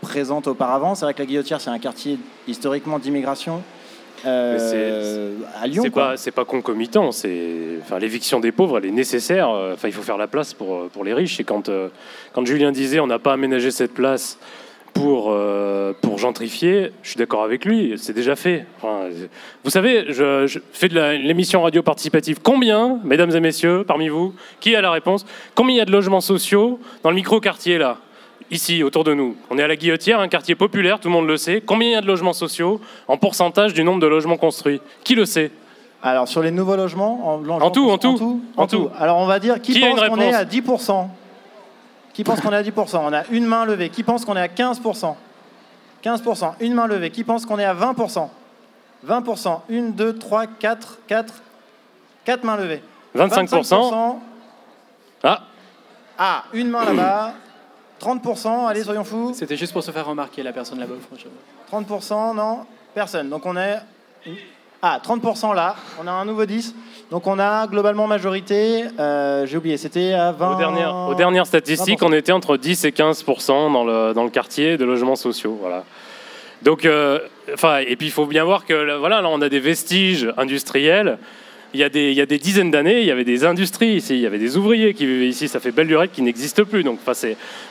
présente 0.01 0.47
auparavant. 0.47 0.95
C'est 0.95 1.05
vrai 1.05 1.13
que 1.13 1.19
la 1.19 1.25
Guillotière, 1.25 1.61
c'est 1.61 1.69
un 1.69 1.79
quartier 1.79 2.17
historiquement 2.47 2.99
d'immigration 2.99 3.61
euh, 4.25 5.33
à 5.61 5.67
Lyon. 5.67 5.83
C'est 6.17 6.31
pas, 6.31 6.43
pas 6.43 6.45
concomitant. 6.45 7.11
C'est, 7.11 7.77
enfin, 7.81 7.99
l'éviction 7.99 8.39
des 8.39 8.51
pauvres, 8.51 8.77
elle 8.77 8.85
est 8.85 8.91
nécessaire. 8.91 9.49
Euh, 9.49 9.73
Enfin, 9.73 9.87
il 9.87 9.93
faut 9.93 10.01
faire 10.01 10.17
la 10.17 10.27
place 10.27 10.53
pour, 10.53 10.89
pour 10.89 11.03
les 11.03 11.13
riches. 11.13 11.39
Et 11.39 11.43
quand, 11.43 11.69
euh, 11.69 11.89
quand 12.33 12.45
Julien 12.45 12.71
disait, 12.71 12.99
on 12.99 13.07
n'a 13.07 13.19
pas 13.19 13.33
aménagé 13.33 13.71
cette 13.71 13.93
place 13.93 14.37
pour, 14.93 15.27
euh, 15.29 15.93
pour 16.01 16.17
gentrifier, 16.17 16.91
je 17.03 17.09
suis 17.11 17.17
d'accord 17.17 17.43
avec 17.43 17.63
lui. 17.63 17.93
C'est 17.97 18.11
déjà 18.13 18.35
fait. 18.35 18.65
Enfin, 18.77 19.03
euh, 19.03 19.27
vous 19.63 19.69
savez, 19.69 20.05
je, 20.09 20.47
je 20.47 20.59
fais 20.73 20.89
de 20.89 20.99
l'émission 21.25 21.61
radio 21.61 21.81
participative. 21.81 22.39
Combien, 22.43 22.99
mesdames 23.05 23.33
et 23.33 23.39
messieurs, 23.39 23.85
parmi 23.87 24.09
vous, 24.09 24.33
qui 24.59 24.75
a 24.75 24.81
la 24.81 24.91
réponse 24.91 25.25
Combien 25.55 25.75
il 25.75 25.77
y 25.77 25.81
a 25.81 25.85
de 25.85 25.91
logements 25.91 26.21
sociaux 26.21 26.79
dans 27.03 27.09
le 27.09 27.15
micro-quartier 27.15 27.77
là? 27.77 27.99
Ici, 28.51 28.81
autour 28.83 29.03
de 29.03 29.13
nous. 29.13 29.35
On 29.51 29.57
est 29.59 29.63
à 29.63 29.67
la 29.67 29.75
Guillotière, 29.75 30.19
un 30.19 30.27
quartier 30.27 30.55
populaire, 30.55 30.99
tout 30.99 31.07
le 31.07 31.13
monde 31.13 31.27
le 31.27 31.37
sait. 31.37 31.61
Combien 31.63 31.89
il 31.89 31.91
y 31.91 31.95
a 31.95 32.01
de 32.01 32.07
logements 32.07 32.33
sociaux 32.33 32.81
en 33.07 33.17
pourcentage 33.17 33.73
du 33.73 33.83
nombre 33.83 33.99
de 34.01 34.07
logements 34.07 34.37
construits? 34.37 34.81
Qui 35.03 35.13
le 35.15 35.25
sait? 35.25 35.51
Alors, 36.01 36.27
sur 36.27 36.41
les 36.41 36.49
nouveaux 36.49 36.75
logements, 36.75 37.29
en, 37.35 37.47
En 37.61 37.69
tout, 37.71 37.89
en 37.91 37.97
tout, 37.97 38.41
en 38.55 38.63
en 38.63 38.67
tout. 38.67 38.77
tout. 38.77 38.89
Alors, 38.97 39.17
on 39.17 39.25
va 39.27 39.39
dire 39.39 39.61
qui, 39.61 39.73
Qui 39.73 39.81
pense 39.81 39.99
qu'on 40.01 40.19
est 40.19 40.33
à 40.33 40.45
10% 40.45 41.07
Qui 42.13 42.23
pense 42.23 42.41
qu'on 42.41 42.51
est 42.51 42.55
à 42.55 42.63
10% 42.63 43.01
On 43.03 43.13
a 43.13 43.23
une 43.31 43.45
main 43.45 43.65
levée. 43.65 43.89
Qui 43.89 44.03
pense 44.03 44.25
qu'on 44.25 44.35
est 44.35 44.41
à 44.41 44.47
15% 44.47 45.15
15%. 46.03 46.53
Une 46.61 46.73
main 46.73 46.87
levée. 46.87 47.11
Qui 47.11 47.23
pense 47.23 47.45
qu'on 47.45 47.59
est 47.59 47.65
à 47.65 47.75
20% 47.75 48.29
20%. 49.07 49.59
Une, 49.69 49.91
deux, 49.91 50.17
trois, 50.17 50.47
quatre, 50.47 50.97
quatre. 51.07 51.35
Quatre 52.25 52.43
mains 52.43 52.57
levées. 52.57 52.81
25%. 53.15 54.15
Ah, 55.23 55.41
Ah, 56.17 56.43
une 56.53 56.69
main 56.69 56.85
là-bas. 56.85 57.33
30%. 57.99 58.67
Allez, 58.67 58.83
soyons 58.83 59.03
fous. 59.03 59.31
C'était 59.33 59.57
juste 59.57 59.73
pour 59.73 59.83
se 59.83 59.91
faire 59.91 60.05
remarquer, 60.05 60.43
la 60.43 60.51
personne 60.53 60.79
là-bas, 60.79 60.95
franchement. 61.07 61.31
30%, 61.71 62.35
non 62.35 62.59
Personne. 62.93 63.29
Donc 63.29 63.45
on 63.45 63.55
est. 63.57 63.77
Ah, 64.81 64.99
30% 65.03 65.53
là. 65.53 65.75
On 66.01 66.07
a 66.07 66.11
un 66.11 66.25
nouveau 66.25 66.45
10. 66.45 66.73
Donc 67.11 67.27
on 67.27 67.37
a 67.39 67.67
globalement 67.67 68.07
majorité. 68.07 68.85
euh, 68.99 69.45
J'ai 69.45 69.57
oublié, 69.57 69.77
c'était 69.77 70.13
à 70.13 70.31
20. 70.31 70.53
aux, 70.55 70.57
dernières, 70.57 70.95
aux 71.09 71.15
dernières 71.15 71.45
statistiques, 71.47 72.01
20%. 72.01 72.05
on 72.07 72.13
était 72.13 72.31
entre 72.31 72.55
10 72.55 72.85
et 72.85 72.91
15 72.91 73.25
dans 73.47 73.83
le, 73.83 74.13
dans 74.13 74.23
le 74.23 74.29
quartier 74.29 74.77
de 74.77 74.85
logements 74.85 75.15
sociaux. 75.17 75.57
Voilà. 75.59 75.83
Donc, 76.61 76.85
euh, 76.85 77.19
enfin, 77.53 77.77
et 77.79 77.95
puis 77.95 78.07
il 78.07 78.11
faut 78.11 78.25
bien 78.25 78.43
voir 78.43 78.65
que 78.65 78.73
là, 78.73 78.97
voilà, 78.97 79.21
là, 79.21 79.29
on 79.29 79.41
a 79.41 79.49
des 79.49 79.59
vestiges 79.59 80.31
industriels. 80.37 81.17
Il 81.73 81.79
y, 81.79 81.83
a 81.83 81.89
des, 81.89 82.13
y 82.13 82.21
a 82.21 82.25
des 82.25 82.39
dizaines 82.39 82.71
d'années, 82.71 83.01
il 83.01 83.05
y 83.05 83.11
avait 83.11 83.23
des 83.23 83.45
industries 83.45 83.97
ici, 83.97 84.15
il 84.15 84.21
y 84.21 84.25
avait 84.25 84.39
des 84.39 84.57
ouvriers 84.57 84.95
qui 84.95 85.05
vivaient 85.05 85.27
ici. 85.27 85.47
Ça 85.47 85.59
fait 85.59 85.71
belle 85.71 85.85
lurette 85.85 86.11
qui 86.11 86.23
n'existe 86.23 86.63
plus. 86.63 86.83
Donc, 86.83 86.99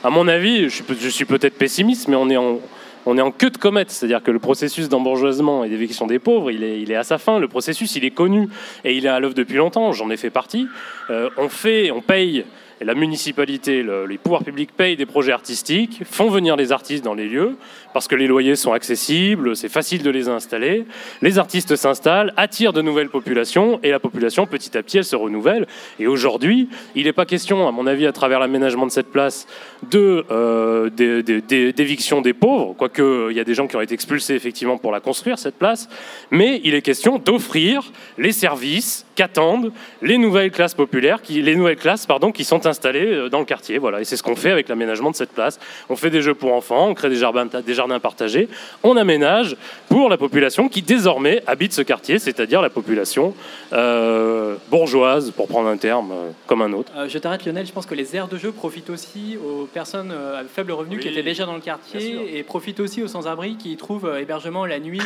à 0.03 0.09
mon 0.09 0.27
avis, 0.29 0.63
je 0.63 0.69
suis, 0.69 0.83
je 1.01 1.09
suis 1.09 1.25
peut-être 1.25 1.57
pessimiste, 1.57 2.07
mais 2.07 2.15
on 2.15 2.29
est 2.29 2.37
en, 2.37 2.59
on 3.05 3.17
est 3.17 3.21
en 3.21 3.31
queue 3.31 3.49
de 3.49 3.57
comète. 3.57 3.91
C'est-à-dire 3.91 4.23
que 4.23 4.31
le 4.31 4.39
processus 4.39 4.87
d'embourgeoisement 4.87 5.65
et 5.65 5.69
d'éviction 5.69 6.07
des 6.07 6.19
pauvres, 6.19 6.49
il 6.49 6.63
est, 6.63 6.81
il 6.81 6.91
est 6.91 6.95
à 6.95 7.03
sa 7.03 7.17
fin. 7.17 7.39
Le 7.39 7.49
processus, 7.49 7.95
il 7.97 8.05
est 8.05 8.11
connu 8.11 8.47
et 8.85 8.95
il 8.95 9.05
est 9.05 9.09
à 9.09 9.19
l'œuvre 9.19 9.33
depuis 9.33 9.57
longtemps. 9.57 9.91
J'en 9.91 10.09
ai 10.09 10.17
fait 10.17 10.29
partie. 10.29 10.67
Euh, 11.09 11.29
on 11.37 11.49
fait, 11.49 11.91
on 11.91 12.01
paye. 12.01 12.45
La 12.81 12.93
municipalité, 12.95 13.83
le- 13.83 14.05
les 14.05 14.17
pouvoirs 14.17 14.43
publics 14.43 14.71
payent 14.75 14.95
des 14.95 15.05
projets 15.05 15.31
artistiques, 15.33 16.01
font 16.09 16.29
venir 16.29 16.55
les 16.55 16.71
artistes 16.71 17.03
dans 17.03 17.13
les 17.13 17.27
lieux, 17.27 17.57
parce 17.93 18.07
que 18.07 18.15
les 18.15 18.27
loyers 18.27 18.55
sont 18.55 18.71
accessibles, 18.71 19.55
c'est 19.55 19.67
facile 19.69 20.01
de 20.03 20.09
les 20.09 20.29
installer. 20.29 20.85
Les 21.21 21.39
artistes 21.39 21.75
s'installent, 21.75 22.33
attirent 22.37 22.71
de 22.73 22.81
nouvelles 22.81 23.09
populations, 23.09 23.79
et 23.83 23.89
la 23.91 23.99
population, 23.99 24.45
petit 24.45 24.77
à 24.77 24.83
petit, 24.83 24.97
elle 24.99 25.03
se 25.03 25.15
renouvelle. 25.15 25.67
Et 25.99 26.07
aujourd'hui, 26.07 26.69
il 26.95 27.03
n'est 27.05 27.13
pas 27.13 27.25
question, 27.25 27.67
à 27.67 27.71
mon 27.71 27.85
avis, 27.87 28.05
à 28.05 28.11
travers 28.13 28.39
l'aménagement 28.39 28.85
de 28.85 28.91
cette 28.91 29.11
place, 29.11 29.45
de 29.91 30.25
euh, 30.31 30.89
d'éviction 30.89 32.21
des 32.21 32.33
pauvres, 32.33 32.75
quoique 32.77 33.29
il 33.31 33.35
y 33.37 33.39
a 33.39 33.43
des 33.43 33.53
gens 33.53 33.67
qui 33.67 33.75
ont 33.75 33.81
été 33.81 33.93
expulsés 33.93 34.35
effectivement 34.35 34.77
pour 34.77 34.91
la 34.91 34.99
construire, 34.99 35.37
cette 35.39 35.55
place, 35.55 35.89
mais 36.31 36.61
il 36.63 36.75
est 36.75 36.81
question 36.81 37.17
d'offrir 37.17 37.91
les 38.17 38.31
services 38.31 39.05
qu'attendent 39.15 39.71
les 40.01 40.17
nouvelles 40.17 40.51
classes 40.51 40.73
populaires, 40.73 41.19
les 41.29 41.55
nouvelles 41.55 41.75
classes 41.75 42.05
pardon, 42.05 42.31
qui 42.31 42.43
sont 42.43 42.65
installées 42.69 43.05
euh, 43.05 43.29
dans 43.29 43.39
le 43.39 43.45
quartier. 43.45 43.77
Voilà, 43.77 43.99
et 43.99 44.05
c'est 44.05 44.15
ce 44.15 44.23
qu'on 44.23 44.35
fait 44.35 44.51
avec 44.51 44.69
l'aménagement 44.69 45.11
de 45.11 45.15
cette 45.15 45.31
place. 45.31 45.59
On 45.89 45.95
fait 45.95 46.09
des 46.09 46.21
jeux 46.21 46.33
pour 46.33 46.53
enfants, 46.53 46.87
on 46.87 46.93
crée 46.93 47.09
des 47.09 47.15
jardins, 47.15 47.45
des 47.45 47.73
jardins 47.73 47.99
partagés, 47.99 48.47
on 48.83 48.95
aménage 48.95 49.57
pour 49.89 50.09
la 50.09 50.17
population 50.17 50.69
qui 50.69 50.81
désormais 50.81 51.43
habite 51.47 51.73
ce 51.73 51.81
quartier, 51.81 52.19
c'est-à-dire 52.19 52.61
la 52.61 52.69
population 52.69 53.33
euh, 53.73 54.55
bourgeoise, 54.69 55.31
pour 55.31 55.47
prendre 55.47 55.67
un 55.67 55.77
terme 55.77 56.11
euh, 56.11 56.31
comme 56.47 56.61
un 56.61 56.71
autre. 56.73 56.91
Euh, 56.95 57.09
je 57.09 57.17
t'arrête 57.17 57.45
Lionel, 57.45 57.65
je 57.65 57.71
pense 57.71 57.85
que 57.85 57.95
les 57.95 58.15
aires 58.15 58.27
de 58.27 58.37
jeu 58.37 58.51
profitent 58.51 58.89
aussi 58.89 59.37
aux 59.37 59.65
personnes 59.65 60.11
à 60.11 60.43
faible 60.43 60.71
revenu 60.71 60.99
qui 60.99 61.07
étaient 61.07 61.23
déjà 61.23 61.45
dans 61.45 61.55
le 61.55 61.61
quartier 61.61 62.37
et 62.37 62.43
profitent 62.43 62.79
aussi 62.79 63.01
aux 63.01 63.07
sans-abri 63.07 63.57
qui 63.57 63.71
y 63.71 63.77
trouvent 63.77 64.17
hébergement 64.19 64.65
la 64.65 64.79
nuit 64.79 65.01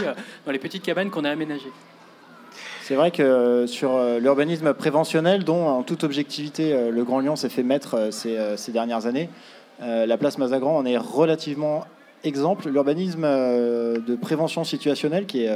dans 0.45 0.51
les 0.51 0.59
petites 0.59 0.83
cabanes 0.83 1.09
qu'on 1.09 1.25
a 1.25 1.29
aménagées. 1.29 1.71
C'est 2.83 2.95
vrai 2.95 3.11
que 3.11 3.23
euh, 3.23 3.65
sur 3.65 3.95
euh, 3.95 4.19
l'urbanisme 4.19 4.73
préventionnel, 4.73 5.45
dont 5.45 5.67
en 5.67 5.83
toute 5.83 6.03
objectivité 6.03 6.73
euh, 6.73 6.91
le 6.91 7.05
Grand 7.05 7.21
Lyon 7.21 7.37
s'est 7.37 7.47
fait 7.47 7.63
mettre 7.63 8.09
ces, 8.11 8.37
ces 8.57 8.73
dernières 8.73 9.05
années, 9.05 9.29
la 9.79 10.17
place 10.17 10.37
Mazagran 10.37 10.77
en 10.77 10.85
est 10.85 10.97
relativement 10.97 11.85
exemple. 12.23 12.69
L'urbanisme 12.69 13.23
de 13.23 14.15
prévention 14.15 14.63
situationnelle, 14.63 15.25
qui 15.25 15.43
est 15.43 15.49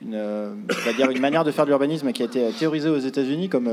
une, 0.00 0.16
on 0.16 0.84
va 0.86 0.92
dire 0.94 1.10
une 1.10 1.20
manière 1.20 1.44
de 1.44 1.50
faire 1.50 1.64
de 1.66 1.70
l'urbanisme 1.70 2.12
qui 2.12 2.22
a 2.22 2.26
été 2.26 2.48
théorisée 2.58 2.88
aux 2.88 2.98
États-Unis, 2.98 3.50
comme 3.50 3.68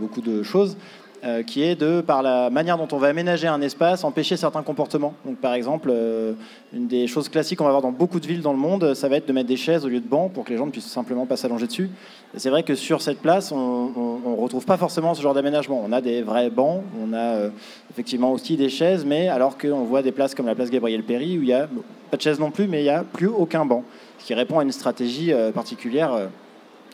beaucoup 0.00 0.20
de 0.20 0.42
choses, 0.42 0.76
euh, 1.22 1.42
qui 1.42 1.62
est 1.62 1.74
de, 1.74 2.00
par 2.00 2.22
la 2.22 2.48
manière 2.48 2.78
dont 2.78 2.88
on 2.92 2.96
va 2.96 3.08
aménager 3.08 3.46
un 3.46 3.60
espace, 3.60 4.04
empêcher 4.04 4.38
certains 4.38 4.62
comportements. 4.62 5.12
Donc, 5.26 5.36
par 5.36 5.52
exemple, 5.52 5.90
euh, 5.92 6.32
une 6.72 6.86
des 6.86 7.06
choses 7.06 7.28
classiques 7.28 7.58
qu'on 7.58 7.64
va 7.64 7.72
voir 7.72 7.82
dans 7.82 7.92
beaucoup 7.92 8.20
de 8.20 8.26
villes 8.26 8.40
dans 8.40 8.54
le 8.54 8.58
monde, 8.58 8.94
ça 8.94 9.06
va 9.06 9.16
être 9.16 9.28
de 9.28 9.32
mettre 9.34 9.48
des 9.48 9.58
chaises 9.58 9.84
au 9.84 9.90
lieu 9.90 10.00
de 10.00 10.08
bancs 10.08 10.32
pour 10.32 10.46
que 10.46 10.50
les 10.50 10.56
gens 10.56 10.64
ne 10.64 10.70
puissent 10.70 10.86
simplement 10.86 11.26
pas 11.26 11.36
s'allonger 11.36 11.66
dessus. 11.66 11.90
C'est 12.38 12.48
vrai 12.48 12.62
que 12.62 12.74
sur 12.74 13.02
cette 13.02 13.18
place, 13.18 13.52
on 13.52 14.20
ne 14.24 14.40
retrouve 14.40 14.64
pas 14.64 14.78
forcément 14.78 15.12
ce 15.12 15.20
genre 15.20 15.34
d'aménagement. 15.34 15.82
On 15.84 15.92
a 15.92 16.00
des 16.00 16.22
vrais 16.22 16.48
bancs, 16.48 16.82
on 16.98 17.12
a 17.12 17.18
euh, 17.18 17.50
effectivement 17.90 18.32
aussi 18.32 18.56
des 18.56 18.70
chaises, 18.70 19.04
mais 19.04 19.28
alors 19.28 19.58
qu'on 19.58 19.84
voit 19.84 20.00
des 20.00 20.12
places 20.12 20.34
comme 20.34 20.46
la 20.46 20.54
place 20.54 20.70
Gabriel 20.70 21.02
Péry, 21.02 21.38
où 21.38 21.42
il 21.42 21.48
y 21.48 21.52
a 21.52 21.68
pas 22.10 22.16
de 22.16 22.22
chaises 22.22 22.40
non 22.40 22.50
plus, 22.50 22.66
mais 22.66 22.80
il 22.80 22.84
n'y 22.84 22.88
a 22.88 23.04
plus 23.04 23.28
aucun 23.28 23.66
banc, 23.66 23.84
ce 24.18 24.24
qui 24.24 24.32
répond 24.32 24.58
à 24.58 24.62
une 24.62 24.72
stratégie 24.72 25.34
particulière 25.52 26.28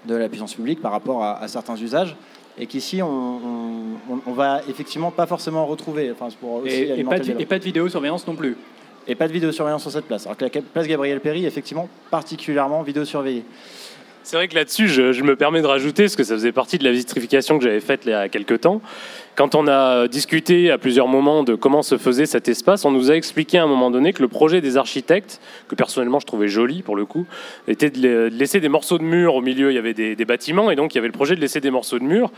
de 0.04 0.14
la 0.16 0.28
puissance 0.28 0.54
publique 0.54 0.82
par 0.82 0.90
rapport 0.90 1.22
à 1.22 1.46
certains 1.46 1.76
usages. 1.76 2.16
Et 2.58 2.66
qu'ici, 2.66 3.02
on, 3.02 3.08
on, 3.08 4.20
on 4.26 4.32
va 4.32 4.62
effectivement 4.68 5.10
pas 5.10 5.26
forcément 5.26 5.66
retrouver. 5.66 6.10
Enfin, 6.10 6.28
pour 6.40 6.54
aussi 6.62 6.74
Et, 6.74 7.04
pas 7.04 7.18
de, 7.18 7.34
et 7.38 7.46
pas 7.46 7.58
de 7.58 7.64
vidéosurveillance 7.64 8.26
non 8.26 8.34
plus. 8.34 8.56
Et 9.06 9.14
pas 9.14 9.28
de 9.28 9.32
vidéosurveillance 9.32 9.82
sur 9.82 9.90
cette 9.90 10.06
place. 10.06 10.26
Alors 10.26 10.36
que 10.36 10.44
la 10.44 10.50
place 10.50 10.86
Gabriel 10.86 11.20
Péry, 11.20 11.44
est 11.44 11.48
effectivement, 11.48 11.88
particulièrement 12.10 12.82
vidéosurveillée. 12.82 13.44
C'est 14.28 14.34
vrai 14.34 14.48
que 14.48 14.56
là-dessus, 14.56 14.88
je, 14.88 15.22
me 15.22 15.36
permets 15.36 15.62
de 15.62 15.68
rajouter, 15.68 16.02
parce 16.02 16.16
que 16.16 16.24
ça 16.24 16.34
faisait 16.34 16.50
partie 16.50 16.78
de 16.78 16.84
la 16.84 16.90
vitrification 16.90 17.58
que 17.58 17.62
j'avais 17.62 17.78
faite 17.78 18.00
il 18.06 18.10
y 18.10 18.12
a 18.12 18.28
quelques 18.28 18.62
temps. 18.62 18.82
Quand 19.36 19.54
on 19.54 19.68
a 19.68 20.08
discuté 20.08 20.72
à 20.72 20.78
plusieurs 20.78 21.06
moments 21.06 21.44
de 21.44 21.54
comment 21.54 21.80
se 21.82 21.96
faisait 21.96 22.26
cet 22.26 22.48
espace, 22.48 22.84
on 22.84 22.90
nous 22.90 23.12
a 23.12 23.14
expliqué 23.14 23.58
à 23.58 23.62
un 23.62 23.68
moment 23.68 23.88
donné 23.88 24.12
que 24.12 24.22
le 24.22 24.26
projet 24.26 24.60
des 24.60 24.76
architectes, 24.78 25.40
que 25.68 25.76
personnellement 25.76 26.18
je 26.18 26.26
trouvais 26.26 26.48
joli 26.48 26.82
pour 26.82 26.96
le 26.96 27.04
coup, 27.04 27.24
était 27.68 27.88
de 27.88 28.02
la- 28.02 28.28
de 28.28 28.34
laisser 28.34 28.58
des 28.58 28.68
morceaux 28.68 28.98
de 28.98 29.04
mur 29.04 29.36
au 29.36 29.42
milieu. 29.42 29.70
Il 29.70 29.76
y 29.76 29.78
avait 29.78 29.94
des, 29.94 30.24
bâtiments, 30.24 30.72
et 30.72 30.74
donc 30.74 30.92
il 30.94 30.96
y 30.96 30.98
avait 30.98 31.06
le 31.06 31.12
projet 31.12 31.36
de 31.36 31.40
laisser 31.40 31.60
des 31.60 31.70
morceaux 31.70 32.00
de 32.00 32.04
mur 32.04 32.32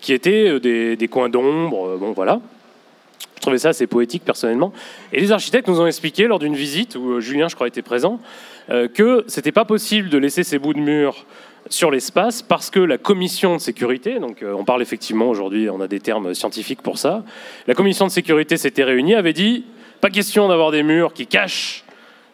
qui 0.00 0.12
étaient 0.14 0.48
euh, 0.48 0.58
des, 0.58 0.96
des 0.96 1.06
coins 1.06 1.28
d'ombre. 1.28 1.90
euh, 1.90 1.96
Bon, 1.98 2.10
voilà. 2.10 2.40
Je 3.38 3.40
trouvais 3.40 3.58
ça 3.58 3.68
assez 3.68 3.86
poétique 3.86 4.24
personnellement. 4.24 4.72
Et 5.12 5.20
les 5.20 5.30
architectes 5.30 5.68
nous 5.68 5.80
ont 5.80 5.86
expliqué 5.86 6.26
lors 6.26 6.40
d'une 6.40 6.56
visite 6.56 6.96
où 6.96 7.12
euh, 7.12 7.20
Julien, 7.20 7.46
je 7.46 7.54
crois, 7.54 7.68
était 7.68 7.82
présent, 7.82 8.18
euh, 8.68 8.88
que 8.88 9.22
c'était 9.28 9.52
pas 9.52 9.64
possible 9.64 10.08
de 10.08 10.18
laisser 10.18 10.42
ces 10.42 10.58
bouts 10.58 10.74
de 10.74 10.80
mur 10.80 11.24
sur 11.68 11.92
l'espace 11.92 12.42
parce 12.42 12.68
que 12.68 12.80
la 12.80 12.98
commission 12.98 13.54
de 13.54 13.60
sécurité, 13.60 14.18
donc 14.18 14.42
euh, 14.42 14.54
on 14.54 14.64
parle 14.64 14.82
effectivement 14.82 15.28
aujourd'hui, 15.28 15.70
on 15.70 15.80
a 15.80 15.86
des 15.86 16.00
termes 16.00 16.34
scientifiques 16.34 16.82
pour 16.82 16.98
ça, 16.98 17.22
la 17.68 17.74
commission 17.74 18.08
de 18.08 18.10
sécurité 18.10 18.56
s'était 18.56 18.82
réunie, 18.82 19.14
avait 19.14 19.32
dit 19.32 19.64
pas 20.00 20.10
question 20.10 20.48
d'avoir 20.48 20.72
des 20.72 20.82
murs 20.82 21.12
qui 21.12 21.28
cachent 21.28 21.84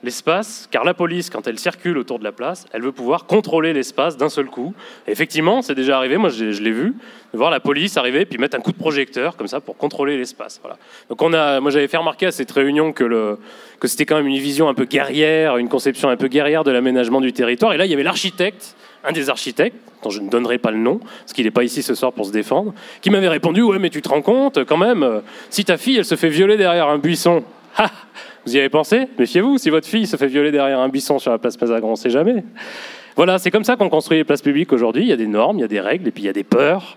l'espace, 0.04 0.68
car 0.70 0.84
la 0.84 0.94
police, 0.94 1.30
quand 1.30 1.46
elle 1.46 1.58
circule 1.58 1.98
autour 1.98 2.18
de 2.18 2.24
la 2.24 2.32
place, 2.32 2.66
elle 2.72 2.82
veut 2.82 2.92
pouvoir 2.92 3.26
contrôler 3.26 3.72
l'espace 3.72 4.16
d'un 4.16 4.28
seul 4.28 4.46
coup. 4.46 4.74
Effectivement, 5.06 5.62
c'est 5.62 5.74
déjà 5.74 5.96
arrivé, 5.96 6.16
moi 6.16 6.28
je, 6.28 6.44
l'ai 6.44 6.70
vu, 6.70 6.94
de 7.32 7.38
voir 7.38 7.50
la 7.50 7.60
police 7.60 7.96
arriver 7.96 8.24
puis 8.24 8.38
mettre 8.38 8.56
un 8.56 8.60
coup 8.60 8.72
de 8.72 8.76
projecteur 8.76 9.36
comme 9.36 9.48
ça 9.48 9.60
pour 9.60 9.76
contrôler 9.76 10.16
l'espace. 10.16 10.60
Voilà. 10.62 10.78
Donc 11.08 11.20
on 11.22 11.32
a, 11.32 11.60
moi 11.60 11.70
j'avais 11.70 11.88
fait 11.88 11.96
remarquer 11.96 12.26
à 12.26 12.32
cette 12.32 12.50
réunion 12.50 12.92
que, 12.92 13.38
que 13.80 13.88
c'était 13.88 14.06
quand 14.06 14.16
même 14.16 14.26
une 14.26 14.38
vision 14.38 14.68
un 14.68 14.74
peu 14.74 14.84
guerrière, 14.84 15.56
une 15.56 15.68
conception 15.68 16.08
un 16.08 16.16
peu 16.16 16.28
guerrière 16.28 16.64
de 16.64 16.70
l'aménagement 16.70 17.20
du 17.20 17.32
territoire. 17.32 17.72
Et 17.72 17.76
là, 17.76 17.86
il 17.86 17.90
y 17.90 17.94
avait 17.94 18.02
l'architecte, 18.02 18.76
un 19.04 19.12
des 19.12 19.30
architectes, 19.30 19.76
dont 20.02 20.10
je 20.10 20.20
ne 20.20 20.28
donnerai 20.28 20.58
pas 20.58 20.70
le 20.70 20.78
nom, 20.78 20.98
parce 20.98 21.32
qu'il 21.32 21.44
n'est 21.44 21.50
pas 21.50 21.64
ici 21.64 21.82
ce 21.82 21.94
soir 21.94 22.12
pour 22.12 22.26
se 22.26 22.32
défendre, 22.32 22.74
qui 23.00 23.10
m'avait 23.10 23.28
répondu 23.28 23.62
Ouais, 23.62 23.78
mais 23.78 23.90
tu 23.90 24.02
te 24.02 24.08
rends 24.08 24.22
compte 24.22 24.64
quand 24.64 24.76
même, 24.76 25.02
euh, 25.02 25.20
si 25.50 25.64
ta 25.64 25.76
fille 25.76 25.96
elle 25.96 26.04
se 26.04 26.14
fait 26.14 26.28
violer 26.28 26.56
derrière 26.56 26.88
un 26.88 26.98
buisson, 26.98 27.42
vous 28.46 28.56
y 28.56 28.58
avez 28.58 28.68
pensé? 28.68 29.08
Méfiez-vous, 29.18 29.58
si 29.58 29.70
votre 29.70 29.86
fille 29.86 30.06
se 30.06 30.16
fait 30.16 30.26
violer 30.26 30.50
derrière 30.50 30.78
un 30.78 30.88
buisson 30.88 31.18
sur 31.18 31.30
la 31.30 31.38
place 31.38 31.58
Mazagran, 31.60 31.88
on 31.88 31.92
ne 31.92 31.96
sait 31.96 32.10
jamais. 32.10 32.44
Voilà, 33.16 33.38
c'est 33.38 33.50
comme 33.50 33.64
ça 33.64 33.76
qu'on 33.76 33.88
construit 33.88 34.18
les 34.18 34.24
places 34.24 34.42
publiques 34.42 34.72
aujourd'hui. 34.72 35.02
Il 35.02 35.08
y 35.08 35.12
a 35.12 35.16
des 35.16 35.26
normes, 35.26 35.58
il 35.58 35.62
y 35.62 35.64
a 35.64 35.68
des 35.68 35.80
règles, 35.80 36.08
et 36.08 36.10
puis 36.10 36.24
il 36.24 36.26
y 36.26 36.30
a 36.30 36.32
des 36.32 36.44
peurs. 36.44 36.96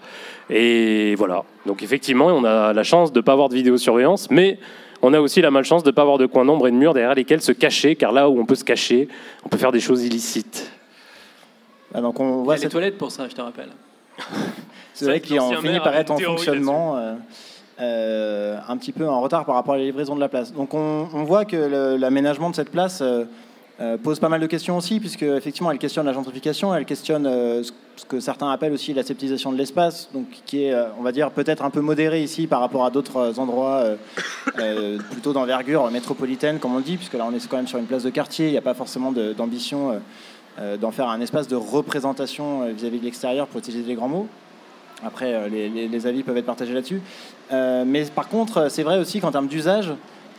Et 0.50 1.16
voilà. 1.16 1.44
Donc 1.66 1.84
effectivement, 1.84 2.28
on 2.28 2.44
a 2.44 2.74
la 2.74 2.84
chance 2.84 3.14
de 3.14 3.20
ne 3.20 3.22
pas 3.22 3.34
avoir 3.34 3.50
de 3.50 3.56
vidéosurveillance, 3.56 4.30
mais 4.32 4.60
on 5.02 5.14
a 5.14 5.22
aussi 5.22 5.42
la 5.42 5.52
malchance 5.52 5.84
de 5.84 5.90
ne 5.90 5.94
pas 5.94 6.02
avoir 6.02 6.18
de 6.18 6.26
coins 6.26 6.46
d'ombre 6.46 6.68
et 6.68 6.72
de 6.72 6.76
murs 6.76 6.94
derrière 6.94 7.14
lesquels 7.14 7.42
se 7.42 7.52
cacher, 7.52 7.96
car 7.96 8.12
là 8.12 8.30
où 8.30 8.40
on 8.40 8.46
peut 8.46 8.56
se 8.56 8.64
cacher, 8.64 9.08
on 9.46 9.50
peut 9.50 9.58
faire 9.58 9.72
des 9.72 9.80
choses 9.80 10.04
illicites. 10.04 10.72
Ah, 11.94 12.02
donc 12.02 12.20
on 12.20 12.40
Il 12.40 12.42
y 12.42 12.46
voit 12.46 12.54
a 12.56 12.58
les 12.58 12.70
toilettes 12.70 12.98
pour 12.98 13.12
ça, 13.12 13.28
je 13.30 13.36
te 13.36 13.42
rappelle. 13.42 13.70
C'est 14.94 15.06
vrai 15.06 15.22
qu'il 15.22 15.40
en 15.40 15.52
finit 15.62 15.80
par 15.80 15.96
être 15.96 16.12
en 16.12 16.18
fonctionnement 16.18 16.98
euh, 17.80 18.58
un 18.68 18.76
petit 18.78 18.92
peu 18.92 19.08
en 19.08 19.22
retard 19.22 19.46
par 19.46 19.54
rapport 19.54 19.76
à 19.76 19.78
la 19.78 19.84
livraison 19.84 20.16
de 20.16 20.20
la 20.20 20.30
place. 20.30 20.52
Donc 20.52 20.74
on, 20.74 21.24
voit 21.26 21.46
que 21.46 21.96
l'aménagement 21.96 22.50
de 22.50 22.56
cette 22.56 22.72
place 22.72 23.02
euh, 23.02 23.26
euh, 23.80 23.98
pose 23.98 24.20
pas 24.20 24.30
mal 24.30 24.42
de 24.42 24.48
questions 24.48 24.78
aussi, 24.78 25.00
puisque 25.00 25.22
effectivement 25.22 25.70
elle 25.70 25.78
questionne 25.78 26.08
la 26.08 26.14
gentrification, 26.14 26.74
elle 26.74 26.86
questionne 26.86 27.26
ce 27.26 28.06
que 28.08 28.20
certains 28.20 28.50
appellent 28.50 28.74
aussi 28.74 28.96
l'aseptisation 28.96 29.52
de 29.52 29.58
l'espace, 29.58 30.10
donc 30.12 30.26
qui 30.48 30.64
est, 30.64 30.76
on 30.98 31.04
va 31.04 31.12
dire, 31.12 31.30
peut-être 31.30 31.64
un 31.64 31.70
peu 31.70 31.82
modéré 31.82 32.24
ici 32.24 32.48
par 32.48 32.62
rapport 32.62 32.84
à 32.84 32.90
d'autres 32.90 33.40
endroits 33.40 33.84
plutôt 35.12 35.34
d'envergure 35.34 35.92
métropolitaine, 35.92 36.58
comme 36.58 36.76
on 36.76 36.80
dit, 36.80 36.98
puisque 36.98 37.14
là 37.14 37.28
on 37.30 37.36
est 37.36 37.48
quand 37.48 37.58
même 37.58 37.68
sur 37.68 37.78
une 37.78 37.86
place 37.86 38.02
de 38.02 38.10
quartier, 38.10 38.48
il 38.48 38.52
n'y 38.54 38.58
a 38.58 38.64
pas 38.64 38.74
forcément 38.74 39.12
d'ambition 39.12 40.02
d'en 40.82 40.90
faire 40.90 41.10
un 41.10 41.22
espace 41.22 41.48
de 41.48 41.56
représentation 41.56 42.66
vis-à-vis 42.74 42.98
de 42.98 43.06
l'extérieur, 43.06 43.46
pour 43.46 43.60
utiliser 43.60 43.84
les 43.84 43.94
grands 43.94 44.10
mots. 44.10 44.28
Après, 45.06 45.48
les 45.50 46.08
avis 46.08 46.24
peuvent 46.24 46.38
être 46.38 46.48
partagés 46.48 46.74
là-dessus. 46.74 47.02
Euh, 47.52 47.84
mais 47.86 48.06
par 48.06 48.28
contre, 48.28 48.70
c'est 48.70 48.84
vrai 48.84 49.00
aussi 49.00 49.20
qu'en 49.20 49.32
termes 49.32 49.48
d'usage, 49.48 49.94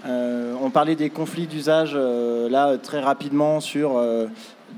euh, 0.06 0.54
on 0.62 0.70
parlait 0.70 0.94
des 0.94 1.10
conflits 1.10 1.46
d'usage 1.46 1.92
euh, 1.94 2.48
là 2.48 2.76
très 2.78 3.00
rapidement 3.00 3.60
sur 3.60 4.00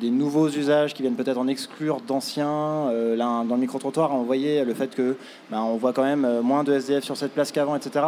des 0.01 0.11
nouveaux 0.11 0.49
usages 0.49 0.95
qui 0.95 1.03
viennent 1.03 1.14
peut-être 1.14 1.39
en 1.39 1.49
exclure 1.49 2.01
d'anciens. 2.07 2.91
Là, 3.16 3.45
dans 3.45 3.55
le 3.55 3.61
micro-trottoir, 3.61 4.14
on 4.14 4.22
voyait 4.22 4.64
le 4.64 4.74
fait 4.74 4.95
que 4.95 5.16
ben, 5.51 5.61
on 5.61 5.76
voit 5.76 5.93
quand 5.93 6.05
même 6.05 6.41
moins 6.43 6.64
de 6.64 6.72
SDF 6.72 7.05
sur 7.05 7.16
cette 7.16 7.33
place 7.33 7.51
qu'avant, 7.51 7.76
etc. 7.76 8.05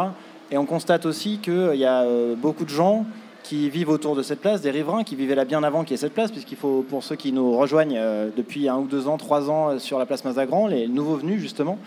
Et 0.49 0.57
on 0.57 0.65
constate 0.65 1.05
aussi 1.05 1.39
qu'il 1.39 1.75
y 1.75 1.85
a 1.85 2.05
beaucoup 2.37 2.63
de 2.63 2.69
gens 2.69 3.05
qui 3.43 3.69
vivent 3.69 3.89
autour 3.89 4.15
de 4.15 4.21
cette 4.21 4.39
place, 4.39 4.61
des 4.61 4.71
riverains 4.71 5.03
qui 5.03 5.17
vivaient 5.17 5.35
là 5.35 5.43
bien 5.43 5.61
avant 5.63 5.83
qu'il 5.83 5.91
y 5.91 5.93
ait 5.95 5.97
cette 5.97 6.13
place, 6.13 6.31
puisqu'il 6.31 6.55
faut, 6.55 6.85
pour 6.89 7.03
ceux 7.03 7.17
qui 7.17 7.33
nous 7.33 7.57
rejoignent 7.57 7.99
depuis 8.35 8.69
un 8.69 8.77
ou 8.77 8.85
deux 8.85 9.09
ans, 9.09 9.17
trois 9.17 9.49
ans 9.49 9.77
sur 9.79 9.99
la 9.99 10.05
place 10.05 10.23
Mazagran, 10.23 10.67
les 10.67 10.87
nouveaux 10.87 11.17
venus 11.17 11.41
justement, 11.41 11.77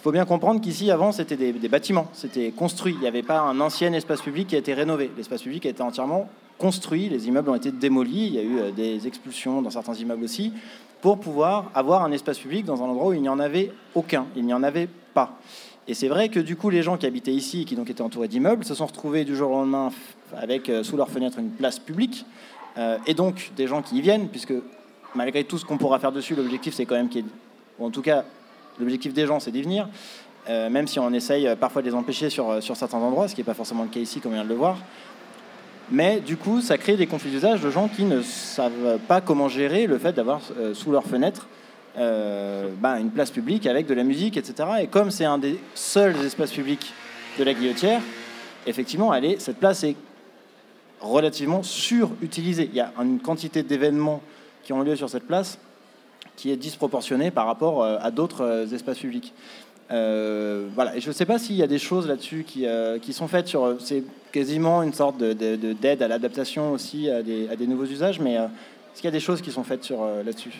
il 0.00 0.02
faut 0.02 0.12
bien 0.12 0.24
comprendre 0.24 0.62
qu'ici, 0.62 0.90
avant, 0.90 1.12
c'était 1.12 1.36
des, 1.36 1.68
bâtiments, 1.68 2.08
c'était 2.14 2.52
construit. 2.52 2.94
Il 2.94 3.00
n'y 3.00 3.06
avait 3.06 3.22
pas 3.22 3.40
un 3.40 3.60
ancien 3.60 3.92
espace 3.92 4.22
public 4.22 4.48
qui 4.48 4.56
a 4.56 4.58
été 4.58 4.72
rénové. 4.72 5.10
L'espace 5.14 5.42
public 5.42 5.66
a 5.66 5.68
été 5.68 5.82
entièrement 5.82 6.26
construit, 6.56 7.10
les 7.10 7.28
immeubles 7.28 7.50
ont 7.50 7.54
été 7.54 7.70
démolis, 7.70 8.28
il 8.28 8.34
y 8.34 8.38
a 8.38 8.42
eu 8.42 8.58
euh, 8.60 8.70
des 8.70 9.06
expulsions 9.06 9.60
dans 9.60 9.68
certains 9.68 9.92
immeubles 9.92 10.24
aussi, 10.24 10.54
pour 11.02 11.20
pouvoir 11.20 11.70
avoir 11.74 12.02
un 12.02 12.12
espace 12.12 12.38
public 12.38 12.64
dans 12.64 12.82
un 12.82 12.86
endroit 12.86 13.08
où 13.08 13.12
il 13.12 13.20
n'y 13.20 13.28
en 13.28 13.38
avait 13.38 13.74
aucun, 13.94 14.24
il 14.36 14.46
n'y 14.46 14.54
en 14.54 14.62
avait 14.62 14.88
pas. 15.12 15.38
Et 15.86 15.92
c'est 15.92 16.08
vrai 16.08 16.30
que 16.30 16.40
du 16.40 16.56
coup, 16.56 16.70
les 16.70 16.82
gens 16.82 16.96
qui 16.96 17.04
habitaient 17.04 17.34
ici 17.34 17.66
qui 17.66 17.76
donc 17.76 17.90
étaient 17.90 18.00
entourés 18.00 18.28
d'immeubles 18.28 18.64
se 18.64 18.74
sont 18.74 18.86
retrouvés 18.86 19.26
du 19.26 19.36
jour 19.36 19.50
au 19.50 19.54
lendemain 19.56 19.90
avec 20.34 20.70
euh, 20.70 20.82
sous 20.82 20.96
leur 20.96 21.10
fenêtre 21.10 21.38
une 21.38 21.50
place 21.50 21.78
publique, 21.78 22.24
euh, 22.78 22.96
et 23.06 23.12
donc 23.12 23.50
des 23.54 23.66
gens 23.66 23.82
qui 23.82 23.98
y 23.98 24.00
viennent, 24.00 24.28
puisque 24.28 24.54
malgré 25.14 25.44
tout 25.44 25.58
ce 25.58 25.66
qu'on 25.66 25.76
pourra 25.76 25.98
faire 25.98 26.12
dessus, 26.12 26.34
l'objectif 26.34 26.72
c'est 26.72 26.86
quand 26.86 26.94
même 26.94 27.10
qu'il 27.10 27.20
y 27.20 27.28
ait, 27.28 27.32
ou 27.78 27.84
en 27.84 27.90
tout 27.90 28.00
cas, 28.00 28.24
l'objectif 28.78 29.12
des 29.12 29.26
gens 29.26 29.40
c'est 29.40 29.50
d'y 29.50 29.62
venir, 29.62 29.88
euh, 30.48 30.70
même 30.70 30.86
si 30.86 30.98
on 30.98 31.12
essaye 31.12 31.46
euh, 31.46 31.54
parfois 31.54 31.82
de 31.82 31.88
les 31.88 31.94
empêcher 31.94 32.30
sur, 32.30 32.50
euh, 32.50 32.60
certains 32.60 32.98
endroits, 32.98 33.28
ce 33.28 33.34
qui 33.34 33.40
n'est 33.40 33.46
pas 33.46 33.54
forcément 33.54 33.82
le 33.82 33.88
cas 33.90 34.00
ici, 34.00 34.20
comme 34.20 34.32
on 34.32 34.34
vient 34.34 34.44
de 34.44 34.48
le 34.48 34.54
voir. 34.54 34.78
Mais 35.90 36.20
du 36.20 36.36
coup, 36.36 36.60
ça 36.60 36.78
crée 36.78 36.96
des 36.96 37.06
conflits 37.06 37.30
d'usage 37.30 37.60
de 37.60 37.70
gens 37.70 37.88
qui 37.88 38.04
ne 38.04 38.22
savent 38.22 38.98
pas 39.08 39.20
comment 39.20 39.48
gérer 39.48 39.86
le 39.86 39.98
fait 39.98 40.12
d'avoir 40.12 40.40
sous 40.72 40.92
leur 40.92 41.02
fenêtre 41.02 41.48
ben, 41.96 42.96
une 43.00 43.10
place 43.10 43.32
publique 43.32 43.66
avec 43.66 43.88
de 43.88 43.94
la 43.94 44.04
musique, 44.04 44.36
etc. 44.36 44.68
Et 44.82 44.86
comme 44.86 45.10
c'est 45.10 45.24
un 45.24 45.38
des 45.38 45.58
seuls 45.74 46.14
espaces 46.24 46.52
publics 46.52 46.92
de 47.40 47.42
la 47.42 47.54
Guillotière, 47.54 48.00
effectivement, 48.68 49.12
cette 49.38 49.56
place 49.56 49.82
est 49.82 49.96
relativement 51.00 51.64
surutilisée. 51.64 52.68
Il 52.70 52.76
y 52.76 52.80
a 52.80 52.92
une 53.02 53.18
quantité 53.18 53.64
d'événements 53.64 54.22
qui 54.62 54.72
ont 54.72 54.82
lieu 54.82 54.94
sur 54.94 55.10
cette 55.10 55.26
place 55.26 55.58
qui 56.40 56.50
est 56.50 56.56
disproportionnée 56.56 57.30
par 57.30 57.44
rapport 57.44 57.84
euh, 57.84 57.98
à 58.00 58.10
d'autres 58.10 58.40
euh, 58.40 58.66
espaces 58.66 58.98
publics. 58.98 59.34
Euh, 59.90 60.68
voilà, 60.74 60.96
et 60.96 61.00
je 61.02 61.08
ne 61.08 61.12
sais 61.12 61.26
pas 61.26 61.38
s'il 61.38 61.56
y 61.56 61.62
a 61.62 61.66
des 61.66 61.78
choses 61.78 62.06
là-dessus 62.08 62.44
qui, 62.46 62.64
qui 63.02 63.12
sont 63.12 63.26
faites 63.28 63.48
sur. 63.48 63.76
C'est 63.80 64.04
quasiment 64.32 64.82
une 64.84 64.92
sorte 64.94 65.18
de- 65.18 65.32
de- 65.32 65.56
de- 65.56 65.72
d'aide 65.72 66.00
à 66.02 66.08
l'adaptation 66.08 66.72
aussi 66.72 67.10
à 67.10 67.22
des, 67.22 67.48
à 67.48 67.56
des 67.56 67.66
nouveaux 67.66 67.84
usages, 67.86 68.20
mais 68.20 68.34
est-ce 68.34 68.96
qu'il 69.00 69.06
y 69.06 69.08
a 69.08 69.10
des 69.10 69.18
choses 69.20 69.42
qui 69.42 69.50
sont 69.50 69.64
faites 69.64 69.82
sur 69.82 69.98
là-dessus? 70.24 70.52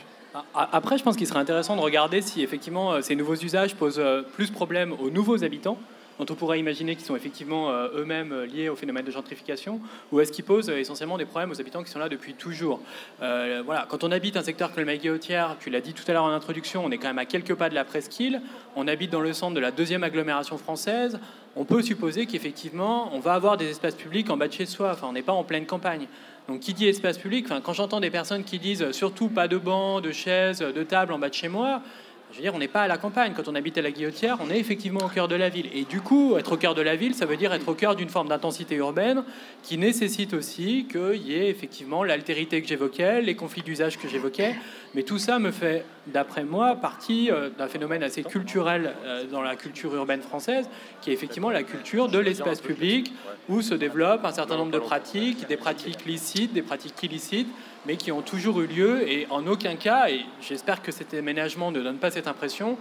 Après, 0.55 0.99
je 0.99 1.05
pense 1.05 1.17
qu'il 1.17 1.29
serait 1.29 1.39
intéressant 1.39 1.77
de 1.77 1.81
regarder 1.81 2.21
si 2.23 2.43
effectivement 2.43 3.01
ces 3.03 3.15
nouveaux 3.15 3.37
usages 3.37 3.77
posent 3.77 4.03
plus 4.35 4.51
problème 4.51 4.95
aux 5.01 5.11
nouveaux 5.11 5.45
habitants, 5.45 5.79
dont 6.21 6.35
on 6.35 6.37
pourrait 6.37 6.61
imaginer 6.61 6.97
qu'ils 6.97 7.07
sont 7.07 7.17
effectivement 7.17 7.71
euh, 7.71 7.89
eux-mêmes 7.95 8.33
euh, 8.33 8.47
liés 8.47 8.69
au 8.69 8.77
phénomène 8.77 9.07
de 9.07 9.11
gentrification, 9.11 9.81
ou 10.13 10.21
est-ce 10.21 10.31
qu'ils 10.31 10.45
posent 10.45 10.69
euh, 10.69 10.79
essentiellement 10.79 11.17
des 11.17 11.25
problèmes 11.25 11.51
aux 11.51 11.61
habitants 11.61 11.83
qui 11.83 11.91
sont 11.91 11.99
là 11.99 12.11
depuis 12.11 12.35
toujours? 12.35 12.81
Voilà, 13.19 13.87
quand 13.89 14.05
on 14.05 14.11
habite 14.11 14.37
un 14.37 14.43
secteur 14.43 14.71
comme 14.71 14.81
le 14.81 14.87
Maguillotière, 14.87 15.57
tu 15.61 15.71
l'as 15.71 15.81
dit 15.81 15.95
tout 15.95 16.03
à 16.09 16.13
l'heure 16.13 16.25
en 16.25 16.31
introduction, 16.31 16.85
on 16.85 16.91
est 16.91 16.99
quand 16.99 17.09
même 17.09 17.19
à 17.19 17.25
quelques 17.25 17.55
pas 17.55 17.69
de 17.69 17.75
la 17.75 17.85
presqu'île, 17.85 18.43
on 18.77 18.89
habite 18.89 19.11
dans 19.11 19.21
le 19.21 19.33
centre 19.33 19.55
de 19.55 19.61
la 19.61 19.71
deuxième 19.71 20.03
agglomération 20.03 20.59
française, 20.59 21.19
on 21.57 21.65
peut 21.65 21.83
supposer 21.83 22.27
qu'effectivement, 22.27 23.11
on 23.15 23.21
va 23.21 23.35
avoir 23.35 23.57
des 23.57 23.69
espaces 23.71 23.95
publics 23.95 24.29
en 24.31 24.37
bas 24.37 24.49
de 24.49 24.53
chez 24.53 24.67
soi, 24.67 24.91
enfin 24.93 25.07
on 25.09 25.13
n'est 25.13 25.23
pas 25.23 25.33
en 25.33 25.45
pleine 25.45 25.67
campagne. 25.67 26.07
Donc 26.49 26.61
qui 26.61 26.75
dit 26.75 26.87
espace 26.87 27.19
public, 27.19 27.47
enfin, 27.47 27.61
quand 27.61 27.73
j'entends 27.73 28.01
des 28.01 28.11
personnes 28.11 28.45
qui 28.45 28.59
disent 28.59 28.91
surtout 28.93 29.29
pas 29.29 29.49
de 29.49 29.57
bancs, 29.57 30.03
de 30.03 30.13
chaises, 30.13 30.59
de 30.59 30.83
tables 30.83 31.13
en 31.13 31.19
bas 31.19 31.29
de 31.29 31.35
chez 31.35 31.49
moi, 31.49 31.83
je 32.31 32.37
veux 32.37 32.43
dire, 32.43 32.55
on 32.55 32.59
n'est 32.59 32.69
pas 32.69 32.83
à 32.83 32.89
la 32.89 32.97
campagne. 32.97 33.33
Quand 33.35 33.49
on 33.49 33.55
habite 33.55 33.77
à 33.79 33.83
la 33.83 33.91
Guillotière, 33.91 34.39
on 34.41 34.51
est 34.51 34.59
effectivement 34.59 35.01
au 35.05 35.09
cœur 35.09 35.27
de 35.27 35.35
la 35.35 35.49
ville. 35.49 35.69
Et 35.75 35.85
du 35.85 36.01
coup, 36.01 36.37
être 36.37 36.53
au 36.53 36.57
cœur 36.57 36.75
de 36.75 36.83
la 36.83 36.95
ville, 36.95 37.15
ça 37.15 37.27
veut 37.27 37.37
dire 37.37 37.53
être 37.53 37.69
au 37.69 37.75
cœur 37.75 37.97
d'une 37.97 38.09
forme 38.09 38.29
d'intensité 38.29 38.77
urbaine 38.77 39.25
qui 39.63 39.79
nécessite 39.79 40.33
aussi 40.33 40.87
qu'il 40.91 41.23
y 41.27 41.35
ait 41.35 41.49
effectivement 41.49 42.05
l'altérité 42.05 42.63
que 42.63 42.69
j'évoquais, 42.69 43.21
les 43.21 43.35
conflits 43.35 43.63
d'usage 43.63 43.99
que 43.99 44.09
j'évoquais. 44.09 44.55
Mais 44.95 45.03
tout 45.03 45.19
ça 45.19 45.39
me 45.39 45.51
fait, 45.51 45.85
d'après 46.07 46.45
moi, 46.45 46.77
partie 46.77 47.31
euh, 47.31 47.51
d'un 47.51 47.69
phénomène 47.69 48.03
assez 48.03 48.23
culturel 48.23 48.95
euh, 49.05 49.25
dans 49.27 49.43
la 49.43 49.57
culture 49.57 49.95
urbaine 49.95 50.23
française, 50.23 50.69
qui 51.01 51.11
est 51.11 51.13
effectivement 51.13 51.51
la 51.51 51.63
culture 51.63 52.09
de 52.09 52.19
l'espace 52.19 52.61
public, 52.61 53.13
où 53.49 53.63
se 53.63 53.75
développent 53.75 54.25
un 54.25 54.33
certain 54.33 54.57
nombre 54.57 54.73
de 54.73 54.79
pratiques, 54.79 55.47
des 55.47 55.57
pratiques 55.57 56.05
licites, 56.07 56.53
des 56.53 56.63
pratiques 56.63 57.03
illicites, 57.03 57.49
mais 57.87 57.97
qui 57.97 58.13
ont 58.13 58.23
toujours 58.23 58.61
eu 58.61 58.67
lieu 58.67 59.09
et 59.09 59.27
en 59.31 59.47
aucun 59.47 59.77
cas, 59.77 60.09
et 60.11 60.21
j'espère 60.41 60.83
que 60.83 60.93
cet 60.93 61.15
aménagement 61.15 61.71
ne 61.71 61.81
donne 61.81 61.99
pas 61.99 62.11
cette 62.11 62.27
impression, 62.27 62.77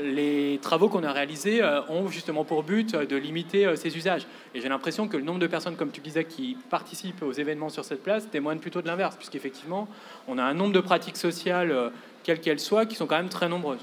les 0.00 0.60
travaux 0.62 0.88
qu'on 0.88 1.02
a 1.02 1.12
réalisés 1.12 1.60
euh, 1.60 1.80
ont 1.88 2.08
justement 2.08 2.44
pour 2.44 2.62
but 2.62 2.94
de 2.94 3.16
limiter 3.16 3.74
ces 3.74 3.96
usages. 3.96 4.26
Et 4.54 4.60
j'ai 4.60 4.68
l'impression 4.68 5.08
que 5.08 5.16
le 5.16 5.24
nombre 5.24 5.40
de 5.40 5.46
personnes, 5.48 5.74
comme 5.74 5.90
tu 5.90 6.00
disais, 6.00 6.24
qui 6.24 6.56
participent 6.70 7.22
aux 7.22 7.32
événements 7.32 7.68
sur 7.68 7.84
cette 7.84 8.02
place 8.02 8.30
témoigne 8.30 8.58
plutôt 8.58 8.80
de 8.80 8.86
l'inverse, 8.86 9.16
puisqu'effectivement, 9.16 9.88
on 10.28 10.38
a 10.38 10.42
un 10.44 10.54
nombre 10.54 10.72
de 10.72 10.80
pratiques 10.80 11.16
sociales, 11.16 11.90
quelles 12.28 12.40
qu'elles 12.40 12.60
soient, 12.60 12.84
qui 12.84 12.94
sont 12.94 13.06
quand 13.06 13.16
même 13.16 13.30
très 13.30 13.48
nombreuses. 13.48 13.80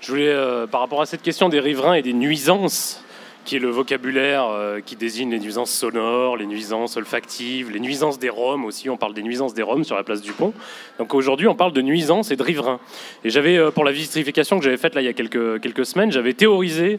Je 0.00 0.10
voulais, 0.10 0.26
euh, 0.26 0.66
par 0.66 0.80
rapport 0.80 1.00
à 1.00 1.06
cette 1.06 1.22
question 1.22 1.48
des 1.48 1.60
riverains 1.60 1.94
et 1.94 2.02
des 2.02 2.12
nuisances, 2.12 3.00
qui 3.44 3.54
est 3.54 3.60
le 3.60 3.68
vocabulaire 3.68 4.48
euh, 4.50 4.80
qui 4.84 4.96
désigne 4.96 5.30
les 5.30 5.38
nuisances 5.38 5.70
sonores, 5.70 6.36
les 6.36 6.46
nuisances 6.46 6.96
olfactives, 6.96 7.70
les 7.70 7.78
nuisances 7.78 8.18
des 8.18 8.30
Roms 8.30 8.64
aussi. 8.64 8.90
On 8.90 8.96
parle 8.96 9.14
des 9.14 9.22
nuisances 9.22 9.54
des 9.54 9.62
Roms 9.62 9.84
sur 9.84 9.94
la 9.94 10.02
place 10.02 10.22
du 10.22 10.32
Pont. 10.32 10.52
Donc 10.98 11.14
aujourd'hui, 11.14 11.46
on 11.46 11.54
parle 11.54 11.72
de 11.72 11.82
nuisances 11.82 12.32
et 12.32 12.36
de 12.36 12.42
riverains. 12.42 12.80
Et 13.22 13.30
j'avais, 13.30 13.56
euh, 13.56 13.70
pour 13.70 13.84
la 13.84 13.92
vitrification 13.92 14.58
que 14.58 14.64
j'avais 14.64 14.76
faite 14.76 14.96
là 14.96 15.00
il 15.02 15.04
y 15.04 15.08
a 15.08 15.12
quelques, 15.12 15.86
semaines, 15.86 16.10
j'avais 16.10 16.32
théorisé 16.32 16.98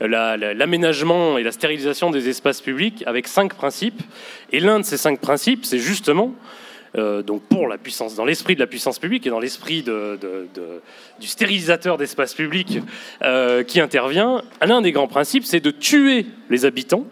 la- 0.00 0.36
la- 0.36 0.54
l'aménagement 0.54 1.38
et 1.38 1.42
la 1.42 1.50
stérilisation 1.50 2.12
des 2.12 2.28
espaces 2.28 2.60
publics 2.60 3.02
avec 3.04 3.26
cinq 3.26 3.54
principes. 3.54 4.00
Et 4.52 4.60
l'un 4.60 4.78
de 4.78 4.84
ces 4.84 4.96
cinq 4.96 5.20
principes, 5.20 5.64
c'est 5.64 5.80
justement 5.80 6.34
euh, 6.96 7.22
donc 7.22 7.42
dans 8.16 8.24
l'esprit 8.24 8.54
de 8.54 8.60
la 8.60 8.66
puissance 8.66 8.98
publique 8.98 9.26
et 9.26 9.30
dans 9.30 9.40
l'esprit 9.40 9.82
du 9.82 11.26
stérilisateur 11.26 11.98
d'espace 11.98 12.34
public 12.34 12.80
euh, 13.22 13.62
qui 13.62 13.80
intervient, 13.80 14.42
l'un 14.64 14.80
des 14.80 14.92
grands 14.92 15.08
principes, 15.08 15.44
c'est 15.44 15.60
de 15.60 15.70
tuer 15.70 16.26
les 16.50 16.64
habitants 16.64 17.04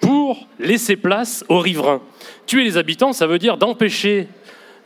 pour 0.00 0.46
laisser 0.58 0.96
place 0.96 1.44
aux 1.48 1.58
riverains. 1.58 2.02
Tuer 2.46 2.64
les 2.64 2.76
habitants, 2.76 3.12
ça 3.12 3.26
veut 3.26 3.38
dire 3.38 3.56
d'empêcher 3.56 4.28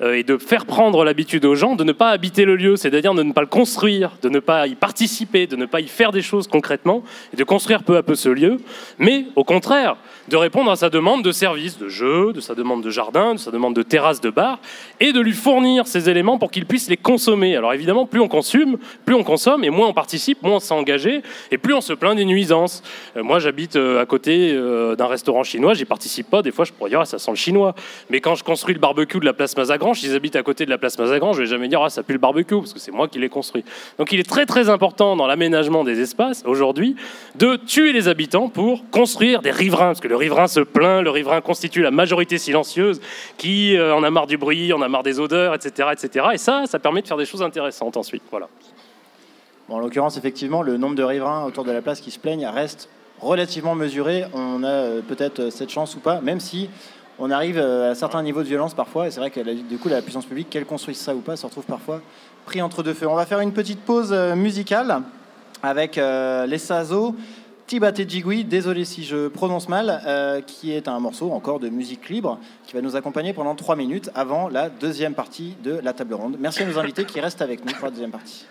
et 0.02 0.22
de 0.22 0.38
faire 0.38 0.66
prendre 0.66 1.04
l'habitude 1.04 1.44
aux 1.44 1.54
gens 1.54 1.76
de 1.76 1.84
ne 1.84 1.92
pas 1.92 2.10
habiter 2.10 2.44
le 2.44 2.56
lieu, 2.56 2.76
c'est-à-dire 2.76 3.14
de 3.14 3.22
ne 3.22 3.32
pas 3.32 3.40
le 3.40 3.46
construire, 3.46 4.12
de 4.22 4.28
ne 4.28 4.40
pas 4.40 4.66
y 4.66 4.74
participer, 4.74 5.46
de 5.46 5.56
ne 5.56 5.66
pas 5.66 5.80
y 5.80 5.88
faire 5.88 6.12
des 6.12 6.22
choses 6.22 6.48
concrètement, 6.48 7.02
et 7.32 7.36
de 7.36 7.44
construire 7.44 7.82
peu 7.82 7.96
à 7.96 8.02
peu 8.02 8.14
ce 8.14 8.28
lieu, 8.28 8.58
mais 8.98 9.26
au 9.36 9.44
contraire, 9.44 9.96
de 10.28 10.36
répondre 10.36 10.70
à 10.70 10.76
sa 10.76 10.90
demande 10.90 11.22
de 11.22 11.32
services, 11.32 11.78
de 11.78 11.88
jeux, 11.88 12.32
de 12.32 12.40
sa 12.40 12.54
demande 12.54 12.82
de 12.82 12.90
jardin, 12.90 13.34
de 13.34 13.38
sa 13.38 13.50
demande 13.50 13.74
de 13.74 13.82
terrasse, 13.82 14.20
de 14.20 14.30
bar, 14.30 14.58
et 15.00 15.12
de 15.12 15.20
lui 15.20 15.32
fournir 15.32 15.86
ces 15.86 16.08
éléments 16.08 16.38
pour 16.38 16.50
qu'il 16.50 16.66
puisse 16.66 16.88
les 16.88 16.96
consommer. 16.96 17.56
Alors 17.56 17.72
évidemment, 17.72 18.06
plus 18.06 18.20
on 18.20 18.28
consomme, 18.28 18.78
plus 19.04 19.14
on 19.14 19.22
consomme, 19.22 19.64
et 19.64 19.70
moins 19.70 19.88
on 19.88 19.92
participe, 19.92 20.42
moins 20.42 20.56
on 20.56 20.60
s'est 20.60 20.74
engagé, 20.74 21.22
et 21.50 21.58
plus 21.58 21.74
on 21.74 21.80
se 21.80 21.92
plaint 21.92 22.16
des 22.16 22.24
nuisances. 22.24 22.82
Euh, 23.16 23.22
moi, 23.22 23.38
j'habite 23.38 23.76
euh, 23.76 24.00
à 24.00 24.06
côté 24.06 24.52
euh, 24.52 24.96
d'un 24.96 25.06
restaurant 25.06 25.42
chinois, 25.42 25.74
j'y 25.74 25.84
participe 25.84 26.30
pas, 26.30 26.42
des 26.42 26.52
fois 26.52 26.64
je 26.64 26.72
pourrais 26.72 26.90
dire, 26.90 27.00
ah, 27.00 27.04
ça 27.04 27.18
sent 27.18 27.30
le 27.30 27.36
chinois. 27.36 27.74
Mais 28.10 28.20
quand 28.20 28.34
je 28.34 28.44
construis 28.44 28.74
le 28.74 28.80
barbecue 28.80 29.20
de 29.20 29.24
la 29.24 29.32
place 29.34 29.56
Mazagran, 29.56 29.83
Mazagrange, 29.84 30.00
s'ils 30.00 30.14
habitent 30.14 30.36
à 30.36 30.42
côté 30.42 30.64
de 30.64 30.70
la 30.70 30.78
place 30.78 30.98
Mazagrange, 30.98 31.36
je 31.36 31.42
vais 31.42 31.46
jamais 31.46 31.68
dire 31.68 31.82
ah 31.82 31.90
ça 31.90 32.02
pue 32.02 32.14
le 32.14 32.18
barbecue 32.18 32.56
parce 32.56 32.72
que 32.72 32.78
c'est 32.78 32.90
moi 32.90 33.06
qui 33.06 33.18
l'ai 33.18 33.28
construit. 33.28 33.64
Donc 33.98 34.12
il 34.12 34.20
est 34.20 34.28
très 34.28 34.46
très 34.46 34.70
important 34.70 35.14
dans 35.14 35.26
l'aménagement 35.26 35.84
des 35.84 36.00
espaces 36.00 36.42
aujourd'hui 36.46 36.96
de 37.34 37.56
tuer 37.56 37.92
les 37.92 38.08
habitants 38.08 38.48
pour 38.48 38.88
construire 38.90 39.42
des 39.42 39.50
riverains 39.50 39.88
parce 39.88 40.00
que 40.00 40.08
le 40.08 40.16
riverain 40.16 40.46
se 40.46 40.60
plaint, 40.60 41.02
le 41.02 41.10
riverain 41.10 41.42
constitue 41.42 41.82
la 41.82 41.90
majorité 41.90 42.38
silencieuse 42.38 43.00
qui 43.36 43.76
euh, 43.76 43.94
en 43.94 44.02
a 44.02 44.10
marre 44.10 44.26
du 44.26 44.38
bruit, 44.38 44.72
en 44.72 44.80
a 44.80 44.88
marre 44.88 45.02
des 45.02 45.20
odeurs, 45.20 45.54
etc., 45.54 45.90
etc. 45.92 46.26
Et 46.32 46.38
ça, 46.38 46.64
ça 46.66 46.78
permet 46.78 47.02
de 47.02 47.06
faire 47.06 47.18
des 47.18 47.26
choses 47.26 47.42
intéressantes 47.42 47.98
ensuite. 47.98 48.22
Voilà. 48.30 48.48
En 49.68 49.78
l'occurrence, 49.78 50.16
effectivement, 50.16 50.62
le 50.62 50.78
nombre 50.78 50.94
de 50.94 51.02
riverains 51.02 51.44
autour 51.44 51.64
de 51.64 51.72
la 51.72 51.82
place 51.82 52.00
qui 52.00 52.10
se 52.10 52.18
plaignent 52.18 52.46
reste 52.46 52.88
relativement 53.20 53.74
mesuré. 53.74 54.24
On 54.32 54.62
a 54.62 54.68
euh, 54.68 55.00
peut-être 55.06 55.40
euh, 55.40 55.50
cette 55.50 55.70
chance 55.70 55.94
ou 55.94 56.00
pas, 56.00 56.20
même 56.20 56.40
si 56.40 56.70
on 57.18 57.30
arrive 57.30 57.58
euh, 57.58 57.92
à 57.92 57.94
certains 57.94 58.22
niveaux 58.22 58.42
de 58.42 58.48
violence 58.48 58.74
parfois. 58.74 59.06
Et 59.06 59.10
c'est 59.10 59.20
vrai 59.20 59.30
que 59.30 59.40
la- 59.40 59.54
du 59.54 59.78
coup, 59.78 59.88
la 59.88 60.02
puissance 60.02 60.26
publique, 60.26 60.50
qu'elle 60.50 60.66
construise 60.66 60.98
ça 60.98 61.14
ou 61.14 61.20
pas, 61.20 61.36
se 61.36 61.46
retrouve 61.46 61.64
parfois 61.64 62.00
pris 62.46 62.60
entre 62.60 62.82
deux 62.82 62.94
feux. 62.94 63.08
On 63.08 63.14
va 63.14 63.26
faire 63.26 63.40
une 63.40 63.52
petite 63.52 63.80
pause 63.80 64.10
euh, 64.12 64.34
musicale 64.34 65.02
avec 65.62 65.96
euh, 65.98 66.46
les 66.46 66.58
Sazo. 66.58 67.14
Tibate 67.66 68.06
Jigui, 68.06 68.44
désolé 68.44 68.84
si 68.84 69.04
je 69.04 69.28
prononce 69.28 69.70
mal, 69.70 70.02
euh, 70.06 70.42
qui 70.42 70.72
est 70.72 70.86
un 70.86 71.00
morceau 71.00 71.30
encore 71.32 71.60
de 71.60 71.70
musique 71.70 72.10
libre 72.10 72.38
qui 72.66 72.74
va 72.74 72.82
nous 72.82 72.94
accompagner 72.94 73.32
pendant 73.32 73.54
trois 73.54 73.74
minutes 73.74 74.10
avant 74.14 74.48
la 74.48 74.68
deuxième 74.68 75.14
partie 75.14 75.54
de 75.64 75.80
la 75.82 75.94
table 75.94 76.12
ronde. 76.12 76.36
Merci 76.38 76.62
à 76.62 76.66
nos 76.66 76.78
invités 76.78 77.06
qui 77.06 77.20
restent 77.20 77.40
avec 77.40 77.64
nous 77.64 77.72
pour 77.72 77.86
la 77.86 77.90
deuxième 77.90 78.10
partie. 78.10 78.44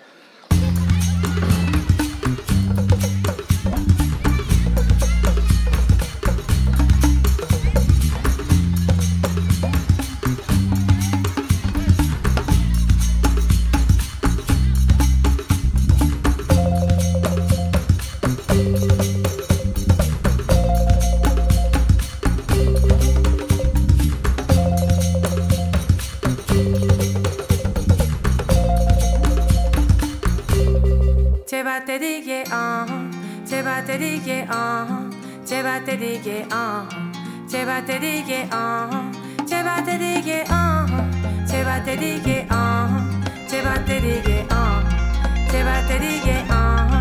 dédié 34.23 34.45
en 34.49 35.09
Cheva 35.45 35.79
te 35.85 35.97
dédié 35.97 36.45
en 36.51 36.87
Cheva 37.49 37.81
te 37.81 37.93
ah, 38.51 38.89
en 38.89 39.45
Cheva 39.45 39.81
te 39.85 39.97
dédié 39.97 40.43
en 40.49 40.85
Cheva 41.45 41.79
te 41.81 41.97
dédié 41.97 42.45
en 42.49 42.87
Cheva 43.49 43.79
te 43.85 43.97
ah. 43.99 44.55
en 44.55 45.51
Cheva 45.51 45.81
te 45.87 45.99
dédié 45.99 46.35
en 46.49 46.92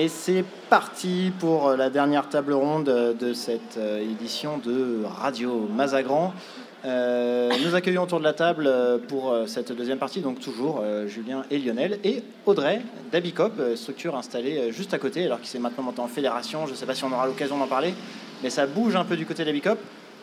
Et 0.00 0.08
c'est 0.08 0.46
parti 0.70 1.30
pour 1.40 1.72
la 1.72 1.90
dernière 1.90 2.30
table 2.30 2.54
ronde 2.54 2.86
de 2.86 3.32
cette 3.34 3.76
euh, 3.76 4.00
édition 4.00 4.56
de 4.56 5.04
Radio 5.04 5.68
Mazagran. 5.76 6.32
Euh, 6.86 7.50
nous 7.62 7.74
accueillons 7.74 8.04
autour 8.04 8.18
de 8.18 8.24
la 8.24 8.32
table 8.32 8.66
euh, 8.66 8.96
pour 8.96 9.36
cette 9.46 9.72
deuxième 9.72 9.98
partie, 9.98 10.22
donc 10.22 10.40
toujours 10.40 10.82
Julien 11.06 11.44
et 11.50 11.58
Lionel, 11.58 11.98
et 12.02 12.22
Audrey 12.46 12.80
d'Abicop, 13.12 13.52
structure 13.74 14.16
installée 14.16 14.72
juste 14.72 14.94
à 14.94 14.98
côté, 14.98 15.26
alors 15.26 15.38
qu'il 15.38 15.48
s'est 15.48 15.58
maintenant 15.58 15.84
monté 15.84 16.00
en 16.00 16.08
fédération. 16.08 16.64
Je 16.64 16.70
ne 16.70 16.76
sais 16.76 16.86
pas 16.86 16.94
si 16.94 17.04
on 17.04 17.12
aura 17.12 17.26
l'occasion 17.26 17.58
d'en 17.58 17.66
parler, 17.66 17.92
mais 18.42 18.48
ça 18.48 18.66
bouge 18.66 18.96
un 18.96 19.04
peu 19.04 19.18
du 19.18 19.26
côté 19.26 19.44
d'Abicop. 19.44 19.78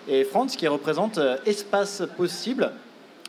Et 0.08 0.24
Franz 0.24 0.58
qui 0.58 0.68
représente 0.68 1.20
Espace 1.46 2.02
Possible, 2.18 2.72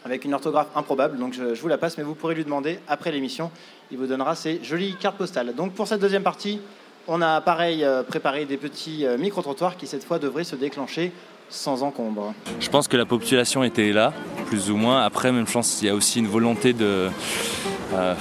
avec 0.02 0.24
une 0.24 0.32
orthographe 0.32 0.68
improbable, 0.74 1.18
donc 1.18 1.34
je 1.34 1.60
vous 1.60 1.68
la 1.68 1.76
passe, 1.76 1.98
mais 1.98 2.04
vous 2.04 2.14
pourrez 2.14 2.34
lui 2.34 2.44
demander 2.44 2.78
après 2.88 3.12
l'émission. 3.12 3.50
Il 3.90 3.96
vous 3.96 4.06
donnera 4.06 4.34
ces 4.34 4.60
jolies 4.62 4.96
cartes 5.00 5.16
postales. 5.16 5.54
Donc 5.54 5.72
pour 5.72 5.88
cette 5.88 6.00
deuxième 6.00 6.22
partie, 6.22 6.60
on 7.06 7.22
a 7.22 7.40
pareil 7.40 7.84
euh, 7.84 8.02
préparé 8.02 8.44
des 8.44 8.58
petits 8.58 9.06
euh, 9.06 9.16
micro-trottoirs 9.16 9.78
qui 9.78 9.86
cette 9.86 10.04
fois 10.04 10.18
devraient 10.18 10.44
se 10.44 10.56
déclencher 10.56 11.10
sans 11.48 11.82
encombre. 11.82 12.34
Je 12.60 12.68
pense 12.68 12.86
que 12.86 12.98
la 12.98 13.06
population 13.06 13.64
était 13.64 13.92
là, 13.92 14.12
plus 14.44 14.70
ou 14.70 14.76
moins. 14.76 15.02
Après, 15.02 15.32
même 15.32 15.46
pense 15.46 15.76
qu'il 15.76 15.88
y 15.88 15.90
a 15.90 15.94
aussi 15.94 16.18
une 16.18 16.26
volonté 16.26 16.74
de, 16.74 17.08
euh, 17.94 18.14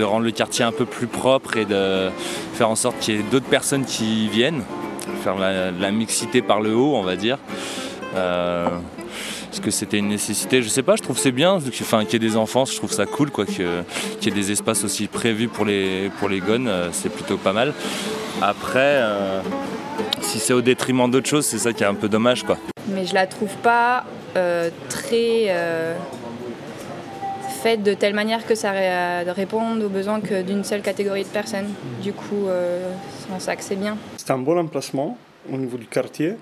rendre 0.00 0.24
le 0.26 0.30
quartier 0.30 0.62
un 0.62 0.72
peu 0.72 0.84
plus 0.84 1.06
propre 1.06 1.56
et 1.56 1.64
de 1.64 2.10
faire 2.52 2.68
en 2.68 2.76
sorte 2.76 2.98
qu'il 2.98 3.16
y 3.16 3.18
ait 3.18 3.22
d'autres 3.22 3.48
personnes 3.48 3.86
qui 3.86 4.28
viennent, 4.28 4.62
faire 5.24 5.38
la, 5.38 5.90
mixité 5.90 6.42
par 6.42 6.60
le 6.60 6.74
haut, 6.74 6.94
on 6.96 7.02
va 7.02 7.16
dire. 7.16 7.38
Est-ce 9.52 9.60
que 9.60 9.70
c'était 9.70 9.98
une 9.98 10.08
nécessité 10.08 10.62
Je 10.62 10.68
sais 10.68 10.82
pas, 10.82 10.96
je 10.96 11.02
trouve 11.02 11.18
c'est 11.18 11.32
bien 11.32 11.58
que- 11.58 11.82
enfin, 11.82 12.04
qu'il 12.04 12.14
y 12.22 12.26
ait 12.26 12.28
des 12.30 12.36
enfants, 12.36 12.64
je 12.64 12.76
trouve 12.76 12.92
ça 12.92 13.06
cool 13.06 13.30
quoi, 13.30 13.44
que- 13.46 13.82
qu'il 14.20 14.32
y 14.34 14.36
ait 14.38 14.40
des 14.40 14.52
espaces 14.52 14.84
aussi 14.84 15.06
prévus 15.06 15.48
pour 15.48 15.64
les, 15.64 16.10
pour 16.18 16.28
les 16.28 16.40
gones, 16.40 16.68
euh, 16.68 16.88
c'est 16.92 17.08
plutôt 17.10 17.36
pas 17.38 17.52
mal. 17.52 17.72
Après, 18.42 18.78
euh, 19.02 19.40
si 20.20 20.38
c'est 20.38 20.52
au 20.52 20.60
détriment 20.60 21.10
d'autres 21.10 21.28
choses, 21.28 21.46
c'est 21.46 21.58
ça 21.58 21.72
qui 21.72 21.82
est 21.82 21.86
un 21.86 21.94
peu 21.94 22.08
dommage 22.08 22.42
quoi. 22.42 22.58
mais 22.88 23.04
je 23.06 23.14
la 23.14 23.26
trouve 23.26 23.54
pas 23.62 24.04
euh, 24.36 24.70
très 24.88 25.46
euh, 25.48 25.94
faite 27.62 27.82
de 27.82 27.94
telle 27.94 28.14
manière 28.14 28.46
que 28.46 28.54
ça 28.54 28.70
ré- 28.72 29.22
réponde 29.32 29.82
aux 29.82 29.88
besoins 29.88 30.20
que 30.20 30.42
d'une 30.42 30.62
seule 30.64 30.82
catégorie 30.82 31.24
de 31.24 31.28
personnes. 31.28 31.68
Du 32.02 32.12
coup, 32.12 32.46
euh, 32.46 32.90
c'est 33.26 33.34
en 33.34 33.40
ça 33.40 33.56
que 33.56 33.62
c'est 33.64 33.76
bien. 33.76 33.96
C'était 34.18 34.32
un 34.32 34.38
bon 34.38 34.58
emplacement 34.58 35.16
au 35.52 35.56
niveau 35.56 35.78
du 35.78 35.86
quartier, 35.86 36.34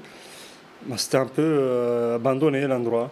mais 0.86 0.96
c'était 0.98 1.16
un 1.16 1.26
peu 1.26 1.42
euh, 1.42 2.16
abandonné 2.16 2.66
l'endroit. 2.66 3.10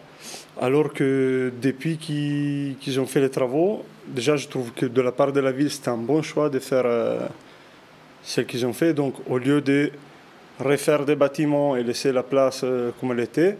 Alors 0.61 0.93
que 0.93 1.53
depuis 1.61 1.97
qu'ils 1.97 2.77
qu'ils 2.81 3.01
ont 3.01 3.07
fait 3.07 3.21
les 3.21 3.31
travaux, 3.31 3.85
déjà 4.07 4.37
je 4.37 4.49
trouve 4.49 4.73
que 4.73 4.87
de 4.87 5.01
la 5.01 5.13
part 5.13 5.33
de 5.33 5.41
la 5.41 5.53
ville 5.53 5.71
c'était 5.71 5.89
un 5.89 5.97
bon 5.97 6.23
choix 6.23 6.51
de 6.51 6.59
faire 6.59 6.85
euh, 6.85 7.27
ce 8.23 8.43
qu'ils 8.43 8.67
ont 8.67 8.73
fait. 8.73 8.93
Donc 8.93 9.15
au 9.29 9.39
lieu 9.39 9.61
de 9.61 9.91
refaire 10.61 11.05
des 11.05 11.17
bâtiments 11.17 11.75
et 11.77 11.83
laisser 11.83 12.13
la 12.13 12.23
place 12.23 12.61
euh, 12.65 12.91
comme 13.01 13.13
elle 13.13 13.21
était, 13.21 13.57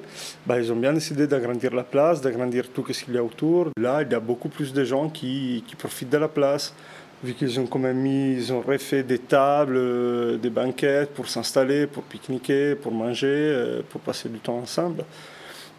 bah, 0.47 0.59
ils 0.61 0.71
ont 0.73 0.77
bien 0.77 0.93
décidé 0.93 1.27
d'agrandir 1.27 1.75
la 1.75 1.83
place, 1.83 2.21
d'agrandir 2.21 2.69
tout 2.69 2.85
ce 2.91 3.05
qu'il 3.05 3.15
y 3.15 3.19
a 3.19 3.25
autour. 3.25 3.69
Là, 3.77 4.03
il 4.03 4.13
y 4.13 4.15
a 4.15 4.21
beaucoup 4.21 4.49
plus 4.49 4.73
de 4.73 4.85
gens 4.85 5.09
qui, 5.09 5.65
qui 5.67 5.75
profitent 5.75 6.11
de 6.11 6.19
la 6.19 6.29
place 6.29 6.75
vu 7.23 7.35
qu'ils 7.35 7.61
ont 7.61 7.67
quand 7.67 7.79
même 7.79 7.99
mis, 7.99 8.35
ils 8.35 8.53
ont 8.53 8.61
refait 8.61 9.03
des 9.03 9.19
tables, 9.19 9.77
euh, 9.77 10.37
des 10.37 10.51
banquettes 10.51 11.15
pour 11.15 11.29
s'installer, 11.29 11.87
pour 11.87 12.03
pique-niquer, 12.03 12.75
pour 12.75 12.93
manger, 12.93 13.27
euh, 13.29 13.83
pour 13.89 14.01
passer 14.01 14.29
du 14.29 14.39
temps 14.39 14.59
ensemble. 14.59 15.05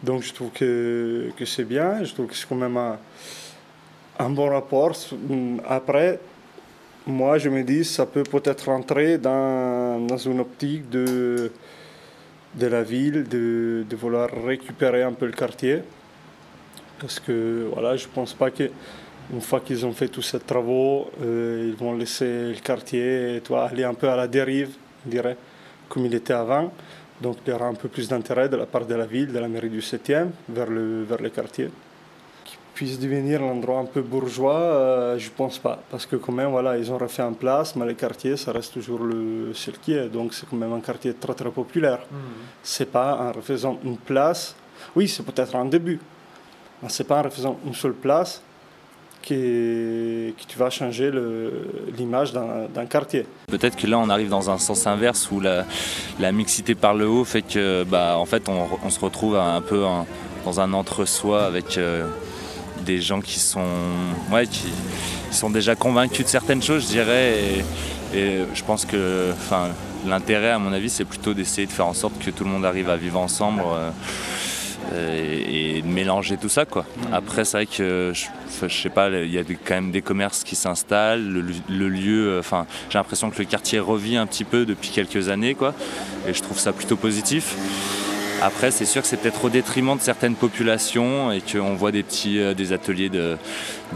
Donc 0.02 0.22
je 0.22 0.32
trouve 0.32 0.50
que, 0.50 1.30
que 1.36 1.44
c'est 1.44 1.64
bien, 1.64 2.02
je 2.04 2.12
trouve 2.12 2.26
que 2.26 2.34
c'est 2.34 2.48
quand 2.48 2.56
même 2.56 2.76
un, 2.76 2.98
un 4.18 4.30
bon 4.30 4.48
rapport. 4.48 4.96
Après, 5.66 6.18
moi 7.06 7.38
je 7.38 7.48
me 7.50 7.62
dis 7.62 7.84
ça 7.84 8.06
peut 8.06 8.22
peut-être 8.22 8.70
rentrer 8.70 9.18
dans, 9.18 10.00
dans 10.06 10.16
une 10.16 10.40
optique 10.40 10.88
de, 10.88 11.50
de 12.54 12.66
la 12.66 12.82
ville, 12.82 13.24
de, 13.28 13.84
de 13.88 13.96
vouloir 13.96 14.30
récupérer 14.46 15.02
un 15.02 15.12
peu 15.12 15.26
le 15.26 15.32
quartier. 15.32 15.80
Parce 17.00 17.20
que 17.20 17.68
voilà, 17.72 17.96
je 17.96 18.06
pense 18.08 18.32
pas 18.32 18.50
que 18.50 18.70
une 19.32 19.40
fois 19.40 19.60
qu'ils 19.60 19.84
ont 19.86 19.92
fait 19.92 20.08
tous 20.08 20.22
ces 20.22 20.40
travaux, 20.40 21.10
euh, 21.22 21.70
ils 21.70 21.76
vont 21.76 21.94
laisser 21.94 22.52
le 22.52 22.60
quartier 22.60 23.40
toi, 23.44 23.64
aller 23.64 23.84
un 23.84 23.94
peu 23.94 24.08
à 24.08 24.16
la 24.16 24.28
dérive, 24.28 24.70
je 25.04 25.10
dirais, 25.10 25.36
comme 25.88 26.04
il 26.06 26.14
était 26.14 26.34
avant. 26.34 26.72
Donc 27.20 27.38
il 27.46 27.50
y 27.50 27.52
aura 27.52 27.66
un 27.66 27.74
peu 27.74 27.88
plus 27.88 28.08
d'intérêt 28.08 28.48
de 28.48 28.56
la 28.56 28.66
part 28.66 28.84
de 28.84 28.94
la 28.94 29.06
ville, 29.06 29.32
de 29.32 29.38
la 29.38 29.48
mairie 29.48 29.70
du 29.70 29.80
7e, 29.80 30.28
vers 30.48 30.68
le, 30.68 31.04
vers 31.04 31.20
le 31.20 31.30
quartier. 31.30 31.70
Qu'il 32.44 32.58
puisse 32.74 32.98
devenir 32.98 33.40
l'endroit 33.40 33.78
un 33.78 33.86
peu 33.86 34.02
bourgeois, 34.02 34.60
euh, 34.60 35.18
je 35.18 35.26
ne 35.26 35.34
pense 35.34 35.58
pas. 35.58 35.80
Parce 35.90 36.04
que 36.04 36.16
quand 36.16 36.32
même, 36.32 36.50
voilà, 36.50 36.76
ils 36.76 36.92
ont 36.92 36.98
refait 36.98 37.22
en 37.22 37.32
place, 37.32 37.76
mais 37.76 37.86
le 37.86 37.94
quartier, 37.94 38.36
ça 38.36 38.52
reste 38.52 38.74
toujours 38.74 39.04
le 39.04 39.54
seul 39.54 39.78
qui 39.78 39.94
est. 39.94 40.08
Donc 40.08 40.34
c'est 40.34 40.46
quand 40.48 40.56
même 40.56 40.72
un 40.72 40.80
quartier 40.80 41.14
très 41.14 41.34
très 41.34 41.50
populaire. 41.50 42.00
C'est 42.62 42.90
pas 42.90 43.16
en 43.20 43.32
refaisant 43.32 43.78
une 43.84 43.96
place, 43.96 44.54
oui, 44.94 45.08
c'est 45.08 45.22
peut-être 45.22 45.54
un 45.56 45.64
début, 45.64 46.00
mais 46.82 46.88
c'est 46.88 47.04
pas 47.04 47.20
en 47.20 47.22
refaisant 47.22 47.58
une 47.64 47.74
seule 47.74 47.94
place 47.94 48.42
que 49.24 50.30
tu 50.46 50.58
vas 50.58 50.70
changer 50.70 51.10
l'image 51.96 52.32
d'un 52.32 52.86
quartier. 52.86 53.26
Peut-être 53.46 53.76
que 53.76 53.86
là 53.86 53.98
on 53.98 54.08
arrive 54.08 54.28
dans 54.28 54.50
un 54.50 54.58
sens 54.58 54.86
inverse 54.86 55.30
où 55.30 55.40
la, 55.40 56.32
mixité 56.32 56.74
par 56.74 56.94
le 56.94 57.08
haut 57.08 57.24
fait 57.24 57.42
que 57.42 57.84
bah, 57.84 58.16
en 58.18 58.26
fait 58.26 58.48
on, 58.48 58.90
se 58.90 59.00
retrouve 59.00 59.36
un 59.36 59.60
peu 59.60 59.84
dans 60.44 60.60
un 60.60 60.72
entre-soi 60.72 61.44
avec 61.44 61.78
euh, 61.78 62.06
des 62.84 63.00
gens 63.00 63.20
qui 63.20 63.38
sont, 63.38 63.64
ouais, 64.32 64.46
qui 64.46 64.72
sont 65.30 65.50
déjà 65.50 65.74
convaincus 65.74 66.24
de 66.24 66.30
certaines 66.30 66.62
choses 66.62 66.82
je 66.82 66.88
dirais 66.88 67.38
et, 68.12 68.18
et 68.18 68.38
je 68.52 68.64
pense 68.64 68.84
que 68.84 69.32
enfin, 69.32 69.68
l'intérêt 70.06 70.50
à 70.50 70.58
mon 70.58 70.72
avis 70.72 70.90
c'est 70.90 71.04
plutôt 71.04 71.34
d'essayer 71.34 71.66
de 71.66 71.72
faire 71.72 71.86
en 71.86 71.94
sorte 71.94 72.18
que 72.18 72.30
tout 72.30 72.44
le 72.44 72.50
monde 72.50 72.64
arrive 72.64 72.90
à 72.90 72.96
vivre 72.96 73.18
ensemble 73.18 73.62
euh, 73.66 73.90
et, 74.96 75.78
et 75.78 75.82
de 75.82 75.86
mélanger 75.86 76.36
tout 76.36 76.48
ça 76.48 76.64
quoi. 76.64 76.84
Après 77.12 77.44
c'est 77.44 77.58
vrai 77.58 77.66
que 77.66 78.12
je, 78.14 78.68
sais 78.68 78.88
pas, 78.90 79.08
il 79.10 79.32
y 79.32 79.38
a 79.38 79.42
des- 79.44 79.56
quand 79.56 79.74
même 79.74 79.90
des 79.90 80.02
commerces 80.02 80.44
qui 80.44 80.56
s'installent, 80.56 81.28
le, 81.28 81.44
le 81.68 81.88
lieu, 81.88 82.28
euh, 82.28 82.40
enfin 82.40 82.66
j'ai 82.90 82.98
l'impression 82.98 83.30
que 83.30 83.38
le 83.38 83.44
quartier 83.44 83.78
revit 83.78 84.16
un 84.16 84.26
petit 84.26 84.44
peu 84.44 84.66
depuis 84.66 84.90
quelques 84.90 85.28
années 85.28 85.54
quoi, 85.54 85.74
et 86.28 86.34
je 86.34 86.42
trouve 86.42 86.58
ça 86.58 86.72
plutôt 86.72 86.96
positif. 86.96 87.54
Après, 88.42 88.70
c'est 88.70 88.84
sûr 88.84 89.00
que 89.00 89.08
c'est 89.08 89.16
peut-être 89.16 89.44
au 89.46 89.48
détriment 89.48 89.96
de 89.96 90.02
certaines 90.02 90.34
populations 90.34 91.32
et 91.32 91.40
qu'on 91.40 91.76
voit 91.76 91.92
des 91.92 92.02
petits 92.02 92.40
euh, 92.40 92.52
des 92.52 92.72
ateliers 92.74 93.08
de- 93.08 93.38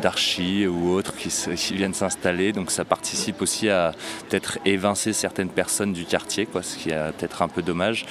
d'archi 0.00 0.66
ou 0.66 0.90
autres 0.92 1.14
qui 1.16 1.28
viennent 1.74 1.92
s'installer. 1.92 2.52
Donc 2.52 2.70
ça 2.70 2.84
participe 2.86 3.42
aussi 3.42 3.68
à 3.68 3.92
peut-être 4.28 4.58
évincer 4.64 5.12
certaines 5.12 5.50
personnes 5.50 5.92
du 5.92 6.04
quartier, 6.04 6.46
quoi, 6.46 6.62
ce 6.62 6.76
qui 6.78 6.90
est 6.90 7.12
peut-être 7.18 7.42
un 7.42 7.48
peu 7.48 7.60
dommage. 7.62 8.06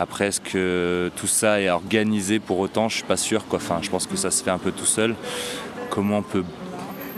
Après, 0.00 0.28
est-ce 0.28 0.40
que 0.40 1.10
tout 1.14 1.26
ça 1.26 1.60
est 1.60 1.68
organisé 1.68 2.38
pour 2.38 2.58
autant? 2.58 2.88
Je 2.88 2.96
suis 2.96 3.04
pas 3.04 3.18
sûr. 3.18 3.44
Enfin, 3.52 3.80
je 3.82 3.90
pense 3.90 4.06
que 4.06 4.16
ça 4.16 4.30
se 4.30 4.42
fait 4.42 4.50
un 4.50 4.56
peu 4.56 4.72
tout 4.72 4.86
seul. 4.86 5.14
Comment 5.90 6.18
on 6.18 6.22
peut, 6.22 6.42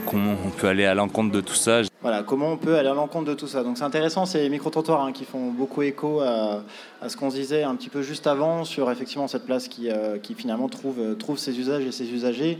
comment 0.05 0.35
on 0.45 0.49
peut 0.49 0.67
aller 0.67 0.83
à 0.83 0.93
l'encontre 0.93 1.31
de 1.31 1.39
tout 1.39 1.53
ça? 1.53 1.83
Voilà, 2.01 2.23
comment 2.23 2.51
on 2.51 2.57
peut 2.57 2.75
aller 2.75 2.89
à 2.89 2.93
l'encontre 2.93 3.23
de 3.29 3.35
tout 3.35 3.47
ça? 3.47 3.63
Donc 3.63 3.77
c'est 3.77 3.85
intéressant 3.85 4.25
ces 4.25 4.49
micro-trottoirs 4.49 5.01
hein, 5.01 5.13
qui 5.13 5.23
font 5.23 5.51
beaucoup 5.51 5.81
écho 5.81 6.19
à, 6.19 6.63
ce 7.07 7.15
qu'on 7.15 7.29
se 7.29 7.37
disait 7.37 7.63
un 7.63 7.73
petit 7.77 7.87
peu 7.87 8.01
juste 8.01 8.27
avant 8.27 8.65
sur 8.65 8.91
effectivement 8.91 9.29
cette 9.29 9.45
place 9.45 9.69
qui, 9.69 9.89
euh, 9.89 10.17
finalement 10.35 10.69
euh, 10.99 11.15
trouve 11.15 11.39
ses 11.39 11.57
usages 11.57 11.85
et 11.85 11.93
ses 11.93 12.11
usagers. 12.11 12.59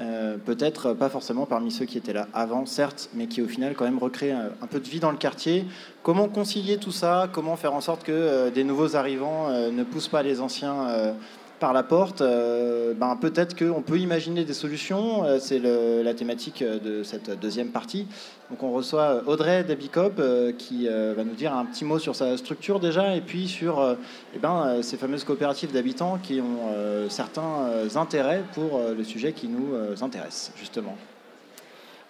Euh, 0.00 0.36
Peut-être 0.38 0.94
pas 0.94 1.08
forcément 1.10 1.44
parmi 1.46 1.70
ceux 1.70 1.84
qui 1.84 1.98
étaient 1.98 2.12
là 2.12 2.26
avant, 2.32 2.64
certes, 2.64 3.10
mais 3.14 3.26
qui 3.26 3.42
au 3.42 3.46
final 3.46 3.74
quand 3.74 3.84
même 3.84 3.98
recréent 3.98 4.38
un, 4.38 4.64
un 4.64 4.66
peu 4.66 4.80
de 4.80 4.88
vie 4.88 5.00
dans 5.00 5.10
le 5.10 5.18
quartier. 5.18 5.66
Comment 6.02 6.28
concilier 6.28 6.78
tout 6.78 6.92
ça? 6.92 7.28
Comment 7.32 7.56
faire 7.56 7.74
en 7.74 7.80
sorte 7.82 8.04
que 8.04 8.12
euh, 8.12 8.50
des 8.50 8.64
nouveaux 8.64 8.96
arrivants 8.96 9.48
euh, 9.50 9.70
ne 9.70 9.84
poussent 9.84 10.08
pas 10.08 10.22
les 10.22 10.40
anciens 10.40 10.88
euh, 10.88 11.12
par 11.60 11.72
la 11.72 11.82
porte, 11.82 12.22
euh, 12.22 12.94
ben, 12.94 13.16
peut-être 13.16 13.56
qu'on 13.56 13.82
peut 13.82 13.98
imaginer 13.98 14.44
des 14.44 14.54
solutions. 14.54 15.24
Euh, 15.24 15.38
C'est 15.38 15.60
la 15.60 16.14
thématique 16.14 16.62
euh, 16.62 16.80
de 16.80 17.02
cette 17.04 17.38
deuxième 17.38 17.68
partie. 17.68 18.06
Donc 18.50 18.62
on 18.64 18.72
reçoit 18.72 19.22
Audrey 19.26 19.62
Dabicop 19.62 20.20
qui 20.58 20.88
va 20.88 21.22
nous 21.22 21.34
dire 21.34 21.54
un 21.54 21.64
petit 21.66 21.84
mot 21.84 22.00
sur 22.00 22.16
sa 22.16 22.36
structure 22.36 22.80
déjà 22.80 23.14
et 23.14 23.20
puis 23.20 23.46
sur 23.46 23.96
eh 24.34 24.38
ben, 24.40 24.82
ces 24.82 24.96
fameuses 24.96 25.22
coopératives 25.22 25.70
d'habitants 25.70 26.18
qui 26.20 26.40
ont 26.40 27.08
certains 27.08 27.68
intérêts 27.94 28.42
pour 28.54 28.80
le 28.80 29.04
sujet 29.04 29.34
qui 29.34 29.46
nous 29.46 29.76
intéresse 30.02 30.50
justement. 30.56 30.96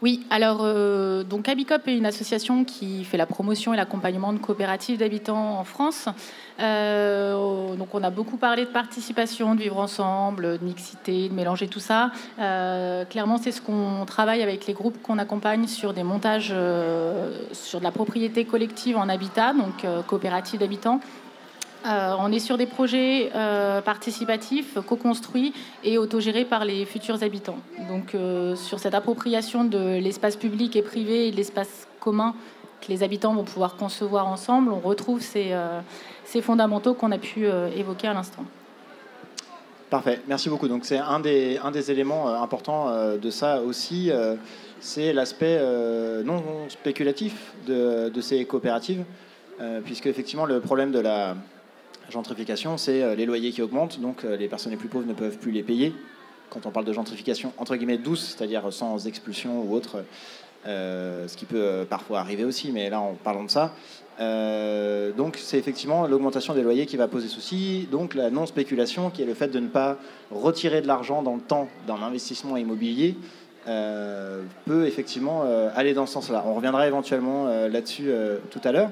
Oui, 0.03 0.24
alors 0.30 0.61
euh, 0.62 1.24
donc 1.24 1.46
Abicop 1.46 1.86
est 1.86 1.96
une 1.96 2.07
association 2.07 2.64
qui 2.64 3.05
fait 3.05 3.18
la 3.18 3.26
promotion 3.26 3.74
et 3.74 3.76
l'accompagnement 3.76 4.32
de 4.32 4.38
coopératives 4.38 4.98
d'habitants 4.98 5.59
en 5.59 5.64
France. 5.64 6.09
Euh, 6.59 7.74
donc 7.76 7.94
on 7.94 8.03
a 8.03 8.09
beaucoup 8.09 8.38
parlé 8.38 8.64
de 8.64 8.70
participation, 8.70 9.55
de 9.55 9.61
vivre 9.61 9.76
ensemble, 9.76 10.59
de 10.59 10.64
mixité, 10.64 11.28
de 11.28 11.34
mélanger 11.34 11.68
tout 11.68 11.80
ça. 11.80 12.12
Euh, 12.38 13.05
clairement, 13.05 13.36
c'est 13.36 13.53
ce 13.53 13.61
qu'on 13.61 14.07
travaille 14.07 14.42
avec 14.42 14.66
les 14.66 14.72
groupes 14.72 15.03
qu'on 15.03 15.18
accompagne 15.18 15.66
sur 15.66 15.92
des 15.92 16.03
montages 16.03 16.55
sur 17.53 17.78
de 17.78 17.84
la 17.84 17.92
propriété 17.92 18.46
collective 18.46 18.96
en 18.96 19.09
habitat, 19.09 19.53
donc 19.53 19.84
coopératives 20.07 20.61
d'habitants. 20.61 21.01
Euh, 21.87 22.14
on 22.18 22.31
est 22.31 22.41
sur 22.41 22.59
des 22.59 22.66
projets 22.66 23.31
euh, 23.35 23.81
participatifs, 23.81 24.78
co-construits 24.87 25.55
et 25.83 25.97
autogérés 25.97 26.45
par 26.45 26.64
les 26.64 26.85
futurs 26.85 27.22
habitants. 27.22 27.59
Donc 27.89 28.14
euh, 28.14 28.55
sur 28.55 28.78
cette 28.78 28.95
appropriation 28.95 29.64
de 29.64 29.99
l'espace 29.99 30.37
public 30.37 30.76
et 30.76 30.83
privé 30.83 31.28
et 31.28 31.31
de 31.31 31.37
l'espace 31.37 31.89
commun 31.99 32.35
que 32.83 32.89
les 32.89 33.03
habitants 33.03 33.35
vont 33.35 33.45
pouvoir 33.45 33.76
concevoir 33.76 34.26
ensemble, 34.26 34.72
on 34.72 34.81
retrouve 34.81 35.20
ces, 35.20 35.55
fondamentaux 36.41 36.95
qu'on 36.95 37.12
a 37.12 37.18
pu 37.18 37.47
évoquer 37.76 38.09
à 38.09 38.14
l'instant. 38.14 38.45
Parfait, 39.91 40.22
merci 40.26 40.49
beaucoup. 40.49 40.66
Donc 40.66 40.87
c'est 40.87 40.97
un 40.97 41.20
des, 41.20 41.91
éléments 41.91 42.28
importants 42.43 42.91
de 43.18 43.31
ça 43.31 43.61
aussi, 43.61 44.11
c'est 44.81 45.12
l'aspect 45.12 45.61
non 46.24 46.43
spéculatif 46.70 47.53
de, 47.66 48.20
ces 48.22 48.47
coopératives, 48.47 49.05
puisque 49.85 50.07
effectivement 50.07 50.47
le 50.47 50.61
problème 50.61 50.91
de 50.91 51.01
la 51.01 51.37
gentrification, 52.11 52.76
c'est 52.76 53.02
euh, 53.02 53.14
les 53.14 53.26
loyers 53.26 53.50
qui 53.50 53.62
augmentent, 53.62 54.00
donc 54.00 54.24
euh, 54.24 54.36
les 54.36 54.48
personnes 54.48 54.72
les 54.72 54.78
plus 54.78 54.88
pauvres 54.88 55.06
ne 55.06 55.14
peuvent 55.14 55.38
plus 55.38 55.52
les 55.52 55.62
payer. 55.62 55.94
Quand 56.48 56.66
on 56.66 56.70
parle 56.70 56.86
de 56.86 56.92
gentrification 56.92 57.52
entre 57.58 57.76
guillemets 57.76 57.98
douce, 57.98 58.34
c'est-à-dire 58.36 58.72
sans 58.72 59.06
expulsion 59.06 59.62
ou 59.62 59.74
autre, 59.74 60.04
euh, 60.66 61.28
ce 61.28 61.36
qui 61.36 61.46
peut 61.46 61.86
parfois 61.88 62.20
arriver 62.20 62.44
aussi, 62.44 62.72
mais 62.72 62.90
là, 62.90 63.00
en 63.00 63.14
parlant 63.14 63.44
de 63.44 63.50
ça. 63.50 63.72
Donc, 65.16 65.38
c'est 65.38 65.56
effectivement 65.56 66.06
l'augmentation 66.06 66.52
des 66.52 66.61
loyers 66.61 66.84
qui 66.84 66.98
va 66.98 67.08
poser 67.08 67.28
souci. 67.28 67.88
Donc, 67.90 68.14
la 68.14 68.28
non-spéculation, 68.28 69.08
qui 69.08 69.22
est 69.22 69.24
le 69.24 69.32
fait 69.32 69.48
de 69.48 69.58
ne 69.61 69.68
pas 69.68 69.96
retirer 70.30 70.82
de 70.82 70.86
l'argent 70.86 71.22
dans 71.22 71.36
le 71.36 71.40
temps 71.40 71.68
d'un 71.86 72.02
investissement 72.02 72.58
immobilier, 72.58 73.16
peut 73.64 74.86
effectivement 74.86 75.44
aller 75.74 75.94
dans 75.94 76.04
ce 76.04 76.12
sens-là. 76.12 76.44
On 76.46 76.52
reviendra 76.52 76.86
éventuellement 76.86 77.46
là-dessus 77.46 78.11
tout 78.50 78.61
à 78.62 78.72
l'heure. 78.72 78.90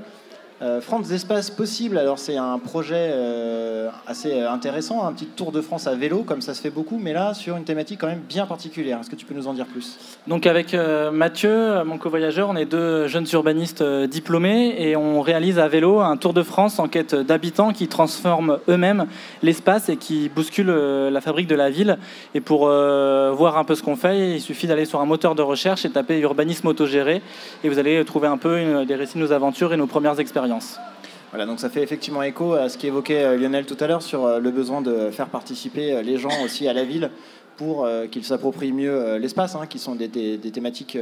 Euh, 0.61 0.81
France 0.81 1.13
Espaces 1.13 1.51
Possibles, 1.51 1.97
alors 1.99 2.19
c'est 2.19 2.37
un 2.37 2.59
projet 2.59 3.11
euh, 3.13 3.91
assez 4.09 4.41
euh, 4.41 4.51
intéressant, 4.51 5.07
un 5.07 5.13
petit 5.13 5.27
tour 5.27 5.53
de 5.53 5.61
France 5.61 5.87
à 5.87 5.95
vélo, 5.95 6.25
comme 6.25 6.41
ça 6.43 6.53
se 6.53 6.61
fait 6.61 6.71
beaucoup, 6.71 6.99
mais 7.01 7.13
là 7.13 7.33
sur 7.33 7.57
une 7.57 7.63
thématique 7.63 8.01
quand 8.01 8.09
même 8.09 8.23
bien 8.29 8.45
particulière. 8.45 8.99
Est-ce 8.99 9.09
que 9.09 9.15
tu 9.15 9.25
peux 9.25 9.35
nous 9.35 9.47
en 9.47 9.55
dire 9.55 9.67
plus? 9.67 9.97
Donc 10.27 10.49
avec 10.49 10.75
euh, 10.75 11.13
Mathieu, 11.13 11.85
mon 11.85 11.97
co-voyageur, 11.97 12.49
on 12.51 12.57
est 12.57 12.65
deux 12.65 13.07
jeunes 13.07 13.27
urbanistes 13.33 13.83
euh, 13.83 14.09
diplômés 14.09 14.75
et 14.83 14.97
on 14.97 15.21
réalise 15.21 15.61
à 15.61 15.69
vélo 15.69 16.01
un 16.01 16.17
tour 16.17 16.33
de 16.33 16.43
France 16.43 16.81
en 16.81 16.89
quête 16.89 17.15
d'habitants 17.15 17.73
qui 17.73 17.87
transforment 17.87 18.59
eux-mêmes 18.69 19.07
l'espace 19.45 19.89
et 19.89 19.97
qui 19.97 20.29
bousculent 20.29 20.71
euh, 20.71 21.09
la 21.09 21.21
fabrique 21.21 21.47
de 21.47 21.55
la 21.55 21.71
ville. 21.71 21.99
Et 22.35 22.41
pour 22.41 22.63
voir 22.67 23.59
un 23.59 23.65
peu 23.65 23.77
ce 23.77 23.85
qu'on 23.85 23.95
fait, 23.95 24.33
il 24.33 24.41
suffit 24.41 24.67
d'aller 24.67 24.87
sur 24.87 25.01
un 25.01 25.07
moteur 25.07 25.37
de 25.37 25.43
recherche 25.43 25.85
et 25.85 25.91
taper 25.91 26.19
urbanisme 26.19 26.67
autogéré 26.67 27.23
et 27.63 27.69
vous 27.69 27.79
allez 27.79 28.05
trouver 28.05 28.27
un 28.27 28.39
peu 28.39 28.59
une- 28.59 28.85
des 28.85 28.97
récits 28.97 29.19
de 29.19 29.23
nos 29.23 29.31
aventures 29.33 29.73
et 29.73 29.77
nos 29.77 29.87
premières 29.87 30.19
expériences. 30.19 30.48
Voilà, 31.31 31.45
donc 31.45 31.61
ça 31.61 31.69
fait 31.69 31.83
effectivement 31.83 32.23
écho 32.23 32.55
à 32.55 32.71
ce 32.71 32.79
qu'évoquait 32.79 33.23
euh, 33.23 33.37
Lionel 33.37 33.67
tout 33.67 33.77
à 33.81 33.87
l'heure 33.87 34.01
sur 34.01 34.25
euh, 34.25 34.39
le 34.39 34.51
besoin 34.51 34.81
de 34.81 35.11
faire 35.11 35.29
participer 35.29 35.93
euh, 35.93 36.03
les 36.03 36.17
gens 36.17 36.43
aussi 36.43 36.67
à 36.67 36.73
la 36.73 36.85
ville 36.85 37.11
pour 37.59 37.89
qu'ils 38.13 38.23
s'approprient 38.23 38.71
mieux 38.71 39.17
l'espace, 39.17 39.57
hein, 39.57 39.67
qui 39.69 39.81
sont 39.81 39.97
des, 39.97 40.09
thématiques 40.09 40.97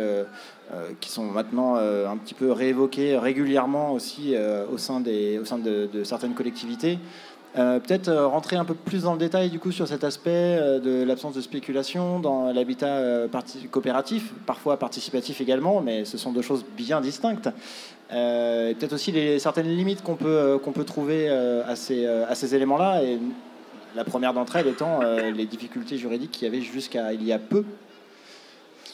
qui 1.02 1.10
sont 1.10 1.24
maintenant 1.24 1.74
un 1.74 2.16
petit 2.16 2.32
peu 2.32 2.50
réévoquées 2.50 3.18
régulièrement 3.18 3.92
aussi 3.92 4.34
au 4.72 4.78
sein, 4.78 5.00
des, 5.00 5.38
au 5.38 5.44
sein 5.44 5.58
de, 5.58 5.86
de 5.92 6.02
certaines 6.02 6.32
collectivités. 6.32 6.98
Peut-être 7.52 8.10
rentrer 8.10 8.56
un 8.56 8.64
peu 8.64 8.72
plus 8.72 9.02
dans 9.02 9.12
le 9.12 9.18
détail 9.18 9.50
du 9.50 9.58
coup 9.58 9.70
sur 9.70 9.86
cet 9.86 10.02
aspect 10.02 10.58
de 10.82 11.04
l'absence 11.04 11.34
de 11.34 11.42
spéculation 11.42 12.20
dans 12.20 12.50
l'habitat 12.50 13.28
coopératif, 13.70 14.32
parfois 14.46 14.78
participatif 14.78 15.42
également, 15.42 15.82
mais 15.82 16.06
ce 16.06 16.16
sont 16.16 16.32
deux 16.32 16.40
choses 16.40 16.64
bien 16.74 17.02
distinctes. 17.02 17.50
Euh, 18.12 18.74
Peut-être 18.74 18.92
aussi 18.92 19.12
les, 19.12 19.38
certaines 19.38 19.68
limites 19.68 20.02
qu'on 20.02 20.16
peut, 20.16 20.26
euh, 20.26 20.58
qu'on 20.58 20.72
peut 20.72 20.84
trouver 20.84 21.28
euh, 21.28 21.64
à 21.66 21.76
ces, 21.76 22.06
euh, 22.06 22.26
à 22.28 22.34
ces 22.34 22.54
éléments-là. 22.54 23.02
Et 23.02 23.18
la 23.94 24.04
première 24.04 24.34
d'entre 24.34 24.56
elles 24.56 24.68
étant 24.68 25.00
les 25.00 25.46
difficultés 25.46 25.96
juridiques 25.96 26.30
qu'il 26.30 26.44
y 26.44 26.48
avait 26.48 26.60
jusqu'à 26.60 27.14
il 27.14 27.24
y 27.24 27.32
a 27.32 27.38
peu. 27.38 27.64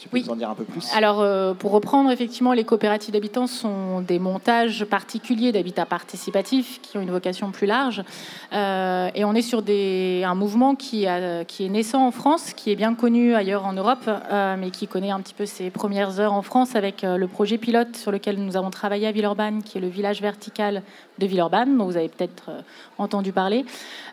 Si 0.03 0.09
tu 0.09 0.15
peux 0.15 0.19
nous 0.19 0.29
en 0.33 0.35
dire 0.35 0.49
un 0.49 0.55
peu 0.55 0.65
plus? 0.65 0.85
Alors, 0.93 1.21
euh, 1.21 1.53
pour 1.53 1.71
reprendre, 1.71 2.11
effectivement, 2.11 2.51
les 2.51 2.65
coopératives 2.65 3.13
d'habitants 3.13 3.47
sont 3.47 4.01
des 4.01 4.19
montages 4.19 4.83
particuliers 4.83 5.53
d'habitat 5.53 5.85
participatif 5.85 6.81
qui 6.81 6.97
ont 6.97 7.01
une 7.01 7.11
vocation 7.11 7.51
plus 7.51 7.67
large. 7.67 8.03
Euh, 8.51 9.09
et 9.15 9.23
on 9.23 9.33
est 9.33 9.41
sur 9.41 9.61
des, 9.61 10.23
un 10.25 10.35
mouvement 10.35 10.75
qui, 10.75 11.07
a- 11.07 11.45
qui 11.45 11.65
est 11.65 11.69
naissant 11.69 12.05
en 12.05 12.11
France, 12.11 12.51
qui 12.53 12.69
est 12.71 12.75
bien 12.75 12.95
connu 12.95 13.33
ailleurs 13.33 13.65
en 13.65 13.71
Europe, 13.71 14.03
euh, 14.09 14.55
mais 14.59 14.71
qui 14.71 14.87
connaît 14.87 15.11
un 15.11 15.21
petit 15.21 15.33
peu 15.33 15.45
ses 15.45 15.69
premières 15.69 16.19
heures 16.19 16.33
en 16.33 16.41
France 16.41 16.75
avec 16.75 17.03
le 17.03 17.27
projet 17.27 17.57
pilote 17.57 17.95
sur 17.95 18.11
lequel 18.11 18.43
nous 18.43 18.57
avons 18.57 18.71
travaillé 18.71 19.07
à 19.07 19.11
Villeurbanne, 19.13 19.63
qui 19.63 19.77
est 19.77 19.81
le 19.81 19.87
village 19.87 20.21
vertical 20.21 20.81
de 21.19 21.25
Villeurbanne, 21.27 21.77
dont 21.77 21.85
vous 21.85 21.95
avez 21.95 22.09
peut-être 22.09 22.49
entendu 22.97 23.31
parler. 23.31 23.65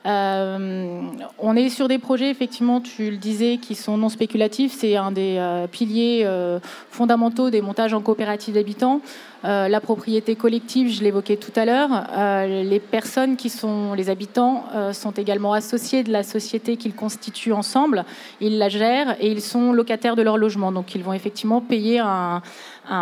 Euh, 0.07 1.03
on 1.39 1.57
est 1.57 1.69
sur 1.69 1.89
des 1.89 1.99
projets, 1.99 2.31
effectivement, 2.31 2.81
tu 2.81 3.11
le 3.11 3.17
disais, 3.17 3.59
qui 3.59 3.75
sont 3.75 3.97
non 3.97 4.09
spéculatifs. 4.09 4.73
C'est 4.77 4.97
un 4.97 5.13
des 5.13 5.37
euh, 5.39 5.67
piliers 5.67 6.23
euh, 6.25 6.59
fondamentaux 6.91 7.51
des 7.51 7.61
montages 7.61 7.95
en 7.95 8.01
coopérative 8.01 8.55
d'habitants. 8.55 9.01
Euh, 9.45 9.69
la 9.69 9.81
propriété 9.81 10.37
collective, 10.37 10.93
je 10.93 11.03
l'évoquais 11.03 11.37
tout 11.37 11.53
à 11.57 11.65
l'heure. 11.65 11.89
Euh, 12.13 12.63
les 12.63 12.81
personnes 12.81 13.37
qui 13.37 13.49
sont 13.49 13.95
les 13.95 14.11
habitants 14.11 14.65
euh, 14.75 14.93
sont 14.93 15.13
également 15.13 15.55
associés 15.55 16.05
de 16.05 16.13
la 16.13 16.23
société 16.23 16.77
qu'ils 16.77 16.95
constituent 16.95 17.53
ensemble. 17.53 18.05
Ils 18.41 18.59
la 18.59 18.69
gèrent 18.69 19.17
et 19.21 19.31
ils 19.31 19.41
sont 19.41 19.73
locataires 19.73 20.15
de 20.17 20.23
leur 20.23 20.37
logement. 20.37 20.73
Donc 20.73 20.95
ils 20.95 21.03
vont 21.03 21.15
effectivement 21.15 21.61
payer 21.61 22.01
un, 22.01 22.43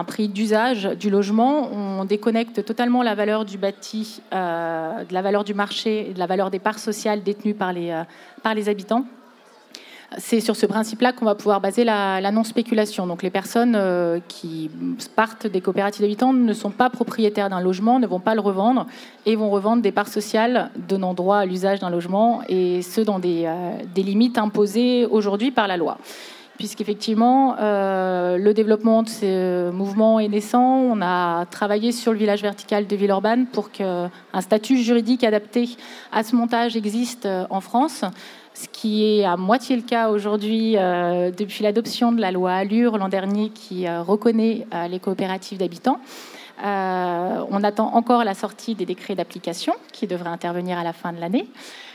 prix 0.06 0.28
d'usage 0.28 0.84
du 0.84 1.10
logement. 1.10 1.70
On 1.72 2.04
déconnecte 2.04 2.64
totalement 2.64 3.02
la 3.02 3.14
valeur 3.14 3.44
du 3.44 3.56
bâti 3.56 4.20
de 4.30 5.14
la 5.14 5.22
valeur 5.22 5.44
du 5.44 5.54
marché 5.54 6.10
et 6.10 6.12
de 6.12 6.18
la 6.18 6.26
valeur 6.26 6.50
des 6.50 6.58
parts 6.58 6.78
sociales 6.78 7.22
détenues 7.22 7.54
par 7.54 7.72
les, 7.72 8.02
par 8.42 8.54
les 8.54 8.68
habitants. 8.68 9.06
C'est 10.16 10.40
sur 10.40 10.56
ce 10.56 10.64
principe-là 10.64 11.12
qu'on 11.12 11.26
va 11.26 11.34
pouvoir 11.34 11.60
baser 11.60 11.84
la, 11.84 12.22
la 12.22 12.30
non-spéculation. 12.30 13.06
Donc 13.06 13.22
les 13.22 13.28
personnes 13.28 13.74
euh, 13.76 14.20
qui 14.26 14.70
partent 15.14 15.46
des 15.46 15.60
coopératives 15.60 16.00
d'habitants 16.00 16.32
ne 16.32 16.52
sont 16.54 16.70
pas 16.70 16.88
propriétaires 16.88 17.50
d'un 17.50 17.60
logement, 17.60 17.98
ne 17.98 18.06
vont 18.06 18.18
pas 18.18 18.34
le 18.34 18.40
revendre 18.40 18.86
et 19.26 19.36
vont 19.36 19.50
revendre 19.50 19.82
des 19.82 19.92
parts 19.92 20.08
sociales 20.08 20.70
donnant 20.76 21.12
droit 21.12 21.36
à 21.36 21.44
l'usage 21.44 21.80
d'un 21.80 21.90
logement 21.90 22.40
et 22.48 22.80
ce 22.80 23.02
dans 23.02 23.18
des, 23.18 23.44
euh, 23.44 23.72
des 23.94 24.02
limites 24.02 24.38
imposées 24.38 25.04
aujourd'hui 25.04 25.50
par 25.50 25.68
la 25.68 25.76
loi 25.76 25.98
puisqu'effectivement, 26.58 27.54
euh, 27.60 28.36
le 28.36 28.52
développement 28.52 29.04
de 29.04 29.08
ce 29.08 29.70
mouvement 29.70 30.18
est 30.18 30.28
naissant. 30.28 30.66
On 30.66 31.00
a 31.00 31.46
travaillé 31.46 31.92
sur 31.92 32.12
le 32.12 32.18
village 32.18 32.42
vertical 32.42 32.86
de 32.86 32.96
Villeurbanne 32.96 33.46
pour 33.46 33.70
qu'un 33.70 34.10
statut 34.40 34.76
juridique 34.78 35.22
adapté 35.22 35.68
à 36.12 36.24
ce 36.24 36.34
montage 36.34 36.76
existe 36.76 37.26
euh, 37.26 37.46
en 37.48 37.60
France, 37.60 38.04
ce 38.58 38.66
qui 38.68 39.04
est 39.04 39.24
à 39.24 39.36
moitié 39.36 39.76
le 39.76 39.82
cas 39.82 40.08
aujourd'hui 40.08 40.76
euh, 40.76 41.30
depuis 41.30 41.62
l'adoption 41.62 42.10
de 42.10 42.20
la 42.20 42.32
loi 42.32 42.52
Allure 42.54 42.98
l'an 42.98 43.08
dernier 43.08 43.50
qui 43.50 43.86
euh, 43.86 44.02
reconnaît 44.02 44.66
euh, 44.74 44.88
les 44.88 44.98
coopératives 44.98 45.58
d'habitants. 45.58 46.00
On 46.60 47.62
attend 47.62 47.94
encore 47.94 48.24
la 48.24 48.34
sortie 48.34 48.74
des 48.74 48.84
décrets 48.84 49.14
d'application 49.14 49.74
qui 49.92 50.08
devraient 50.08 50.28
intervenir 50.28 50.76
à 50.76 50.82
la 50.82 50.92
fin 50.92 51.12
de 51.12 51.20
l'année. 51.20 51.46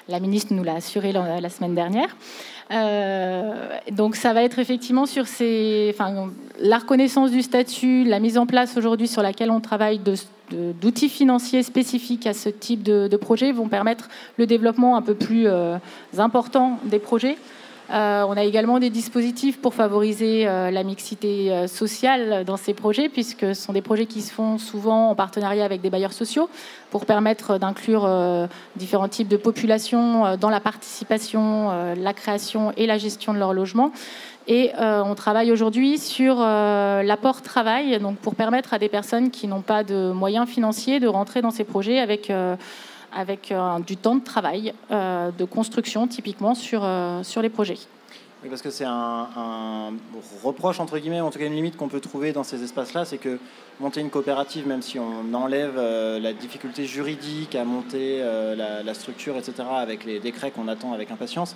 La 0.09 0.19
ministre 0.19 0.53
nous 0.53 0.63
l'a 0.63 0.75
assuré 0.75 1.11
la, 1.11 1.49
semaine 1.49 1.75
dernière. 1.75 2.15
Euh, 2.71 3.69
donc 3.91 4.15
ça 4.15 4.33
va 4.33 4.43
être 4.43 4.59
effectivement 4.59 5.05
sur 5.05 5.27
ces, 5.27 5.93
enfin, 5.93 6.29
la 6.59 6.77
reconnaissance 6.77 7.31
du 7.31 7.41
statut, 7.41 8.03
la 8.03 8.19
mise 8.19 8.37
en 8.37 8.45
place 8.45 8.77
aujourd'hui 8.77 9.07
sur 9.07 9.21
laquelle 9.21 9.51
on 9.51 9.61
travaille 9.61 9.99
d'outils 10.51 11.09
financiers 11.09 11.63
spécifiques 11.63 12.27
à 12.27 12.33
ce 12.33 12.49
type 12.49 12.83
de, 12.83 13.07
de 13.07 13.17
projet 13.17 13.51
vont 13.51 13.67
permettre 13.67 14.09
le 14.37 14.45
développement 14.45 14.95
un 14.97 15.01
peu 15.01 15.15
plus 15.15 15.47
euh, 15.47 15.77
important 16.17 16.79
des 16.83 16.99
projets. 16.99 17.37
Euh, 17.93 18.25
on 18.27 18.35
a 18.35 18.43
également 18.43 18.79
des 18.79 18.89
dispositifs 18.89 19.61
pour 19.61 19.75
favoriser 19.75 20.47
euh, 20.47 20.71
la 20.71 20.83
mixité 20.83 21.51
euh, 21.51 21.67
sociale 21.67 22.43
dans 22.43 22.57
ces 22.57 22.73
projets, 22.73 23.07
puisque 23.07 23.41
ce 23.41 23.53
sont 23.53 23.73
des 23.73 23.83
projets 23.83 24.07
qui 24.07 24.21
se 24.21 24.33
font 24.33 24.57
souvent 24.57 25.11
en 25.11 25.15
partenariat 25.15 25.63
avec 25.63 25.81
des 25.81 25.91
bailleurs 25.91 26.13
sociaux, 26.13 26.49
pour 26.89 27.05
permettre 27.05 27.59
d'inclure 27.59 28.07
différents 28.75 29.07
types 29.07 29.27
de 29.27 29.37
populations 29.37 30.37
dans 30.37 30.51
la 30.51 30.59
participation, 30.59 31.71
la 31.95 32.13
création 32.13 32.71
et 32.77 32.85
la 32.85 32.99
gestion 32.99 33.33
de 33.33 33.39
leur 33.39 33.51
logement. 33.51 33.91
Et 34.47 34.71
on 34.77 35.15
travaille 35.15 35.51
aujourd'hui 35.51 35.97
sur 35.97 36.35
l'apport 36.35 37.41
travail, 37.41 37.99
donc 37.99 38.17
pour 38.17 38.35
permettre 38.35 38.75
à 38.75 38.79
des 38.79 38.89
personnes 38.89 39.31
qui 39.31 39.47
n'ont 39.47 39.61
pas 39.61 39.83
de 39.83 40.11
moyens 40.11 40.47
financiers 40.47 40.99
de 40.99 41.07
rentrer 41.07 41.41
dans 41.41 41.49
ces 41.49 41.63
projets 41.63 41.97
avec 41.97 42.31
avec 43.15 43.51
euh, 43.51 43.79
du 43.79 43.97
temps 43.97 44.15
de 44.15 44.23
travail, 44.23 44.73
euh, 44.91 45.31
de 45.31 45.45
construction 45.45 46.07
typiquement 46.07 46.55
sur, 46.55 46.83
euh, 46.83 47.23
sur 47.23 47.41
les 47.41 47.49
projets. 47.49 47.77
Parce 48.49 48.61
que 48.61 48.71
c'est 48.71 48.85
un, 48.85 49.93
reproche, 50.43 50.81
entre 50.81 50.97
guillemets, 50.97 51.21
en 51.21 51.29
tout 51.29 51.39
cas 51.39 51.45
une 51.45 51.53
limite 51.53 51.77
qu'on 51.77 51.87
peut 51.87 52.01
trouver 52.01 52.33
dans 52.33 52.43
ces 52.43 52.61
espaces-là, 52.61 53.05
c'est 53.05 53.17
que 53.17 53.39
monter 53.79 54.01
une 54.01 54.09
coopérative, 54.09 54.67
même 54.67 54.81
si 54.81 54.99
on 54.99 55.33
enlève 55.33 55.77
la 55.77 56.33
difficulté 56.33 56.83
juridique 56.85 57.55
à 57.55 57.63
monter 57.63 58.19
la, 58.19 58.93
structure, 58.93 59.37
etc., 59.37 59.63
avec 59.77 60.03
les 60.03 60.19
décrets 60.19 60.51
qu'on 60.51 60.67
attend 60.67 60.91
avec 60.91 61.09
impatience, 61.09 61.55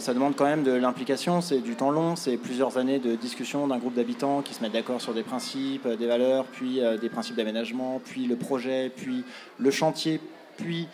ça 0.00 0.12
demande 0.12 0.34
quand 0.34 0.44
même 0.44 0.64
de 0.64 0.72
l'implication, 0.72 1.40
c'est 1.40 1.60
du 1.60 1.76
temps 1.76 1.92
long, 1.92 2.16
c'est 2.16 2.36
plusieurs 2.36 2.78
années 2.78 2.98
de 2.98 3.14
discussion 3.14 3.68
d'un 3.68 3.78
groupe 3.78 3.94
d'habitants 3.94 4.42
qui 4.42 4.54
se 4.54 4.60
mettent 4.60 4.72
d'accord 4.72 5.00
sur 5.00 5.14
des 5.14 5.22
principes, 5.22 5.86
des 5.86 6.06
valeurs, 6.08 6.46
puis 6.46 6.80
des 7.00 7.08
principes 7.10 7.36
d'aménagement, 7.36 8.00
puis 8.04 8.26
le 8.26 8.34
projet, 8.34 8.90
puis 8.96 9.22
le 9.60 9.70
chantier, 9.70 10.18
puis 10.56 10.88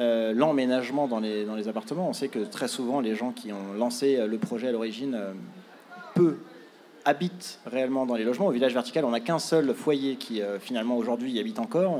euh, 0.00 0.32
l'emménagement 0.32 1.08
dans 1.08 1.20
les, 1.20 1.68
appartements. 1.68 2.08
On 2.08 2.12
sait 2.12 2.28
que 2.28 2.38
très 2.38 2.68
souvent, 2.68 3.00
les 3.00 3.14
gens 3.16 3.32
qui 3.32 3.52
ont 3.52 3.74
lancé 3.76 4.16
euh, 4.16 4.26
le 4.26 4.38
projet 4.38 4.68
à 4.68 4.72
l'origine, 4.72 5.14
euh, 5.14 5.32
peu 6.14 6.38
habitent 7.04 7.58
réellement 7.66 8.06
dans 8.06 8.14
les 8.14 8.24
logements. 8.24 8.46
Au 8.46 8.50
village 8.50 8.72
vertical, 8.72 9.04
on 9.04 9.10
n'a 9.10 9.20
qu'un 9.20 9.38
seul 9.38 9.74
foyer 9.74 10.16
qui 10.16 10.42
finalement 10.60 10.98
aujourd'hui 10.98 11.32
y 11.32 11.40
habite 11.40 11.58
encore, 11.58 11.96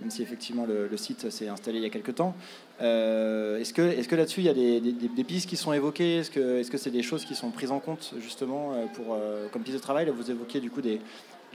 même 0.00 0.08
si 0.08 0.22
effectivement 0.22 0.66
le, 0.66 0.96
site 0.96 1.30
s'est 1.30 1.48
installé 1.48 1.78
il 1.78 1.82
y 1.82 1.86
a 1.86 1.90
quelques 1.90 2.14
temps. 2.14 2.32
Est-ce 2.78 3.72
que, 3.74 4.14
là-dessus 4.14 4.42
il 4.42 4.46
y 4.46 4.48
a 4.48 4.54
des, 4.54 5.24
pistes 5.24 5.48
qui 5.48 5.56
sont 5.56 5.72
évoquées? 5.72 6.18
Est-ce 6.18 6.70
que 6.70 6.78
c'est 6.78 6.92
des 6.92 7.02
choses 7.02 7.24
qui 7.24 7.34
sont 7.34 7.50
prises 7.50 7.72
en 7.72 7.80
compte 7.80 8.14
justement 8.20 8.74
pour, 8.94 9.18
comme 9.50 9.62
piste 9.62 9.78
de 9.78 9.82
travail? 9.82 10.08
Vous 10.16 10.30
évoquiez 10.30 10.60
du 10.60 10.70
coup 10.70 10.80
des, 10.80 11.00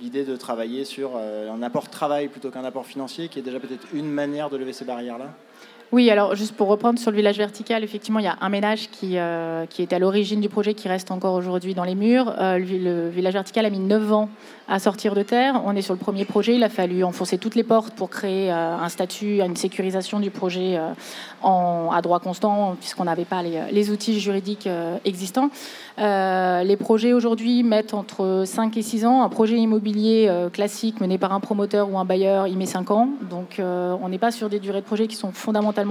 l'idée 0.01 0.25
de 0.25 0.35
travailler 0.35 0.83
sur 0.83 1.11
euh, 1.15 1.51
un 1.51 1.61
apport 1.61 1.89
travail 1.89 2.27
plutôt 2.27 2.49
qu'un 2.49 2.65
apport 2.65 2.85
financier, 2.85 3.29
qui 3.29 3.39
est 3.39 3.43
déjà 3.43 3.59
peut-être 3.59 3.87
une 3.93 4.09
manière 4.09 4.49
de 4.49 4.57
lever 4.57 4.73
ces 4.73 4.85
barrières-là 4.85 5.33
Oui, 5.93 6.09
alors 6.09 6.35
juste 6.35 6.55
pour 6.55 6.69
reprendre 6.69 6.97
sur 6.99 7.11
le 7.11 7.17
village 7.17 7.37
vertical, 7.37 7.83
effectivement, 7.83 8.19
il 8.19 8.23
y 8.23 8.29
a 8.29 8.37
un 8.39 8.47
ménage 8.47 8.89
qui, 8.91 9.17
euh, 9.17 9.65
qui 9.65 9.81
était 9.83 9.97
à 9.97 9.99
l'origine 9.99 10.39
du 10.39 10.47
projet 10.47 10.73
qui 10.73 10.87
reste 10.87 11.11
encore 11.11 11.33
aujourd'hui 11.33 11.73
dans 11.73 11.83
les 11.83 11.95
murs. 11.95 12.33
Euh, 12.39 12.57
le, 12.57 13.09
village 13.09 13.33
vertical 13.33 13.65
a 13.65 13.69
mis 13.69 13.79
9 13.79 14.13
ans 14.13 14.29
à 14.69 14.79
sortir 14.79 15.15
de 15.15 15.21
terre. 15.21 15.61
On 15.65 15.75
est 15.75 15.81
sur 15.81 15.93
le 15.93 15.99
premier 15.99 16.23
projet. 16.23 16.55
Il 16.55 16.63
a 16.63 16.69
fallu 16.69 17.03
enfoncer 17.03 17.37
toutes 17.37 17.55
les 17.55 17.63
portes 17.63 17.93
pour 17.93 18.09
créer 18.09 18.53
euh, 18.53 18.77
un 18.77 18.87
statut, 18.87 19.41
une 19.41 19.57
sécurisation 19.57 20.21
du 20.21 20.31
projet 20.31 20.79
à 21.43 22.01
droit 22.01 22.19
constant, 22.19 22.77
puisqu'on 22.79 23.03
n'avait 23.03 23.25
pas 23.25 23.43
les, 23.43 23.59
les 23.71 23.89
outils 23.89 24.21
juridiques 24.21 24.69
existants. 25.03 25.49
Les 25.97 26.77
projets 26.79 27.11
aujourd'hui 27.11 27.63
mettent 27.63 27.93
entre 27.93 28.43
5 28.45 28.77
et 28.77 28.81
6 28.81 29.05
ans. 29.05 29.23
Un 29.23 29.29
projet 29.29 29.57
immobilier 29.57 30.31
classique 30.53 31.01
mené 31.01 31.17
par 31.17 31.33
un 31.33 31.39
promoteur 31.41 31.91
ou 31.91 31.97
un 31.97 32.05
bailleur, 32.05 32.47
il 32.47 32.57
met 32.57 32.65
5 32.65 32.91
ans. 32.91 33.09
Donc 33.29 33.59
on 33.59 34.07
n'est 34.07 34.19
pas 34.19 34.31
sur 34.31 34.49
des 34.49 34.59
durées 34.59 34.81
de 34.81 34.85
projet 34.85 35.07
qui 35.07 35.15
sont 35.15 35.31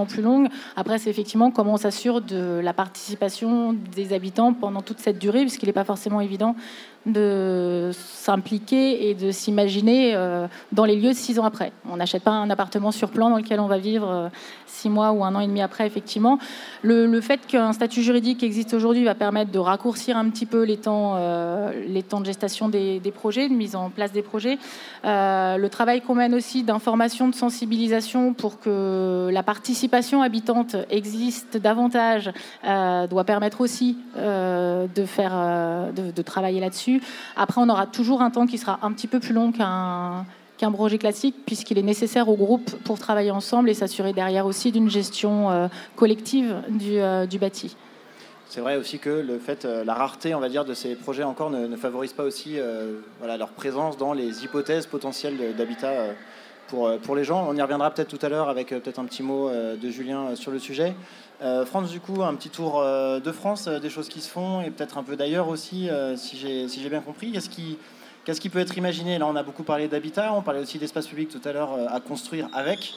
plus 0.07 0.22
longues. 0.22 0.49
Après, 0.76 0.99
c'est 0.99 1.11
effectivement 1.11 1.51
comment 1.51 1.74
on 1.74 1.76
s'assure 1.76 2.20
de 2.20 2.61
la 2.62 2.72
participation 2.72 3.72
des 3.72 4.12
habitants 4.12 4.53
pendant 4.53 4.82
toute 4.82 4.99
cette 4.99 5.18
durée, 5.18 5.41
puisqu'il 5.41 5.66
n'est 5.66 5.72
pas 5.72 5.84
forcément 5.84 6.20
évident 6.20 6.57
de 7.07 7.91
s'impliquer 7.95 9.09
et 9.09 9.15
de 9.15 9.31
s'imaginer 9.31 10.15
euh, 10.15 10.47
dans 10.73 10.85
les 10.85 10.97
lieux 10.97 11.15
six 11.15 11.39
ans 11.39 11.45
après. 11.45 11.73
On 11.91 11.97
n'achète 11.97 12.23
pas 12.23 12.31
un 12.31 12.51
appartement 12.51 12.93
sur 12.93 13.11
plan 13.11 13.31
dans 13.31 13.39
lequel 13.39 13.59
on 13.59 13.69
va 13.69 13.79
vivre 13.79 14.09
euh, 14.11 14.29
six 14.67 14.91
mois 14.91 15.13
ou 15.13 15.25
un 15.25 15.35
an 15.35 15.41
et 15.41 15.47
demi 15.47 15.63
après, 15.63 15.87
effectivement. 15.87 16.39
Le, 16.83 17.21
fait 17.23 17.47
qu'un 17.47 17.73
statut 17.73 18.03
juridique 18.03 18.43
existe 18.43 18.75
aujourd'hui 18.75 19.05
va 19.05 19.15
permettre 19.15 19.51
de 19.51 19.59
raccourcir 19.59 20.17
un 20.17 20.29
petit 20.29 20.47
peu 20.47 20.63
les 20.63 20.77
temps, 20.77 21.15
euh, 21.17 21.71
les 21.87 22.03
temps 22.03 22.21
de 22.21 22.27
gestation 22.27 22.69
des, 22.69 23.01
projets, 23.15 23.49
de 23.49 23.55
mise 23.55 23.77
en 23.77 23.91
place 23.91 24.13
des 24.13 24.23
projets. 24.23 24.59
Le 25.05 25.69
travail 25.69 26.01
qu'on 26.01 26.15
mène 26.15 26.35
aussi 26.35 26.63
d'information, 26.63 27.29
de 27.29 27.35
sensibilisation 27.35 28.33
pour 28.33 28.59
que 28.59 29.29
la 29.33 29.43
participation 29.43 30.23
habitante 30.23 30.77
existe 30.91 31.57
davantage 31.59 32.31
doit 32.63 33.25
permettre 33.25 33.61
aussi 33.61 33.99
de, 34.17 35.05
faire, 35.05 35.93
de 35.93 36.23
travailler 36.23 36.61
là-dessus. 36.61 36.89
Après, 37.36 37.61
on 37.61 37.68
aura 37.68 37.86
toujours 37.86 38.22
un 38.22 38.30
temps 38.30 38.47
qui 38.47 38.59
sera 38.59 38.78
un 38.82 38.93
petit 38.93 39.07
peu 39.07 39.20
plus 39.20 39.32
long 39.32 39.53
qu'un 39.53 40.72
projet 40.72 40.99
classique, 40.99 41.36
puisqu'il 41.47 41.78
est 41.78 41.82
nécessaire 41.82 42.28
au 42.28 42.36
groupe 42.36 42.70
pour 42.84 42.99
travailler 42.99 43.30
ensemble 43.30 43.70
et 43.70 43.74
s'assurer 43.74 44.12
derrière 44.12 44.47
aussi 44.47 44.72
d'une 44.72 44.91
gestion 44.91 45.51
euh, 45.51 45.68
collective 45.97 46.55
du, 46.68 46.99
euh, 46.99 47.26
du 47.26 47.38
bâti. 47.38 47.76
C'est 48.49 48.61
vrai 48.61 48.76
aussi 48.76 48.99
que 48.99 49.11
le 49.11 49.38
fait, 49.38 49.64
euh, 49.64 49.84
la 49.84 49.95
rareté, 49.95 50.34
on 50.34 50.41
va 50.41 50.49
dire, 50.49 50.64
de 50.64 50.74
ces 50.74 50.97
projets 50.97 51.22
encore 51.22 51.51
ne, 51.51 51.76
favorise 51.76 52.12
pas 52.12 52.24
aussi 52.24 52.57
leur 53.24 53.51
présence 53.51 53.97
dans 53.97 54.12
les 54.12 54.45
hypothèses 54.45 54.86
potentielles 54.86 55.55
d'habitat 55.57 55.93
pour, 56.71 56.87
euh, 56.87 56.97
pour 56.97 57.16
les 57.16 57.25
gens. 57.25 57.47
On 57.49 57.55
y 57.55 57.61
reviendra 57.61 57.91
peut-être 57.91 58.09
tout 58.09 58.25
à 58.25 58.29
l'heure 58.29 58.49
avec 58.49 58.73
euh, 58.73 58.81
peut-être 58.81 59.01
un 59.01 59.05
petit 59.05 59.23
mot 59.23 59.49
euh, 59.49 59.77
de 59.77 59.91
Julien 59.91 60.37
sur 60.37 60.53
le 60.53 60.59
sujet. 60.59 60.95
France, 61.64 61.91
du 61.91 62.01
coup, 62.01 62.23
un 62.23 62.35
petit 62.35 62.51
tour 62.51 62.85
de 62.85 63.33
France, 63.33 63.66
des 63.66 63.89
choses 63.89 64.11
qui 64.11 64.21
se 64.21 64.29
font 64.29 64.61
et 64.61 64.68
peut-être 64.68 64.99
un 64.99 65.03
peu 65.03 65.16
d'ailleurs 65.16 65.49
aussi, 65.49 65.89
si 66.16 66.37
j'ai 66.37 66.68
si 66.68 66.87
bien 66.87 67.01
compris. 67.01 67.33
Qu'est-ce 67.33 67.49
qui, 67.49 67.79
qu'est-ce 68.27 68.43
qui 68.43 68.51
peut 68.51 68.59
être 68.59 68.77
imaginé? 68.77 69.16
Là, 69.18 69.27
on 69.27 69.35
a 69.35 69.43
beaucoup 69.43 69.62
parlé 69.62 69.89
d'habitat, 69.89 70.35
on 70.35 70.43
parlait 70.43 70.61
aussi 70.61 70.77
d'espace 70.77 71.07
public 71.07 71.31
tout 71.31 71.41
à 71.49 71.53
l'heure 71.55 71.71
à 71.89 71.99
construire 72.01 72.51
avec, 72.53 72.93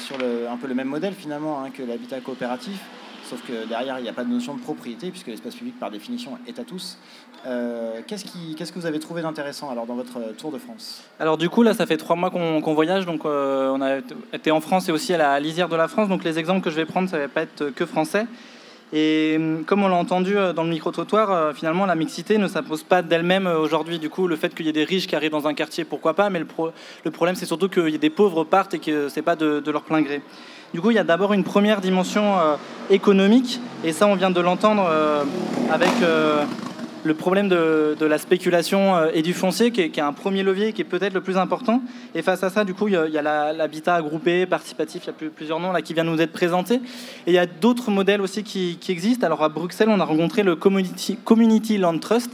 sur 0.00 0.18
le, 0.18 0.48
un 0.48 0.56
peu 0.56 0.66
le 0.66 0.74
même 0.74 0.88
modèle 0.88 1.14
finalement 1.14 1.62
hein, 1.62 1.70
que 1.70 1.84
l'habitat 1.84 2.18
coopératif. 2.18 2.80
Sauf 3.28 3.42
que 3.46 3.68
derrière, 3.68 3.98
il 3.98 4.02
n'y 4.04 4.08
a 4.08 4.12
pas 4.14 4.24
de 4.24 4.30
notion 4.30 4.54
de 4.54 4.60
propriété, 4.60 5.10
puisque 5.10 5.26
l'espace 5.26 5.54
public, 5.54 5.78
par 5.78 5.90
définition, 5.90 6.38
est 6.46 6.58
à 6.58 6.64
tous. 6.64 6.96
Euh, 7.46 8.00
Qu'est-ce 8.06 8.24
qui- 8.24 8.54
que 8.56 8.78
vous 8.78 8.86
avez 8.86 8.98
trouvé 8.98 9.20
d'intéressant 9.22 9.70
alors 9.70 9.86
dans 9.86 9.94
votre 9.96 10.18
euh, 10.18 10.32
tour 10.32 10.50
de 10.50 10.58
France? 10.58 11.02
Alors 11.20 11.36
du 11.36 11.50
coup, 11.50 11.62
là, 11.62 11.74
ça 11.74 11.84
fait 11.84 11.98
trois 11.98 12.16
mois 12.16 12.30
qu'on 12.30 12.74
voyage, 12.74 13.04
donc 13.04 13.26
euh, 13.26 13.70
on 13.70 13.82
a 13.82 13.98
été 14.32 14.50
en 14.50 14.60
France 14.60 14.88
et 14.88 14.92
aussi 14.92 15.12
à 15.12 15.18
la 15.18 15.38
lisière 15.40 15.68
de 15.68 15.76
la 15.76 15.88
France. 15.88 16.08
Donc 16.08 16.24
les 16.24 16.38
exemples 16.38 16.62
que 16.62 16.70
je 16.70 16.76
vais 16.76 16.86
prendre, 16.86 17.08
ça 17.08 17.18
va 17.18 17.28
pas 17.28 17.42
être 17.42 17.68
que 17.70 17.84
français. 17.84 18.26
Et 18.94 19.38
comme 19.66 19.82
on 19.82 19.88
l'a 19.88 19.96
entendu 19.96 20.34
dans 20.56 20.64
le 20.64 20.70
micro-trottoir, 20.70 21.54
finalement, 21.54 21.84
la 21.84 21.94
mixité 21.94 22.38
ne 22.38 22.48
s'impose 22.48 22.82
pas 22.82 23.02
d'elle-même 23.02 23.46
aujourd'hui. 23.46 23.98
Du 23.98 24.08
coup, 24.08 24.26
le 24.26 24.36
fait 24.36 24.54
qu'il 24.54 24.64
y 24.64 24.70
ait 24.70 24.72
des 24.72 24.84
riches 24.84 25.06
qui 25.06 25.14
arrivent 25.14 25.30
dans 25.32 25.46
un 25.46 25.52
quartier, 25.52 25.84
pourquoi 25.84 26.14
pas, 26.14 26.30
mais 26.30 26.38
le, 26.38 26.46
pro- 26.46 26.70
le 27.04 27.10
problème, 27.10 27.36
c'est 27.36 27.44
surtout 27.44 27.68
qu'il 27.68 27.90
y 27.90 27.94
ait 27.94 27.98
des 27.98 28.08
pauvres 28.08 28.44
partent 28.44 28.72
et 28.72 28.78
que 28.78 29.10
c'est 29.10 29.20
pas 29.20 29.36
de, 29.36 29.60
de 29.60 29.70
leur 29.70 29.82
plein 29.82 30.00
gré. 30.00 30.22
Du 30.74 30.82
coup, 30.82 30.90
il 30.90 30.94
y 30.94 30.98
a 30.98 31.04
d'abord 31.04 31.32
une 31.32 31.44
première 31.44 31.80
dimension 31.80 32.38
euh, 32.38 32.56
économique, 32.90 33.60
et 33.84 33.92
ça, 33.92 34.06
on 34.06 34.14
vient 34.16 34.30
de 34.30 34.40
l'entendre 34.40 34.86
euh, 34.90 35.24
avec 35.72 35.90
euh, 36.02 36.44
le 37.04 37.14
problème 37.14 37.48
de, 37.48 37.96
la 38.04 38.18
spéculation 38.18 39.08
et 39.14 39.22
du 39.22 39.32
foncier, 39.32 39.70
qui 39.70 39.80
est, 39.80 39.98
un 39.98 40.12
premier 40.12 40.42
levier, 40.42 40.74
qui 40.74 40.82
est 40.82 40.84
peut-être 40.84 41.14
le 41.14 41.22
plus 41.22 41.38
important. 41.38 41.80
Et 42.14 42.20
face 42.20 42.42
à 42.42 42.50
ça, 42.50 42.64
du 42.64 42.74
coup, 42.74 42.88
il 42.88 42.94
y 42.94 43.18
a, 43.18 43.52
l'habitat 43.52 44.02
groupé, 44.02 44.44
participatif, 44.44 45.04
il 45.04 45.06
y 45.06 45.10
a 45.10 45.12
plus- 45.14 45.30
plusieurs 45.30 45.58
noms 45.58 45.72
là 45.72 45.80
qui 45.80 45.94
viennent 45.94 46.10
nous 46.10 46.20
être 46.20 46.32
présentés. 46.32 46.82
Et 47.26 47.28
il 47.28 47.32
y 47.32 47.38
a 47.38 47.46
d'autres 47.46 47.90
modèles 47.90 48.20
aussi 48.20 48.42
qui, 48.42 48.78
existent. 48.88 49.24
Alors 49.24 49.42
à 49.42 49.48
Bruxelles, 49.48 49.88
on 49.88 50.00
a 50.00 50.04
rencontré 50.04 50.42
le 50.42 50.54
Community 50.56 51.78
Land 51.78 51.98
Trust, 51.98 52.30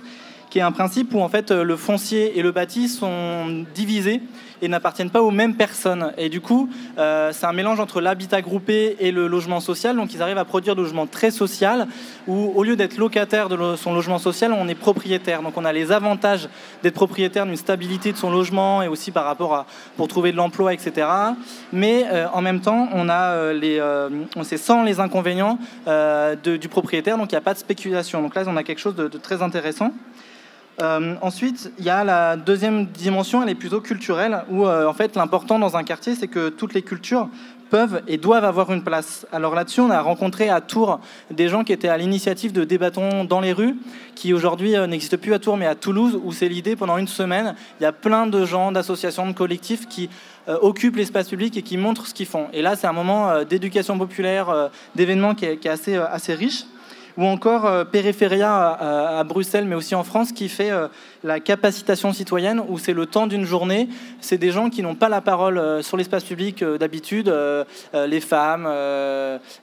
qui 0.55 0.61
est 0.61 0.63
un 0.63 0.71
principe 0.71 1.13
où 1.13 1.21
en 1.21 1.29
fait 1.29 1.51
euh, 1.51 1.65
le 1.65 1.77
foncier 1.77 2.39
et 2.39 2.43
le 2.43 2.53
bâti 2.53 2.89
sont 2.89 3.65
divisés 3.75 4.23
et 4.63 4.69
n'appartiennent 4.69 5.11
pas 5.11 5.21
aux 5.21 5.33
mêmes 5.33 5.57
personnes. 5.57 6.13
Et 6.17 6.29
du 6.29 6.41
coup, 6.41 6.71
euh, 6.97 7.33
c'est 7.33 7.47
un 7.47 7.53
mélange 7.53 7.81
entre 7.81 8.01
l'habitat 8.01 8.41
groupé 8.41 8.95
et 9.01 9.11
le 9.11 9.27
logement 9.27 9.59
social. 9.59 9.97
Donc 9.97 10.15
ils 10.15 10.23
arrivent 10.23 10.39
à 10.39 10.45
produire 10.45 10.77
des 10.77 10.83
logements 10.83 11.09
très 11.09 11.33
social 11.33 11.89
où 12.29 12.53
au 12.55 12.63
lieu 12.63 12.77
d'être 12.77 12.99
locataire 12.99 13.49
de 13.49 13.75
son 13.75 13.95
logement 13.95 14.21
social, 14.21 14.53
on 14.53 14.69
est 14.69 14.77
propriétaire. 14.77 15.43
Donc 15.43 15.57
on 15.57 15.65
a 15.65 15.73
les 15.73 15.91
avantages 15.91 16.49
d'être 16.85 16.95
propriétaire 16.95 17.47
d'une 17.47 17.57
stabilité 17.57 18.13
de 18.13 18.17
son 18.17 18.31
logement 18.31 18.81
et 18.81 18.87
aussi 18.87 19.11
par 19.11 19.25
rapport 19.25 19.57
à 19.57 19.67
pour 19.97 20.07
trouver 20.07 20.31
de 20.31 20.37
l'emploi, 20.37 20.73
etc. 20.73 21.09
Mais 21.73 22.07
euh, 22.13 22.29
en 22.33 22.43
même 22.43 22.61
temps, 22.61 22.89
on 22.93 23.09
a 23.09 23.33
euh, 23.33 23.53
les, 23.53 23.83
on 24.37 24.45
sait 24.45 24.57
sans 24.57 24.85
les 24.85 25.01
inconvénients 25.01 25.59
du 26.45 26.69
propriétaire. 26.69 27.19
Donc 27.19 27.33
il 27.33 27.35
n'y 27.35 27.39
a 27.39 27.41
pas 27.41 27.55
de 27.55 27.59
spéculation. 27.59 28.23
Donc 28.23 28.37
là, 28.37 28.45
on 28.47 28.57
a 28.57 28.63
quelque 28.63 28.81
chose 28.81 28.95
de 28.95 29.09
très 29.09 29.43
intéressant. 29.43 29.91
Euh, 30.81 31.15
ensuite, 31.23 31.73
il 31.79 31.85
y 31.85 31.91
a 31.91 32.03
la 32.03 32.37
deuxième 32.37 32.87
dimension, 32.87 33.43
elle 33.43 33.49
est 33.49 33.55
plutôt 33.55 33.81
culturelle, 33.81 34.45
où 34.51 34.67
euh, 34.67 34.89
en 34.89 34.93
fait 34.93 35.15
l'important 35.17 35.59
dans 35.59 35.77
un 35.77 35.85
quartier, 35.85 36.15
c'est 36.15 36.27
que 36.27 36.49
toutes 36.49 36.75
les 36.75 36.83
cultures 36.83 37.29
peuvent 37.71 38.03
et 38.07 38.19
doivent 38.19 38.45
avoir 38.45 38.73
une 38.73 38.83
place. 38.83 39.27
Alors 39.33 39.55
là-dessus, 39.55 39.81
on 39.81 39.91
a 39.91 40.01
rencontré 40.01 40.49
à 40.49 40.61
Tours 40.61 41.01
des 41.31 41.49
gens 41.49 41.65
qui 41.65 41.73
étaient 41.73 41.89
à 41.89 41.97
l'initiative 41.97 42.53
de 42.53 42.65
Débattons 42.65 43.25
dans 43.25 43.41
les 43.41 43.53
rues, 43.53 43.77
qui 44.15 44.33
aujourd'hui 44.33 44.77
euh, 44.77 44.87
n'existent 44.87 45.17
plus 45.17 45.35
à 45.35 45.39
Tours, 45.39 45.57
mais 45.57 45.67
à 45.67 45.75
Toulouse, 45.75 46.21
où 46.23 46.33
c'est 46.33 46.49
l'idée 46.49 46.77
pendant 46.77 46.99
une 46.99 47.09
semaine, 47.09 47.55
il 47.81 47.85
y 47.85 47.87
a 47.87 47.93
plein 47.93 48.27
de 48.27 48.45
gens, 48.45 48.73
d'associations, 48.73 49.27
de 49.27 49.33
collectifs 49.33 49.89
qui 49.89 50.11
euh, 50.49 50.57
occupent 50.61 50.97
l'espace 50.97 51.29
public 51.29 51.57
et 51.57 51.63
qui 51.63 51.77
montrent 51.77 52.07
ce 52.07 52.15
qu'ils 52.15 52.27
font. 52.27 52.49
Et 52.53 52.63
là, 52.63 52.77
c'est 52.77 52.87
un 52.87 52.93
moment 52.93 53.45
d'éducation 53.45 53.99
populaire, 53.99 54.71
d'événements 54.95 55.35
qui 55.35 55.45
est, 55.45 55.67
assez 55.67 56.35
riche 56.35 56.65
ou 57.17 57.25
encore 57.25 57.67
euh, 57.67 57.85
Périphéria 57.85 59.19
à, 59.19 59.25
Bruxelles, 59.25 59.67
mais 59.67 59.75
aussi 59.75 59.95
en 59.95 60.05
France, 60.05 60.33
qui 60.33 60.49
fait 60.49 60.71
euh, 60.71 60.89
la 61.23 61.41
capacitation 61.41 62.13
citoyenne, 62.13 62.63
où 62.69 62.79
c'est 62.79 62.93
le 62.93 63.07
temps 63.07 63.27
d'une 63.27 63.45
journée. 63.45 63.89
C'est 64.21 64.39
des 64.39 64.51
gens 64.51 64.71
qui 64.71 64.83
n'ont 64.83 64.95
pas 64.95 65.09
la 65.09 65.21
parole 65.21 65.59
euh, 65.59 65.83
sur 65.83 65.97
l'espace 65.97 66.25
public 66.25 66.65
d'habitude, 66.65 67.33
les 67.95 68.21
femmes, 68.21 68.69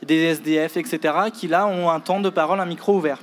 des 0.04 0.16
SDF, 0.16 0.78
etc., 0.78 1.00
qui 1.34 1.48
là 1.48 1.68
ont 1.68 1.90
un 1.90 2.00
temps 2.00 2.20
de 2.20 2.30
parole, 2.30 2.60
un 2.60 2.66
micro 2.66 2.96
ouvert. 2.96 3.20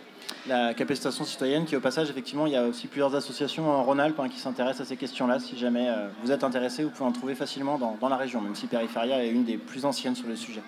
La 0.47 0.75
capacitation 0.75 1.25
citoyenne, 1.25 1.65
qui 1.65 1.77
au 1.77 1.81
passage, 1.81 2.11
effectivement, 2.11 2.47
il 2.47 2.53
y 2.53 2.57
a 2.57 2.65
aussi 2.65 2.87
plusieurs 2.87 3.15
associations 3.15 3.71
en 3.71 3.83
Rhône-Alpes 3.83 4.19
hein, 4.19 4.29
qui 4.29 4.39
s'intéressent 4.39 4.87
à 4.87 4.89
ces 4.89 4.97
questions-là. 4.97 5.39
Si 5.41 5.59
jamais 5.59 5.89
vous 6.23 6.33
êtes 6.33 6.45
intéressé, 6.45 6.85
vous 6.85 6.91
pouvez 6.91 7.09
en 7.09 7.13
trouver 7.13 7.35
facilement 7.35 7.79
dans, 7.79 7.97
dans 8.01 8.09
la 8.09 8.17
région, 8.17 8.41
même 8.41 8.55
si 8.55 8.67
Périphéria 8.67 9.25
est 9.25 9.31
une 9.31 9.45
des 9.45 9.59
plus 9.59 9.85
anciennes 9.85 10.17
sur 10.17 10.29
le 10.29 10.37
sujet. 10.37 10.63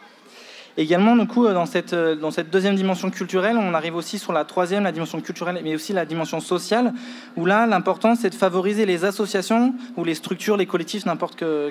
Également, 0.77 1.17
du 1.17 1.27
coup, 1.27 1.47
dans 1.49 1.67
cette, 1.67 1.93
euh, 1.93 2.15
dans 2.15 2.31
cette 2.31 2.51
deuxième 2.51 2.77
dimension 2.77 3.11
culturelle, 3.11 3.57
on 3.59 3.75
arrive 3.75 3.97
aussi 3.97 4.19
sur 4.19 4.33
la 4.33 4.45
troisième, 4.45 4.85
la 4.85 4.93
dimension 4.93 5.21
culturelle, 5.21 5.61
mais 5.63 5.75
aussi 5.75 5.93
la 5.93 6.07
dimension 6.07 6.41
sociale, 6.41 6.93
où 7.37 7.45
là, 7.45 7.67
l'important, 7.67 8.15
c'est 8.15 8.31
de 8.31 8.35
favoriser 8.35 8.87
les 8.87 9.05
associations 9.05 9.75
ou 9.97 10.05
les 10.05 10.15
structures, 10.15 10.57
les 10.57 10.67
collectifs, 10.67 11.07
n'importe 11.07 11.37
que, 11.37 11.71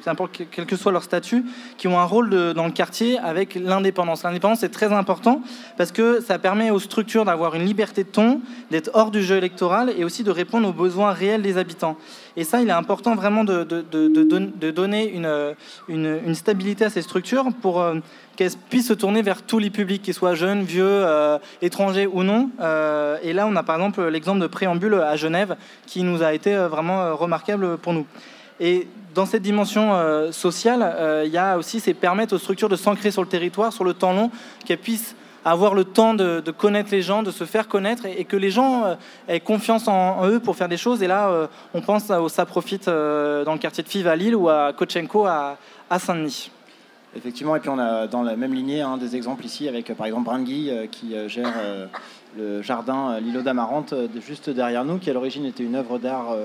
quel 0.51 0.65
que 0.65 0.75
soit 0.75 0.91
leur 0.91 1.03
statut, 1.03 1.45
qui 1.77 1.87
ont 1.87 1.99
un 1.99 2.03
rôle 2.03 2.53
dans 2.53 2.65
le 2.65 2.71
quartier 2.71 3.17
avec 3.19 3.55
l'indépendance. 3.55 4.23
L'indépendance, 4.23 4.59
c'est 4.59 4.69
très 4.69 4.91
important 4.91 5.41
parce 5.77 5.91
que 5.91 6.21
ça 6.21 6.37
permet 6.37 6.69
aux 6.71 6.79
structures 6.79 7.25
d'avoir 7.25 7.55
une 7.55 7.65
liberté 7.65 8.03
de 8.03 8.09
ton, 8.09 8.41
d'être 8.71 8.91
hors 8.93 9.11
du 9.11 9.23
jeu 9.23 9.37
électoral 9.37 9.93
et 9.97 10.03
aussi 10.03 10.23
de 10.23 10.31
répondre 10.31 10.67
aux 10.67 10.73
besoins 10.73 11.13
réels 11.13 11.41
des 11.41 11.57
habitants. 11.57 11.97
Et 12.39 12.45
ça, 12.45 12.61
il 12.61 12.69
est 12.69 12.71
important 12.71 13.15
vraiment 13.15 13.43
de, 13.43 13.65
de- 13.65 13.83
de- 13.91 14.07
de 14.07 14.23
don- 14.23 14.51
de 14.55 14.71
donner 14.71 15.09
une, 15.09 15.55
une- 15.89 16.33
stabilité 16.35 16.85
à 16.85 16.89
ces 16.89 17.01
structures 17.01 17.47
pour 17.61 17.81
euh, 17.81 17.95
qu'elles 18.37 18.53
puissent 18.69 18.87
se 18.87 18.93
tourner 18.93 19.21
vers 19.21 19.41
tous 19.41 19.59
les 19.59 19.69
publics, 19.69 20.01
qu'ils 20.01 20.13
soient 20.13 20.35
jeunes, 20.35 20.63
vieux, 20.63 20.85
euh, 20.87 21.37
étrangers 21.61 22.07
ou 22.07 22.23
non. 22.23 22.49
Euh, 22.61 23.17
et 23.23 23.33
là, 23.33 23.45
on 23.45 23.55
a 23.57 23.63
par 23.63 23.75
exemple 23.75 24.01
l'exemple 24.07 24.39
de 24.39 24.47
Préambule 24.47 24.93
à 24.93 25.17
Genève 25.17 25.57
qui 25.85 26.01
nous 26.03 26.23
a 26.23 26.33
été 26.33 26.55
euh, 26.55 26.69
vraiment 26.69 27.01
euh, 27.01 27.13
remarquable 27.13 27.77
pour 27.77 27.91
nous. 27.91 28.05
Et 28.61 28.87
dans 29.15 29.25
cette 29.25 29.41
dimension 29.41 29.93
euh, 29.93 30.31
sociale, 30.31 30.81
euh, 30.81 31.23
il 31.25 31.33
y 31.33 31.37
a 31.37 31.57
aussi, 31.57 31.81
c'est 31.81 31.93
permettre 31.93 32.35
aux 32.35 32.39
structures 32.39 32.69
de 32.69 32.77
s'ancrer 32.77 33.11
sur 33.11 33.21
le 33.21 33.27
territoire, 33.27 33.73
sur 33.73 33.83
le 33.83 33.93
temps 33.93 34.13
long, 34.13 34.31
qu'elles 34.65 34.77
puissent 34.77 35.13
avoir 35.45 35.73
le 35.73 35.83
temps 35.83 36.13
de, 36.13 36.51
connaître 36.51 36.89
les 36.91 37.01
gens, 37.01 37.23
de 37.23 37.31
se 37.31 37.43
faire 37.43 37.67
connaître 37.67 38.05
et, 38.05 38.25
que 38.25 38.37
les 38.37 38.51
gens 38.51 38.85
euh, 38.85 38.95
aient 39.27 39.39
confiance 39.39 39.87
en, 39.87 40.27
eux 40.27 40.39
pour 40.39 40.55
faire 40.55 40.69
des 40.69 40.77
choses. 40.77 41.01
Et 41.03 41.07
là, 41.07 41.29
euh, 41.29 41.47
on 41.73 41.81
pense 41.81 42.09
au 42.09 42.29
Ça 42.29 42.45
Profite 42.45 42.87
euh, 42.87 43.43
dans 43.45 43.53
le 43.53 43.59
quartier 43.59 43.83
de 43.83 43.89
Fives 43.89 44.07
à 44.07 44.15
Lille 44.15 44.35
ou 44.35 44.49
à 44.49 44.73
Kochenko 44.73 45.25
à, 45.25 45.57
Saint-Denis. 45.97 46.51
Effectivement, 47.15 47.55
et 47.55 47.59
puis 47.59 47.69
on 47.69 47.79
a 47.79 48.05
dans 48.05 48.21
la 48.21 48.35
même 48.35 48.53
lignée 48.53 48.81
hein, 48.81 48.97
des 48.97 49.15
exemples 49.15 49.43
ici 49.43 49.67
avec 49.67 49.91
par 49.95 50.05
exemple 50.05 50.25
Brangui 50.25 50.69
qui 50.91 51.15
gère 51.27 51.53
le 52.37 52.61
jardin 52.61 53.19
L'îlot 53.19 53.41
d'Amarante 53.41 53.95
juste 54.27 54.51
derrière 54.51 54.85
nous, 54.85 54.99
qui 54.99 55.09
à 55.09 55.13
l'origine 55.13 55.43
était 55.45 55.63
une 55.63 55.73
œuvre 55.73 55.97
d'art 55.97 56.35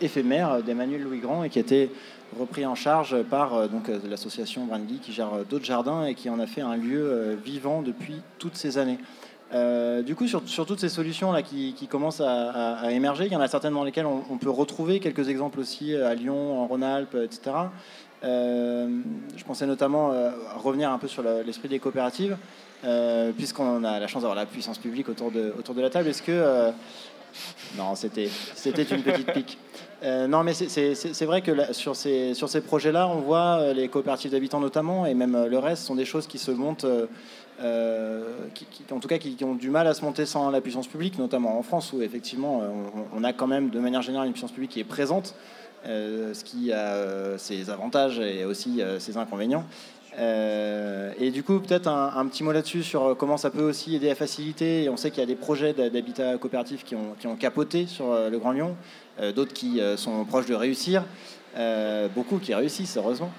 éphémère 0.00 0.64
d'Emmanuel 0.64 1.02
Louis 1.02 1.20
Grand 1.20 1.44
et 1.44 1.48
qui 1.48 1.60
été 1.60 1.92
repris 2.38 2.66
en 2.66 2.74
charge 2.74 3.22
par 3.24 3.54
euh, 3.54 3.66
donc, 3.66 3.88
euh, 3.88 3.98
l'association 4.08 4.64
Brangui 4.64 4.98
qui 4.98 5.12
gère 5.12 5.32
euh, 5.34 5.44
d'autres 5.48 5.64
jardins 5.64 6.04
et 6.04 6.14
qui 6.14 6.30
en 6.30 6.38
a 6.38 6.46
fait 6.46 6.60
un 6.60 6.76
lieu 6.76 7.38
vivant 7.44 7.82
depuis 7.82 8.22
toutes 8.38 8.56
ces 8.56 8.78
années. 8.78 8.98
Du 10.04 10.14
coup, 10.14 10.28
sur, 10.28 10.48
sur 10.48 10.64
toutes 10.64 10.78
ces 10.78 10.88
solutions 10.88 11.32
là 11.32 11.42
qui, 11.42 11.74
qui 11.74 11.88
commencent 11.88 12.20
à, 12.20 12.92
émerger, 12.92 13.26
il 13.26 13.32
y 13.32 13.36
en 13.36 13.40
a 13.40 13.48
certaines 13.48 13.74
dans 13.74 13.82
lesquelles 13.82 14.06
on, 14.06 14.38
peut 14.38 14.50
retrouver 14.50 15.00
quelques 15.00 15.28
exemples 15.28 15.58
aussi 15.58 15.96
à 15.96 16.14
Lyon, 16.14 16.60
en 16.60 16.66
Rhône-Alpes, 16.68 17.16
etc. 17.24 17.50
Je 18.22 19.44
pensais 19.44 19.66
notamment 19.66 20.12
revenir 20.56 20.92
un 20.92 20.98
peu 20.98 21.08
sur 21.08 21.24
l'esprit 21.24 21.68
des 21.68 21.80
coopératives, 21.80 22.36
puisqu'on 23.36 23.82
a 23.82 23.98
la 23.98 24.06
chance 24.06 24.22
d'avoir 24.22 24.36
la 24.36 24.46
puissance 24.46 24.78
publique 24.78 25.08
autour 25.08 25.32
de, 25.32 25.52
autour 25.58 25.74
de 25.74 25.82
la 25.82 25.90
table. 25.90 26.08
Est-ce 26.08 26.22
que 26.22 26.70
non, 27.76 27.96
c'était 27.96 28.28
une 28.28 29.02
petite 29.02 29.32
pique. 29.32 29.58
Euh, 30.02 30.26
non, 30.26 30.42
mais 30.42 30.54
c'est- 30.54 31.24
vrai 31.24 31.42
que 31.42 31.72
sur 31.72 31.94
ces, 31.94 32.60
projets-là, 32.66 33.08
on 33.08 33.20
voit 33.20 33.60
euh, 33.60 33.72
les 33.74 33.88
coopératives 33.88 34.30
d'habitants 34.30 34.60
notamment, 34.60 35.04
et 35.04 35.14
même 35.14 35.34
euh, 35.34 35.46
le 35.46 35.58
reste, 35.58 35.84
sont 35.84 35.94
des 35.94 36.06
choses 36.06 36.26
qui 36.26 36.38
se 36.38 36.50
montent, 36.50 36.86
qui, 38.54 38.66
en 38.90 39.00
tout 39.00 39.08
cas, 39.08 39.18
qui, 39.18 39.36
ont 39.44 39.54
du 39.54 39.68
mal 39.68 39.86
à 39.86 39.94
se 39.94 40.02
monter 40.02 40.24
sans 40.24 40.50
la 40.50 40.60
puissance 40.62 40.86
publique, 40.86 41.18
notamment 41.18 41.58
en 41.58 41.62
France, 41.62 41.92
où 41.92 42.00
effectivement, 42.00 42.62
on, 43.14 43.22
a 43.22 43.34
quand 43.34 43.46
même 43.46 43.68
de 43.68 43.78
manière 43.80 44.00
générale 44.00 44.28
une 44.28 44.32
puissance 44.32 44.52
publique 44.52 44.70
qui 44.70 44.80
est 44.80 44.84
présente, 44.84 45.34
ce 45.84 46.42
qui 46.42 46.72
a 46.72 47.36
ses 47.36 47.68
avantages 47.68 48.18
et 48.18 48.46
aussi 48.46 48.80
ses 48.98 49.18
inconvénients. 49.18 49.66
Euh, 50.18 51.12
et 51.18 51.30
du 51.30 51.42
coup, 51.42 51.60
peut-être 51.60 51.86
un, 51.88 52.26
petit 52.26 52.42
mot 52.42 52.52
là-dessus 52.52 52.82
sur 52.82 53.16
comment 53.16 53.36
ça 53.36 53.50
peut 53.50 53.62
aussi 53.62 53.94
aider 53.94 54.10
à 54.10 54.14
faciliter. 54.14 54.88
On 54.88 54.96
sait 54.96 55.10
qu'il 55.10 55.20
y 55.20 55.22
a 55.22 55.26
des 55.26 55.36
projets 55.36 55.72
d'habitat 55.72 56.36
coopératif 56.38 56.84
qui 56.84 56.94
ont, 56.94 57.14
qui 57.18 57.26
ont 57.26 57.36
capoté 57.36 57.86
sur 57.86 58.12
euh, 58.12 58.28
le 58.30 58.38
Grand 58.38 58.52
Lyon, 58.52 58.76
euh, 59.20 59.32
d'autres 59.32 59.52
qui 59.52 59.80
sont 59.96 60.24
proches 60.24 60.46
de 60.46 60.54
réussir, 60.54 61.04
beaucoup 62.14 62.38
qui 62.38 62.54
réussissent, 62.54 62.96
heureusement, 62.96 63.30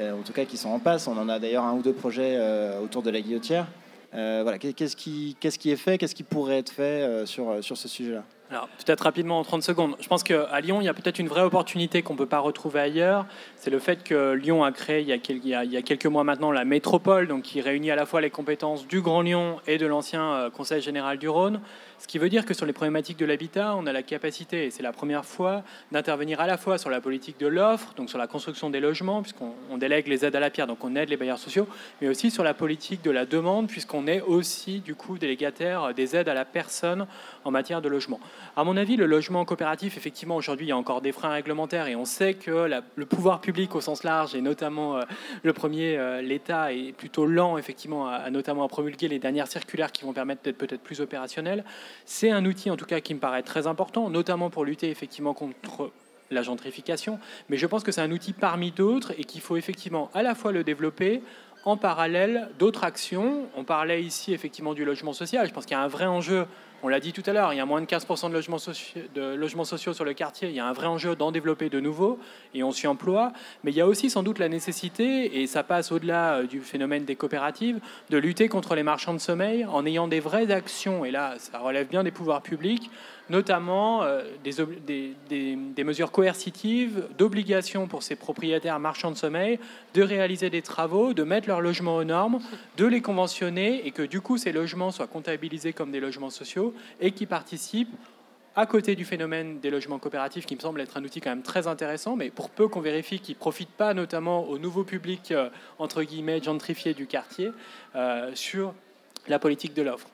en 0.00 0.22
tout 0.24 0.32
cas 0.32 0.44
qui 0.44 0.56
sont 0.56 0.70
en 0.70 0.78
passe. 0.78 1.06
On 1.06 1.16
en 1.18 1.28
a 1.28 1.38
d'ailleurs 1.38 1.64
un 1.64 1.74
ou 1.74 1.82
deux 1.82 1.92
projets 1.92 2.38
autour 2.82 3.02
de 3.02 3.10
la 3.10 3.20
guillotière. 3.20 3.66
Voilà, 4.12 4.58
Qu'est- 4.58 4.72
qu'est-ce 4.72 4.96
qui, 4.96 5.36
qu'est-ce 5.38 5.58
qui 5.58 5.70
est 5.70 5.76
fait, 5.76 5.98
qu'est-ce 5.98 6.14
qui 6.14 6.22
pourrait 6.22 6.58
être 6.58 6.70
fait 6.72 7.26
sur, 7.26 7.62
sur 7.62 7.76
ce 7.76 7.88
sujet-là? 7.88 8.24
Alors, 8.50 8.66
peut-être 8.82 9.02
rapidement 9.02 9.38
en 9.38 9.44
30 9.44 9.62
secondes. 9.62 9.96
Je 10.00 10.08
pense 10.08 10.22
qu'à 10.22 10.60
Lyon, 10.60 10.80
il 10.80 10.84
y 10.84 10.88
a 10.88 10.94
peut-être 10.94 11.18
une 11.18 11.28
vraie 11.28 11.42
opportunité 11.42 12.00
qu'on 12.00 12.14
ne 12.14 12.18
peut 12.18 12.26
pas 12.26 12.38
retrouver 12.38 12.80
ailleurs. 12.80 13.26
C'est 13.56 13.68
le 13.68 13.78
fait 13.78 14.02
que 14.02 14.32
Lyon 14.32 14.64
a 14.64 14.72
créé 14.72 15.02
il 15.02 15.08
y 15.08 15.76
a, 15.76 15.82
quelques 15.82 16.06
mois 16.06 16.24
maintenant 16.24 16.50
la 16.50 16.64
métropole, 16.64 17.28
donc 17.28 17.42
qui 17.42 17.60
réunit 17.60 17.90
à 17.90 17.96
la 17.96 18.06
fois 18.06 18.22
les 18.22 18.30
compétences 18.30 18.86
du 18.86 19.02
Grand 19.02 19.20
Lyon 19.20 19.60
et 19.66 19.76
de 19.76 19.86
l'ancien 19.86 20.32
euh, 20.32 20.50
Conseil 20.50 20.80
général 20.80 21.18
du 21.18 21.28
Rhône. 21.28 21.60
Ce 21.98 22.06
qui 22.06 22.18
veut 22.18 22.28
dire 22.28 22.46
que 22.46 22.54
sur 22.54 22.64
les 22.64 22.72
problématiques 22.72 23.18
de 23.18 23.26
l'habitat, 23.26 23.74
on 23.76 23.84
a 23.86 23.92
la 23.92 24.04
capacité, 24.04 24.66
et 24.66 24.70
c'est 24.70 24.84
la 24.84 24.92
première 24.92 25.24
fois, 25.24 25.64
d'intervenir 25.90 26.40
à 26.40 26.46
la 26.46 26.56
fois 26.56 26.78
sur 26.78 26.90
la 26.90 27.00
politique 27.00 27.40
de 27.40 27.48
l'offre, 27.48 27.92
donc 27.96 28.08
sur 28.08 28.18
la 28.18 28.28
construction 28.28 28.70
des 28.70 28.78
logements, 28.78 29.20
puisqu'on 29.20 29.52
on 29.68 29.78
délègue 29.78 30.06
les 30.06 30.24
aides 30.24 30.36
à 30.36 30.40
la 30.40 30.50
pierre, 30.50 30.68
donc 30.68 30.84
on 30.84 30.94
aide 30.94 31.08
les 31.08 31.16
bailleurs 31.16 31.38
sociaux, 31.38 31.66
mais 32.00 32.08
aussi 32.08 32.30
sur 32.30 32.44
la 32.44 32.54
politique 32.54 33.02
de 33.02 33.10
la 33.10 33.26
demande, 33.26 33.66
puisqu'on 33.66 34.06
est 34.06 34.20
aussi 34.20 34.78
du 34.78 34.94
coup 34.94 35.18
délégataire 35.18 35.92
des 35.92 36.14
aides 36.14 36.28
à 36.28 36.34
la 36.34 36.44
personne 36.44 37.06
en 37.44 37.50
matière 37.50 37.82
de 37.82 37.88
logement. 37.88 38.20
À 38.56 38.62
mon 38.62 38.76
avis, 38.76 38.96
le 38.96 39.06
logement 39.06 39.44
coopératif, 39.44 39.96
effectivement, 39.96 40.36
aujourd'hui, 40.36 40.66
il 40.66 40.68
y 40.68 40.72
a 40.72 40.76
encore 40.76 41.00
des 41.00 41.12
freins 41.12 41.30
réglementaires 41.30 41.88
et 41.88 41.96
on 41.96 42.04
sait 42.04 42.34
que 42.34 42.70
le 42.94 43.06
pouvoir 43.06 43.40
public 43.40 43.74
au 43.74 43.80
sens 43.80 44.04
large, 44.04 44.36
et 44.36 44.40
notamment 44.40 44.98
euh, 44.98 45.02
le 45.42 45.52
premier, 45.52 45.96
euh, 45.98 46.22
l'État, 46.22 46.72
est 46.72 46.92
plutôt 46.92 47.26
lent, 47.26 47.58
effectivement, 47.58 48.06
à, 48.08 48.30
notamment 48.30 48.64
à 48.64 48.68
promulguer 48.68 49.08
les 49.08 49.18
dernières 49.18 49.48
circulaires 49.48 49.90
qui 49.90 50.04
vont 50.04 50.12
permettre 50.12 50.42
d'être 50.42 50.58
peut-être 50.58 50.82
plus 50.82 51.00
opérationnels. 51.00 51.64
C'est 52.04 52.30
un 52.30 52.44
outil, 52.44 52.70
en 52.70 52.76
tout 52.76 52.86
cas, 52.86 53.00
qui 53.00 53.14
me 53.14 53.20
paraît 53.20 53.42
très 53.42 53.66
important, 53.66 54.10
notamment 54.10 54.50
pour 54.50 54.64
lutter, 54.64 54.90
effectivement, 54.90 55.34
contre 55.34 55.90
la 56.30 56.42
gentrification, 56.42 57.18
mais 57.48 57.56
je 57.56 57.66
pense 57.66 57.82
que 57.82 57.92
c'est 57.92 58.00
un 58.00 58.10
outil 58.10 58.32
parmi 58.32 58.70
d'autres 58.70 59.12
et 59.18 59.24
qu'il 59.24 59.40
faut 59.40 59.56
effectivement 59.56 60.10
à 60.12 60.22
la 60.22 60.34
fois 60.34 60.52
le 60.52 60.62
développer 60.62 61.22
en 61.64 61.76
parallèle 61.76 62.50
d'autres 62.58 62.84
actions. 62.84 63.46
On 63.56 63.64
parlait 63.64 64.02
ici 64.02 64.32
effectivement 64.32 64.74
du 64.74 64.84
logement 64.84 65.12
social. 65.12 65.46
Je 65.46 65.52
pense 65.52 65.64
qu'il 65.64 65.76
y 65.76 65.80
a 65.80 65.82
un 65.82 65.88
vrai 65.88 66.06
enjeu. 66.06 66.46
On 66.84 66.88
l'a 66.88 67.00
dit 67.00 67.12
tout 67.12 67.24
à 67.26 67.32
l'heure, 67.32 67.52
il 67.52 67.56
y 67.56 67.60
a 67.60 67.66
moins 67.66 67.80
de 67.80 67.86
15% 67.86 68.28
de 68.28 68.34
logements, 68.34 68.58
sociaux, 68.58 69.02
de 69.12 69.34
logements 69.34 69.64
sociaux 69.64 69.92
sur 69.92 70.04
le 70.04 70.14
quartier. 70.14 70.48
Il 70.48 70.54
y 70.54 70.60
a 70.60 70.66
un 70.66 70.72
vrai 70.72 70.86
enjeu 70.86 71.16
d'en 71.16 71.32
développer 71.32 71.68
de 71.68 71.80
nouveaux 71.80 72.20
et 72.54 72.62
on 72.62 72.70
s'y 72.70 72.86
emploie. 72.86 73.32
Mais 73.64 73.72
il 73.72 73.76
y 73.76 73.80
a 73.80 73.86
aussi 73.86 74.10
sans 74.10 74.22
doute 74.22 74.38
la 74.38 74.48
nécessité, 74.48 75.40
et 75.40 75.48
ça 75.48 75.64
passe 75.64 75.90
au-delà 75.90 76.34
euh, 76.34 76.46
du 76.46 76.60
phénomène 76.60 77.04
des 77.04 77.16
coopératives, 77.16 77.80
de 78.10 78.16
lutter 78.16 78.48
contre 78.48 78.76
les 78.76 78.84
marchands 78.84 79.12
de 79.12 79.18
sommeil 79.18 79.64
en 79.64 79.84
ayant 79.86 80.06
des 80.06 80.20
vraies 80.20 80.52
actions. 80.52 81.04
Et 81.04 81.10
là, 81.10 81.34
ça 81.38 81.58
relève 81.58 81.88
bien 81.88 82.04
des 82.04 82.12
pouvoirs 82.12 82.42
publics 82.42 82.90
notamment 83.30 84.02
euh, 84.02 84.22
des, 84.44 85.84
mesures 85.84 86.10
coercitives, 86.10 87.04
d'obligation 87.16 87.86
pour 87.86 88.02
ces 88.02 88.16
propriétaires 88.16 88.78
marchands 88.78 89.10
de 89.10 89.16
sommeil 89.16 89.58
de 89.94 90.02
réaliser 90.02 90.50
des 90.50 90.62
travaux, 90.62 91.14
de 91.14 91.22
mettre 91.22 91.48
leurs 91.48 91.60
logements 91.60 91.96
aux 91.96 92.04
normes, 92.04 92.40
de 92.76 92.86
les 92.86 93.00
conventionner 93.00 93.86
et 93.86 93.90
que 93.90 94.02
du 94.02 94.20
coup 94.20 94.38
ces 94.38 94.52
logements 94.52 94.90
soient 94.90 95.06
comptabilisés 95.06 95.72
comme 95.72 95.90
des 95.90 96.00
logements 96.00 96.30
sociaux 96.30 96.74
et 97.00 97.12
qui 97.12 97.26
participent 97.26 97.94
à 98.58 98.66
côté 98.66 98.96
du 98.96 99.04
phénomène 99.04 99.60
des 99.60 99.70
logements 99.70 100.00
coopératifs, 100.00 100.44
qui 100.44 100.56
me 100.56 100.60
semble 100.60 100.80
être 100.80 100.96
un 100.96 101.04
outil 101.04 101.20
quand 101.20 101.30
même 101.30 101.44
très 101.44 101.68
intéressant, 101.68 102.16
mais 102.16 102.28
pour 102.28 102.50
peu 102.50 102.66
qu'on 102.66 102.80
vérifie 102.80 103.20
qu'il 103.20 103.36
ne 103.36 103.38
profite 103.38 103.70
pas 103.70 103.94
notamment 103.94 104.48
au 104.48 104.58
nouveau 104.58 104.82
public, 104.82 105.30
euh, 105.30 105.48
entre 105.78 106.02
guillemets, 106.02 106.42
gentrifié 106.42 106.92
du 106.92 107.06
quartier, 107.06 107.52
euh, 107.94 108.32
sur 108.34 108.74
la 109.28 109.38
politique 109.38 109.74
de 109.74 109.82
l'offre. 109.82 110.08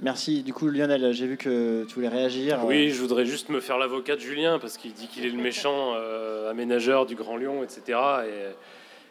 Merci. 0.00 0.42
Du 0.42 0.52
coup, 0.52 0.68
Lionel, 0.68 1.12
j'ai 1.12 1.26
vu 1.26 1.36
que 1.36 1.84
tu 1.84 1.94
voulais 1.94 2.08
réagir. 2.08 2.64
Oui, 2.64 2.90
je 2.90 3.00
voudrais 3.00 3.24
juste 3.24 3.48
me 3.48 3.60
faire 3.60 3.78
l'avocat 3.78 4.16
de 4.16 4.20
Julien 4.20 4.58
parce 4.58 4.76
qu'il 4.76 4.92
dit 4.92 5.06
qu'il 5.06 5.24
est 5.24 5.30
le 5.30 5.40
méchant 5.40 5.94
euh, 5.94 6.50
aménageur 6.50 7.06
du 7.06 7.14
Grand 7.14 7.36
Lyon, 7.36 7.62
etc. 7.62 7.98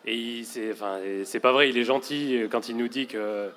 Et, 0.06 0.40
et 0.40 0.44
c'est, 0.44 0.72
enfin, 0.72 1.00
pas 1.42 1.52
vrai, 1.52 1.70
il 1.70 1.78
est 1.78 1.86
gentil 1.86 2.48
quand 2.52 2.68
il 2.68 2.78
nous 2.78 2.90
dit 2.90 3.08
que 3.08 3.50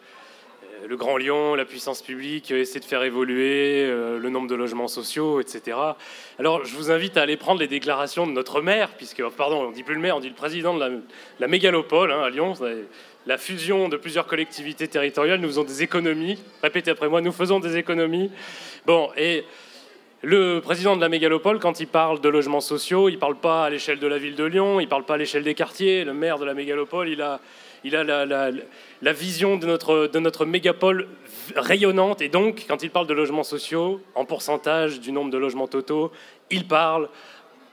euh, 0.82 0.86
le 0.86 0.96
Grand 0.96 1.16
Lyon, 1.16 1.54
la 1.54 1.64
puissance 1.64 2.02
publique 2.02 2.50
euh, 2.50 2.60
essaie 2.60 2.80
de 2.80 2.84
faire 2.84 3.02
évoluer 3.02 3.84
euh, 3.84 4.18
le 4.18 4.30
nombre 4.30 4.48
de 4.48 4.54
logements 4.54 4.88
sociaux, 4.88 5.40
etc. 5.40 5.76
Alors, 6.38 6.64
je 6.64 6.74
vous 6.76 6.90
invite 6.90 7.16
à 7.16 7.22
aller 7.22 7.36
prendre 7.36 7.60
les 7.60 7.68
déclarations 7.68 8.26
de 8.26 8.32
notre 8.32 8.60
maire, 8.60 8.90
puisque, 8.96 9.22
pardon, 9.36 9.62
on 9.68 9.70
dit 9.70 9.82
plus 9.82 9.94
le 9.94 10.00
maire, 10.00 10.16
on 10.16 10.20
dit 10.20 10.28
le 10.28 10.34
président 10.34 10.74
de 10.74 10.80
la, 10.80 10.90
la 11.40 11.48
mégalopole 11.48 12.12
hein, 12.12 12.22
à 12.22 12.30
Lyon. 12.30 12.54
La 13.26 13.38
fusion 13.38 13.88
de 13.88 13.96
plusieurs 13.96 14.28
collectivités 14.28 14.86
territoriales, 14.86 15.40
nous 15.40 15.48
faisons 15.48 15.64
des 15.64 15.82
économies. 15.82 16.38
Répétez 16.62 16.92
après 16.92 17.08
moi, 17.08 17.20
nous 17.20 17.32
faisons 17.32 17.58
des 17.58 17.76
économies. 17.76 18.30
Bon, 18.86 19.10
et 19.16 19.44
le 20.22 20.60
président 20.60 20.94
de 20.94 21.00
la 21.00 21.08
mégalopole, 21.08 21.58
quand 21.58 21.80
il 21.80 21.88
parle 21.88 22.20
de 22.20 22.28
logements 22.28 22.60
sociaux, 22.60 23.08
il 23.08 23.14
ne 23.14 23.18
parle 23.18 23.34
pas 23.34 23.64
à 23.64 23.70
l'échelle 23.70 23.98
de 23.98 24.06
la 24.06 24.18
ville 24.18 24.36
de 24.36 24.44
Lyon, 24.44 24.78
il 24.78 24.84
ne 24.84 24.88
parle 24.88 25.04
pas 25.04 25.14
à 25.14 25.16
l'échelle 25.16 25.42
des 25.42 25.54
quartiers. 25.54 26.04
Le 26.04 26.14
maire 26.14 26.38
de 26.38 26.44
la 26.44 26.54
mégalopole, 26.54 27.08
il 27.08 27.20
a, 27.20 27.40
la 29.02 29.12
vision 29.12 29.56
de 29.56 29.66
notre, 29.66 30.06
de 30.06 30.18
notre 30.20 30.44
mégapole 30.44 31.08
rayonnante. 31.56 32.22
Et 32.22 32.28
donc, 32.28 32.64
quand 32.68 32.84
il 32.84 32.90
parle 32.90 33.08
de 33.08 33.14
logements 33.14 33.42
sociaux, 33.42 34.00
en 34.14 34.24
pourcentage 34.24 35.00
du 35.00 35.10
nombre 35.10 35.32
de 35.32 35.38
logements 35.38 35.66
totaux, 35.66 36.12
il 36.50 36.68
parle 36.68 37.08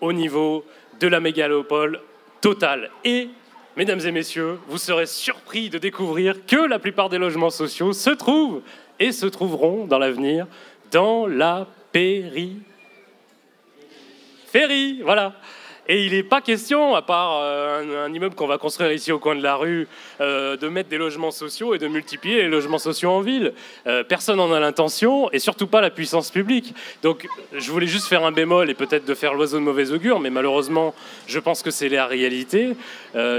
au 0.02 0.14
niveau 0.14 0.66
de 1.00 1.08
la 1.08 1.20
mégalopole 1.20 2.02
totale. 2.42 2.90
Et, 3.06 3.30
mesdames 3.76 4.02
et 4.02 4.12
messieurs, 4.12 4.60
vous 4.68 4.78
serez 4.78 5.06
surpris 5.06 5.70
de 5.70 5.78
découvrir 5.78 6.46
que 6.46 6.68
la 6.68 6.80
plupart 6.80 7.10
des 7.10 7.18
logements 7.18 7.50
sociaux 7.50 7.94
se 7.94 8.10
trouvent 8.10 8.62
et 9.00 9.12
se 9.12 9.26
trouveront 9.26 9.86
dans 9.86 10.00
l'avenir 10.00 10.48
dans 10.92 11.26
la 11.26 11.68
périphérie. 11.92 12.62
Voilà. 15.04 15.34
Et 15.90 16.06
il 16.06 16.14
n'est 16.14 16.24
pas 16.24 16.40
question, 16.40 16.96
à 16.96 17.02
part 17.02 17.40
euh, 17.42 18.06
un, 18.06 18.14
immeuble 18.14 18.36
qu'on 18.36 18.48
va 18.48 18.58
construire 18.58 18.94
ici 18.94 19.12
au 19.12 19.20
coin 19.20 19.36
de 19.36 19.44
la 19.44 19.56
rue, 19.56 19.90
euh, 20.22 20.56
de 20.56 20.70
mettre 20.70 20.88
des 20.88 20.98
logements 20.98 21.32
sociaux 21.32 21.76
et 21.76 21.78
de 21.78 21.88
multiplier 21.88 22.44
les 22.44 22.48
logements 22.48 22.78
sociaux 22.78 23.10
en 23.10 23.20
ville. 23.20 23.54
Euh, 23.86 24.02
personne 24.04 24.38
n'en 24.38 24.54
a 24.54 24.62
l'intention, 24.62 25.30
et 25.32 25.40
surtout 25.40 25.68
pas 25.68 25.82
la 25.82 25.90
puissance 25.90 26.32
publique. 26.32 26.74
Donc 27.02 27.28
je 27.52 27.70
voulais 27.70 27.88
juste 27.88 28.08
faire 28.08 28.24
un 28.24 28.32
bémol 28.32 28.70
et 28.70 28.76
peut-être 28.76 29.04
de 29.04 29.14
faire 29.14 29.34
l'oiseau 29.34 29.58
de 29.58 29.64
mauvais 29.64 29.92
augure, 29.92 30.22
mais 30.22 30.30
malheureusement, 30.30 30.96
je 31.28 31.40
pense 31.40 31.62
que 31.62 31.72
c'est 31.72 31.90
la 31.90 32.08
réalité. 32.08 32.76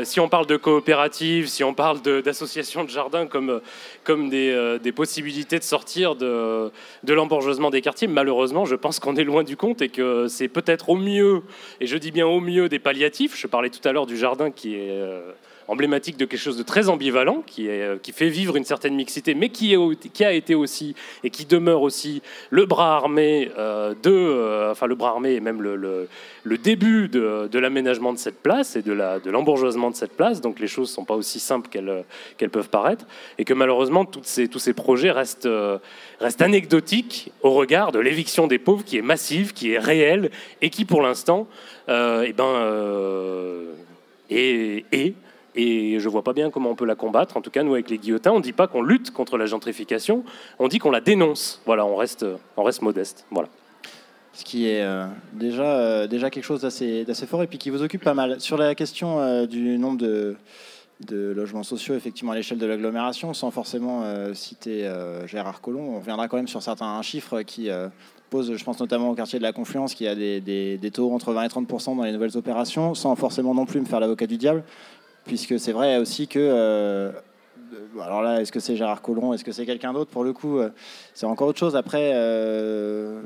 Si 0.04 0.20
on 0.20 0.28
parle 0.28 0.46
de 0.46 0.56
coopératives, 0.56 1.48
si 1.48 1.64
on 1.64 1.74
parle 1.74 2.00
d'associations 2.00 2.84
de, 2.84 2.90
jardins 2.90 3.26
comme, 3.26 3.60
comme 4.04 4.28
des, 4.28 4.78
des 4.80 4.92
possibilités 4.92 5.58
de 5.58 5.64
sortir 5.64 6.14
de, 6.14 6.70
de 7.02 7.14
l'embourgeoisement 7.14 7.70
des 7.70 7.80
quartiers, 7.80 8.06
malheureusement, 8.06 8.64
je 8.66 8.76
pense 8.76 9.00
qu'on 9.00 9.16
est 9.16 9.24
loin 9.24 9.42
du 9.42 9.56
compte 9.56 9.82
et 9.82 9.88
que 9.88 10.28
c'est 10.28 10.48
peut-être 10.48 10.90
au 10.90 10.96
mieux, 10.96 11.42
et 11.80 11.86
je 11.86 11.96
dis 11.96 12.12
bien 12.12 12.26
au 12.26 12.33
mieux, 12.40 12.68
des 12.68 12.78
palliatifs. 12.78 13.36
Je 13.36 13.46
parlais 13.46 13.70
tout 13.70 13.86
à 13.86 13.92
l'heure 13.92 14.06
du 14.06 14.16
jardin 14.16 14.50
qui 14.50 14.74
est 14.74 14.90
euh, 14.90 15.32
emblématique 15.68 16.16
de 16.16 16.24
quelque 16.24 16.40
chose 16.40 16.56
de 16.56 16.62
très 16.62 16.88
ambivalent, 16.88 17.42
qui, 17.46 17.68
est, 17.68 17.82
euh, 17.82 17.96
qui 18.02 18.12
fait 18.12 18.28
vivre 18.28 18.56
une 18.56 18.64
certaine 18.64 18.94
mixité, 18.94 19.34
mais 19.34 19.48
qui, 19.48 19.74
est, 19.74 20.12
qui 20.12 20.24
a 20.24 20.32
été 20.32 20.54
aussi 20.54 20.94
et 21.22 21.30
qui 21.30 21.44
demeure 21.46 21.82
aussi 21.82 22.22
le 22.50 22.66
bras 22.66 22.96
armé 22.96 23.50
euh, 23.58 23.94
de, 24.02 24.70
enfin 24.70 24.86
le 24.86 24.94
bras 24.94 25.10
armé 25.10 25.32
et 25.32 25.40
même 25.40 25.62
le, 25.62 25.76
le, 26.44 26.58
début 26.58 27.08
de, 27.08 27.48
de 27.50 27.58
l'aménagement 27.58 28.12
de 28.12 28.18
cette 28.18 28.42
place 28.42 28.76
et 28.76 28.82
de, 28.82 28.92
la, 28.92 29.18
de 29.18 29.30
l'embourgeoisement 29.30 29.90
de 29.90 29.96
cette 29.96 30.16
place. 30.16 30.40
Donc 30.40 30.60
les 30.60 30.66
choses 30.66 30.90
ne 30.90 30.94
sont 30.94 31.04
pas 31.04 31.14
aussi 31.14 31.40
simples 31.40 31.68
qu'elles, 31.68 32.04
qu'elles 32.36 32.50
peuvent 32.50 32.70
paraître, 32.70 33.06
et 33.38 33.44
que 33.44 33.54
malheureusement 33.54 34.04
toutes 34.04 34.26
ces, 34.26 34.48
tous 34.48 34.58
ces 34.58 34.72
projets 34.72 35.10
restent, 35.10 35.48
restent 36.20 36.42
anecdotiques 36.42 37.32
au 37.42 37.50
regard 37.50 37.92
de 37.92 37.98
l'éviction 37.98 38.46
des 38.46 38.58
pauvres 38.58 38.84
qui 38.84 38.98
est 38.98 39.02
massive, 39.02 39.52
qui 39.52 39.72
est 39.72 39.78
réelle 39.78 40.30
et 40.62 40.70
qui 40.70 40.84
pour 40.84 41.02
l'instant, 41.02 41.48
euh, 41.88 42.24
eh 42.26 42.32
ben, 42.32 42.44
euh, 42.44 43.74
est, 44.30 44.84
est 44.92 45.14
et 45.56 46.00
je 46.00 46.08
vois 46.08 46.24
pas 46.24 46.32
bien 46.32 46.50
comment 46.50 46.70
on 46.70 46.74
peut 46.74 46.86
la 46.86 46.96
combattre. 46.96 47.36
En 47.36 47.40
tout 47.40 47.50
cas, 47.50 47.62
nous, 47.62 47.74
avec 47.74 47.88
les 47.88 47.98
guillotins, 47.98 48.32
on 48.32 48.40
dit 48.40 48.52
pas 48.52 48.66
qu'on 48.66 48.82
lutte 48.82 49.12
contre 49.12 49.38
la 49.38 49.46
gentrification, 49.46 50.24
on 50.58 50.66
dit 50.66 50.78
qu'on 50.78 50.90
la 50.90 51.00
dénonce. 51.00 51.62
Voilà, 51.64 51.86
on 51.86 51.94
reste, 51.94 52.26
on 52.56 52.64
reste 52.64 52.82
modeste. 52.82 53.24
Voilà. 53.30 53.48
Ce 54.32 54.44
qui 54.44 54.68
est 54.68 54.82
euh, 54.82 55.06
déjà, 55.32 56.08
déjà 56.08 56.28
quelque 56.30 56.44
chose 56.44 56.60
d'assez 56.60 57.26
fort 57.28 57.44
et 57.44 57.46
puis 57.46 57.58
qui 57.58 57.70
vous 57.70 57.82
occupe 57.82 58.02
pas 58.02 58.14
mal. 58.14 58.40
Sur 58.40 58.56
la 58.56 58.74
question 58.74 59.46
du 59.46 59.78
nombre 59.78 59.98
de, 59.98 60.34
de 61.06 61.30
logements 61.30 61.62
sociaux, 61.62 61.94
effectivement, 61.94 62.32
à 62.32 62.34
l'échelle 62.34 62.58
de 62.58 62.66
l'agglomération, 62.66 63.32
sans 63.32 63.52
forcément 63.52 64.02
citer 64.34 64.90
Gérard 65.26 65.60
Collomb, 65.60 65.94
on 65.94 65.98
reviendra 66.00 66.26
quand 66.26 66.36
même 66.36 66.48
sur 66.48 66.64
certains 66.64 67.00
chiffres 67.02 67.42
qui 67.42 67.70
je 68.42 68.64
pense 68.64 68.80
notamment 68.80 69.10
au 69.10 69.14
quartier 69.14 69.38
de 69.38 69.44
la 69.44 69.52
Confluence, 69.52 69.94
qui 69.94 70.06
a 70.06 70.14
des, 70.14 70.90
taux 70.92 71.12
entre 71.12 71.32
20 71.32 71.44
et 71.44 71.48
30% 71.48 71.96
dans 71.96 72.02
les 72.02 72.12
nouvelles 72.12 72.36
opérations, 72.36 72.94
sans 72.94 73.14
forcément 73.16 73.54
non 73.54 73.66
plus 73.66 73.80
me 73.80 73.86
faire 73.86 74.00
l'avocat 74.00 74.26
du 74.26 74.36
diable, 74.36 74.64
puisque 75.24 75.58
c'est 75.58 75.72
vrai 75.72 75.98
aussi 75.98 76.26
que. 76.26 76.38
euh, 76.40 77.12
alors 78.00 78.22
là, 78.22 78.40
est-ce 78.40 78.52
que 78.52 78.60
c'est 78.60 78.76
Gérard 78.76 79.02
Collomb 79.02 79.32
Est-ce 79.32 79.44
que 79.44 79.52
c'est 79.52 79.66
quelqu'un 79.66 79.92
d'autre? 79.92 80.10
Pour 80.10 80.24
le 80.24 80.32
coup, 80.32 80.58
euh, 80.58 80.70
c'est 81.14 81.26
encore 81.26 81.48
autre 81.48 81.58
chose. 81.58 81.76
Après, 81.76 82.12
euh, 82.14 83.20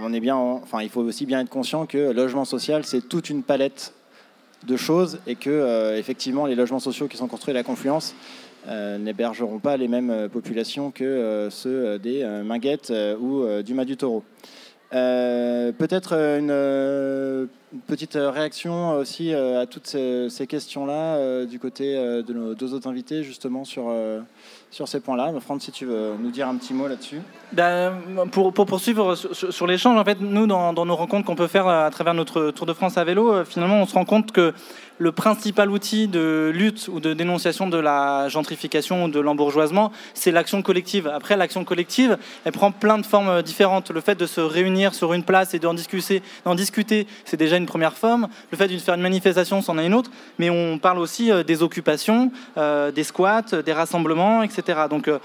on 0.00 0.12
est 0.12 0.20
bien, 0.20 0.36
en- 0.36 0.60
enfin, 0.62 0.82
il 0.82 0.88
faut 0.88 1.02
aussi 1.02 1.26
bien 1.26 1.40
être 1.40 1.48
conscient 1.48 1.86
que 1.86 2.12
logement 2.12 2.44
social, 2.44 2.84
c'est 2.84 3.08
toute 3.08 3.30
une 3.30 3.42
palette 3.42 3.92
de 4.66 4.76
choses 4.76 5.18
et 5.26 5.36
que 5.36 5.96
effectivement, 5.96 6.46
les 6.46 6.54
logements 6.54 6.80
sociaux 6.80 7.06
qui 7.08 7.16
sont 7.16 7.28
construits 7.28 7.52
à 7.52 7.54
la 7.54 7.62
Confluence 7.62 8.14
n'hébergeront 8.98 9.58
pas 9.58 9.76
les 9.76 9.88
mêmes 9.88 10.10
euh, 10.10 10.28
populations 10.28 10.90
que 10.90 11.04
euh, 11.04 11.50
ceux 11.50 11.86
euh, 11.86 11.98
des 11.98 12.22
euh, 12.22 12.42
Minguettes 12.42 12.90
euh, 12.90 13.16
ou 13.16 13.42
euh, 13.42 13.62
du 13.62 13.74
Mas 13.74 13.84
du 13.84 13.96
Taureau. 13.96 14.24
Euh, 14.92 15.72
Peut-être 15.72 16.14
euh, 16.14 16.40
euh, 16.40 17.42
une 17.42 17.48
petite 17.86 18.16
euh, 18.16 18.30
réaction 18.30 18.92
aussi 18.96 19.32
euh, 19.32 19.60
à 19.60 19.66
toutes 19.66 19.86
ces, 19.86 20.46
questions-là 20.46 21.16
euh, 21.16 21.46
du 21.46 21.58
côté 21.58 21.96
euh, 21.96 22.22
de 22.22 22.32
nos 22.32 22.54
deux 22.54 22.74
autres 22.74 22.88
invités, 22.88 23.22
justement 23.22 23.64
sur, 23.64 23.86
euh, 23.88 24.20
sur 24.70 24.88
ces 24.88 25.00
points-là. 25.00 25.32
Franck, 25.40 25.62
si 25.62 25.72
tu 25.72 25.86
veux 25.86 26.14
nous 26.20 26.30
dire 26.30 26.48
un 26.48 26.56
petit 26.56 26.74
mot 26.74 26.88
là-dessus. 26.88 27.20
Ben, 27.52 27.94
pour, 28.32 28.52
pour 28.52 28.66
poursuivre 28.66 29.14
sur, 29.14 29.66
l'échange, 29.66 29.98
en 29.98 30.04
fait, 30.04 30.20
nous, 30.20 30.46
dans, 30.46 30.72
nos 30.72 30.96
rencontres 30.96 31.24
qu'on 31.24 31.36
peut 31.36 31.46
faire 31.46 31.68
à 31.68 31.88
travers 31.90 32.14
notre 32.14 32.50
Tour 32.50 32.66
de 32.66 32.72
France 32.72 32.98
à 32.98 33.04
vélo, 33.04 33.32
euh, 33.32 33.44
finalement, 33.44 33.80
on 33.80 33.86
se 33.86 33.94
rend 33.94 34.04
compte 34.04 34.32
que 34.32 34.52
le 34.98 35.12
principal 35.12 35.70
outil 35.70 36.08
de 36.08 36.50
lutte 36.54 36.88
ou 36.90 37.00
de 37.00 37.12
dénonciation 37.12 37.68
de 37.68 37.76
la 37.76 38.28
gentrification 38.28 39.04
ou 39.04 39.08
de 39.08 39.20
l'embourgeoisement, 39.20 39.92
c'est 40.14 40.30
l'action 40.30 40.62
collective. 40.62 41.06
Après, 41.06 41.36
l'action 41.36 41.64
collective, 41.64 42.16
elle 42.44 42.52
prend 42.52 42.72
plein 42.72 42.98
de 42.98 43.06
formes 43.06 43.28
euh, 43.28 43.42
différentes. 43.42 43.90
Le 43.90 44.00
fait 44.00 44.16
de 44.16 44.26
se 44.26 44.40
réunir 44.40 44.94
sur 44.94 45.12
une 45.12 45.22
place 45.22 45.54
et 45.54 45.58
d'en 45.58 45.74
discuter, 45.74 46.22
d'en 46.44 46.54
discuter, 46.54 47.06
c'est 47.24 47.36
déjà 47.36 47.56
une 47.56 47.65
première 47.66 47.96
forme. 47.96 48.28
Le 48.50 48.56
fait 48.56 48.68
de 48.68 48.78
faire 48.78 48.94
une 48.94 49.02
manifestation, 49.02 49.62
c'en 49.62 49.78
est 49.78 49.86
une 49.86 49.94
autre. 49.94 50.10
Mais 50.38 50.50
on 50.50 50.78
parle 50.78 50.98
aussi 50.98 51.30
euh, 51.30 51.42
des 51.42 51.62
occupations, 51.62 52.30
euh, 52.56 52.90
des 52.90 53.04
squats, 53.04 53.62
des 53.64 53.72
rassemblements, 53.72 54.42
etc. 54.42 54.80
Donc, 54.88 55.08
euh, 55.08 55.18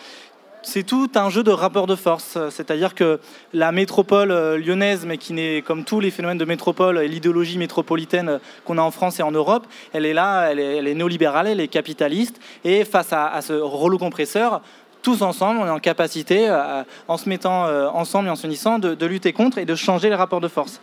c'est 0.63 0.83
tout 0.83 1.09
un 1.15 1.31
jeu 1.31 1.41
de 1.41 1.49
rapport 1.49 1.87
de 1.87 1.95
force. 1.95 2.37
C'est-à-dire 2.51 2.93
que 2.93 3.19
la 3.51 3.71
métropole 3.71 4.31
lyonnaise, 4.57 5.07
mais 5.07 5.17
qui 5.17 5.33
n'est 5.33 5.63
comme 5.63 5.83
tous 5.83 5.99
les 5.99 6.11
phénomènes 6.11 6.37
de 6.37 6.45
métropole 6.45 6.99
et 6.99 7.07
l'idéologie 7.07 7.57
métropolitaine 7.57 8.39
qu'on 8.63 8.77
a 8.77 8.81
en 8.83 8.91
France 8.91 9.19
et 9.19 9.23
en 9.23 9.31
Europe, 9.31 9.65
elle 9.91 10.05
est 10.05 10.13
là, 10.13 10.51
elle 10.51 10.59
est, 10.59 10.93
néolibérale, 10.93 11.47
elle 11.47 11.59
est 11.59 11.67
capitaliste. 11.67 12.39
Et 12.63 12.85
face 12.85 13.11
à, 13.11 13.25
à 13.25 13.41
ce 13.41 13.53
rouleau 13.53 13.97
compresseur, 13.97 14.61
tous 15.01 15.21
ensemble, 15.21 15.59
on 15.59 15.65
est 15.65 15.71
en 15.71 15.79
capacité, 15.79 16.47
euh, 16.49 16.83
en 17.07 17.17
se 17.17 17.27
mettant 17.27 17.65
euh, 17.65 17.87
ensemble 17.89 18.27
et 18.27 18.31
en 18.31 18.35
s'unissant, 18.35 18.79
de, 18.79 19.05
lutter 19.05 19.33
contre 19.33 19.57
et 19.57 19.65
de 19.65 19.75
changer 19.75 20.09
les 20.09 20.15
rapports 20.15 20.41
de 20.41 20.47
force. 20.47 20.79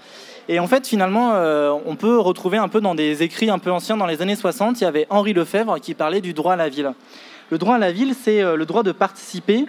Et 0.49 0.59
en 0.61 0.67
fait, 0.67 0.87
finalement, 0.87 1.33
euh, 1.35 1.73
on 1.87 1.97
peut 1.97 2.19
retrouver 2.19 2.59
un 2.59 2.69
peu 2.69 2.81
dans 2.81 2.95
des 2.95 3.23
écrits 3.23 3.51
un 3.51 3.59
peu 3.59 3.71
anciens, 3.71 3.97
dans 3.97 4.07
les 4.07 4.23
années 4.23 4.37
60, 4.37 4.81
il 4.81 4.85
y 4.85 4.87
avait 4.87 5.07
Henri 5.11 5.33
Lefebvre 5.33 5.79
qui 5.81 5.95
parlait 5.95 6.21
du 6.21 6.33
droit 6.33 6.55
à 6.55 6.57
la 6.57 6.69
ville. 6.69 6.93
Le 7.51 7.59
droit 7.59 7.77
à 7.77 7.79
la 7.79 7.93
ville, 7.93 8.15
c'est 8.15 8.43
le 8.43 8.67
droit 8.67 8.83
de 8.83 8.93
participer, 8.93 9.65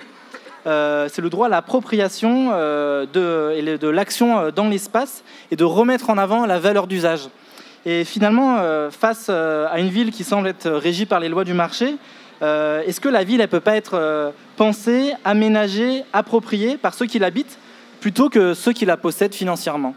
c'est 0.66 1.20
le 1.20 1.30
droit 1.30 1.46
à 1.46 1.50
l'appropriation 1.50 2.50
de, 2.52 3.88
l'action 3.88 4.52
dans 4.54 4.68
l'espace 4.68 5.24
et 5.50 5.56
de 5.56 5.64
remettre 5.64 6.10
en 6.10 6.18
avant 6.18 6.46
la 6.46 6.60
valeur 6.60 6.88
d'usage. 6.88 7.30
Et 7.86 8.04
finalement, 8.04 8.58
face 8.92 9.30
à 9.30 9.80
une 9.80 9.88
ville 9.88 10.12
qui 10.12 10.26
semble 10.26 10.50
être 10.50 10.70
régie 10.70 11.06
par 11.06 11.22
les 11.22 11.30
lois 11.30 11.46
du 11.46 11.54
marché, 11.54 11.96
euh, 12.42 12.82
est-ce 12.84 13.02
que 13.02 13.10
la 13.10 13.24
ville, 13.24 13.42
elle 13.42 13.48
peut 13.48 13.60
pas 13.60 13.76
être 13.76 13.96
euh, 13.96 14.32
pensée, 14.56 15.14
aménagée, 15.26 16.04
appropriée 16.14 16.78
par 16.78 16.94
ceux 16.94 17.06
qui 17.06 17.20
l'habitent 17.20 17.58
plutôt 18.00 18.30
que 18.30 18.54
ceux 18.54 18.72
qui 18.72 18.86
la 18.86 18.98
possèdent 18.98 19.36
financièrement? 19.36 19.96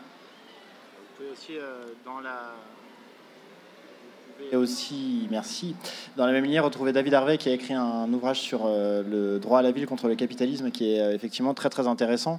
Et 4.52 4.56
aussi, 4.56 5.28
merci, 5.30 5.74
dans 6.14 6.26
la 6.26 6.32
même 6.32 6.44
ligne, 6.44 6.60
retrouver 6.60 6.92
David 6.92 7.14
Harvey 7.14 7.38
qui 7.38 7.48
a 7.48 7.52
écrit 7.52 7.72
un 7.72 8.12
ouvrage 8.12 8.38
sur 8.38 8.66
euh, 8.66 9.02
le 9.02 9.38
droit 9.38 9.60
à 9.60 9.62
la 9.62 9.70
ville 9.70 9.86
contre 9.86 10.08
le 10.08 10.14
capitalisme 10.14 10.70
qui 10.70 10.92
est 10.92 11.00
euh, 11.00 11.14
effectivement 11.14 11.54
très 11.54 11.70
très 11.70 11.86
intéressant. 11.86 12.38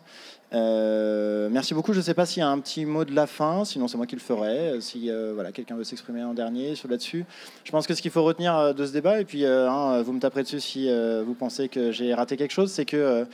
Euh, 0.53 1.49
merci 1.51 1.73
beaucoup. 1.73 1.93
Je 1.93 1.99
ne 1.99 2.03
sais 2.03 2.13
pas 2.13 2.25
s'il 2.25 2.41
y 2.41 2.43
a 2.43 2.49
un 2.49 2.59
petit 2.59 2.85
mot 2.85 3.05
de 3.05 3.13
la 3.15 3.27
fin, 3.27 3.65
sinon 3.65 3.87
c'est 3.87 3.97
moi 3.97 4.05
qui 4.05 4.15
le 4.15 4.21
ferai. 4.21 4.79
Si 4.81 5.09
euh, 5.09 5.31
voilà, 5.33 5.51
quelqu'un 5.51 5.75
veut 5.75 5.83
s'exprimer 5.83 6.23
en 6.23 6.33
dernier 6.33 6.75
sur 6.75 6.89
là-dessus. 6.89 7.25
Je 7.63 7.71
pense 7.71 7.87
que 7.87 7.93
ce 7.93 8.01
qu'il 8.01 8.11
faut 8.11 8.23
retenir 8.23 8.55
euh, 8.55 8.73
de 8.73 8.85
ce 8.85 8.91
débat, 8.91 9.19
et 9.19 9.25
puis 9.25 9.45
euh, 9.45 9.69
hein, 9.69 10.01
vous 10.01 10.13
me 10.13 10.19
taperez 10.19 10.43
dessus 10.43 10.59
si 10.59 10.89
euh, 10.89 11.23
vous 11.25 11.33
pensez 11.33 11.69
que 11.69 11.91
j'ai 11.91 12.13
raté 12.13 12.37
quelque 12.37 12.51
chose, 12.51 12.71
c'est 12.71 12.85
que 12.85 12.97
euh, 12.97 13.25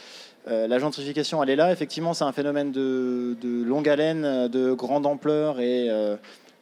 euh, 0.47 0.67
la 0.67 0.79
gentrification, 0.79 1.43
elle 1.43 1.49
est 1.49 1.55
là. 1.55 1.71
Effectivement, 1.71 2.13
c'est 2.13 2.23
un 2.23 2.31
phénomène 2.31 2.71
de, 2.71 3.35
longue 3.43 3.89
haleine, 3.89 4.47
de 4.47 4.73
grande 4.73 5.05
ampleur 5.05 5.59
et 5.59 5.89
euh, 5.89 6.15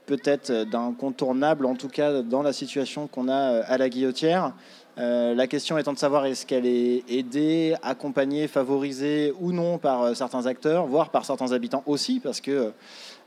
peut-être 0.08 0.64
d'incontournable, 0.64 1.66
en 1.66 1.76
tout 1.76 1.90
cas 1.90 2.22
dans 2.22 2.42
la 2.42 2.54
situation 2.54 3.08
qu'on 3.08 3.28
a 3.28 3.52
euh, 3.52 3.64
à 3.68 3.78
la 3.78 3.90
guillotière. 3.90 4.54
Euh, 5.00 5.36
la 5.36 5.46
question 5.46 5.78
étant 5.78 5.94
de 5.94 6.00
savoir 6.00 6.26
est-ce 6.26 6.46
qu'elle 6.46 6.66
est 6.66 7.04
aidée, 7.08 7.76
accompagnée, 7.84 8.48
favorisée 8.48 9.32
ou 9.40 9.52
non 9.52 9.78
par 9.78 10.02
euh, 10.02 10.14
certains 10.16 10.48
acteurs, 10.48 10.88
voire 10.88 11.12
par 11.12 11.24
certains 11.24 11.52
habitants 11.52 11.84
aussi, 11.86 12.20
parce 12.20 12.42
que 12.42 12.72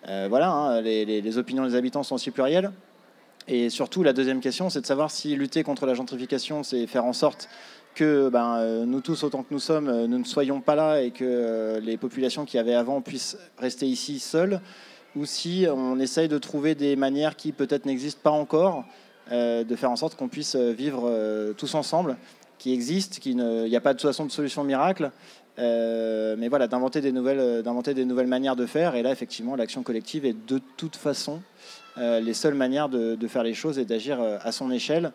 euh, 0.08 0.26
voilà, 0.28 0.50
hein, 0.50 0.80
les, 0.80 1.38
opinions 1.38 1.64
des 1.64 1.76
habitants 1.76 2.02
sont 2.02 2.16
aussi 2.16 2.32
plurielles. 2.32 2.72
Et 3.46 3.70
surtout, 3.70 4.02
la 4.02 4.12
deuxième 4.12 4.40
question, 4.40 4.68
c'est 4.68 4.80
de 4.80 4.86
savoir 4.86 5.10
si 5.12 5.36
lutter 5.36 5.62
contre 5.62 5.86
la 5.86 5.94
gentrification, 5.94 6.64
c'est 6.64 6.86
faire 6.88 7.04
en 7.04 7.12
sorte 7.12 7.48
que 7.94 8.28
ben, 8.28 8.84
nous 8.86 9.00
tous, 9.00 9.24
autant 9.24 9.42
que 9.42 9.52
nous 9.52 9.58
sommes, 9.58 10.06
nous 10.06 10.18
ne 10.18 10.24
soyons 10.24 10.60
pas 10.60 10.76
là 10.76 11.00
et 11.00 11.10
que 11.10 11.80
les 11.82 11.96
populations 11.96 12.44
qui 12.44 12.58
avaient 12.58 12.74
avant 12.74 13.00
puissent 13.00 13.36
rester 13.58 13.86
ici 13.86 14.20
seules, 14.20 14.60
ou 15.16 15.24
si 15.24 15.66
on 15.68 15.98
essaye 15.98 16.28
de 16.28 16.38
trouver 16.38 16.76
des 16.76 16.94
manières 16.94 17.34
qui 17.34 17.50
peut-être 17.50 17.86
n'existent 17.86 18.20
pas 18.22 18.30
encore, 18.30 18.84
de 19.30 19.76
faire 19.76 19.90
en 19.90 19.96
sorte 19.96 20.16
qu'on 20.16 20.28
puisse 20.28 20.54
euh, 20.54 20.72
vivre 20.72 21.04
euh, 21.04 21.52
tous 21.52 21.74
ensemble, 21.74 22.16
qui 22.58 22.72
existent, 22.72 23.18
qu'il 23.20 23.36
n'y 23.36 23.76
a 23.76 23.80
pas 23.80 23.94
de 23.94 23.98
toute 23.98 24.08
façon 24.08 24.26
de 24.26 24.30
solution 24.30 24.64
miracle, 24.64 25.10
euh, 25.58 26.36
mais 26.38 26.48
voilà, 26.48 26.66
d'inventer 26.66 27.00
des, 27.00 27.12
nouvelles, 27.12 27.40
euh, 27.40 27.92
des 27.94 28.04
nouvelles 28.04 28.26
manières 28.26 28.56
de 28.56 28.66
faire. 28.66 28.94
Et 28.94 29.02
là, 29.02 29.10
effectivement, 29.10 29.56
l'action 29.56 29.82
collective 29.82 30.24
est 30.24 30.36
de 30.46 30.60
toute 30.76 30.96
façon 30.96 31.40
euh, 31.98 32.20
les 32.20 32.34
seules 32.34 32.54
manières 32.54 32.88
de, 32.88 33.16
faire 33.28 33.42
les 33.42 33.54
choses 33.54 33.78
et 33.78 33.84
d'agir 33.84 34.20
euh, 34.20 34.38
à 34.42 34.52
son 34.52 34.70
échelle. 34.70 35.12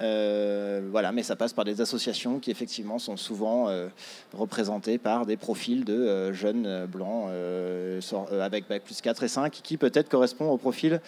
Euh, 0.00 0.80
voilà, 0.90 1.12
mais 1.12 1.22
ça 1.22 1.36
passe 1.36 1.52
par 1.52 1.64
des 1.64 1.80
associations 1.80 2.40
qui 2.40 2.50
effectivement 2.50 2.98
sont 2.98 3.16
souvent 3.16 3.68
euh, 3.68 3.86
représentées 4.32 4.98
par 4.98 5.24
des 5.24 5.36
profils 5.36 5.84
de 5.84 5.94
euh, 5.94 6.32
jeunes 6.32 6.66
euh, 6.66 6.86
blancs 6.86 7.28
euh, 7.28 8.00
euh, 8.12 8.42
avec 8.42 8.66
bac 8.68 8.82
plus 8.82 9.00
4 9.00 9.22
et 9.22 9.28
5 9.28 9.52
qui 9.52 9.76
peut-être 9.76 10.08
correspond 10.08 10.50
au 10.50 10.56
profil 10.56 11.00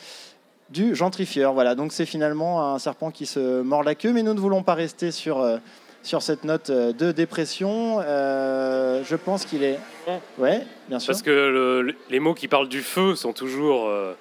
du 0.71 0.95
gentrifieur. 0.95 1.53
Voilà, 1.53 1.75
donc 1.75 1.93
c'est 1.93 2.07
finalement 2.07 2.75
un 2.75 2.79
serpent 2.79 3.11
qui 3.11 3.27
se 3.27 3.63
mord 3.63 3.83
la 3.83 3.95
queue, 3.95 4.13
mais 4.13 4.23
nous 4.23 4.35
ne 4.35 4.41
voulons 4.41 4.63
pas 4.63 4.75
rester 4.75 5.11
sur, 5.11 5.41
euh, 5.41 5.59
sur 6.03 6.23
cette 6.23 6.45
note 6.45 6.71
euh, 6.71 6.93
de 6.93 7.13
dépression. 7.13 8.01
Euh, 8.01 9.03
je 9.05 9.17
pense 9.17 9.45
qu'il 9.45 9.63
est... 9.63 9.79
Ouais, 10.39 10.63
bien 10.89 10.99
sûr. 10.99 11.13
Parce 11.13 11.23
que 11.23 11.31
le- 11.31 11.95
les 12.11 12.21
mots 12.21 12.35
qui 12.35 12.49
parlent 12.49 12.69
du 12.69 12.81
feu 12.83 13.15
sont 13.15 13.33
toujours 13.33 13.87
euh, 13.87 14.15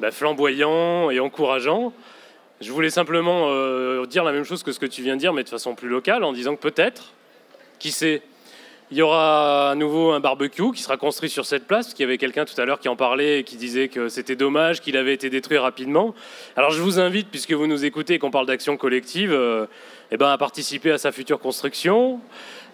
bah, 0.00 0.10
flamboyants 0.10 1.10
et 1.10 1.20
encourageants. 1.20 1.92
Je 2.60 2.72
voulais 2.72 2.90
simplement 2.90 3.46
dire 4.04 4.22
la 4.22 4.32
même 4.32 4.44
chose 4.44 4.62
que 4.62 4.70
ce 4.72 4.78
que 4.78 4.84
tu 4.84 5.00
viens 5.00 5.14
de 5.14 5.20
dire, 5.20 5.32
mais 5.32 5.44
de 5.44 5.48
façon 5.48 5.74
plus 5.74 5.88
locale, 5.88 6.24
en 6.24 6.34
disant 6.34 6.56
que 6.56 6.60
peut-être, 6.60 7.14
qui 7.78 7.90
sait, 7.90 8.20
Il 8.92 8.98
y 8.98 9.02
aura 9.02 9.70
à 9.70 9.74
nouveau 9.76 10.10
un 10.10 10.18
barbecue 10.18 10.72
qui 10.72 10.82
sera 10.82 10.96
construit 10.96 11.30
sur 11.30 11.46
cette 11.46 11.68
place, 11.68 11.86
parce 11.86 11.94
qu'il 11.94 12.02
y 12.02 12.08
avait 12.08 12.18
quelqu'un 12.18 12.44
tout 12.44 12.60
à 12.60 12.64
l'heure 12.64 12.80
qui 12.80 12.88
en 12.88 12.96
parlait 12.96 13.38
et 13.38 13.44
qui 13.44 13.54
disait 13.54 13.86
que 13.86 14.08
c'était 14.08 14.34
dommage 14.34 14.80
qu'il 14.80 14.96
avait 14.96 15.14
été 15.14 15.30
détruit 15.30 15.58
rapidement. 15.58 16.12
Alors 16.56 16.72
je 16.72 16.82
vous 16.82 16.98
invite, 16.98 17.28
puisque 17.30 17.52
vous 17.52 17.68
nous 17.68 17.84
écoutez 17.84 18.14
et 18.14 18.18
qu'on 18.18 18.32
parle 18.32 18.46
d'action 18.46 18.76
collective, 18.76 19.32
euh, 19.32 19.66
eh 20.10 20.16
ben, 20.16 20.28
à 20.28 20.38
participer 20.38 20.90
à 20.90 20.98
sa 20.98 21.12
future 21.12 21.38
construction, 21.38 22.18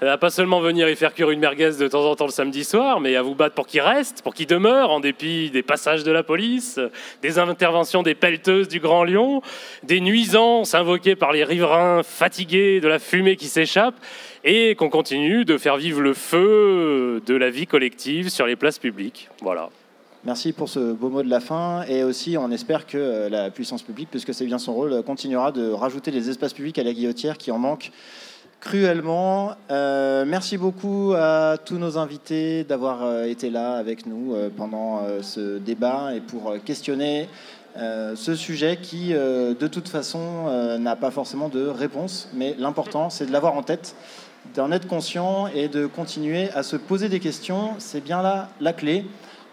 à 0.03 0.19
pas 0.19 0.31
seulement 0.31 0.61
venir 0.61 0.89
y 0.89 0.97
faire 0.97 1.15
cuire 1.15 1.31
une 1.31 1.41
merguez 1.41 1.73
de 1.79 1.89
temps 1.89 2.05
en 2.05 2.15
temps 2.17 2.27
le 2.27 2.31
samedi 2.31 2.65
soir, 2.65 3.01
mais 3.01 3.17
à 3.17 3.23
vous 3.23 3.35
battre 3.35 3.55
pour 3.55 3.67
qu'il 3.67 3.81
reste, 3.81 4.23
pour 4.23 4.35
qu'il 4.35 4.47
demeure, 4.47 4.91
en 4.91 5.01
dépit 5.01 5.51
des 5.51 5.63
passages 5.63 6.05
de 6.05 6.13
la 6.13 6.23
police, 6.23 6.79
euh, 6.79 6.91
des 7.23 7.39
interventions 7.39 8.03
des 8.03 8.15
pelleteuses 8.15 8.69
du 8.69 8.81
Grand 8.81 9.05
Lyon, 9.05 9.43
des 9.83 10.01
nuisances 10.01 10.75
invoquées 10.75 11.17
par 11.17 11.33
les 11.33 11.45
riverains 11.45 12.03
fatigués 12.03 12.81
de 12.81 12.89
la 12.89 12.99
fumée 12.99 13.37
qui 13.37 13.47
s'échappe, 13.47 13.95
et 14.45 14.75
qu'on 14.77 14.91
continue 14.91 15.45
de 15.45 15.59
faire 15.59 15.77
vivre 15.77 16.01
le 16.01 16.15
feu 16.15 17.23
de 17.27 17.35
la 17.35 17.51
vie 17.51 17.67
collective 17.67 18.29
sur 18.29 18.47
les 18.47 18.57
places 18.57 18.79
publiques. 18.79 19.29
Voilà. 19.43 19.71
Merci 20.25 20.53
pour 20.53 20.69
ce 20.69 20.93
beau 20.93 21.09
mot 21.09 21.23
de 21.23 21.31
la 21.31 21.41
fin. 21.41 21.85
Et 21.85 22.03
aussi, 22.03 22.37
on 22.37 22.51
espère 22.51 22.87
que 22.87 22.99
euh, 22.99 23.29
la 23.29 23.51
puissance 23.51 23.83
publique, 23.83 24.09
puisque 24.11 24.35
c'est 24.35 24.45
bien 24.45 24.59
son 24.59 24.75
rôle, 24.75 24.93
euh, 24.93 25.03
continuera 25.03 25.53
de 25.53 25.71
rajouter 25.71 26.11
les 26.11 26.29
espaces 26.29 26.53
publics 26.53 26.79
à 26.79 26.83
la 26.83 26.93
guillotière 26.93 27.39
qui 27.39 27.53
en 27.53 27.59
manquent 27.59 27.93
cruellement. 28.67 29.53
Euh, 29.71 30.25
merci 30.27 30.59
beaucoup 30.59 31.13
à 31.17 31.57
tous 31.57 31.79
nos 31.79 31.99
invités 31.99 32.65
d'avoir 32.65 33.05
euh, 33.05 33.23
été 33.23 33.49
là 33.49 33.75
avec 33.75 34.07
nous 34.07 34.35
euh, 34.35 34.51
pendant 34.55 35.03
ce 35.23 35.59
débat 35.59 36.17
et 36.17 36.21
pour 36.21 36.53
questionner 36.65 37.29
ce 37.77 38.35
sujet 38.35 38.79
qui, 38.81 39.13
de 39.13 39.67
toute 39.67 39.89
façon, 39.89 40.79
n'a 40.79 40.97
pas 40.97 41.11
forcément 41.11 41.51
de 41.51 41.67
réponse. 41.67 42.31
Mais 42.33 42.55
l'important, 42.59 43.11
c'est 43.11 43.27
de 43.27 43.33
l'avoir 43.33 43.55
en 43.55 43.63
tête, 43.63 43.95
d'en 44.55 44.73
être 44.73 44.89
conscient 44.89 45.47
et 45.49 45.69
de 45.69 45.85
continuer 45.85 46.49
à 46.53 46.63
se 46.63 46.77
poser 46.77 47.11
des 47.11 47.21
questions. 47.21 47.75
C'est 47.79 48.03
bien 48.03 48.23
là 48.23 48.49
la 48.63 48.73
clé. 48.73 49.05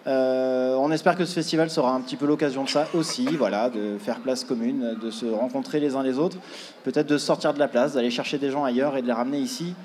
Euh, 0.05 0.75
on 0.75 0.91
espère 0.91 1.15
que 1.15 1.23
ce 1.23 1.33
festival 1.33 1.69
sera 1.69 1.93
un 1.93 2.01
petit 2.01 2.17
peu 2.17 2.25
l'occasion 2.25 2.63
de 2.63 2.69
ça 2.69 2.87
aussi, 2.93 3.25
voilà, 3.37 3.69
de 3.69 3.97
faire 3.97 4.19
place 4.19 4.43
commune, 4.43 4.97
de 5.01 5.11
se 5.11 5.25
rencontrer 5.25 5.79
les 5.79 5.95
uns 5.95 6.03
les 6.03 6.17
autres, 6.17 6.37
peut-être 6.83 7.07
de 7.07 7.17
sortir 7.17 7.53
de 7.53 7.59
la 7.59 7.69
place, 7.69 7.93
d'aller 7.93 8.09
chercher 8.09 8.37
des 8.37 8.51
gens 8.51 8.65
ailleurs 8.65 8.97
et 8.97 9.01
de 9.01 9.07
les 9.07 9.13
ramener 9.13 9.39
ici 9.39 9.75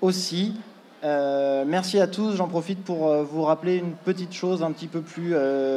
aussi. 0.00 0.54
Euh, 1.04 1.64
merci 1.64 2.00
à 2.00 2.08
tous. 2.08 2.34
J'en 2.34 2.48
profite 2.48 2.82
pour 2.82 3.06
euh, 3.06 3.22
vous 3.22 3.42
rappeler 3.42 3.76
une 3.76 3.92
petite 3.92 4.32
chose 4.32 4.64
un 4.64 4.72
petit 4.72 4.88
peu 4.88 5.00
plus 5.00 5.34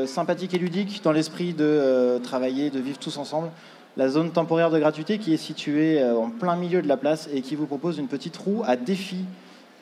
sympathique 0.08 0.54
et 0.56 0.58
ludique 0.58 1.02
dans 1.04 1.12
l'esprit 1.12 1.54
de 1.54 2.20
travailler, 2.24 2.72
de 2.72 2.80
vivre 2.80 2.98
tous 2.98 3.18
ensemble. 3.18 3.50
La 3.98 4.08
zone 4.08 4.32
temporaire 4.32 4.72
de 4.72 4.80
gratuité 4.80 5.20
qui 5.20 5.34
est 5.34 5.38
située 5.38 6.02
en 6.04 6.30
plein 6.30 6.56
milieu 6.56 6.82
de 6.82 6.88
la 6.88 6.96
place 6.98 7.30
et 7.34 7.42
qui 7.42 7.56
vous 7.56 7.66
propose 7.66 7.98
une 7.98 8.08
petite 8.08 8.38
roue 8.38 8.64
à 8.66 8.78
défi 8.78 9.26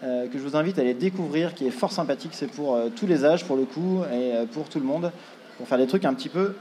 euh, 0.02 0.28
que 0.28 0.38
je 0.38 0.44
vous 0.44 0.56
invite 0.56 0.80
à 0.80 0.82
aller 0.82 0.94
découvrir, 0.94 1.54
qui 1.54 1.68
est 1.68 1.72
fort 1.72 1.92
sympathique. 1.92 2.32
C'est 2.34 2.50
pour 2.50 2.76
euh, 2.76 2.88
tous 2.96 3.06
les 3.06 3.26
âges, 3.26 3.44
pour 3.44 3.58
le 3.58 3.66
coup, 3.66 4.02
et 4.06 4.34
euh, 4.34 4.46
pour 4.46 4.70
tout 4.70 4.80
le 4.80 4.86
monde, 4.86 5.12
pour 5.58 5.68
faire 5.68 5.78
des 5.78 5.88
trucs 5.88 6.06
un 6.06 6.14
petit 6.14 6.30
peu 6.30 6.54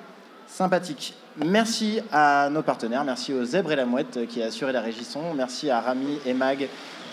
sympathiques. 0.49 1.15
Merci 1.45 2.01
à 2.11 2.49
nos 2.51 2.63
partenaires, 2.63 3.05
merci 3.05 3.33
aux 3.33 3.45
Zèbres 3.45 3.71
et 3.71 3.77
la 3.77 3.87
Mouette 3.87 4.27
qui 4.27 4.43
a 4.43 4.47
assuré 4.47 4.73
la 4.73 4.81
régisson, 4.81 5.21
merci 5.37 5.71
à 5.71 5.81
Rami 5.81 6.19
et 6.27 6.33
Mag, 6.33 6.69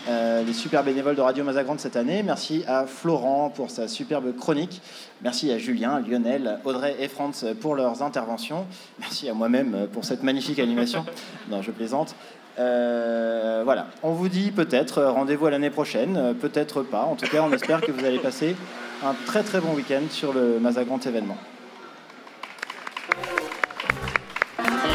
les 0.08 0.54
super 0.54 0.84
bénévoles 0.84 1.16
de 1.16 1.22
Radio 1.22 1.44
Mazagrande 1.44 1.80
cette 1.80 1.98
année, 1.98 2.24
merci 2.24 2.64
à 2.66 2.88
Florent 2.88 3.52
pour 3.54 3.70
sa 3.70 3.88
superbe 3.88 4.36
chronique, 4.36 4.82
merci 5.22 5.52
à 5.52 5.60
Julien, 5.60 6.00
Lionel, 6.00 6.60
Audrey 6.64 6.96
et 6.98 7.10
Franz 7.10 7.46
pour 7.60 7.76
leurs 7.76 8.02
interventions, 8.02 8.66
merci 9.00 9.30
à 9.30 9.34
moi-même 9.34 9.90
pour 9.92 10.06
cette 10.06 10.24
magnifique 10.24 10.58
animation. 10.58 11.06
Non, 11.52 11.62
je 11.62 11.72
plaisante. 11.72 12.16
Euh, 12.58 13.62
voilà, 13.66 13.88
on 14.02 14.12
vous 14.12 14.30
dit 14.30 14.52
peut-être 14.52 15.00
euh, 15.00 15.12
rendez-vous 15.12 15.48
à 15.48 15.52
l'année 15.52 15.70
prochaine, 15.70 16.16
euh, 16.18 16.34
peut-être 16.34 16.84
pas. 16.84 17.04
En 17.04 17.16
tout 17.16 17.28
cas, 17.28 17.44
on 17.44 17.52
espère 17.52 17.82
que 17.82 17.92
vous 17.92 18.06
allez 18.06 18.20
passer 18.20 18.56
un 19.04 19.14
très 19.26 19.44
très 19.44 19.60
bon 19.60 19.74
week-end 19.74 20.04
sur 20.10 20.34
le 20.34 20.58
Mazagrand 20.60 21.00
événement. 21.00 21.38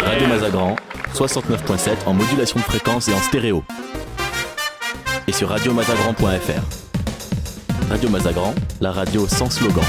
Radio 0.03 0.27
Mazagran, 0.27 0.77
69.7 1.15 2.07
en 2.07 2.15
modulation 2.15 2.59
de 2.59 2.65
fréquence 2.65 3.09
et 3.09 3.13
en 3.13 3.21
stéréo. 3.21 3.63
Et 5.29 5.33
sur 5.33 5.51
radiomazagran.fr. 5.51 7.91
Radio 7.91 8.09
Mazagran, 8.09 8.55
la 8.81 8.93
radio 8.93 9.29
sans 9.29 9.51
slogan. 9.51 9.85